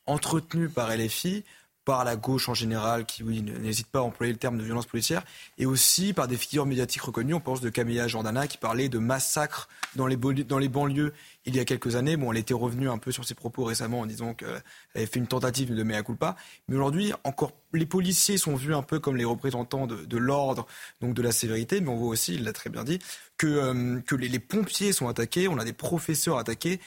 entretenue 0.09 0.69
par 0.69 0.95
LFI, 0.95 1.43
par 1.89 2.03
la 2.03 2.15
gauche 2.15 2.49
en 2.49 2.53
général, 2.53 3.05
qui 3.07 3.23
n'hésite 3.23 3.87
pas 3.87 3.97
à 3.97 4.01
employer 4.03 4.31
le 4.31 4.37
terme 4.37 4.59
de 4.59 4.63
violence 4.63 4.85
policière, 4.85 5.23
et 5.57 5.65
aussi 5.65 6.13
par 6.13 6.27
des 6.27 6.37
figures 6.37 6.67
médiatiques 6.67 7.01
reconnues. 7.01 7.33
On 7.33 7.39
pense 7.39 7.61
de 7.61 7.69
Camilla 7.69 8.07
Jordana 8.07 8.45
qui 8.45 8.59
parlait 8.59 8.89
de 8.89 8.99
massacres 8.99 9.67
dans 9.95 10.05
les, 10.05 10.15
banlieues 10.15 11.13
il 11.45 11.55
y 11.55 11.59
a 11.59 11.65
quelques 11.65 11.95
années. 11.95 12.15
Bon, 12.15 12.31
elle 12.31 12.37
était 12.37 12.53
revenue 12.53 12.89
un 12.89 12.99
peu 12.99 13.11
sur 13.11 13.25
ses 13.25 13.33
propos 13.33 13.63
récemment 13.63 14.01
en 14.01 14.05
disant 14.05 14.35
qu'elle 14.35 14.61
avait 14.93 15.07
fait 15.07 15.17
une 15.17 15.25
tentative 15.25 15.73
de 15.73 15.81
mea 15.81 16.03
culpa. 16.03 16.35
Mais 16.67 16.75
aujourd'hui, 16.75 17.11
encore, 17.23 17.53
les 17.73 17.87
policiers 17.87 18.37
sont 18.37 18.55
vus 18.55 18.75
un 18.75 18.83
peu 18.83 18.99
comme 18.99 19.17
les 19.17 19.25
représentants 19.25 19.87
de, 19.87 20.17
l'ordre, 20.17 20.67
donc 21.01 21.15
de 21.15 21.23
la 21.23 21.31
sévérité. 21.31 21.81
Mais 21.81 21.89
on 21.89 21.97
voit 21.97 22.09
aussi, 22.09 22.35
il 22.35 22.43
l'a 22.43 22.53
très 22.53 22.69
bien 22.69 22.83
dit, 22.83 22.99
que, 23.37 23.47
euh, 23.47 24.17
les 24.17 24.39
pompiers 24.39 24.93
sont 24.93 25.07
attaqués, 25.07 25.47
on 25.47 25.57
a 25.57 25.65
des 25.65 25.73
professeurs 25.73 26.37
attaqués 26.37 26.79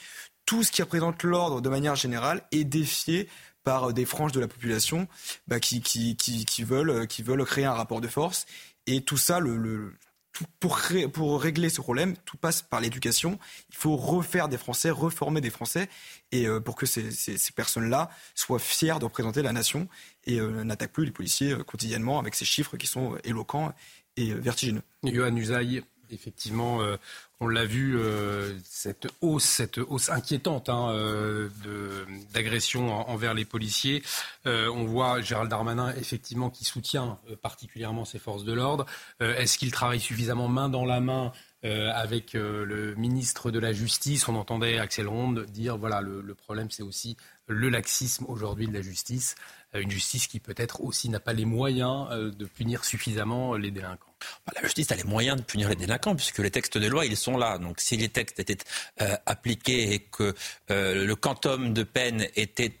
tout 0.45 0.63
ce 0.63 0.71
qui 0.71 0.81
représente 0.81 1.23
l'ordre 1.23 1.61
de 1.61 1.69
manière 1.69 1.95
générale 1.95 2.43
est 2.51 2.63
défié 2.63 3.29
par 3.63 3.89
euh, 3.89 3.93
des 3.93 4.05
franges 4.05 4.31
de 4.31 4.39
la 4.39 4.47
population 4.47 5.07
bah, 5.47 5.59
qui, 5.59 5.81
qui, 5.81 6.15
qui, 6.15 6.63
veulent, 6.63 6.89
euh, 6.89 7.05
qui 7.05 7.23
veulent 7.23 7.45
créer 7.45 7.65
un 7.65 7.73
rapport 7.73 8.01
de 8.01 8.07
force. 8.07 8.45
Et 8.85 9.01
tout 9.01 9.17
ça, 9.17 9.39
le, 9.39 9.93
pour, 10.59 10.79
pour, 11.13 11.41
régler 11.41 11.69
ce 11.69 11.81
problème, 11.81 12.15
tout 12.25 12.37
passe 12.37 12.61
par 12.61 12.81
l'éducation. 12.81 13.39
Il 13.69 13.75
faut 13.75 13.95
refaire 13.95 14.49
des 14.49 14.57
Français, 14.57 14.89
reformer 14.89 15.39
des 15.39 15.49
Français, 15.49 15.89
et 16.31 16.47
euh, 16.47 16.59
pour 16.59 16.75
que 16.75 16.85
ces, 16.85 17.11
ces, 17.11 17.51
personnes-là 17.53 18.09
soient 18.35 18.59
fiers 18.59 18.99
de 18.99 19.05
représenter 19.05 19.41
la 19.41 19.53
nation 19.53 19.87
et 20.25 20.39
n'attaquent 20.39 20.93
plus 20.93 21.05
les 21.05 21.11
policiers 21.11 21.55
quotidiennement 21.65 22.19
avec 22.19 22.35
ces 22.35 22.45
chiffres 22.45 22.77
qui 22.77 22.87
sont 22.87 23.17
éloquents 23.23 23.73
et 24.15 24.33
vertigineux. 24.33 24.81
Effectivement, 26.13 26.79
on 27.43 27.47
l'a 27.49 27.65
vu, 27.65 27.97
euh, 27.97 28.57
cette 28.63 29.07
hausse, 29.19 29.43
cette 29.43 29.77
hausse 29.77 30.09
inquiétante 30.09 30.69
hein, 30.69 30.91
euh, 30.91 31.49
d'agression 32.33 33.09
envers 33.09 33.33
les 33.33 33.43
policiers. 33.43 34.01
Euh, 34.45 34.69
on 34.69 34.85
voit 34.85 35.19
Gérald 35.19 35.49
Darmanin, 35.49 35.93
effectivement, 35.95 36.49
qui 36.49 36.63
soutient 36.63 37.19
particulièrement 37.41 38.05
ces 38.05 38.17
forces 38.17 38.45
de 38.45 38.53
l'ordre. 38.53 38.85
Est-ce 39.19 39.57
qu'il 39.57 39.71
travaille 39.71 39.99
suffisamment 39.99 40.47
main 40.47 40.69
dans 40.69 40.85
la 40.85 41.01
main 41.01 41.33
avec 41.63 42.33
le 42.33 42.95
ministre 42.95 43.51
de 43.51 43.59
la 43.59 43.73
Justice? 43.73 44.27
On 44.27 44.35
entendait 44.35 44.77
Axel 44.77 45.07
Ronde 45.07 45.45
dire, 45.47 45.77
voilà, 45.77 46.01
le 46.01 46.35
problème, 46.35 46.71
c'est 46.71 46.83
aussi 46.83 47.17
le 47.47 47.69
laxisme 47.69 48.25
aujourd'hui 48.29 48.67
de 48.67 48.73
la 48.73 48.81
justice. 48.81 49.35
Une 49.73 49.91
justice 49.91 50.27
qui 50.27 50.39
peut-être 50.39 50.81
aussi 50.81 51.09
n'a 51.09 51.19
pas 51.19 51.33
les 51.33 51.45
moyens 51.45 52.09
de 52.09 52.45
punir 52.45 52.85
suffisamment 52.85 53.55
les 53.55 53.71
délinquants. 53.71 54.12
Bah, 54.45 54.53
la 54.55 54.61
justice 54.61 54.91
a 54.91 54.95
les 54.95 55.03
moyens 55.03 55.37
de 55.37 55.41
punir 55.43 55.69
les 55.69 55.75
délinquants 55.75 56.15
puisque 56.15 56.39
les 56.39 56.51
textes 56.51 56.77
de 56.77 56.87
loi, 56.87 57.05
ils 57.05 57.17
sont 57.17 57.37
là. 57.37 57.57
Donc 57.57 57.79
si 57.79 57.97
les 57.97 58.09
textes 58.09 58.39
étaient 58.39 58.57
euh, 59.01 59.15
appliqués 59.25 59.93
et 59.93 59.99
que 59.99 60.33
euh, 60.71 61.05
le 61.05 61.15
quantum 61.15 61.73
de 61.73 61.83
peine 61.83 62.27
était 62.35 62.73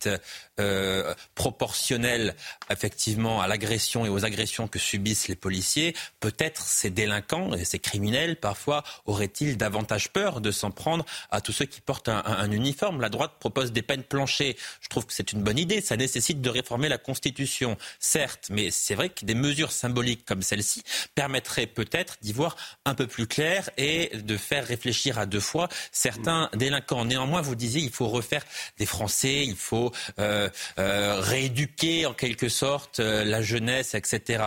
euh, 0.59 1.13
proportionnel 1.35 2.35
effectivement 2.69 3.41
à 3.41 3.47
l'agression 3.47 4.05
et 4.05 4.09
aux 4.09 4.25
agressions 4.25 4.67
que 4.67 4.79
subissent 4.79 5.27
les 5.27 5.35
policiers, 5.35 5.95
peut-être 6.19 6.61
ces 6.61 6.89
délinquants 6.89 7.53
et 7.53 7.65
ces 7.65 7.79
criminels 7.79 8.35
parfois 8.35 8.83
auraient-ils 9.05 9.57
davantage 9.57 10.11
peur 10.11 10.41
de 10.41 10.51
s'en 10.51 10.71
prendre 10.71 11.05
à 11.31 11.41
tous 11.41 11.51
ceux 11.51 11.65
qui 11.65 11.81
portent 11.81 12.09
un, 12.09 12.23
un, 12.25 12.51
uniforme? 12.51 13.01
La 13.01 13.09
droite 13.09 13.33
propose 13.39 13.71
des 13.71 13.81
peines 13.81 14.03
planchées. 14.03 14.55
Je 14.81 14.89
trouve 14.89 15.05
que 15.05 15.13
c'est 15.13 15.31
une 15.31 15.41
bonne 15.41 15.57
idée. 15.57 15.81
Ça 15.81 15.97
nécessite 15.97 16.41
de 16.41 16.49
réformer 16.49 16.89
la 16.89 16.97
Constitution, 16.97 17.77
certes, 17.99 18.47
mais 18.49 18.69
c'est 18.71 18.95
vrai 18.95 19.09
que 19.09 19.25
des 19.25 19.35
mesures 19.35 19.71
symboliques 19.71 20.25
comme 20.25 20.41
celle-ci 20.41 20.83
permettent 21.15 21.32
permettrait 21.33 21.65
peut-être 21.65 22.17
d'y 22.21 22.31
voir 22.31 22.55
un 22.85 22.93
peu 22.93 23.07
plus 23.07 23.25
clair 23.25 23.71
et 23.77 24.11
de 24.13 24.37
faire 24.37 24.67
réfléchir 24.67 25.17
à 25.17 25.25
deux 25.25 25.39
fois 25.39 25.67
certains 25.91 26.47
délinquants. 26.53 27.05
Néanmoins, 27.05 27.41
vous 27.41 27.55
disiez, 27.55 27.81
il 27.81 27.89
faut 27.89 28.07
refaire 28.07 28.43
des 28.77 28.85
Français, 28.85 29.43
il 29.43 29.55
faut 29.55 29.91
euh, 30.19 30.47
euh, 30.77 31.19
rééduquer 31.19 32.05
en 32.05 32.13
quelque 32.13 32.49
sorte 32.49 32.99
euh, 32.99 33.23
la 33.25 33.41
jeunesse, 33.41 33.95
etc. 33.95 34.43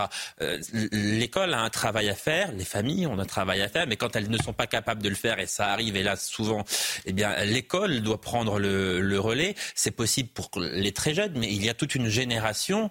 L'école 0.93 1.53
a 1.53 1.59
un 1.59 1.69
travail 1.69 2.07
à 2.07 2.15
faire, 2.15 2.53
les 2.53 2.63
familles 2.63 3.05
ont 3.05 3.19
un 3.19 3.25
travail 3.25 3.61
à 3.61 3.67
faire, 3.67 3.85
mais 3.85 3.97
quand 3.97 4.15
elles 4.15 4.29
ne 4.29 4.37
sont 4.37 4.53
pas 4.53 4.67
capables 4.67 5.03
de 5.03 5.09
le 5.09 5.15
faire, 5.15 5.39
et 5.39 5.47
ça 5.47 5.67
arrive 5.73 5.97
hélas 5.97 6.25
souvent, 6.25 6.63
eh 7.05 7.11
bien 7.11 7.35
l'école 7.43 7.99
doit 8.01 8.21
prendre 8.21 8.59
le, 8.59 9.01
le 9.01 9.19
relais. 9.19 9.55
C'est 9.75 9.91
possible 9.91 10.29
pour 10.29 10.49
les 10.55 10.93
très 10.93 11.13
jeunes, 11.13 11.33
mais 11.35 11.51
il 11.51 11.65
y 11.65 11.69
a 11.69 11.73
toute 11.73 11.95
une 11.95 12.07
génération 12.07 12.89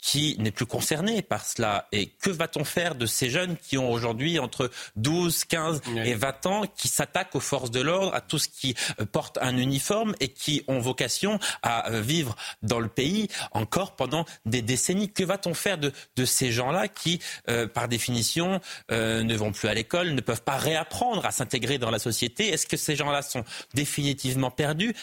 qui 0.00 0.36
n'est 0.38 0.50
plus 0.50 0.66
concerné 0.66 1.22
par 1.22 1.44
cela. 1.44 1.88
Et 1.92 2.06
que 2.06 2.30
va-t-on 2.30 2.64
faire 2.64 2.94
de 2.94 3.06
ces 3.06 3.30
jeunes 3.30 3.56
qui 3.56 3.78
ont 3.78 3.90
aujourd'hui 3.90 4.38
entre 4.38 4.70
12, 4.96 5.44
15 5.44 5.80
et 6.04 6.14
20 6.14 6.46
ans, 6.46 6.62
qui 6.76 6.88
s'attaquent 6.88 7.34
aux 7.34 7.40
forces 7.40 7.70
de 7.70 7.80
l'ordre, 7.80 8.14
à 8.14 8.20
tout 8.20 8.38
ce 8.38 8.48
qui 8.48 8.74
euh, 9.00 9.04
porte 9.04 9.38
un 9.40 9.56
uniforme 9.56 10.14
et 10.20 10.28
qui 10.28 10.62
ont 10.68 10.78
vocation 10.78 11.38
à 11.62 11.90
euh, 11.90 12.00
vivre 12.00 12.36
dans 12.62 12.80
le 12.80 12.88
pays 12.88 13.28
encore 13.52 13.96
pendant 13.96 14.24
des 14.46 14.62
décennies? 14.62 15.10
Que 15.12 15.24
va-t-on 15.24 15.54
faire 15.54 15.78
de, 15.78 15.92
de 16.16 16.24
ces 16.24 16.52
gens-là 16.52 16.88
qui, 16.88 17.20
euh, 17.48 17.66
par 17.66 17.88
définition, 17.88 18.60
ne 18.90 19.36
vont 19.36 19.52
plus 19.52 19.68
à 19.68 19.74
l'école, 19.74 20.10
ne 20.10 20.20
peuvent 20.20 20.42
pas 20.42 20.56
réapprendre 20.56 21.24
à 21.26 21.30
s'intégrer 21.30 21.78
dans 21.78 21.90
la 21.90 21.98
société? 21.98 22.48
Est-ce 22.48 22.66
que 22.66 22.76
ces 22.76 22.96
gens-là 22.96 23.22
sont 23.22 23.44
définitivement 23.74 24.50
perdus? 24.50 24.94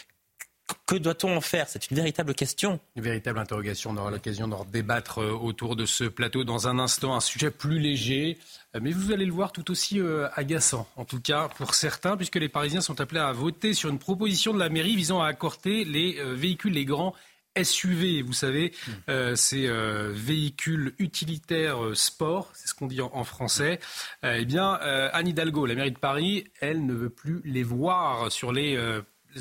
Que 0.85 0.95
doit-on 0.95 1.35
en 1.35 1.41
faire? 1.41 1.67
C'est 1.67 1.89
une 1.89 1.97
véritable 1.97 2.33
question. 2.33 2.79
Une 2.95 3.03
véritable 3.03 3.39
interrogation. 3.39 3.91
On 3.91 3.97
aura 3.97 4.11
l'occasion 4.11 4.47
d'en 4.47 4.65
débattre 4.65 5.19
euh, 5.19 5.31
autour 5.31 5.75
de 5.75 5.85
ce 5.85 6.03
plateau 6.03 6.43
dans 6.43 6.67
un 6.67 6.79
instant. 6.79 7.15
Un 7.15 7.21
sujet 7.21 7.51
plus 7.51 7.79
léger, 7.79 8.37
euh, 8.75 8.79
mais 8.81 8.91
vous 8.91 9.11
allez 9.11 9.25
le 9.25 9.31
voir 9.31 9.51
tout 9.51 9.69
aussi 9.71 9.99
euh, 9.99 10.27
agaçant, 10.33 10.87
en 10.95 11.05
tout 11.05 11.21
cas 11.21 11.49
pour 11.49 11.73
certains, 11.73 12.17
puisque 12.17 12.35
les 12.35 12.49
Parisiens 12.49 12.81
sont 12.81 12.99
appelés 13.01 13.19
à 13.19 13.31
voter 13.31 13.73
sur 13.73 13.89
une 13.89 13.99
proposition 13.99 14.53
de 14.53 14.59
la 14.59 14.69
mairie 14.69 14.95
visant 14.95 15.21
à 15.21 15.27
accorder 15.27 15.85
les 15.85 16.21
véhicules, 16.33 16.73
les 16.73 16.85
grands 16.85 17.13
SUV, 17.61 18.21
vous 18.21 18.33
savez, 18.33 18.73
hmm. 18.87 19.35
ces 19.35 19.69
véhicules 20.11 20.93
utilitaires 20.99 21.77
sport, 21.93 22.51
c'est 22.53 22.67
ce 22.67 22.73
qu'on 22.73 22.87
dit 22.87 23.01
en, 23.01 23.23
français. 23.23 23.79
eh 24.23 24.43
bien, 24.43 24.73
Anne 24.73 25.27
Hidalgo, 25.27 25.65
la 25.65 25.75
mairie 25.75 25.91
de 25.91 25.97
Paris, 25.97 26.45
elle 26.59 26.85
ne 26.85 26.93
veut 26.93 27.09
plus 27.09 27.41
les 27.45 27.63
voir 27.63 28.29
sur 28.31 28.51
les 28.51 28.77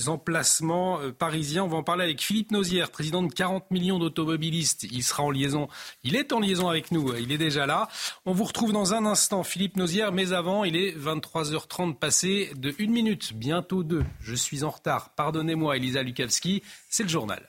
emplacements 0.06 1.00
euh, 1.00 1.12
parisiens. 1.12 1.64
On 1.64 1.68
va 1.68 1.78
en 1.78 1.82
parler 1.82 2.04
avec 2.04 2.22
Philippe 2.22 2.50
Nozière, 2.50 2.90
président 2.90 3.22
de 3.22 3.32
40 3.32 3.70
millions 3.70 3.98
d'automobilistes. 3.98 4.84
Il 4.84 5.02
sera 5.02 5.22
en 5.22 5.30
liaison, 5.30 5.68
il 6.02 6.16
est 6.16 6.32
en 6.32 6.40
liaison 6.40 6.68
avec 6.68 6.90
nous, 6.90 7.14
il 7.16 7.32
est 7.32 7.38
déjà 7.38 7.66
là. 7.66 7.88
On 8.26 8.32
vous 8.32 8.44
retrouve 8.44 8.72
dans 8.72 8.94
un 8.94 9.06
instant, 9.06 9.42
Philippe 9.42 9.76
Nozière, 9.76 10.12
mais 10.12 10.32
avant, 10.32 10.64
il 10.64 10.76
est 10.76 10.96
23h30 10.96 11.94
passé 11.94 12.52
de 12.56 12.74
une 12.78 12.92
minute, 12.92 13.34
bientôt 13.34 13.82
deux. 13.82 14.04
Je 14.20 14.34
suis 14.34 14.64
en 14.64 14.70
retard, 14.70 15.10
pardonnez-moi 15.14 15.76
Elisa 15.76 16.02
Lukavski, 16.02 16.62
c'est 16.88 17.02
le 17.02 17.08
journal. 17.08 17.48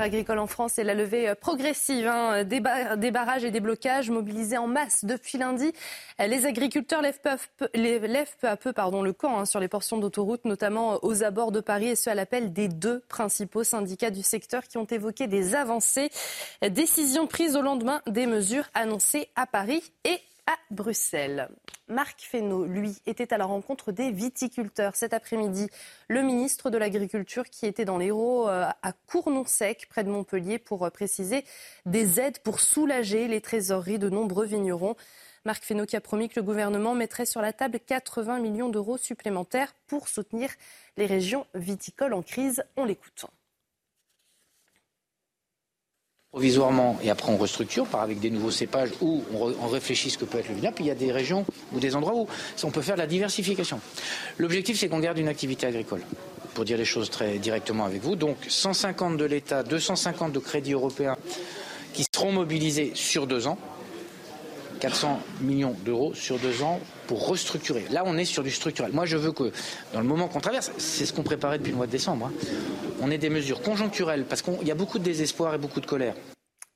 Agricole 0.00 0.38
en 0.38 0.46
France 0.46 0.78
et 0.78 0.84
la 0.84 0.94
levée 0.94 1.28
euh, 1.28 1.34
progressive 1.34 2.06
hein, 2.06 2.44
des, 2.44 2.60
barrages 2.60 3.44
et 3.44 3.50
des 3.50 3.60
blocages 3.60 4.10
mobilisés 4.10 4.58
en 4.58 4.66
masse 4.66 5.04
depuis 5.04 5.38
lundi. 5.38 5.72
Euh, 6.20 6.26
les 6.26 6.46
agriculteurs 6.46 7.02
lèvent 7.02 7.20
peu, 7.20 8.48
à 8.48 8.56
peu 8.56 8.72
le 9.02 9.12
camp 9.12 9.38
hein, 9.38 9.44
sur 9.46 9.60
les 9.60 9.68
portions 9.68 9.98
d'autoroute, 9.98 10.44
notamment 10.44 10.94
euh, 10.94 10.98
aux 11.02 11.22
abords 11.22 11.52
de 11.52 11.60
Paris, 11.60 11.88
et 11.88 11.96
ce 11.96 12.10
à 12.10 12.14
l'appel 12.14 12.52
des 12.52 12.68
deux 12.68 13.00
principaux 13.08 13.64
syndicats 13.64 14.10
du 14.10 14.22
secteur 14.22 14.64
qui 14.64 14.78
ont 14.78 14.86
évoqué 14.86 15.26
des 15.26 15.54
avancées. 15.54 16.10
Décision 16.70 17.26
prise 17.26 17.56
au 17.56 17.62
lendemain 17.62 18.02
des 18.06 18.26
mesures 18.26 18.68
annoncées 18.74 19.28
à 19.36 19.46
Paris 19.46 19.82
et 20.04 20.18
à 20.46 20.54
Bruxelles. 20.70 21.48
Marc 21.88 22.22
Fesneau, 22.22 22.64
lui, 22.64 22.96
était 23.04 23.34
à 23.34 23.38
la 23.38 23.44
rencontre 23.44 23.92
des 23.92 24.10
viticulteurs 24.10 24.96
cet 24.96 25.12
après-midi. 25.12 25.68
Le 26.08 26.22
ministre 26.22 26.70
de 26.70 26.78
l'Agriculture 26.78 27.44
qui 27.44 27.66
était 27.66 27.84
dans 27.84 27.98
l'Hérault 27.98 28.48
euh, 28.48 28.66
à 28.82 28.92
Cournon-Sec, 29.06 29.86
près 29.90 30.02
de 30.02 30.08
Montpellier, 30.08 30.58
pour 30.58 30.86
euh, 30.86 30.90
préciser 30.90 31.44
des 31.84 32.20
aides 32.20 32.38
pour 32.38 32.60
soulager 32.60 33.28
les 33.28 33.42
trésoreries 33.42 33.98
de 33.98 34.08
nombreux 34.08 34.46
vignerons. 34.46 34.96
Marc 35.44 35.62
Fesneau 35.62 35.84
qui 35.84 35.96
a 35.96 36.00
promis 36.00 36.30
que 36.30 36.40
le 36.40 36.46
gouvernement 36.46 36.94
mettrait 36.94 37.26
sur 37.26 37.42
la 37.42 37.52
table 37.52 37.78
80 37.78 38.38
millions 38.38 38.70
d'euros 38.70 38.96
supplémentaires 38.96 39.74
pour 39.86 40.08
soutenir 40.08 40.48
les 40.96 41.04
régions 41.04 41.46
viticoles 41.54 42.14
en 42.14 42.22
crise. 42.22 42.64
On 42.78 42.86
l'écoute 42.86 43.26
provisoirement 46.34 46.98
et 47.00 47.10
après 47.10 47.30
on 47.30 47.36
restructure 47.36 47.86
par 47.86 48.00
avec 48.00 48.18
des 48.18 48.28
nouveaux 48.28 48.50
cépages 48.50 48.90
ou 49.00 49.22
on, 49.32 49.68
réfléchit 49.68 50.10
ce 50.10 50.18
que 50.18 50.24
peut 50.24 50.38
être 50.38 50.48
le 50.48 50.56
vignoble. 50.56 50.74
Puis 50.74 50.84
il 50.84 50.88
y 50.88 50.90
a 50.90 50.96
des 50.96 51.12
régions 51.12 51.46
ou 51.72 51.78
des 51.78 51.94
endroits 51.94 52.16
où 52.16 52.26
on 52.64 52.70
peut 52.72 52.82
faire 52.82 52.96
de 52.96 53.00
la 53.00 53.06
diversification. 53.06 53.78
L'objectif 54.38 54.76
c'est 54.76 54.88
qu'on 54.88 54.98
garde 54.98 55.18
une 55.18 55.28
activité 55.28 55.68
agricole. 55.68 56.02
Pour 56.54 56.64
dire 56.64 56.76
les 56.76 56.84
choses 56.84 57.08
très 57.08 57.38
directement 57.38 57.84
avec 57.84 58.02
vous, 58.02 58.16
donc 58.16 58.36
150 58.48 59.16
de 59.16 59.24
l'État, 59.24 59.62
250 59.62 60.32
de 60.32 60.40
crédits 60.40 60.72
européens 60.72 61.16
qui 61.92 62.04
seront 62.12 62.32
mobilisés 62.32 62.90
sur 62.94 63.28
deux 63.28 63.46
ans, 63.46 63.58
400 64.80 65.20
millions 65.40 65.76
d'euros 65.84 66.14
sur 66.14 66.40
deux 66.40 66.62
ans 66.62 66.80
pour 67.06 67.28
restructurer. 67.28 67.84
Là, 67.90 68.02
on 68.06 68.16
est 68.16 68.24
sur 68.24 68.42
du 68.42 68.50
structurel. 68.50 68.92
Moi, 68.92 69.06
je 69.06 69.16
veux 69.16 69.32
que, 69.32 69.52
dans 69.92 70.00
le 70.00 70.06
moment 70.06 70.28
qu'on 70.28 70.40
traverse, 70.40 70.72
c'est 70.78 71.06
ce 71.06 71.12
qu'on 71.12 71.22
préparait 71.22 71.58
depuis 71.58 71.70
le 71.70 71.76
mois 71.76 71.86
de 71.86 71.92
décembre, 71.92 72.26
hein, 72.26 72.32
on 73.00 73.10
ait 73.10 73.18
des 73.18 73.30
mesures 73.30 73.62
conjoncturelles, 73.62 74.24
parce 74.24 74.42
qu'il 74.42 74.66
y 74.66 74.70
a 74.70 74.74
beaucoup 74.74 74.98
de 74.98 75.04
désespoir 75.04 75.54
et 75.54 75.58
beaucoup 75.58 75.80
de 75.80 75.86
colère. 75.86 76.14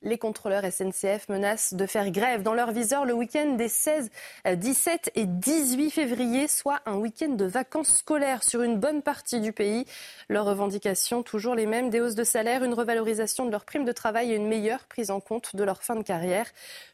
Les 0.03 0.17
contrôleurs 0.17 0.63
SNCF 0.63 1.29
menacent 1.29 1.75
de 1.75 1.85
faire 1.85 2.13
grève 2.13 2.45
dans 2.45 2.55
leur 2.55 2.71
viseur 2.71 3.05
le 3.05 3.15
week-end 3.15 3.57
des 3.57 3.69
16, 3.69 4.11
17 4.47 5.11
et 5.17 5.27
18 5.27 5.91
février, 5.91 6.47
soit 6.47 6.81
un 6.87 6.95
week-end 6.95 7.31
de 7.31 7.45
vacances 7.45 7.97
scolaires 7.97 8.45
sur 8.45 8.63
une 8.63 8.79
bonne 8.79 9.03
partie 9.03 9.41
du 9.41 9.53
pays. 9.53 9.87
Leurs 10.29 10.45
revendications, 10.45 11.25
toujours 11.25 11.57
les 11.57 11.67
mêmes, 11.67 11.91
des 11.91 12.01
hausses 12.01 12.15
de 12.15 12.23
salaire, 12.23 12.63
une 12.63 12.75
revalorisation 12.75 13.45
de 13.45 13.51
leur 13.51 13.65
prime 13.65 13.85
de 13.85 13.91
travail 13.91 14.31
et 14.31 14.37
une 14.37 14.47
meilleure 14.47 14.85
prise 14.85 15.11
en 15.11 15.19
compte 15.19 15.57
de 15.57 15.65
leur 15.65 15.83
fin 15.83 15.97
de 15.97 16.05
carrière. 16.05 16.47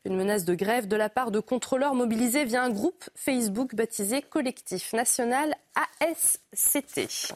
Une 0.06 0.16
menace 0.16 0.46
de 0.46 0.54
grève 0.54 0.88
de 0.88 0.96
la 0.96 1.10
part 1.10 1.30
de 1.30 1.40
contrôleurs 1.40 1.94
mobilisés 1.94 2.46
via 2.46 2.62
un 2.62 2.70
groupe 2.70 3.04
Facebook 3.14 3.74
baptisé 3.74 4.22
Collectif 4.22 4.94
National 4.94 5.54
ASCT. 6.00 7.34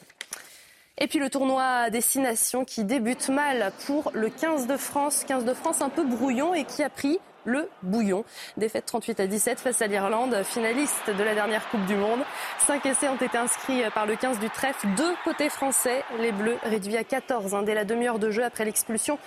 Et 1.01 1.07
puis 1.07 1.19
le 1.19 1.29
tournoi 1.29 1.63
à 1.63 1.89
destination 1.89 2.65
qui 2.65 2.83
débute 2.83 3.29
mal 3.29 3.71
pour 3.85 4.11
le 4.13 4.29
15 4.29 4.67
de 4.67 4.75
France. 4.75 5.23
15 5.25 5.45
de 5.45 5.53
France 5.53 5.81
un 5.81 5.87
peu 5.89 6.03
brouillon 6.03 6.53
et 6.53 6.65
qui 6.65 6.83
a 6.83 6.89
pris 6.89 7.19
le 7.45 7.69
bouillon. 7.83 8.25
Défaite 8.57 8.85
38 8.85 9.21
à 9.21 9.27
17 9.27 9.59
face 9.59 9.81
à 9.81 9.87
l'Irlande, 9.87 10.43
finaliste 10.43 11.09
de 11.09 11.23
la 11.23 11.33
dernière 11.33 11.69
Coupe 11.69 11.85
du 11.85 11.95
Monde. 11.95 12.19
Cinq 12.67 12.85
essais 12.85 13.07
ont 13.07 13.15
été 13.15 13.37
inscrits 13.37 13.81
par 13.93 14.05
le 14.05 14.17
15 14.17 14.39
du 14.39 14.49
trèfle. 14.49 14.87
Deux 14.97 15.13
côtés 15.23 15.49
français, 15.49 16.03
les 16.19 16.33
Bleus 16.33 16.57
réduits 16.63 16.97
à 16.97 17.05
14 17.05 17.55
hein, 17.55 17.63
dès 17.63 17.75
la 17.75 17.85
demi-heure 17.85 18.19
de 18.19 18.29
jeu 18.29 18.43
après 18.43 18.65
l'expulsion 18.65 19.17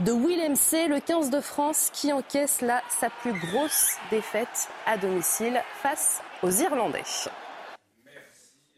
de 0.00 0.10
Willem 0.10 0.56
C, 0.56 0.88
le 0.88 0.98
15 0.98 1.30
de 1.30 1.40
France 1.40 1.90
qui 1.92 2.12
encaisse 2.12 2.62
là 2.62 2.82
sa 2.88 3.10
plus 3.10 3.32
grosse 3.32 3.92
défaite 4.10 4.68
à 4.86 4.96
domicile 4.96 5.62
face 5.82 6.20
aux 6.42 6.50
Irlandais. 6.50 7.04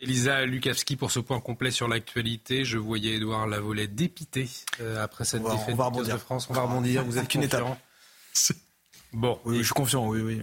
Elisa 0.05 0.45
Lukavski 0.45 0.97
pour 0.97 1.11
ce 1.11 1.19
point 1.19 1.41
complet 1.41 1.71
sur 1.71 1.89
l'actualité. 1.89 2.67
Je 2.67 2.77
voyais 2.77 3.15
Edouard 3.15 3.47
Lavolet 3.47 3.87
dépité 3.87 4.49
euh, 4.83 5.03
après 5.03 5.25
cette 5.25 5.43
défaite 5.43 5.77
de 5.77 6.17
France. 6.19 6.47
On 6.51 6.53
va 6.53 6.63
rebondir. 6.63 7.03
Vous 7.05 7.17
êtes 7.17 7.27
qu'une 7.27 7.43
étape. 7.43 7.65
Bon. 9.15 9.39
Oui, 9.47 9.59
je 9.59 9.63
suis 9.63 9.73
confiant. 9.73 10.07
Oui, 10.07 10.21
oui. 10.21 10.43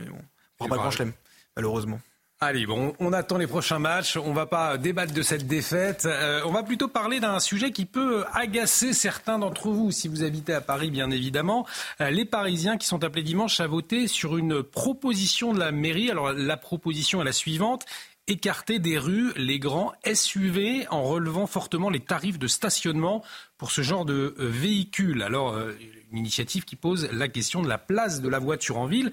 On 0.60 0.68
pas 0.68 0.78
grand 0.78 0.90
chelem, 0.90 1.14
malheureusement. 1.56 2.00
Allez, 2.44 2.66
bon, 2.66 2.96
on 3.00 3.14
attend 3.14 3.38
les 3.38 3.46
prochains 3.46 3.78
matchs. 3.78 4.18
On 4.18 4.34
va 4.34 4.48
pas 4.48 4.80
débattre 4.80 5.14
de 5.14 5.22
cette 5.22 5.46
défaite. 5.46 6.06
Euh, 6.06 6.42
on 6.44 6.52
va 6.52 6.64
plutôt 6.64 6.88
parler 6.88 7.20
d'un 7.20 7.40
sujet 7.40 7.72
qui 7.72 7.86
peut 7.86 8.26
agacer 8.34 8.94
certains 8.94 9.38
d'entre 9.38 9.70
vous, 9.70 9.92
si 9.92 10.08
vous 10.08 10.24
habitez 10.24 10.56
à 10.56 10.62
Paris, 10.62 10.90
bien 10.90 11.12
évidemment. 11.12 11.68
Euh, 12.02 12.10
les 12.10 12.26
Parisiens 12.26 12.78
qui 12.78 12.88
sont 12.88 13.04
appelés 13.04 13.22
dimanche 13.22 13.60
à 13.60 13.68
voter 13.68 14.08
sur 14.08 14.38
une 14.38 14.64
proposition 14.64 15.54
de 15.54 15.60
la 15.60 15.72
mairie. 15.72 16.10
Alors, 16.10 16.34
la 16.34 16.58
proposition 16.58 17.22
est 17.22 17.26
la 17.26 17.32
suivante 17.32 17.86
écarter 18.32 18.80
des 18.80 18.98
rues 18.98 19.34
les 19.36 19.60
grands 19.60 19.92
SUV 20.12 20.88
en 20.90 21.04
relevant 21.04 21.48
fortement 21.48 21.90
les 21.90 22.00
tarifs 22.00 22.40
de 22.40 22.48
stationnement 22.48 23.24
pour 23.58 23.72
ce 23.72 23.82
genre 23.82 24.06
de 24.06 24.36
euh, 24.40 24.48
véhicules. 24.48 25.22
Alors, 25.22 25.54
euh, 25.54 25.74
une 26.12 26.20
initiative 26.20 26.64
qui 26.64 26.78
pose 26.78 27.10
la 27.12 27.28
question 27.28 27.62
de 27.62 27.68
la 27.68 27.78
place 27.78 28.22
de 28.22 28.30
la 28.30 28.40
voiture 28.40 28.78
en 28.78 28.86
ville. 28.86 29.12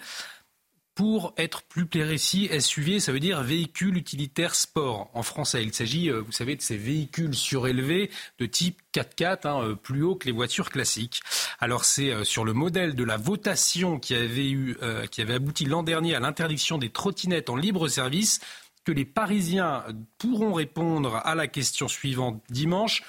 Pour 0.95 1.33
être 1.37 1.63
plus 1.63 1.87
précis, 1.87 2.49
SUV, 2.61 2.99
ça 2.99 3.13
veut 3.13 3.21
dire 3.21 3.43
véhicule 3.43 3.97
utilitaire 3.97 4.57
sport 4.57 5.11
en 5.15 5.23
français. 5.23 5.63
Il 5.63 5.73
s'agit, 5.73 6.11
euh, 6.11 6.21
vous 6.21 6.33
savez, 6.33 6.57
de 6.57 6.63
ces 6.63 6.77
véhicules 6.77 7.35
surélevés 7.35 8.11
de 8.39 8.47
type 8.47 8.81
4x4, 8.93 9.47
hein, 9.47 9.79
plus 9.81 10.03
haut 10.03 10.17
que 10.17 10.27
les 10.27 10.33
voitures 10.33 10.71
classiques. 10.71 11.21
Alors 11.61 11.85
c'est 11.85 12.25
sur 12.25 12.45
le 12.45 12.53
modèle 12.53 12.95
de 12.95 13.05
la 13.05 13.17
votation 13.17 13.99
qui 13.99 14.15
avait, 14.15 14.51
eu, 14.51 14.77
qui 15.11 15.21
avait 15.21 15.35
abouti 15.35 15.65
l'an 15.65 15.83
dernier 15.83 16.15
à 16.15 16.21
l'interdiction 16.21 16.79
des 16.79 16.91
trottinettes 16.91 17.51
en 17.51 17.57
libre 17.57 17.89
service 17.89 18.41
que 18.89 18.93
les 18.95 19.05
Parisiens 19.05 19.85
pourront 20.17 20.55
répondre 20.55 21.21
à 21.23 21.35
la 21.35 21.47
question 21.47 21.89
suivante 21.89 22.43
dimanche 22.49 23.03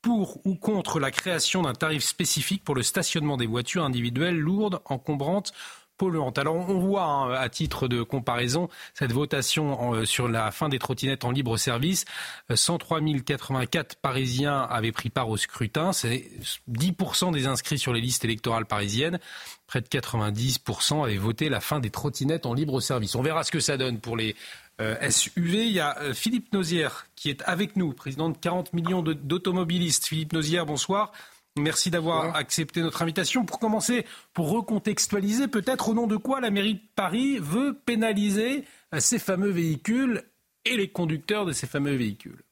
pour 0.00 0.38
ou 0.46 0.54
contre 0.54 1.00
la 1.00 1.10
création 1.10 1.62
d'un 1.62 1.72
tarif 1.72 2.04
spécifique 2.04 2.62
pour 2.62 2.76
le 2.76 2.84
stationnement 2.84 3.36
des 3.36 3.48
voitures 3.48 3.84
individuelles 3.84 4.38
lourdes, 4.38 4.80
encombrantes 4.84 5.52
polluantes. 5.96 6.38
Alors 6.38 6.54
on 6.54 6.78
voit 6.78 7.04
hein, 7.04 7.32
à 7.32 7.48
titre 7.48 7.88
de 7.88 8.04
comparaison 8.04 8.68
cette 8.94 9.10
votation 9.10 9.94
euh, 9.94 10.04
sur 10.04 10.28
la 10.28 10.52
fin 10.52 10.68
des 10.68 10.78
trottinettes 10.78 11.24
en 11.24 11.32
libre 11.32 11.56
service. 11.56 12.04
103 12.52 13.00
euh, 13.00 13.18
084 13.18 13.96
Parisiens 13.96 14.62
avaient 14.62 14.92
pris 14.92 15.10
part 15.10 15.28
au 15.28 15.36
scrutin. 15.36 15.92
C'est 15.92 16.30
10% 16.70 17.32
des 17.32 17.48
inscrits 17.48 17.78
sur 17.78 17.92
les 17.92 18.00
listes 18.00 18.24
électorales 18.24 18.66
parisiennes. 18.66 19.18
Près 19.66 19.80
de 19.80 19.88
90% 19.88 21.04
avaient 21.04 21.16
voté 21.16 21.48
la 21.48 21.60
fin 21.60 21.80
des 21.80 21.90
trottinettes 21.90 22.46
en 22.46 22.54
libre 22.54 22.80
service. 22.80 23.16
On 23.16 23.22
verra 23.22 23.42
ce 23.42 23.50
que 23.50 23.60
ça 23.60 23.76
donne 23.76 23.98
pour 23.98 24.16
les 24.16 24.36
euh, 24.80 24.96
SUV. 25.08 25.66
Il 25.66 25.72
y 25.72 25.80
a 25.80 25.98
euh, 26.00 26.14
Philippe 26.14 26.52
Nozière 26.52 27.06
qui 27.14 27.30
est 27.30 27.42
avec 27.42 27.76
nous, 27.76 27.92
président 27.92 28.28
de 28.28 28.36
40 28.36 28.72
millions 28.72 29.02
d'automobilistes. 29.02 30.06
Philippe 30.06 30.32
Nozière, 30.32 30.66
bonsoir. 30.66 31.12
Merci 31.56 31.90
d'avoir 31.90 32.34
accepté 32.34 32.80
notre 32.80 33.02
invitation. 33.02 33.44
Pour 33.44 33.60
commencer, 33.60 34.04
pour 34.32 34.50
recontextualiser, 34.50 35.46
peut-être 35.46 35.88
au 35.88 35.94
nom 35.94 36.08
de 36.08 36.16
quoi 36.16 36.40
la 36.40 36.50
mairie 36.50 36.74
de 36.74 36.82
Paris 36.96 37.38
veut 37.38 37.78
pénaliser 37.86 38.64
euh, 38.92 38.98
ces 38.98 39.20
fameux 39.20 39.50
véhicules 39.50 40.22
et 40.64 40.76
les 40.76 40.88
conducteurs 40.88 41.46
de 41.46 41.52
ces 41.52 41.68
fameux 41.68 41.94
véhicules? 41.94 42.42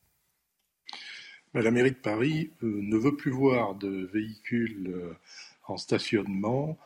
La 1.55 1.71
mairie 1.71 1.91
de 1.91 1.97
Paris 1.97 2.51
ne 2.63 2.97
veut 2.97 3.15
plus 3.15 3.31
voir 3.31 3.75
de 3.75 4.09
véhicules 4.13 4.95
en 5.67 5.77
stationnement 5.77 6.79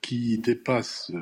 qui 0.00 0.38
dépassent 0.38 1.12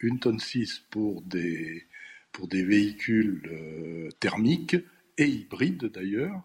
une 0.00 0.18
tonne 0.18 0.38
6 0.38 0.84
pour 0.90 1.22
des, 1.22 1.84
pour 2.32 2.48
des 2.48 2.62
véhicules 2.62 3.40
euh, 3.50 4.10
thermiques 4.20 4.76
et 5.16 5.26
hybrides 5.26 5.86
d'ailleurs, 5.86 6.42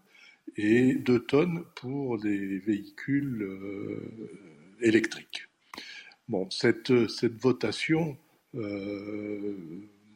et 0.56 0.94
2 0.94 1.18
tonnes 1.24 1.64
pour 1.74 2.18
des 2.18 2.58
véhicules 2.58 3.42
euh, 3.42 4.78
électriques. 4.80 5.48
Bon, 6.28 6.48
cette, 6.50 7.08
cette 7.08 7.36
votation, 7.40 8.16
euh, 8.54 9.56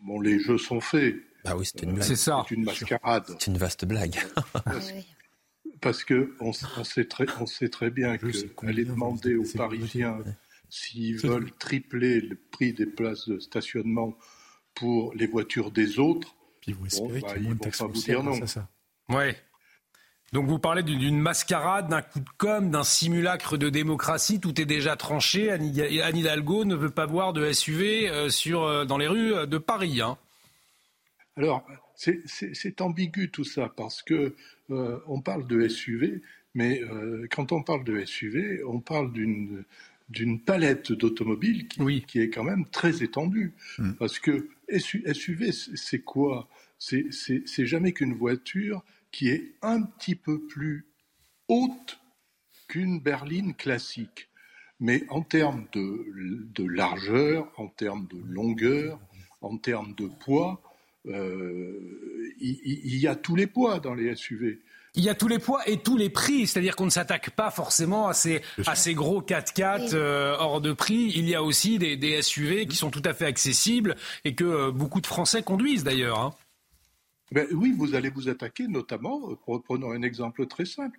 bon, 0.03 0.21
les 0.21 0.39
jeux 0.39 0.59
sont 0.59 0.81
faits. 0.81 1.17
Bah 1.45 1.57
oui, 1.57 1.69
une 1.83 2.01
C'est 2.01 2.17
ça. 2.17 2.45
C'est 2.49 2.55
une 2.55 2.65
mascarade. 2.65 3.27
C'est 3.39 3.49
une 3.49 3.59
vaste 3.59 3.85
blague. 3.85 4.17
parce, 5.81 6.05
qu'on 6.05 6.15
que 6.15 6.35
on, 6.41 6.53
sait 6.53 7.05
très, 7.07 7.27
on 7.41 7.47
sait 7.47 7.69
très 7.69 7.91
bien 7.91 8.17
qu'aller 8.17 8.85
demander 8.85 9.37
aux 9.37 9.45
Parisiens 9.57 10.19
s'ils 10.69 11.19
veulent 11.19 11.53
tripler 11.53 12.21
le 12.21 12.37
prix 12.37 12.73
des 12.73 12.87
places 12.87 13.29
de 13.29 13.39
stationnement 13.39 14.17
pour 14.75 15.15
les 15.15 15.27
voitures 15.27 15.71
des 15.71 15.99
autres, 15.99 16.35
Puis 16.61 16.73
vous 16.73 16.87
espérez 16.87 17.21
bah, 17.21 17.35
ils 17.37 17.49
vont 17.49 17.57
pas 17.57 17.87
vous 17.87 17.93
dire 17.93 18.23
non. 18.23 18.39
Ouais. 19.09 19.37
Donc 20.33 20.49
vous 20.49 20.59
parlez 20.59 20.83
d'une 20.83 21.21
mascarade, 21.21 21.89
d'un 21.89 22.03
coup 22.03 22.19
de 22.19 22.31
com', 22.39 22.69
d'un 22.69 22.83
simulacre 22.83 23.57
de 23.57 23.69
démocratie. 23.69 24.41
Tout 24.41 24.61
est 24.61 24.65
déjà 24.65 24.97
tranché. 24.97 25.53
Anne 25.53 26.17
Hidalgo 26.17 26.65
ne 26.65 26.75
veut 26.75 26.91
pas 26.91 27.07
voir 27.07 27.33
de 27.33 27.53
SUV 27.53 28.09
euh, 28.09 28.29
sur, 28.31 28.65
euh, 28.65 28.85
dans 28.85 28.99
les 28.99 29.07
rues 29.07 29.33
euh, 29.33 29.47
de 29.47 29.59
Paris. 29.59 30.01
Hein. 30.01 30.19
Alors, 31.37 31.65
c'est 31.97 32.81
ambigu 32.81 33.31
tout 33.31 33.45
ça 33.45 33.73
parce 33.77 34.03
que 34.03 34.35
on 34.69 35.21
parle 35.21 35.47
de 35.47 35.69
SUV, 35.69 36.23
mais 36.55 36.83
quand 37.31 37.53
on 37.53 37.63
parle 37.63 37.85
de 37.85 38.05
SUV, 38.05 38.63
on 38.65 38.81
parle 38.81 39.13
d'une 39.13 39.65
d'une 40.11 40.41
palette 40.41 40.93
d'automobiles 40.93 41.67
qui, 42.07 42.21
est 42.21 42.29
quand 42.29 42.45
même 42.45 42.67
très 42.67 43.03
étendue. 43.03 43.55
Hmm. 43.79 43.93
Parce 43.93 44.19
que 44.19 44.49
SUV, 44.69 45.51
c'est 45.53 46.01
quoi? 46.01 46.49
C'est 46.79 47.67
jamais 47.67 47.93
qu'une 47.93 48.15
voiture 48.15 48.85
qui 49.11 49.29
est 49.29 49.55
un 49.63 49.83
petit 49.83 50.15
peu 50.15 50.41
plus 50.41 50.87
haute 51.49 52.01
qu'une 52.69 53.01
berline 53.01 53.55
classique. 53.55 54.29
Mais 54.81 55.05
en 55.09 55.23
termes 55.23 55.67
de, 55.73 56.65
largeur, 56.65 57.51
en 57.57 57.69
termes 57.69 58.07
de 58.09 58.19
longueur, 58.19 59.01
en 59.41 59.57
termes 59.57 59.95
de 59.95 60.07
poids, 60.07 60.61
il, 61.07 62.31
il, 62.41 62.97
y 62.97 63.07
a 63.07 63.15
tous 63.15 63.37
les 63.37 63.47
poids 63.47 63.81
dans 63.81 63.95
les 63.95 64.15
SUV. 64.15 64.61
Il 64.97 65.03
y 65.03 65.09
a 65.09 65.15
tous 65.15 65.27
les 65.27 65.41
poids 65.41 65.61
et 65.69 65.79
tous 65.79 65.97
les 65.97 66.09
prix, 66.09 66.47
c'est-à-dire 66.47 66.77
qu'on 66.77 66.85
ne 66.85 66.91
s'attaque 66.91 67.31
pas 67.31 67.51
forcément 67.51 68.07
à 68.07 68.15
ces, 68.15 68.43
à 68.65 68.77
ces 68.77 68.95
gros 68.95 69.23
4x4 69.23 69.95
euh, 69.95 70.37
hors 70.39 70.61
de 70.61 70.73
prix. 70.73 71.13
Il 71.17 71.29
y 71.29 71.35
a 71.35 71.43
aussi 71.43 71.79
des, 71.79 71.97
des, 71.97 72.23
SUV 72.23 72.67
qui 72.67 72.77
sont 72.77 72.91
tout 72.91 73.03
à 73.05 73.13
fait 73.13 73.27
accessibles 73.27 73.97
et 74.25 74.37
que 74.37 74.45
euh, 74.45 74.71
beaucoup 74.71 75.01
de 75.01 75.07
Français 75.09 75.43
conduisent 75.43 75.83
d'ailleurs. 75.83 76.21
Hein. 76.21 76.35
Ben 77.33 77.49
oui, 77.51 77.75
vous 77.77 77.97
allez 77.97 78.11
vous 78.11 78.29
attaquer 78.29 78.69
notamment, 78.69 79.37
prenons 79.65 79.91
un 79.91 80.03
exemple 80.03 80.47
très 80.47 80.65
simple, 80.65 80.97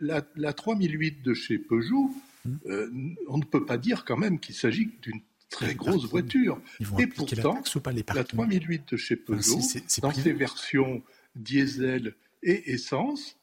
la, 0.00 0.22
la, 0.36 0.52
3008 0.52 1.22
de 1.22 1.34
chez 1.34 1.58
Peugeot, 1.58 2.12
mmh. 2.44 2.50
euh, 2.66 2.90
on 3.26 3.38
ne 3.38 3.44
peut 3.44 3.64
pas 3.64 3.76
dire 3.76 4.04
quand 4.04 4.18
même 4.18 4.38
qu'il 4.38 4.54
s'agit 4.54 4.90
d'une 5.02 5.20
très 5.50 5.74
grosse 5.74 6.06
voiture. 6.06 6.60
Et 6.98 7.06
pourtant, 7.06 7.62
la, 7.84 8.14
la 8.14 8.24
3008 8.24 8.92
de 8.92 8.96
chez 8.96 9.16
Peugeot, 9.16 9.60
dans 10.00 10.12
ses 10.12 10.32
versions 10.32 11.02
diesel 11.34 12.14
et 12.42 12.72
essence, 12.72 13.36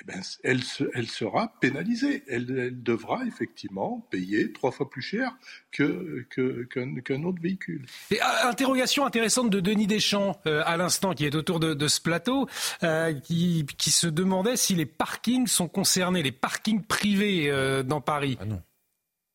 eh 0.00 0.04
ben, 0.04 0.20
elle, 0.42 0.60
elle, 0.94 1.06
sera 1.06 1.54
pénalisée. 1.60 2.24
Elle, 2.26 2.82
devra 2.82 3.24
effectivement 3.26 4.06
payer 4.10 4.52
trois 4.52 4.72
fois 4.72 4.90
plus 4.90 5.02
cher 5.02 5.36
qu'un 5.70 5.86
que, 6.28 7.24
autre 7.24 7.40
véhicule. 7.40 7.86
Et 8.10 8.18
ah, 8.20 8.48
interrogation 8.48 9.06
intéressante 9.06 9.50
de 9.50 9.60
Denis 9.60 9.86
Deschamps 9.86 10.40
euh, 10.46 10.62
à 10.66 10.76
l'instant, 10.76 11.14
qui 11.14 11.24
est 11.24 11.34
autour 11.36 11.60
de, 11.60 11.86
ce 11.86 12.00
plateau, 12.00 12.48
euh, 12.82 13.12
qui, 13.14 13.66
qui, 13.78 13.92
se 13.92 14.08
demandait 14.08 14.56
si 14.56 14.74
les 14.74 14.86
parkings 14.86 15.46
sont 15.46 15.68
concernés, 15.68 16.24
les 16.24 16.32
parkings 16.32 16.82
privés 16.82 17.48
euh, 17.48 17.84
dans 17.84 18.00
Paris. 18.00 18.36
Ah 18.40 18.46
non. 18.46 18.62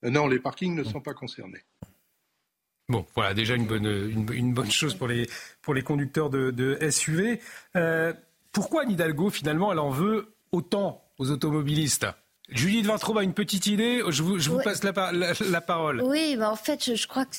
non, 0.04 0.28
les 0.28 0.40
parkings 0.40 0.76
ne 0.76 0.84
sont 0.84 1.02
pas 1.02 1.14
concernés. 1.14 1.64
Bon, 2.90 3.06
voilà 3.16 3.34
déjà 3.34 3.56
une 3.56 3.68
bonne, 3.68 3.86
une, 4.34 4.54
bonne 4.54 4.72
chose 4.72 4.96
pour 4.96 5.08
les, 5.08 5.30
pour 5.62 5.74
les 5.74 5.84
conducteurs 5.84 6.30
de, 6.30 6.52
de 6.52 6.78
SUV. 6.90 7.40
Pourquoi 8.52 8.86
Nidalgo, 8.86 9.30
finalement, 9.30 9.72
elle 9.72 9.80
en 9.80 9.92
veut 9.92 10.34
autant 10.52 11.04
aux 11.18 11.30
automobilistes? 11.30 12.08
Julie 12.52 12.82
de 12.82 12.88
Vintraube 12.88 13.20
a 13.20 13.24
une 13.24 13.34
petite 13.34 13.68
idée. 13.68 14.02
Je 14.10 14.24
vous, 14.24 14.40
je 14.40 14.50
vous 14.50 14.60
passe 14.62 14.84
la, 14.84 15.12
la, 15.12 15.62
parole. 15.62 16.02
Oui, 16.02 16.36
bah 16.36 16.50
en 16.50 16.56
fait, 16.56 16.96
je, 16.96 17.08
crois 17.08 17.26
que 17.26 17.36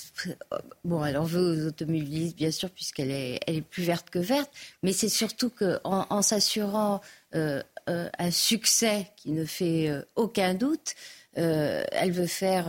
bon, 0.85 1.05
elle 1.05 1.19
en 1.19 1.25
veut 1.25 1.41
aux 1.41 1.67
automobilistes, 1.67 2.37
bien 2.37 2.53
sûr, 2.53 2.71
puisqu'elle 2.71 3.11
est, 3.11 3.41
elle 3.47 3.57
est 3.57 3.63
plus 3.63 3.83
verte 3.83 4.11
que 4.11 4.21
verte. 4.21 4.51
Mais 4.83 4.93
c'est 4.93 5.09
surtout 5.09 5.51
qu'en 5.51 6.07
en, 6.09 6.23
s'assurant 6.23 7.01
euh, 7.35 7.61
euh, 7.89 8.09
un 8.19 8.31
succès 8.31 9.09
qui 9.17 9.33
ne 9.33 9.45
fait 9.45 9.89
euh, 9.89 10.03
aucun 10.15 10.55
doute, 10.55 10.95
elle 11.35 12.13
veut 12.13 12.27
faire 12.27 12.67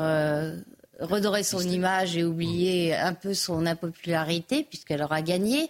redorer 1.02 1.44
son 1.44 1.62
image 1.62 2.16
et 2.16 2.24
oublier 2.24 2.96
un 2.96 3.14
peu 3.14 3.34
son 3.34 3.66
impopularité 3.66 4.64
puisqu'elle 4.64 5.02
aura 5.04 5.22
gagné. 5.22 5.68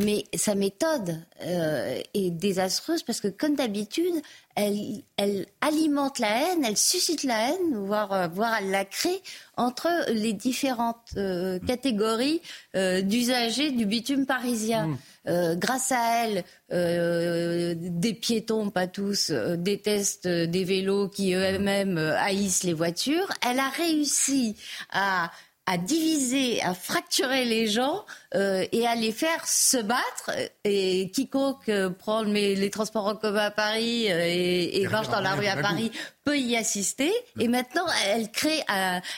Mais 0.00 0.24
sa 0.34 0.54
méthode 0.54 1.20
euh, 1.42 2.00
est 2.14 2.30
désastreuse 2.30 3.02
parce 3.02 3.20
que, 3.20 3.28
comme 3.28 3.56
d'habitude, 3.56 4.14
elle, 4.54 5.02
elle, 5.18 5.46
alimente 5.60 6.18
la 6.18 6.28
haine, 6.28 6.64
elle 6.64 6.78
suscite 6.78 7.24
la 7.24 7.50
haine, 7.50 7.76
voire, 7.76 8.12
euh, 8.12 8.28
voire 8.28 8.56
elle 8.60 8.70
la 8.70 8.86
crée 8.86 9.22
entre 9.56 9.88
les 10.10 10.32
différentes 10.32 11.10
euh, 11.16 11.58
catégories 11.60 12.40
d'usagers 12.74 13.70
du 13.70 13.84
bitume 13.84 14.24
parisien. 14.24 14.86
Mmh. 14.86 14.98
Euh, 15.28 15.54
grâce 15.54 15.92
à 15.92 16.24
elle, 16.24 16.44
des 16.70 18.14
piétons, 18.14 18.70
pas 18.70 18.86
tous, 18.86 19.30
détestent 19.30 20.26
des 20.26 20.64
vélos 20.64 21.08
qui 21.08 21.34
eux-mêmes 21.34 21.98
haïssent 21.98 22.64
les 22.64 22.72
voitures. 22.72 23.28
Elle 23.46 23.60
a 23.60 23.68
réussi 23.68 24.56
à 24.90 25.30
à 25.66 25.78
diviser, 25.78 26.60
à 26.62 26.74
fracturer 26.74 27.44
les 27.44 27.68
gens 27.68 28.04
euh, 28.34 28.64
et 28.72 28.86
à 28.86 28.94
les 28.94 29.12
faire 29.12 29.46
se 29.46 29.76
battre. 29.76 30.30
Et 30.64 31.10
quiconque 31.14 31.68
euh, 31.68 31.88
prend 31.88 32.22
les, 32.22 32.70
transports 32.70 33.06
en 33.06 33.14
commun 33.14 33.46
à 33.46 33.50
Paris 33.50 34.10
euh, 34.10 34.24
et, 34.24 34.86
marche 34.90 35.08
dans 35.08 35.20
la 35.20 35.34
rue 35.34 35.46
à 35.46 35.56
Paris 35.56 35.92
peut 36.24 36.38
y 36.38 36.56
assister. 36.56 37.10
Et 37.38 37.48
maintenant, 37.48 37.86
elle 38.06 38.30
crée, 38.30 38.62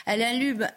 elle 0.05 0.21
allume 0.21 0.67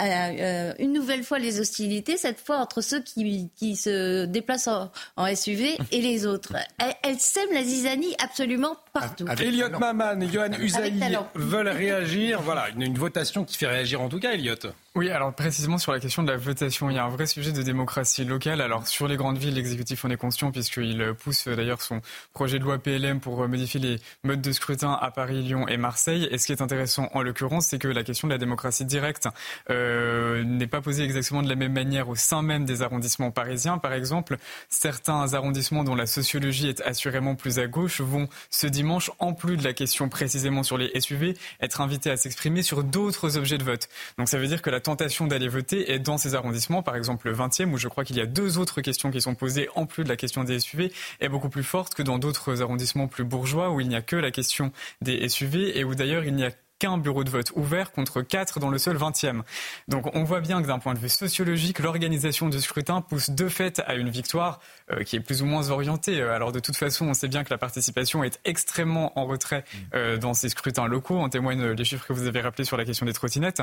une 0.79 0.93
nouvelle 0.93 1.25
fois 1.25 1.39
les 1.39 1.61
hostilités, 1.61 2.17
cette 2.17 2.41
fois 2.41 2.59
entre 2.59 2.81
ceux 2.81 3.01
qui, 3.01 3.51
qui 3.57 3.77
se 3.77 4.25
déplacent 4.27 4.69
en, 4.69 4.91
SUV 5.35 5.77
et 5.93 6.01
les 6.01 6.27
autres. 6.27 6.55
Elle, 7.03 7.19
sème 7.19 7.49
la 7.53 7.63
zizanie 7.63 8.15
absolument 8.23 8.77
partout. 8.93 9.27
Elliot 9.39 9.71
Maman 9.79 10.21
et 10.21 10.29
Johan 10.29 10.53
Usaï 10.59 11.19
veulent 11.35 11.69
réagir. 11.69 12.41
Voilà, 12.43 12.69
une, 12.71 12.83
une 12.83 12.99
votation 12.99 13.45
qui 13.45 13.57
fait 13.57 13.67
réagir 13.67 14.01
en 14.01 14.09
tout 14.09 14.19
cas, 14.19 14.33
Elliot. 14.33 14.55
Oui, 14.99 15.11
alors 15.11 15.33
précisément 15.33 15.79
sur 15.79 15.93
la 15.93 16.01
question 16.01 16.25
de 16.25 16.33
la 16.33 16.37
votation, 16.37 16.91
il 16.91 16.97
y 16.97 16.99
a 16.99 17.05
un 17.05 17.09
vrai 17.09 17.27
sujet 17.27 17.53
de 17.53 17.63
démocratie 17.63 18.25
locale. 18.25 18.61
Alors 18.61 18.89
sur 18.89 19.07
les 19.07 19.17
grandes 19.17 19.39
villes, 19.39 19.55
l'exécutif 19.55 20.05
en 20.05 20.11
est 20.11 20.17
conscient 20.17 20.51
puisqu'il 20.51 21.15
pousse 21.17 21.47
euh, 21.47 21.55
d'ailleurs 21.55 21.83
son 21.83 22.01
projet 22.33 22.59
de 22.59 22.65
loi 22.65 22.79
PLM 22.79 23.21
pour 23.21 23.41
euh, 23.41 23.47
modifier 23.47 23.79
les 23.79 24.01
modes 24.25 24.41
de 24.41 24.51
scrutin 24.51 24.99
à 25.01 25.13
Paris, 25.13 25.43
Lyon 25.43 25.69
et 25.69 25.77
Marseille. 25.77 26.18
Et 26.31 26.39
ce 26.39 26.47
qui 26.47 26.53
est 26.53 26.63
intéressant 26.63 27.09
en 27.15 27.23
l'occurrence, 27.23 27.67
c'est 27.67 27.79
que 27.79 27.89
la 27.89 28.03
question 28.03 28.29
de 28.29 28.33
la 28.33 28.39
démocratie 28.39 28.85
directe 28.85 29.29
euh, 29.71 30.45
n'est 30.45 30.67
pas 30.67 30.81
posée 30.81 31.05
exactement 31.05 31.43
de 31.43 31.49
la 31.49 31.55
même 31.55 31.73
manière 31.73 32.09
au 32.09 32.17
sein 32.17 32.43
même 32.43 32.65
des 32.65 32.83
arrondissements 32.83 33.31
parisiens. 33.31 33.79
Par 33.79 33.93
exemple, 33.93 34.37
certains 34.69 35.35
arrondissements 35.35 35.85
dont 35.85 35.95
la 35.95 36.07
sociologie 36.07 36.69
est 36.69 36.81
assurément 36.83 37.35
plus 37.35 37.59
à 37.59 37.67
gauche 37.67 38.01
vont 38.01 38.29
ce 38.51 38.67
dimanche, 38.67 39.11
en 39.19 39.33
plus 39.33 39.57
de 39.57 39.65
la 39.65 39.73
question 39.73 40.09
précisément 40.09 40.63
sur 40.63 40.79
les 40.79 40.91
SUV, 41.01 41.35
être 41.61 41.81
invités 41.81 42.11
à 42.11 42.17
s'exprimer 42.17 42.63
sur 42.63 42.85
d'autres 42.85 43.37
objets 43.37 43.59
de 43.59 43.65
vote. 43.65 43.89
Donc 44.19 44.29
ça 44.29 44.39
veut 44.39 44.47
dire 44.47 44.63
que 44.63 44.71
la 44.71 44.81
tentation 44.81 45.27
d'aller 45.27 45.49
voter 45.49 45.93
est 45.93 45.99
dans 45.99 46.19
ces 46.19 46.35
arrondissements, 46.35 46.83
par 46.83 46.97
exemple 46.97 47.29
le 47.29 47.35
20e, 47.35 47.73
où 47.73 47.79
je 47.79 47.89
crois 47.89 48.05
qu'il 48.05 48.17
y 48.17 48.21
a 48.21 48.27
deux 48.27 48.59
autres 48.59 48.81
questions 48.81 49.11
qui 49.11 49.21
sont 49.21 49.35
posées 49.35 49.69
en 49.75 49.87
plus 49.87 50.05
de 50.05 50.09
la 50.09 50.17
question 50.17 50.45
des 50.45 50.61
SUV, 50.61 50.93
est 51.21 51.29
beaucoup 51.29 51.49
plus 51.49 51.63
forte 51.63 51.95
que 51.95 52.03
dans 52.03 52.19
d'autres 52.19 52.63
arrondissements 52.63 53.09
plus 53.09 53.25
bourgeois, 53.25 53.71
où 53.71 53.81
il 53.81 53.89
n'y 53.89 53.97
a 53.97 54.03
que 54.03 54.17
la 54.17 54.31
question 54.31 54.73
des 55.01 55.29
SUV 55.29 55.79
et 55.79 55.85
où 55.85 55.95
d'ailleurs 55.95 56.08
il 56.09 56.35
n'y 56.35 56.45
a 56.45 56.51
qu'un 56.79 56.99
bureau 56.99 57.25
de 57.25 57.31
vote 57.31 57.53
ouvert 57.57 57.93
contre 57.93 58.23
quatre 58.23 58.61
dans 58.61 58.71
le 58.71 58.79
seul 58.79 58.97
20e. 58.97 59.43
Donc 59.89 60.15
on 60.15 60.25
voit 60.25 60.41
bien 60.41 60.63
que 60.63 60.67
d'un 60.67 60.79
point 60.79 60.95
de 60.95 60.99
vue 60.99 61.09
sociologique, 61.09 61.81
l'organisation 61.81 62.49
du 62.49 62.61
scrutin 62.61 63.01
pousse 63.01 63.31
de 63.31 63.49
fait 63.49 63.81
à 63.87 63.95
une 63.95 64.11
victoire 64.11 64.61
euh, 64.93 65.03
qui 65.03 65.17
est 65.17 65.21
plus 65.21 65.43
ou 65.43 65.47
moins 65.47 65.71
orientée. 65.71 66.21
Euh, 66.21 66.35
alors 66.35 66.53
de 66.53 66.61
toute 66.61 66.77
façon, 66.77 67.07
on 67.09 67.15
sait 67.15 67.29
bien 67.29 67.43
que 67.43 67.51
la 67.51 67.59
participation 67.59 68.23
est 68.23 68.39
extrêmement 68.45 69.19
en 69.19 69.27
retrait 69.27 69.65
euh, 69.95 70.17
dans 70.19 70.35
ces 70.35 70.49
scrutins 70.49 70.87
locaux. 70.87 71.19
En 71.19 71.29
témoignent 71.29 71.73
les 71.73 71.85
chiffres 71.85 72.07
que 72.07 72.13
vous 72.13 72.27
avez 72.27 72.41
rappelés 72.41 72.65
sur 72.65 72.77
la 72.77 72.85
question 72.85 73.07
des 73.07 73.13
trottinettes. 73.13 73.63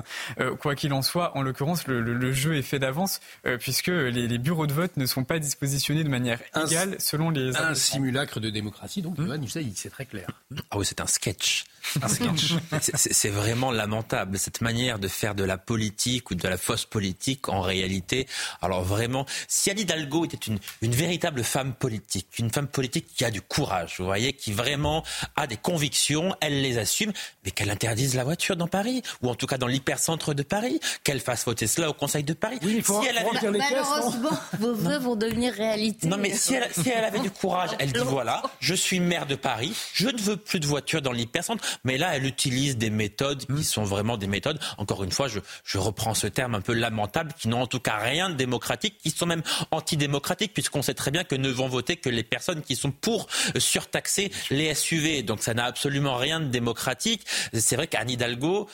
quoi 0.59 0.76
qu'il 0.76 0.93
en 0.93 1.01
soit, 1.01 1.38
en 1.38 1.41
l'occurrence, 1.41 1.88
le, 1.88 2.31
jeu 2.31 2.55
est 2.55 2.61
fait 2.61 2.80
d'avance 2.80 3.19
puisque 3.59 3.88
les, 3.88 4.38
bureaux 4.38 4.67
de 4.67 4.73
vote 4.73 4.97
ne 4.97 5.05
sont 5.05 5.23
pas 5.23 5.39
dispositionnés 5.39 6.03
de 6.03 6.09
manière 6.09 6.39
égale 6.55 6.95
selon 6.99 7.30
les... 7.30 7.55
Un 7.55 7.76
simulacre 7.76 8.39
de 8.39 8.49
démocratie, 8.49 9.01
donc, 9.01 9.15
Johan, 9.17 9.39
c'est 9.47 9.89
très 9.89 10.05
clair. 10.05 10.27
Ah 10.72 10.77
oui, 10.77 10.85
c'est 10.85 10.99
un 10.99 11.07
sketch. 11.07 11.65
Un 12.01 12.07
sketch. 12.07 12.53
c'est 12.95 13.29
vraiment 13.29 13.71
lamentable, 13.71 14.37
cette 14.37 14.61
manière 14.61 14.99
de 14.99 15.07
faire 15.07 15.35
de 15.35 15.43
la 15.43 15.57
politique 15.57 16.31
ou 16.31 16.35
de 16.35 16.47
la 16.47 16.57
fausse 16.57 16.85
politique 16.85 17.49
en 17.49 17.61
réalité. 17.61 18.27
Alors 18.61 18.83
vraiment, 18.83 19.25
si 19.47 19.71
Anne 19.71 19.79
Hidalgo 19.79 20.25
était 20.25 20.37
une, 20.37 20.59
une 20.81 20.93
véritable 20.93 21.43
femme 21.43 21.73
politique, 21.73 22.27
une 22.39 22.51
femme 22.51 22.67
politique 22.67 23.07
qui 23.15 23.25
a 23.25 23.31
du 23.31 23.41
courage, 23.41 23.95
vous 23.99 24.05
voyez, 24.05 24.33
qui 24.33 24.53
vraiment 24.53 25.03
a 25.35 25.47
des 25.47 25.57
convictions, 25.57 26.35
elle 26.41 26.61
les 26.61 26.77
assume, 26.77 27.11
mais 27.43 27.51
qu'elle 27.51 27.69
interdise 27.69 28.15
la 28.15 28.23
voiture 28.23 28.55
dans 28.55 28.67
Paris, 28.67 29.01
ou 29.21 29.29
en 29.29 29.35
tout 29.35 29.47
cas 29.47 29.57
dans 29.57 29.67
l'hypercentre 29.67 30.33
de 30.33 30.43
Paris, 30.43 30.79
qu'elle 31.03 31.19
fasse 31.19 31.45
voter 31.45 31.67
cela 31.67 31.89
au 31.89 31.93
Conseil 31.93 32.23
de 32.23 32.33
Paris. 32.33 32.59
Oui, 32.63 32.75
il 32.77 32.83
faut 32.83 33.01
si 33.01 33.07
elle 33.07 33.17
avait... 33.17 33.57
Malheureusement, 33.57 34.37
vos 34.59 34.73
vœux 34.73 34.97
vont 34.97 35.15
devenir 35.15 35.53
réalité. 35.53 36.07
Non, 36.07 36.17
mais 36.17 36.33
si 36.33 36.53
elle, 36.53 36.69
si 36.71 36.89
elle 36.89 37.03
avait 37.03 37.19
du 37.19 37.31
courage, 37.31 37.71
elle 37.79 37.91
dit 37.91 37.99
voilà, 38.03 38.41
je 38.59 38.73
suis 38.73 38.99
maire 38.99 39.25
de 39.25 39.35
Paris, 39.35 39.73
je 39.93 40.07
ne 40.07 40.19
veux 40.19 40.37
plus 40.37 40.59
de 40.59 40.67
voiture 40.67 41.01
dans 41.01 41.11
l'hypercentre, 41.11 41.63
mais 41.84 41.97
là, 41.97 42.15
elle 42.15 42.26
utilise 42.26 42.77
des 42.77 42.89
méthodes 42.89 43.45
qui 43.45 43.52
hmm. 43.53 43.64
sont 43.64 43.84
vraiment 43.84 44.18
des 44.18 44.27
méthodes, 44.27 44.60
encore 44.77 45.03
une 45.03 45.11
fois, 45.11 45.27
je, 45.27 45.39
je 45.64 45.77
reprends 45.77 46.14
ce 46.14 46.27
terme 46.27 46.56
un 46.56 46.61
peu 46.61 46.73
lamentable, 46.73 47.34
qui 47.38 47.47
n'ont 47.47 47.61
en 47.61 47.68
tout 47.68 47.80
cas 47.80 47.97
rien 47.97 48.30
de 48.30 48.35
démocratique, 48.35 48.97
qui 48.97 49.11
sont 49.11 49.26
même 49.26 49.43
antidémocratiques, 49.72 50.53
puisqu'on 50.53 50.81
sait 50.81 50.93
très 50.93 51.11
bien 51.11 51.23
que 51.23 51.35
ne 51.35 51.49
vont 51.49 51.68
voter 51.68 51.95
que 51.97 52.10
les 52.10 52.23
personnes 52.23 52.61
qui 52.61 52.76
sont 52.76 52.91
pour 52.91 53.27
surtaxer 53.57 54.31
les 54.49 54.73
SUV. 54.73 55.23
Donc 55.23 55.41
ça 55.41 55.53
n'a 55.53 55.65
absolument 55.65 56.15
rien 56.15 56.39
de 56.39 56.45
démocratique. 56.45 57.26
C'est 57.53 57.76
vrai 57.76 57.88
qu'Anne 57.88 58.10
Hidalgo, 58.10 58.68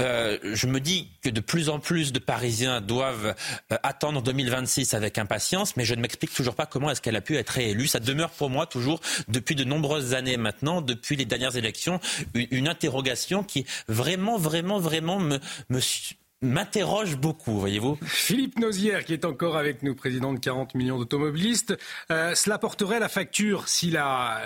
euh, 0.00 0.38
je 0.42 0.66
me 0.66 0.80
dis 0.80 1.08
que 1.22 1.28
de 1.28 1.40
plus 1.40 1.68
en 1.68 1.78
plus 1.78 2.12
de 2.12 2.18
Parisiens 2.18 2.80
doivent 2.80 3.34
euh, 3.72 3.76
attendre 3.82 4.22
2026 4.22 4.92
avec 4.94 5.18
impatience, 5.18 5.76
mais 5.76 5.84
je 5.84 5.94
ne 5.94 6.00
m'explique 6.00 6.34
toujours 6.34 6.56
pas 6.56 6.66
comment 6.66 6.90
est-ce 6.90 7.00
qu'elle 7.00 7.16
a 7.16 7.20
pu 7.20 7.36
être 7.36 7.50
réélue. 7.50 7.86
Ça 7.86 8.00
demeure 8.00 8.30
pour 8.30 8.50
moi 8.50 8.66
toujours, 8.66 9.00
depuis 9.28 9.54
de 9.54 9.62
nombreuses 9.62 10.14
années 10.14 10.36
maintenant, 10.36 10.80
depuis 10.80 11.14
les 11.16 11.24
dernières 11.24 11.56
élections, 11.56 12.00
une, 12.34 12.64
interrogation 12.66 13.44
qui 13.44 13.66
vraiment, 13.88 14.38
vraiment, 14.38 14.78
vraiment 14.78 15.20
me, 15.20 15.38
me 15.68 15.80
m'interroge 16.44 17.16
beaucoup, 17.16 17.58
voyez-vous. 17.58 17.98
Philippe 18.02 18.58
Nozière, 18.58 19.04
qui 19.04 19.12
est 19.12 19.24
encore 19.24 19.56
avec 19.56 19.82
nous, 19.82 19.94
président 19.94 20.32
de 20.32 20.38
40 20.38 20.74
millions 20.74 20.98
d'automobilistes. 20.98 21.76
Euh, 22.10 22.34
cela 22.34 22.58
porterait 22.58 23.00
la 23.00 23.08
facture 23.08 23.68
si 23.68 23.90
la, 23.90 24.42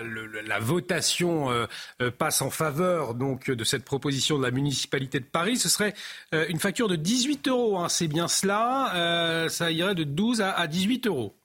la 0.47 0.59
votation 0.59 1.51
euh, 1.51 1.67
euh, 2.01 2.11
passe 2.11 2.43
en 2.43 2.51
faveur 2.51 3.15
donc 3.15 3.51
de 3.51 3.65
cette 3.65 3.85
proposition 3.85 4.39
de 4.39 4.43
la 4.43 4.51
municipalité 4.51 5.21
de 5.21 5.25
Paris. 5.25 5.57
Ce 5.57 5.69
serait 5.69 5.95
une 6.33 6.59
facture 6.59 6.89
de 6.89 6.97
18 6.97 7.49
euros. 7.49 7.79
Hein, 7.79 7.89
c'est 7.89 8.09
bien 8.09 8.29
cela. 8.29 9.47
ça 9.49 9.71
irait 9.71 9.95
de 9.95 10.05
12 10.05 10.41
à, 10.43 10.67
18 10.67 11.07
euros. 11.07 11.38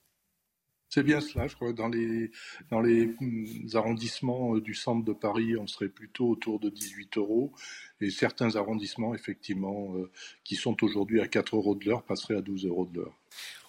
C'est 0.94 1.02
bien 1.02 1.20
cela, 1.20 1.48
je 1.48 1.56
crois. 1.56 1.72
Dans 1.72 1.88
les, 1.88 2.30
dans 2.70 2.80
les 2.80 3.12
hum, 3.20 3.46
arrondissements 3.74 4.58
du 4.58 4.74
centre 4.74 5.04
de 5.04 5.12
Paris, 5.12 5.56
on 5.56 5.66
serait 5.66 5.88
plutôt 5.88 6.28
autour 6.28 6.60
de 6.60 6.70
18 6.70 7.18
euros 7.18 7.50
et 8.00 8.10
certains 8.10 8.54
arrondissements, 8.54 9.12
effectivement, 9.12 9.92
euh, 9.96 10.08
qui 10.44 10.54
sont 10.54 10.84
aujourd'hui 10.84 11.20
à 11.20 11.26
4 11.26 11.56
euros 11.56 11.74
de 11.74 11.84
l'heure, 11.84 12.04
passeraient 12.04 12.36
à 12.36 12.42
12 12.42 12.66
euros 12.66 12.88
de 12.92 13.00
l'heure. 13.00 13.18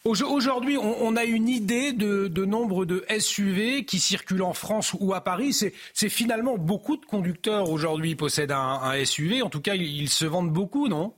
Aujourd'hui, 0.04 0.78
on, 0.78 1.16
a 1.16 1.24
une 1.24 1.50
idée 1.50 1.94
de, 1.94 2.46
nombre 2.46 2.86
de 2.86 3.04
SUV 3.18 3.86
qui 3.86 3.98
circulent 3.98 4.44
en 4.44 4.54
France 4.54 4.96
ou 5.00 5.16
à 5.16 5.22
Paris. 5.22 5.52
C'est 5.96 6.10
finalement 6.10 6.60
beaucoup 6.60 6.96
de 6.96 7.06
conducteurs 7.08 7.72
aujourd'hui 7.72 8.14
possèdent 8.14 8.52
un, 8.52 9.04
SUV. 9.04 9.42
En 9.42 9.50
tout 9.50 9.62
cas, 9.62 9.74
ils, 9.74 10.10
se 10.10 10.26
vendent 10.26 10.54
beaucoup, 10.54 10.88
non? 10.90 11.16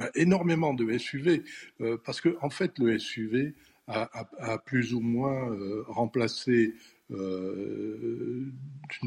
Ben, 0.00 0.10
Énormément 0.16 0.74
de 0.74 0.98
SUV, 0.98 1.44
euh, 1.82 1.98
parce 2.04 2.20
que 2.20 2.36
en 2.42 2.50
fait, 2.50 2.76
le 2.80 2.98
SUV 2.98 3.54
a, 3.86 4.58
plus 4.64 4.94
ou 4.94 5.00
moins 5.00 5.50
euh, 5.50 5.84
remplacé 5.88 6.74
d'une 7.10 8.52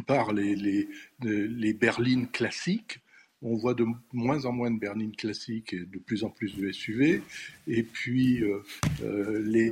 part 0.05 0.33
les, 0.33 1.73
berlines 1.73 2.27
classiques 2.27 3.01
on 3.41 3.55
voit 3.55 3.73
de 3.73 3.85
moins 4.13 4.45
en 4.45 4.51
moins 4.51 4.71
de 4.71 4.79
berlines 4.79 5.15
classiques 5.15 5.73
et 5.73 5.85
de 5.85 5.99
plus 5.99 6.23
en 6.23 6.29
plus 6.29 6.55
de 6.55 6.71
SUV. 6.71 7.21
Et 7.67 7.83
puis 7.83 8.43
euh, 8.43 8.63
euh, 9.03 9.43
les, 9.45 9.69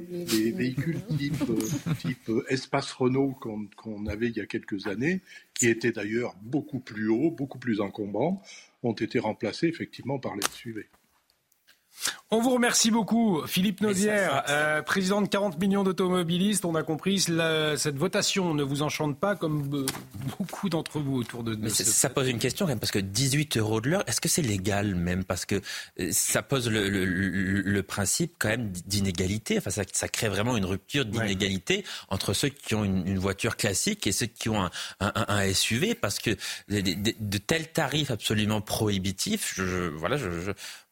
véhicules 0.52 1.02
type, 1.18 1.34
euh, 1.50 1.94
type 2.00 2.32
Espace 2.50 2.92
Renault 2.92 3.38
qu'on 3.76 4.06
avait 4.06 4.28
il 4.28 4.38
y 4.38 4.42
a 4.42 4.46
quelques 4.46 4.88
années, 4.88 5.22
qui 5.54 5.68
étaient 5.68 5.92
d'ailleurs 5.92 6.36
beaucoup 6.42 6.80
plus 6.80 7.10
hauts, 7.10 7.32
beaucoup 7.32 7.60
plus 7.60 7.82
encombrants, 7.82 8.42
ont 8.84 8.94
été 8.94 9.18
remplacés 9.18 9.68
effectivement 9.68 10.20
par 10.20 10.36
les 10.36 10.44
SUV. 10.52 10.88
On 12.32 12.42
vous 12.42 12.52
remercie 12.52 12.92
beaucoup, 12.92 13.44
Philippe 13.46 13.82
Naudière, 13.82 14.44
euh, 14.50 14.82
président 14.82 15.22
de 15.22 15.28
40 15.28 15.60
millions 15.60 15.84
d'automobilistes. 15.84 16.66
On 16.66 16.76
a 16.76 16.84
compris, 16.84 17.20
cette 17.20 17.98
votation 17.98 18.54
ne 18.54 18.64
vous 18.64 18.82
enchante 18.82 19.20
pas 19.20 19.36
comme 19.36 19.86
beaucoup 20.38 20.70
d'entre 20.70 21.00
vous 21.00 21.18
autour 21.18 21.44
de, 21.44 21.56
nous. 21.56 21.70
Ça 21.70 22.10
pose 22.10 22.28
une 22.28 22.40
question 22.40 22.66
quand 22.66 22.72
même, 22.72 22.80
parce 22.80 22.92
que 22.92 23.00
18 23.00 23.58
euros 23.58 23.80
de 23.80 23.90
l'heure, 23.90 24.04
est-ce 24.08 24.22
que 24.22 24.28
c'est 24.28 24.42
légal 24.42 24.96
même? 24.96 25.24
Parce 25.24 25.46
que 25.46 25.62
euh, 26.00 26.10
ça 26.12 26.42
pose 26.42 26.70
le, 26.70 27.82
principe 27.84 28.34
quand 28.40 28.50
même 28.50 28.70
d'inégalité. 28.70 29.58
Enfin, 29.58 29.70
ça, 29.70 30.08
crée 30.08 30.30
vraiment 30.30 30.58
une 30.58 30.66
rupture 30.66 31.06
d'inégalité 31.06 31.86
entre 32.10 32.34
ceux 32.34 32.50
qui 32.50 32.76
ont 32.76 32.84
une, 32.84 33.20
voiture 33.20 33.56
classique 33.56 34.08
et 34.08 34.12
ceux 34.12 34.26
qui 34.26 34.50
ont 34.50 34.70
un, 35.00 35.54
SUV, 35.54 35.96
parce 35.96 36.20
que 36.20 36.32
de, 36.70 37.38
tels 37.38 37.72
tarifs 37.72 38.12
absolument 38.12 38.62
prohibitifs, 38.62 39.54
je, 39.56 39.90
voilà, 39.90 40.18
je 40.18 40.26
je, 40.42 40.52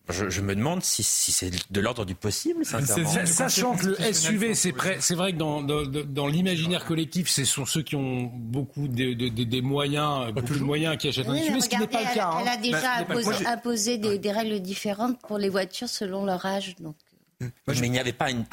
me 0.09 0.55
demande 0.55 0.83
si, 0.83 1.03
c'est 1.03 1.51
de 1.71 1.81
l'ordre 1.81 2.05
du 2.05 2.15
possible. 2.15 2.65
Sachant 2.65 3.75
que 3.75 3.87
le 3.87 4.13
SUV, 4.13 4.53
c'est 4.53 5.15
vrai 5.15 5.33
que 5.33 5.37
dans, 5.37 5.61
dans, 5.61 6.27
l'imaginaire 6.27 6.85
collectif, 6.85 7.29
ce 7.29 7.45
sont 7.45 7.65
ceux 7.65 7.81
qui 7.81 7.95
ont 7.95 8.23
beaucoup 8.33 8.87
de, 8.87 9.61
moyens, 9.61 10.33
beaucoup 10.33 10.55
de 10.55 10.63
moyens 10.63 10.97
qui 10.97 11.07
achètent 11.07 11.27
un 11.27 11.37
SUV, 11.37 11.61
ce 11.61 11.69
qui 11.69 11.77
n'est 11.77 11.87
pas 11.87 12.01
le 12.01 12.15
cas. 12.15 12.37
Elle, 12.41 12.47
a 12.47 12.53
hein. 12.53 12.57
déjà 12.61 13.03
bah, 13.03 13.15
imposé, 13.47 13.97
des, 13.97 14.31
règles 14.31 14.59
différentes 14.59 15.19
pour 15.21 15.37
les 15.37 15.49
voitures 15.49 15.89
selon 15.89 16.25
leur 16.25 16.45
âge. 16.45 16.75
Donc. 16.79 16.95
Mais 17.39 17.77
il 17.77 17.91
n'y 17.91 17.99
avait 17.99 18.13
pas 18.13 18.29
une 18.29 18.45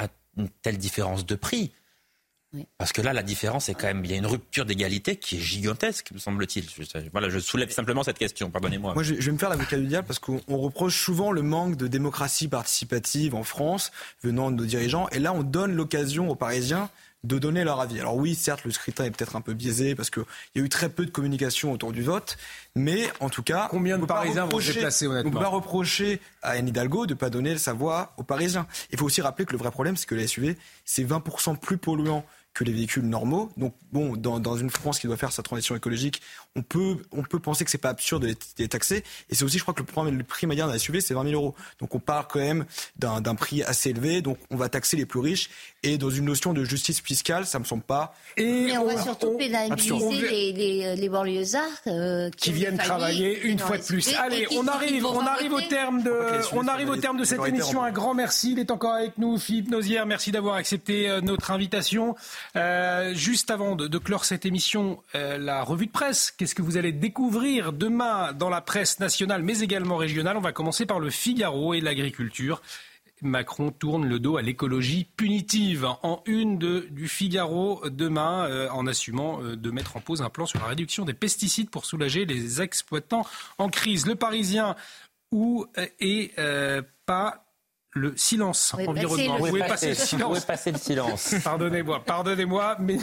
telle 0.61 0.77
différence 0.77 1.25
de 1.25 1.35
prix. 1.35 1.71
Parce 2.77 2.91
que 2.91 3.01
là, 3.01 3.13
la 3.13 3.23
différence 3.23 3.69
est 3.69 3.73
quand 3.73 3.87
même, 3.87 4.03
il 4.03 4.11
y 4.11 4.13
a 4.13 4.17
une 4.17 4.25
rupture 4.25 4.65
d'égalité 4.65 5.15
qui 5.15 5.37
est 5.37 5.39
gigantesque, 5.39 6.11
me 6.11 6.19
semble-t-il. 6.19 6.65
voilà, 7.11 7.29
je 7.29 7.39
soulève 7.39 7.71
simplement 7.71 8.03
cette 8.03 8.17
question, 8.17 8.49
pardonnez-moi. 8.49 8.93
Moi, 8.93 9.03
je, 9.03 9.13
vais 9.13 9.31
me 9.31 9.37
faire 9.37 9.49
l'avocat 9.49 9.77
du 9.77 9.85
diable 9.85 10.07
parce 10.07 10.19
qu'on 10.19 10.41
reproche 10.49 11.01
souvent 11.01 11.31
le 11.31 11.41
manque 11.41 11.77
de 11.77 11.87
démocratie 11.87 12.49
participative 12.49 13.35
en 13.35 13.43
France 13.43 13.91
venant 14.21 14.51
de 14.51 14.57
nos 14.57 14.65
dirigeants. 14.65 15.07
Et 15.09 15.19
là, 15.19 15.33
on 15.33 15.43
donne 15.43 15.73
l'occasion 15.73 16.29
aux 16.29 16.35
Parisiens 16.35 16.89
de 17.23 17.37
donner 17.37 17.63
leur 17.63 17.79
avis. 17.79 17.99
Alors 17.99 18.15
oui, 18.15 18.33
certes, 18.33 18.65
le 18.65 18.71
scrutin 18.71 19.05
est 19.05 19.11
peut-être 19.11 19.35
un 19.35 19.41
peu 19.41 19.53
biaisé 19.53 19.93
parce 19.95 20.09
qu'il 20.09 20.23
y 20.55 20.59
a 20.59 20.63
eu 20.63 20.69
très 20.69 20.89
peu 20.89 21.05
de 21.05 21.11
communication 21.11 21.71
autour 21.71 21.91
du 21.91 22.01
vote, 22.01 22.37
mais 22.75 23.09
en 23.19 23.29
tout 23.29 23.43
cas... 23.43 23.67
Combien 23.69 23.99
de 23.99 24.05
Parisiens 24.05 24.45
vont 24.45 24.59
se 24.59 24.71
déplacer 24.71 25.05
honnêtement 25.05 25.29
On 25.29 25.33
ne 25.33 25.37
peut 25.37 25.43
pas 25.43 25.49
reprocher 25.49 26.19
à 26.41 26.51
Anne 26.51 26.67
Hidalgo 26.67 27.05
de 27.05 27.13
ne 27.13 27.19
pas 27.19 27.29
donner 27.29 27.57
sa 27.57 27.73
voix 27.73 28.13
aux 28.17 28.23
Parisiens. 28.23 28.65
Il 28.91 28.97
faut 28.97 29.05
aussi 29.05 29.21
rappeler 29.21 29.45
que 29.45 29.51
le 29.51 29.59
vrai 29.59 29.69
problème, 29.69 29.97
c'est 29.97 30.07
que 30.07 30.15
les 30.15 30.25
SUV, 30.25 30.57
c'est 30.83 31.03
20% 31.03 31.57
plus 31.57 31.77
polluant 31.77 32.25
que 32.53 32.63
les 32.63 32.73
véhicules 32.73 33.03
normaux. 33.03 33.51
Donc, 33.57 33.73
bon, 33.91 34.15
dans, 34.15 34.39
dans, 34.39 34.57
une 34.57 34.69
France 34.69 34.99
qui 34.99 35.07
doit 35.07 35.17
faire 35.17 35.31
sa 35.31 35.43
transition 35.43 35.75
écologique, 35.75 36.21
on 36.55 36.61
peut, 36.61 36.97
on 37.11 37.23
peut 37.23 37.39
penser 37.39 37.63
que 37.63 37.71
c'est 37.71 37.77
pas 37.77 37.89
absurde 37.89 38.23
de 38.23 38.35
les, 38.57 38.67
taxer. 38.67 39.03
Et 39.29 39.35
c'est 39.35 39.43
aussi, 39.43 39.57
je 39.57 39.63
crois 39.63 39.73
que 39.73 39.81
le, 39.81 40.11
le 40.11 40.23
prix 40.23 40.47
moyen 40.47 40.67
d'un 40.67 40.77
SUV, 40.77 41.01
c'est 41.01 41.13
20 41.13 41.29
000 41.29 41.33
euros. 41.33 41.55
Donc, 41.79 41.95
on 41.95 41.99
parle 41.99 42.25
quand 42.29 42.39
même 42.39 42.65
d'un 42.97 43.35
prix 43.35 43.63
assez 43.63 43.91
élevé. 43.91 44.21
Donc, 44.21 44.37
on 44.49 44.57
va 44.57 44.69
taxer 44.69 44.97
les 44.97 45.05
plus 45.05 45.19
riches. 45.19 45.49
Et 45.83 45.97
dans 45.97 46.09
une 46.09 46.25
notion 46.25 46.53
de 46.53 46.63
justice 46.63 47.01
fiscale, 47.01 47.45
ça 47.45 47.57
me 47.59 47.63
semble 47.63 47.83
pas. 47.83 48.13
Et 48.37 48.65
Mais 48.65 48.77
on, 48.77 48.85
va 48.85 49.01
surtout 49.01 49.37
pénaliser 49.37 49.93
les, 50.29 50.53
les, 50.53 50.95
les 50.95 51.09
banlieusards 51.09 51.63
euh, 51.87 52.29
qui, 52.31 52.51
viennent 52.51 52.77
travailler 52.77 53.41
une 53.41 53.59
fois 53.59 53.77
de 53.77 53.83
plus. 53.83 54.13
Allez, 54.15 54.47
on 54.51 54.67
arrive, 54.67 55.05
on 55.05 55.25
arrive 55.25 55.53
au 55.53 55.61
terme 55.61 56.03
de, 56.03 56.11
on 56.53 56.67
arrive 56.67 56.89
au 56.89 56.97
terme 56.97 57.17
de 57.17 57.23
cette 57.23 57.45
émission. 57.45 57.83
Un 57.83 57.91
grand 57.91 58.13
merci. 58.13 58.51
Il 58.51 58.59
est 58.59 58.71
encore 58.71 58.93
avec 58.93 59.17
nous, 59.17 59.37
Philippe 59.37 59.69
Nozière. 59.69 60.05
Merci 60.05 60.31
d'avoir 60.31 60.55
accepté 60.55 61.09
euh, 61.09 61.21
notre 61.21 61.51
invitation. 61.51 62.15
Euh, 62.55 63.13
juste 63.13 63.51
avant 63.51 63.75
de, 63.75 63.97
clore 63.97 64.25
cette 64.25 64.45
émission, 64.45 65.01
euh, 65.15 65.37
la 65.37 65.63
revue 65.63 65.87
de 65.87 65.91
presse. 65.91 66.31
Qu'est-ce 66.41 66.55
que 66.55 66.63
vous 66.63 66.77
allez 66.77 66.91
découvrir 66.91 67.71
demain 67.71 68.33
dans 68.33 68.49
la 68.49 68.61
presse 68.61 68.99
nationale, 68.99 69.43
mais 69.43 69.59
également 69.59 69.95
régionale 69.95 70.37
On 70.37 70.41
va 70.41 70.51
commencer 70.51 70.87
par 70.87 70.99
le 70.99 71.11
Figaro 71.11 71.75
et 71.75 71.81
l'agriculture. 71.81 72.63
Macron 73.21 73.69
tourne 73.69 74.07
le 74.07 74.19
dos 74.19 74.37
à 74.37 74.41
l'écologie 74.41 75.07
punitive 75.15 75.85
en 76.01 76.23
une 76.25 76.57
du 76.57 77.07
Figaro 77.07 77.87
demain 77.87 78.47
euh, 78.49 78.67
en 78.71 78.87
assumant 78.87 79.39
de 79.43 79.69
mettre 79.69 79.97
en 79.97 79.99
pause 79.99 80.23
un 80.23 80.31
plan 80.31 80.47
sur 80.47 80.59
la 80.59 80.65
réduction 80.65 81.05
des 81.05 81.13
pesticides 81.13 81.69
pour 81.69 81.85
soulager 81.85 82.25
les 82.25 82.59
exploitants 82.59 83.27
en 83.59 83.69
crise. 83.69 84.07
Le 84.07 84.15
Parisien 84.15 84.75
où 85.31 85.67
est 85.99 86.35
pas 87.05 87.50
le 87.93 88.13
silence 88.15 88.73
environnemental. 88.73 89.39
Vous 89.39 89.47
pouvez 89.47 89.59
passer 89.59 89.89
le 89.89 89.95
silence. 89.95 90.45
passer 90.45 90.71
le 90.71 90.77
silence. 90.77 91.35
pardonnez-moi, 91.43 92.03
pardonnez-moi, 92.05 92.77
mais 92.79 92.97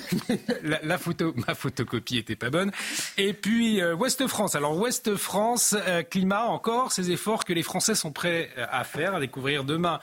la, 0.62 0.98
photo, 0.98 1.34
ma 1.46 1.54
photocopie 1.54 2.18
était 2.18 2.36
pas 2.36 2.48
bonne. 2.48 2.72
Et 3.18 3.34
puis 3.34 3.82
euh, 3.82 3.94
Ouest 3.94 4.26
France. 4.26 4.54
Alors 4.54 4.78
Ouest 4.78 5.16
France, 5.16 5.76
euh, 5.86 6.02
climat 6.02 6.44
encore, 6.44 6.92
ces 6.92 7.10
efforts 7.10 7.44
que 7.44 7.52
les 7.52 7.62
Français 7.62 7.94
sont 7.94 8.12
prêts 8.12 8.50
euh, 8.56 8.66
à 8.70 8.84
faire, 8.84 9.14
à 9.14 9.20
découvrir 9.20 9.64
demain 9.64 10.00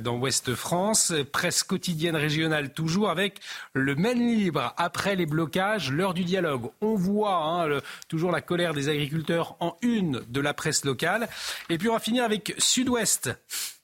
dans 0.00 0.18
Ouest 0.18 0.54
France, 0.54 1.14
presse 1.32 1.62
quotidienne 1.62 2.14
régionale 2.14 2.74
toujours 2.74 3.08
avec 3.08 3.40
le 3.72 3.94
Maine 3.94 4.18
libre 4.18 4.74
après 4.76 5.16
les 5.16 5.24
blocages, 5.24 5.90
l'heure 5.90 6.12
du 6.12 6.24
dialogue. 6.24 6.70
On 6.82 6.94
voit 6.94 7.36
hein, 7.36 7.80
toujours 8.06 8.30
la 8.30 8.42
colère 8.42 8.74
des 8.74 8.90
agriculteurs 8.90 9.56
en 9.60 9.76
une 9.80 10.22
de 10.28 10.40
la 10.40 10.52
presse 10.52 10.84
locale. 10.84 11.28
Et 11.70 11.78
puis 11.78 11.88
on 11.88 11.94
va 11.94 12.00
finir 12.00 12.22
avec 12.24 12.54
Sud-Ouest. 12.58 13.30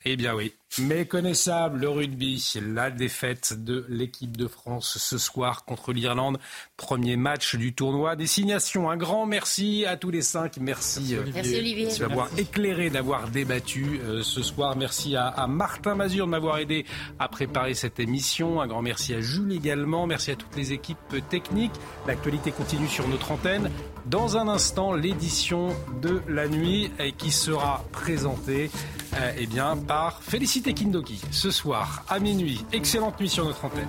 Eh 0.04 0.16
bien 0.16 0.34
oui, 0.34 0.54
méconnaissable 0.78 1.80
le 1.80 1.88
rugby, 1.88 2.54
la 2.60 2.90
défaite 2.90 3.64
de 3.64 3.84
l'équipe 3.88 4.36
de 4.36 4.46
France 4.46 4.98
ce 4.98 5.18
soir 5.18 5.64
contre 5.64 5.92
l'Irlande, 5.92 6.38
premier 6.76 7.16
match 7.16 7.56
du 7.56 7.74
tournoi. 7.74 8.16
Destination, 8.16 8.90
un 8.90 8.96
grand 8.96 9.26
merci 9.26 9.84
à 9.86 9.96
tous 9.96 10.10
les 10.10 10.22
cinq. 10.22 10.56
Merci, 10.58 11.16
merci 11.34 11.56
Olivier, 11.56 11.88
d'avoir 11.98 12.28
éclairé, 12.38 12.90
d'avoir 12.90 13.28
débattu 13.28 14.00
euh, 14.02 14.22
ce 14.22 14.42
soir. 14.42 14.76
Merci 14.76 15.16
à, 15.16 15.46
Martin 15.48 15.94
Mazur 15.94 16.26
de 16.26 16.30
m'avoir 16.30 16.58
aidé 16.58 16.84
à 17.18 17.28
préparer 17.28 17.74
cette 17.74 18.00
émission. 18.00 18.60
Un 18.60 18.66
grand 18.66 18.82
merci 18.82 19.14
à 19.14 19.20
Jules 19.20 19.52
également. 19.52 20.06
Merci 20.06 20.30
à 20.30 20.36
toutes 20.36 20.56
les 20.56 20.72
équipes 20.72 21.28
techniques. 21.28 21.74
L'actualité 22.06 22.52
continue 22.52 22.88
sur 22.88 23.08
notre 23.08 23.32
antenne. 23.32 23.70
Dans 24.06 24.36
un 24.36 24.48
instant, 24.48 24.92
l'édition 24.92 25.74
de 26.02 26.20
la 26.28 26.48
nuit 26.48 26.90
qui 27.16 27.30
sera 27.30 27.84
présentée 27.92 28.70
euh, 29.16 29.32
eh 29.38 29.46
bien, 29.46 29.76
par 29.76 30.22
Félicité 30.22 30.63
Kindoki 30.72 31.20
ce 31.30 31.50
soir 31.50 32.04
à 32.08 32.18
minuit. 32.18 32.64
Excellente 32.72 33.20
nuit 33.20 33.28
sur 33.28 33.44
notre 33.44 33.64
antenne. 33.64 33.88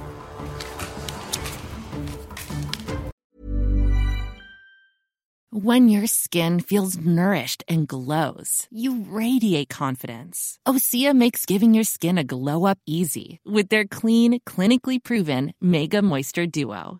When 5.51 5.87
your 5.87 6.05
skin 6.05 6.59
feels 6.59 6.97
nourished 6.97 7.63
and 7.69 7.87
glows, 7.87 8.67
you 8.69 9.05
radiate 9.09 9.69
confidence. 9.69 10.59
Osea 10.67 11.15
makes 11.15 11.45
giving 11.45 11.73
your 11.73 11.85
skin 11.85 12.17
a 12.17 12.25
glow 12.25 12.65
up 12.65 12.77
easy 12.85 13.39
with 13.45 13.69
their 13.69 13.85
clean, 13.85 14.41
clinically 14.41 15.01
proven 15.01 15.53
Mega 15.61 16.01
Moisture 16.01 16.45
Duo. 16.45 16.99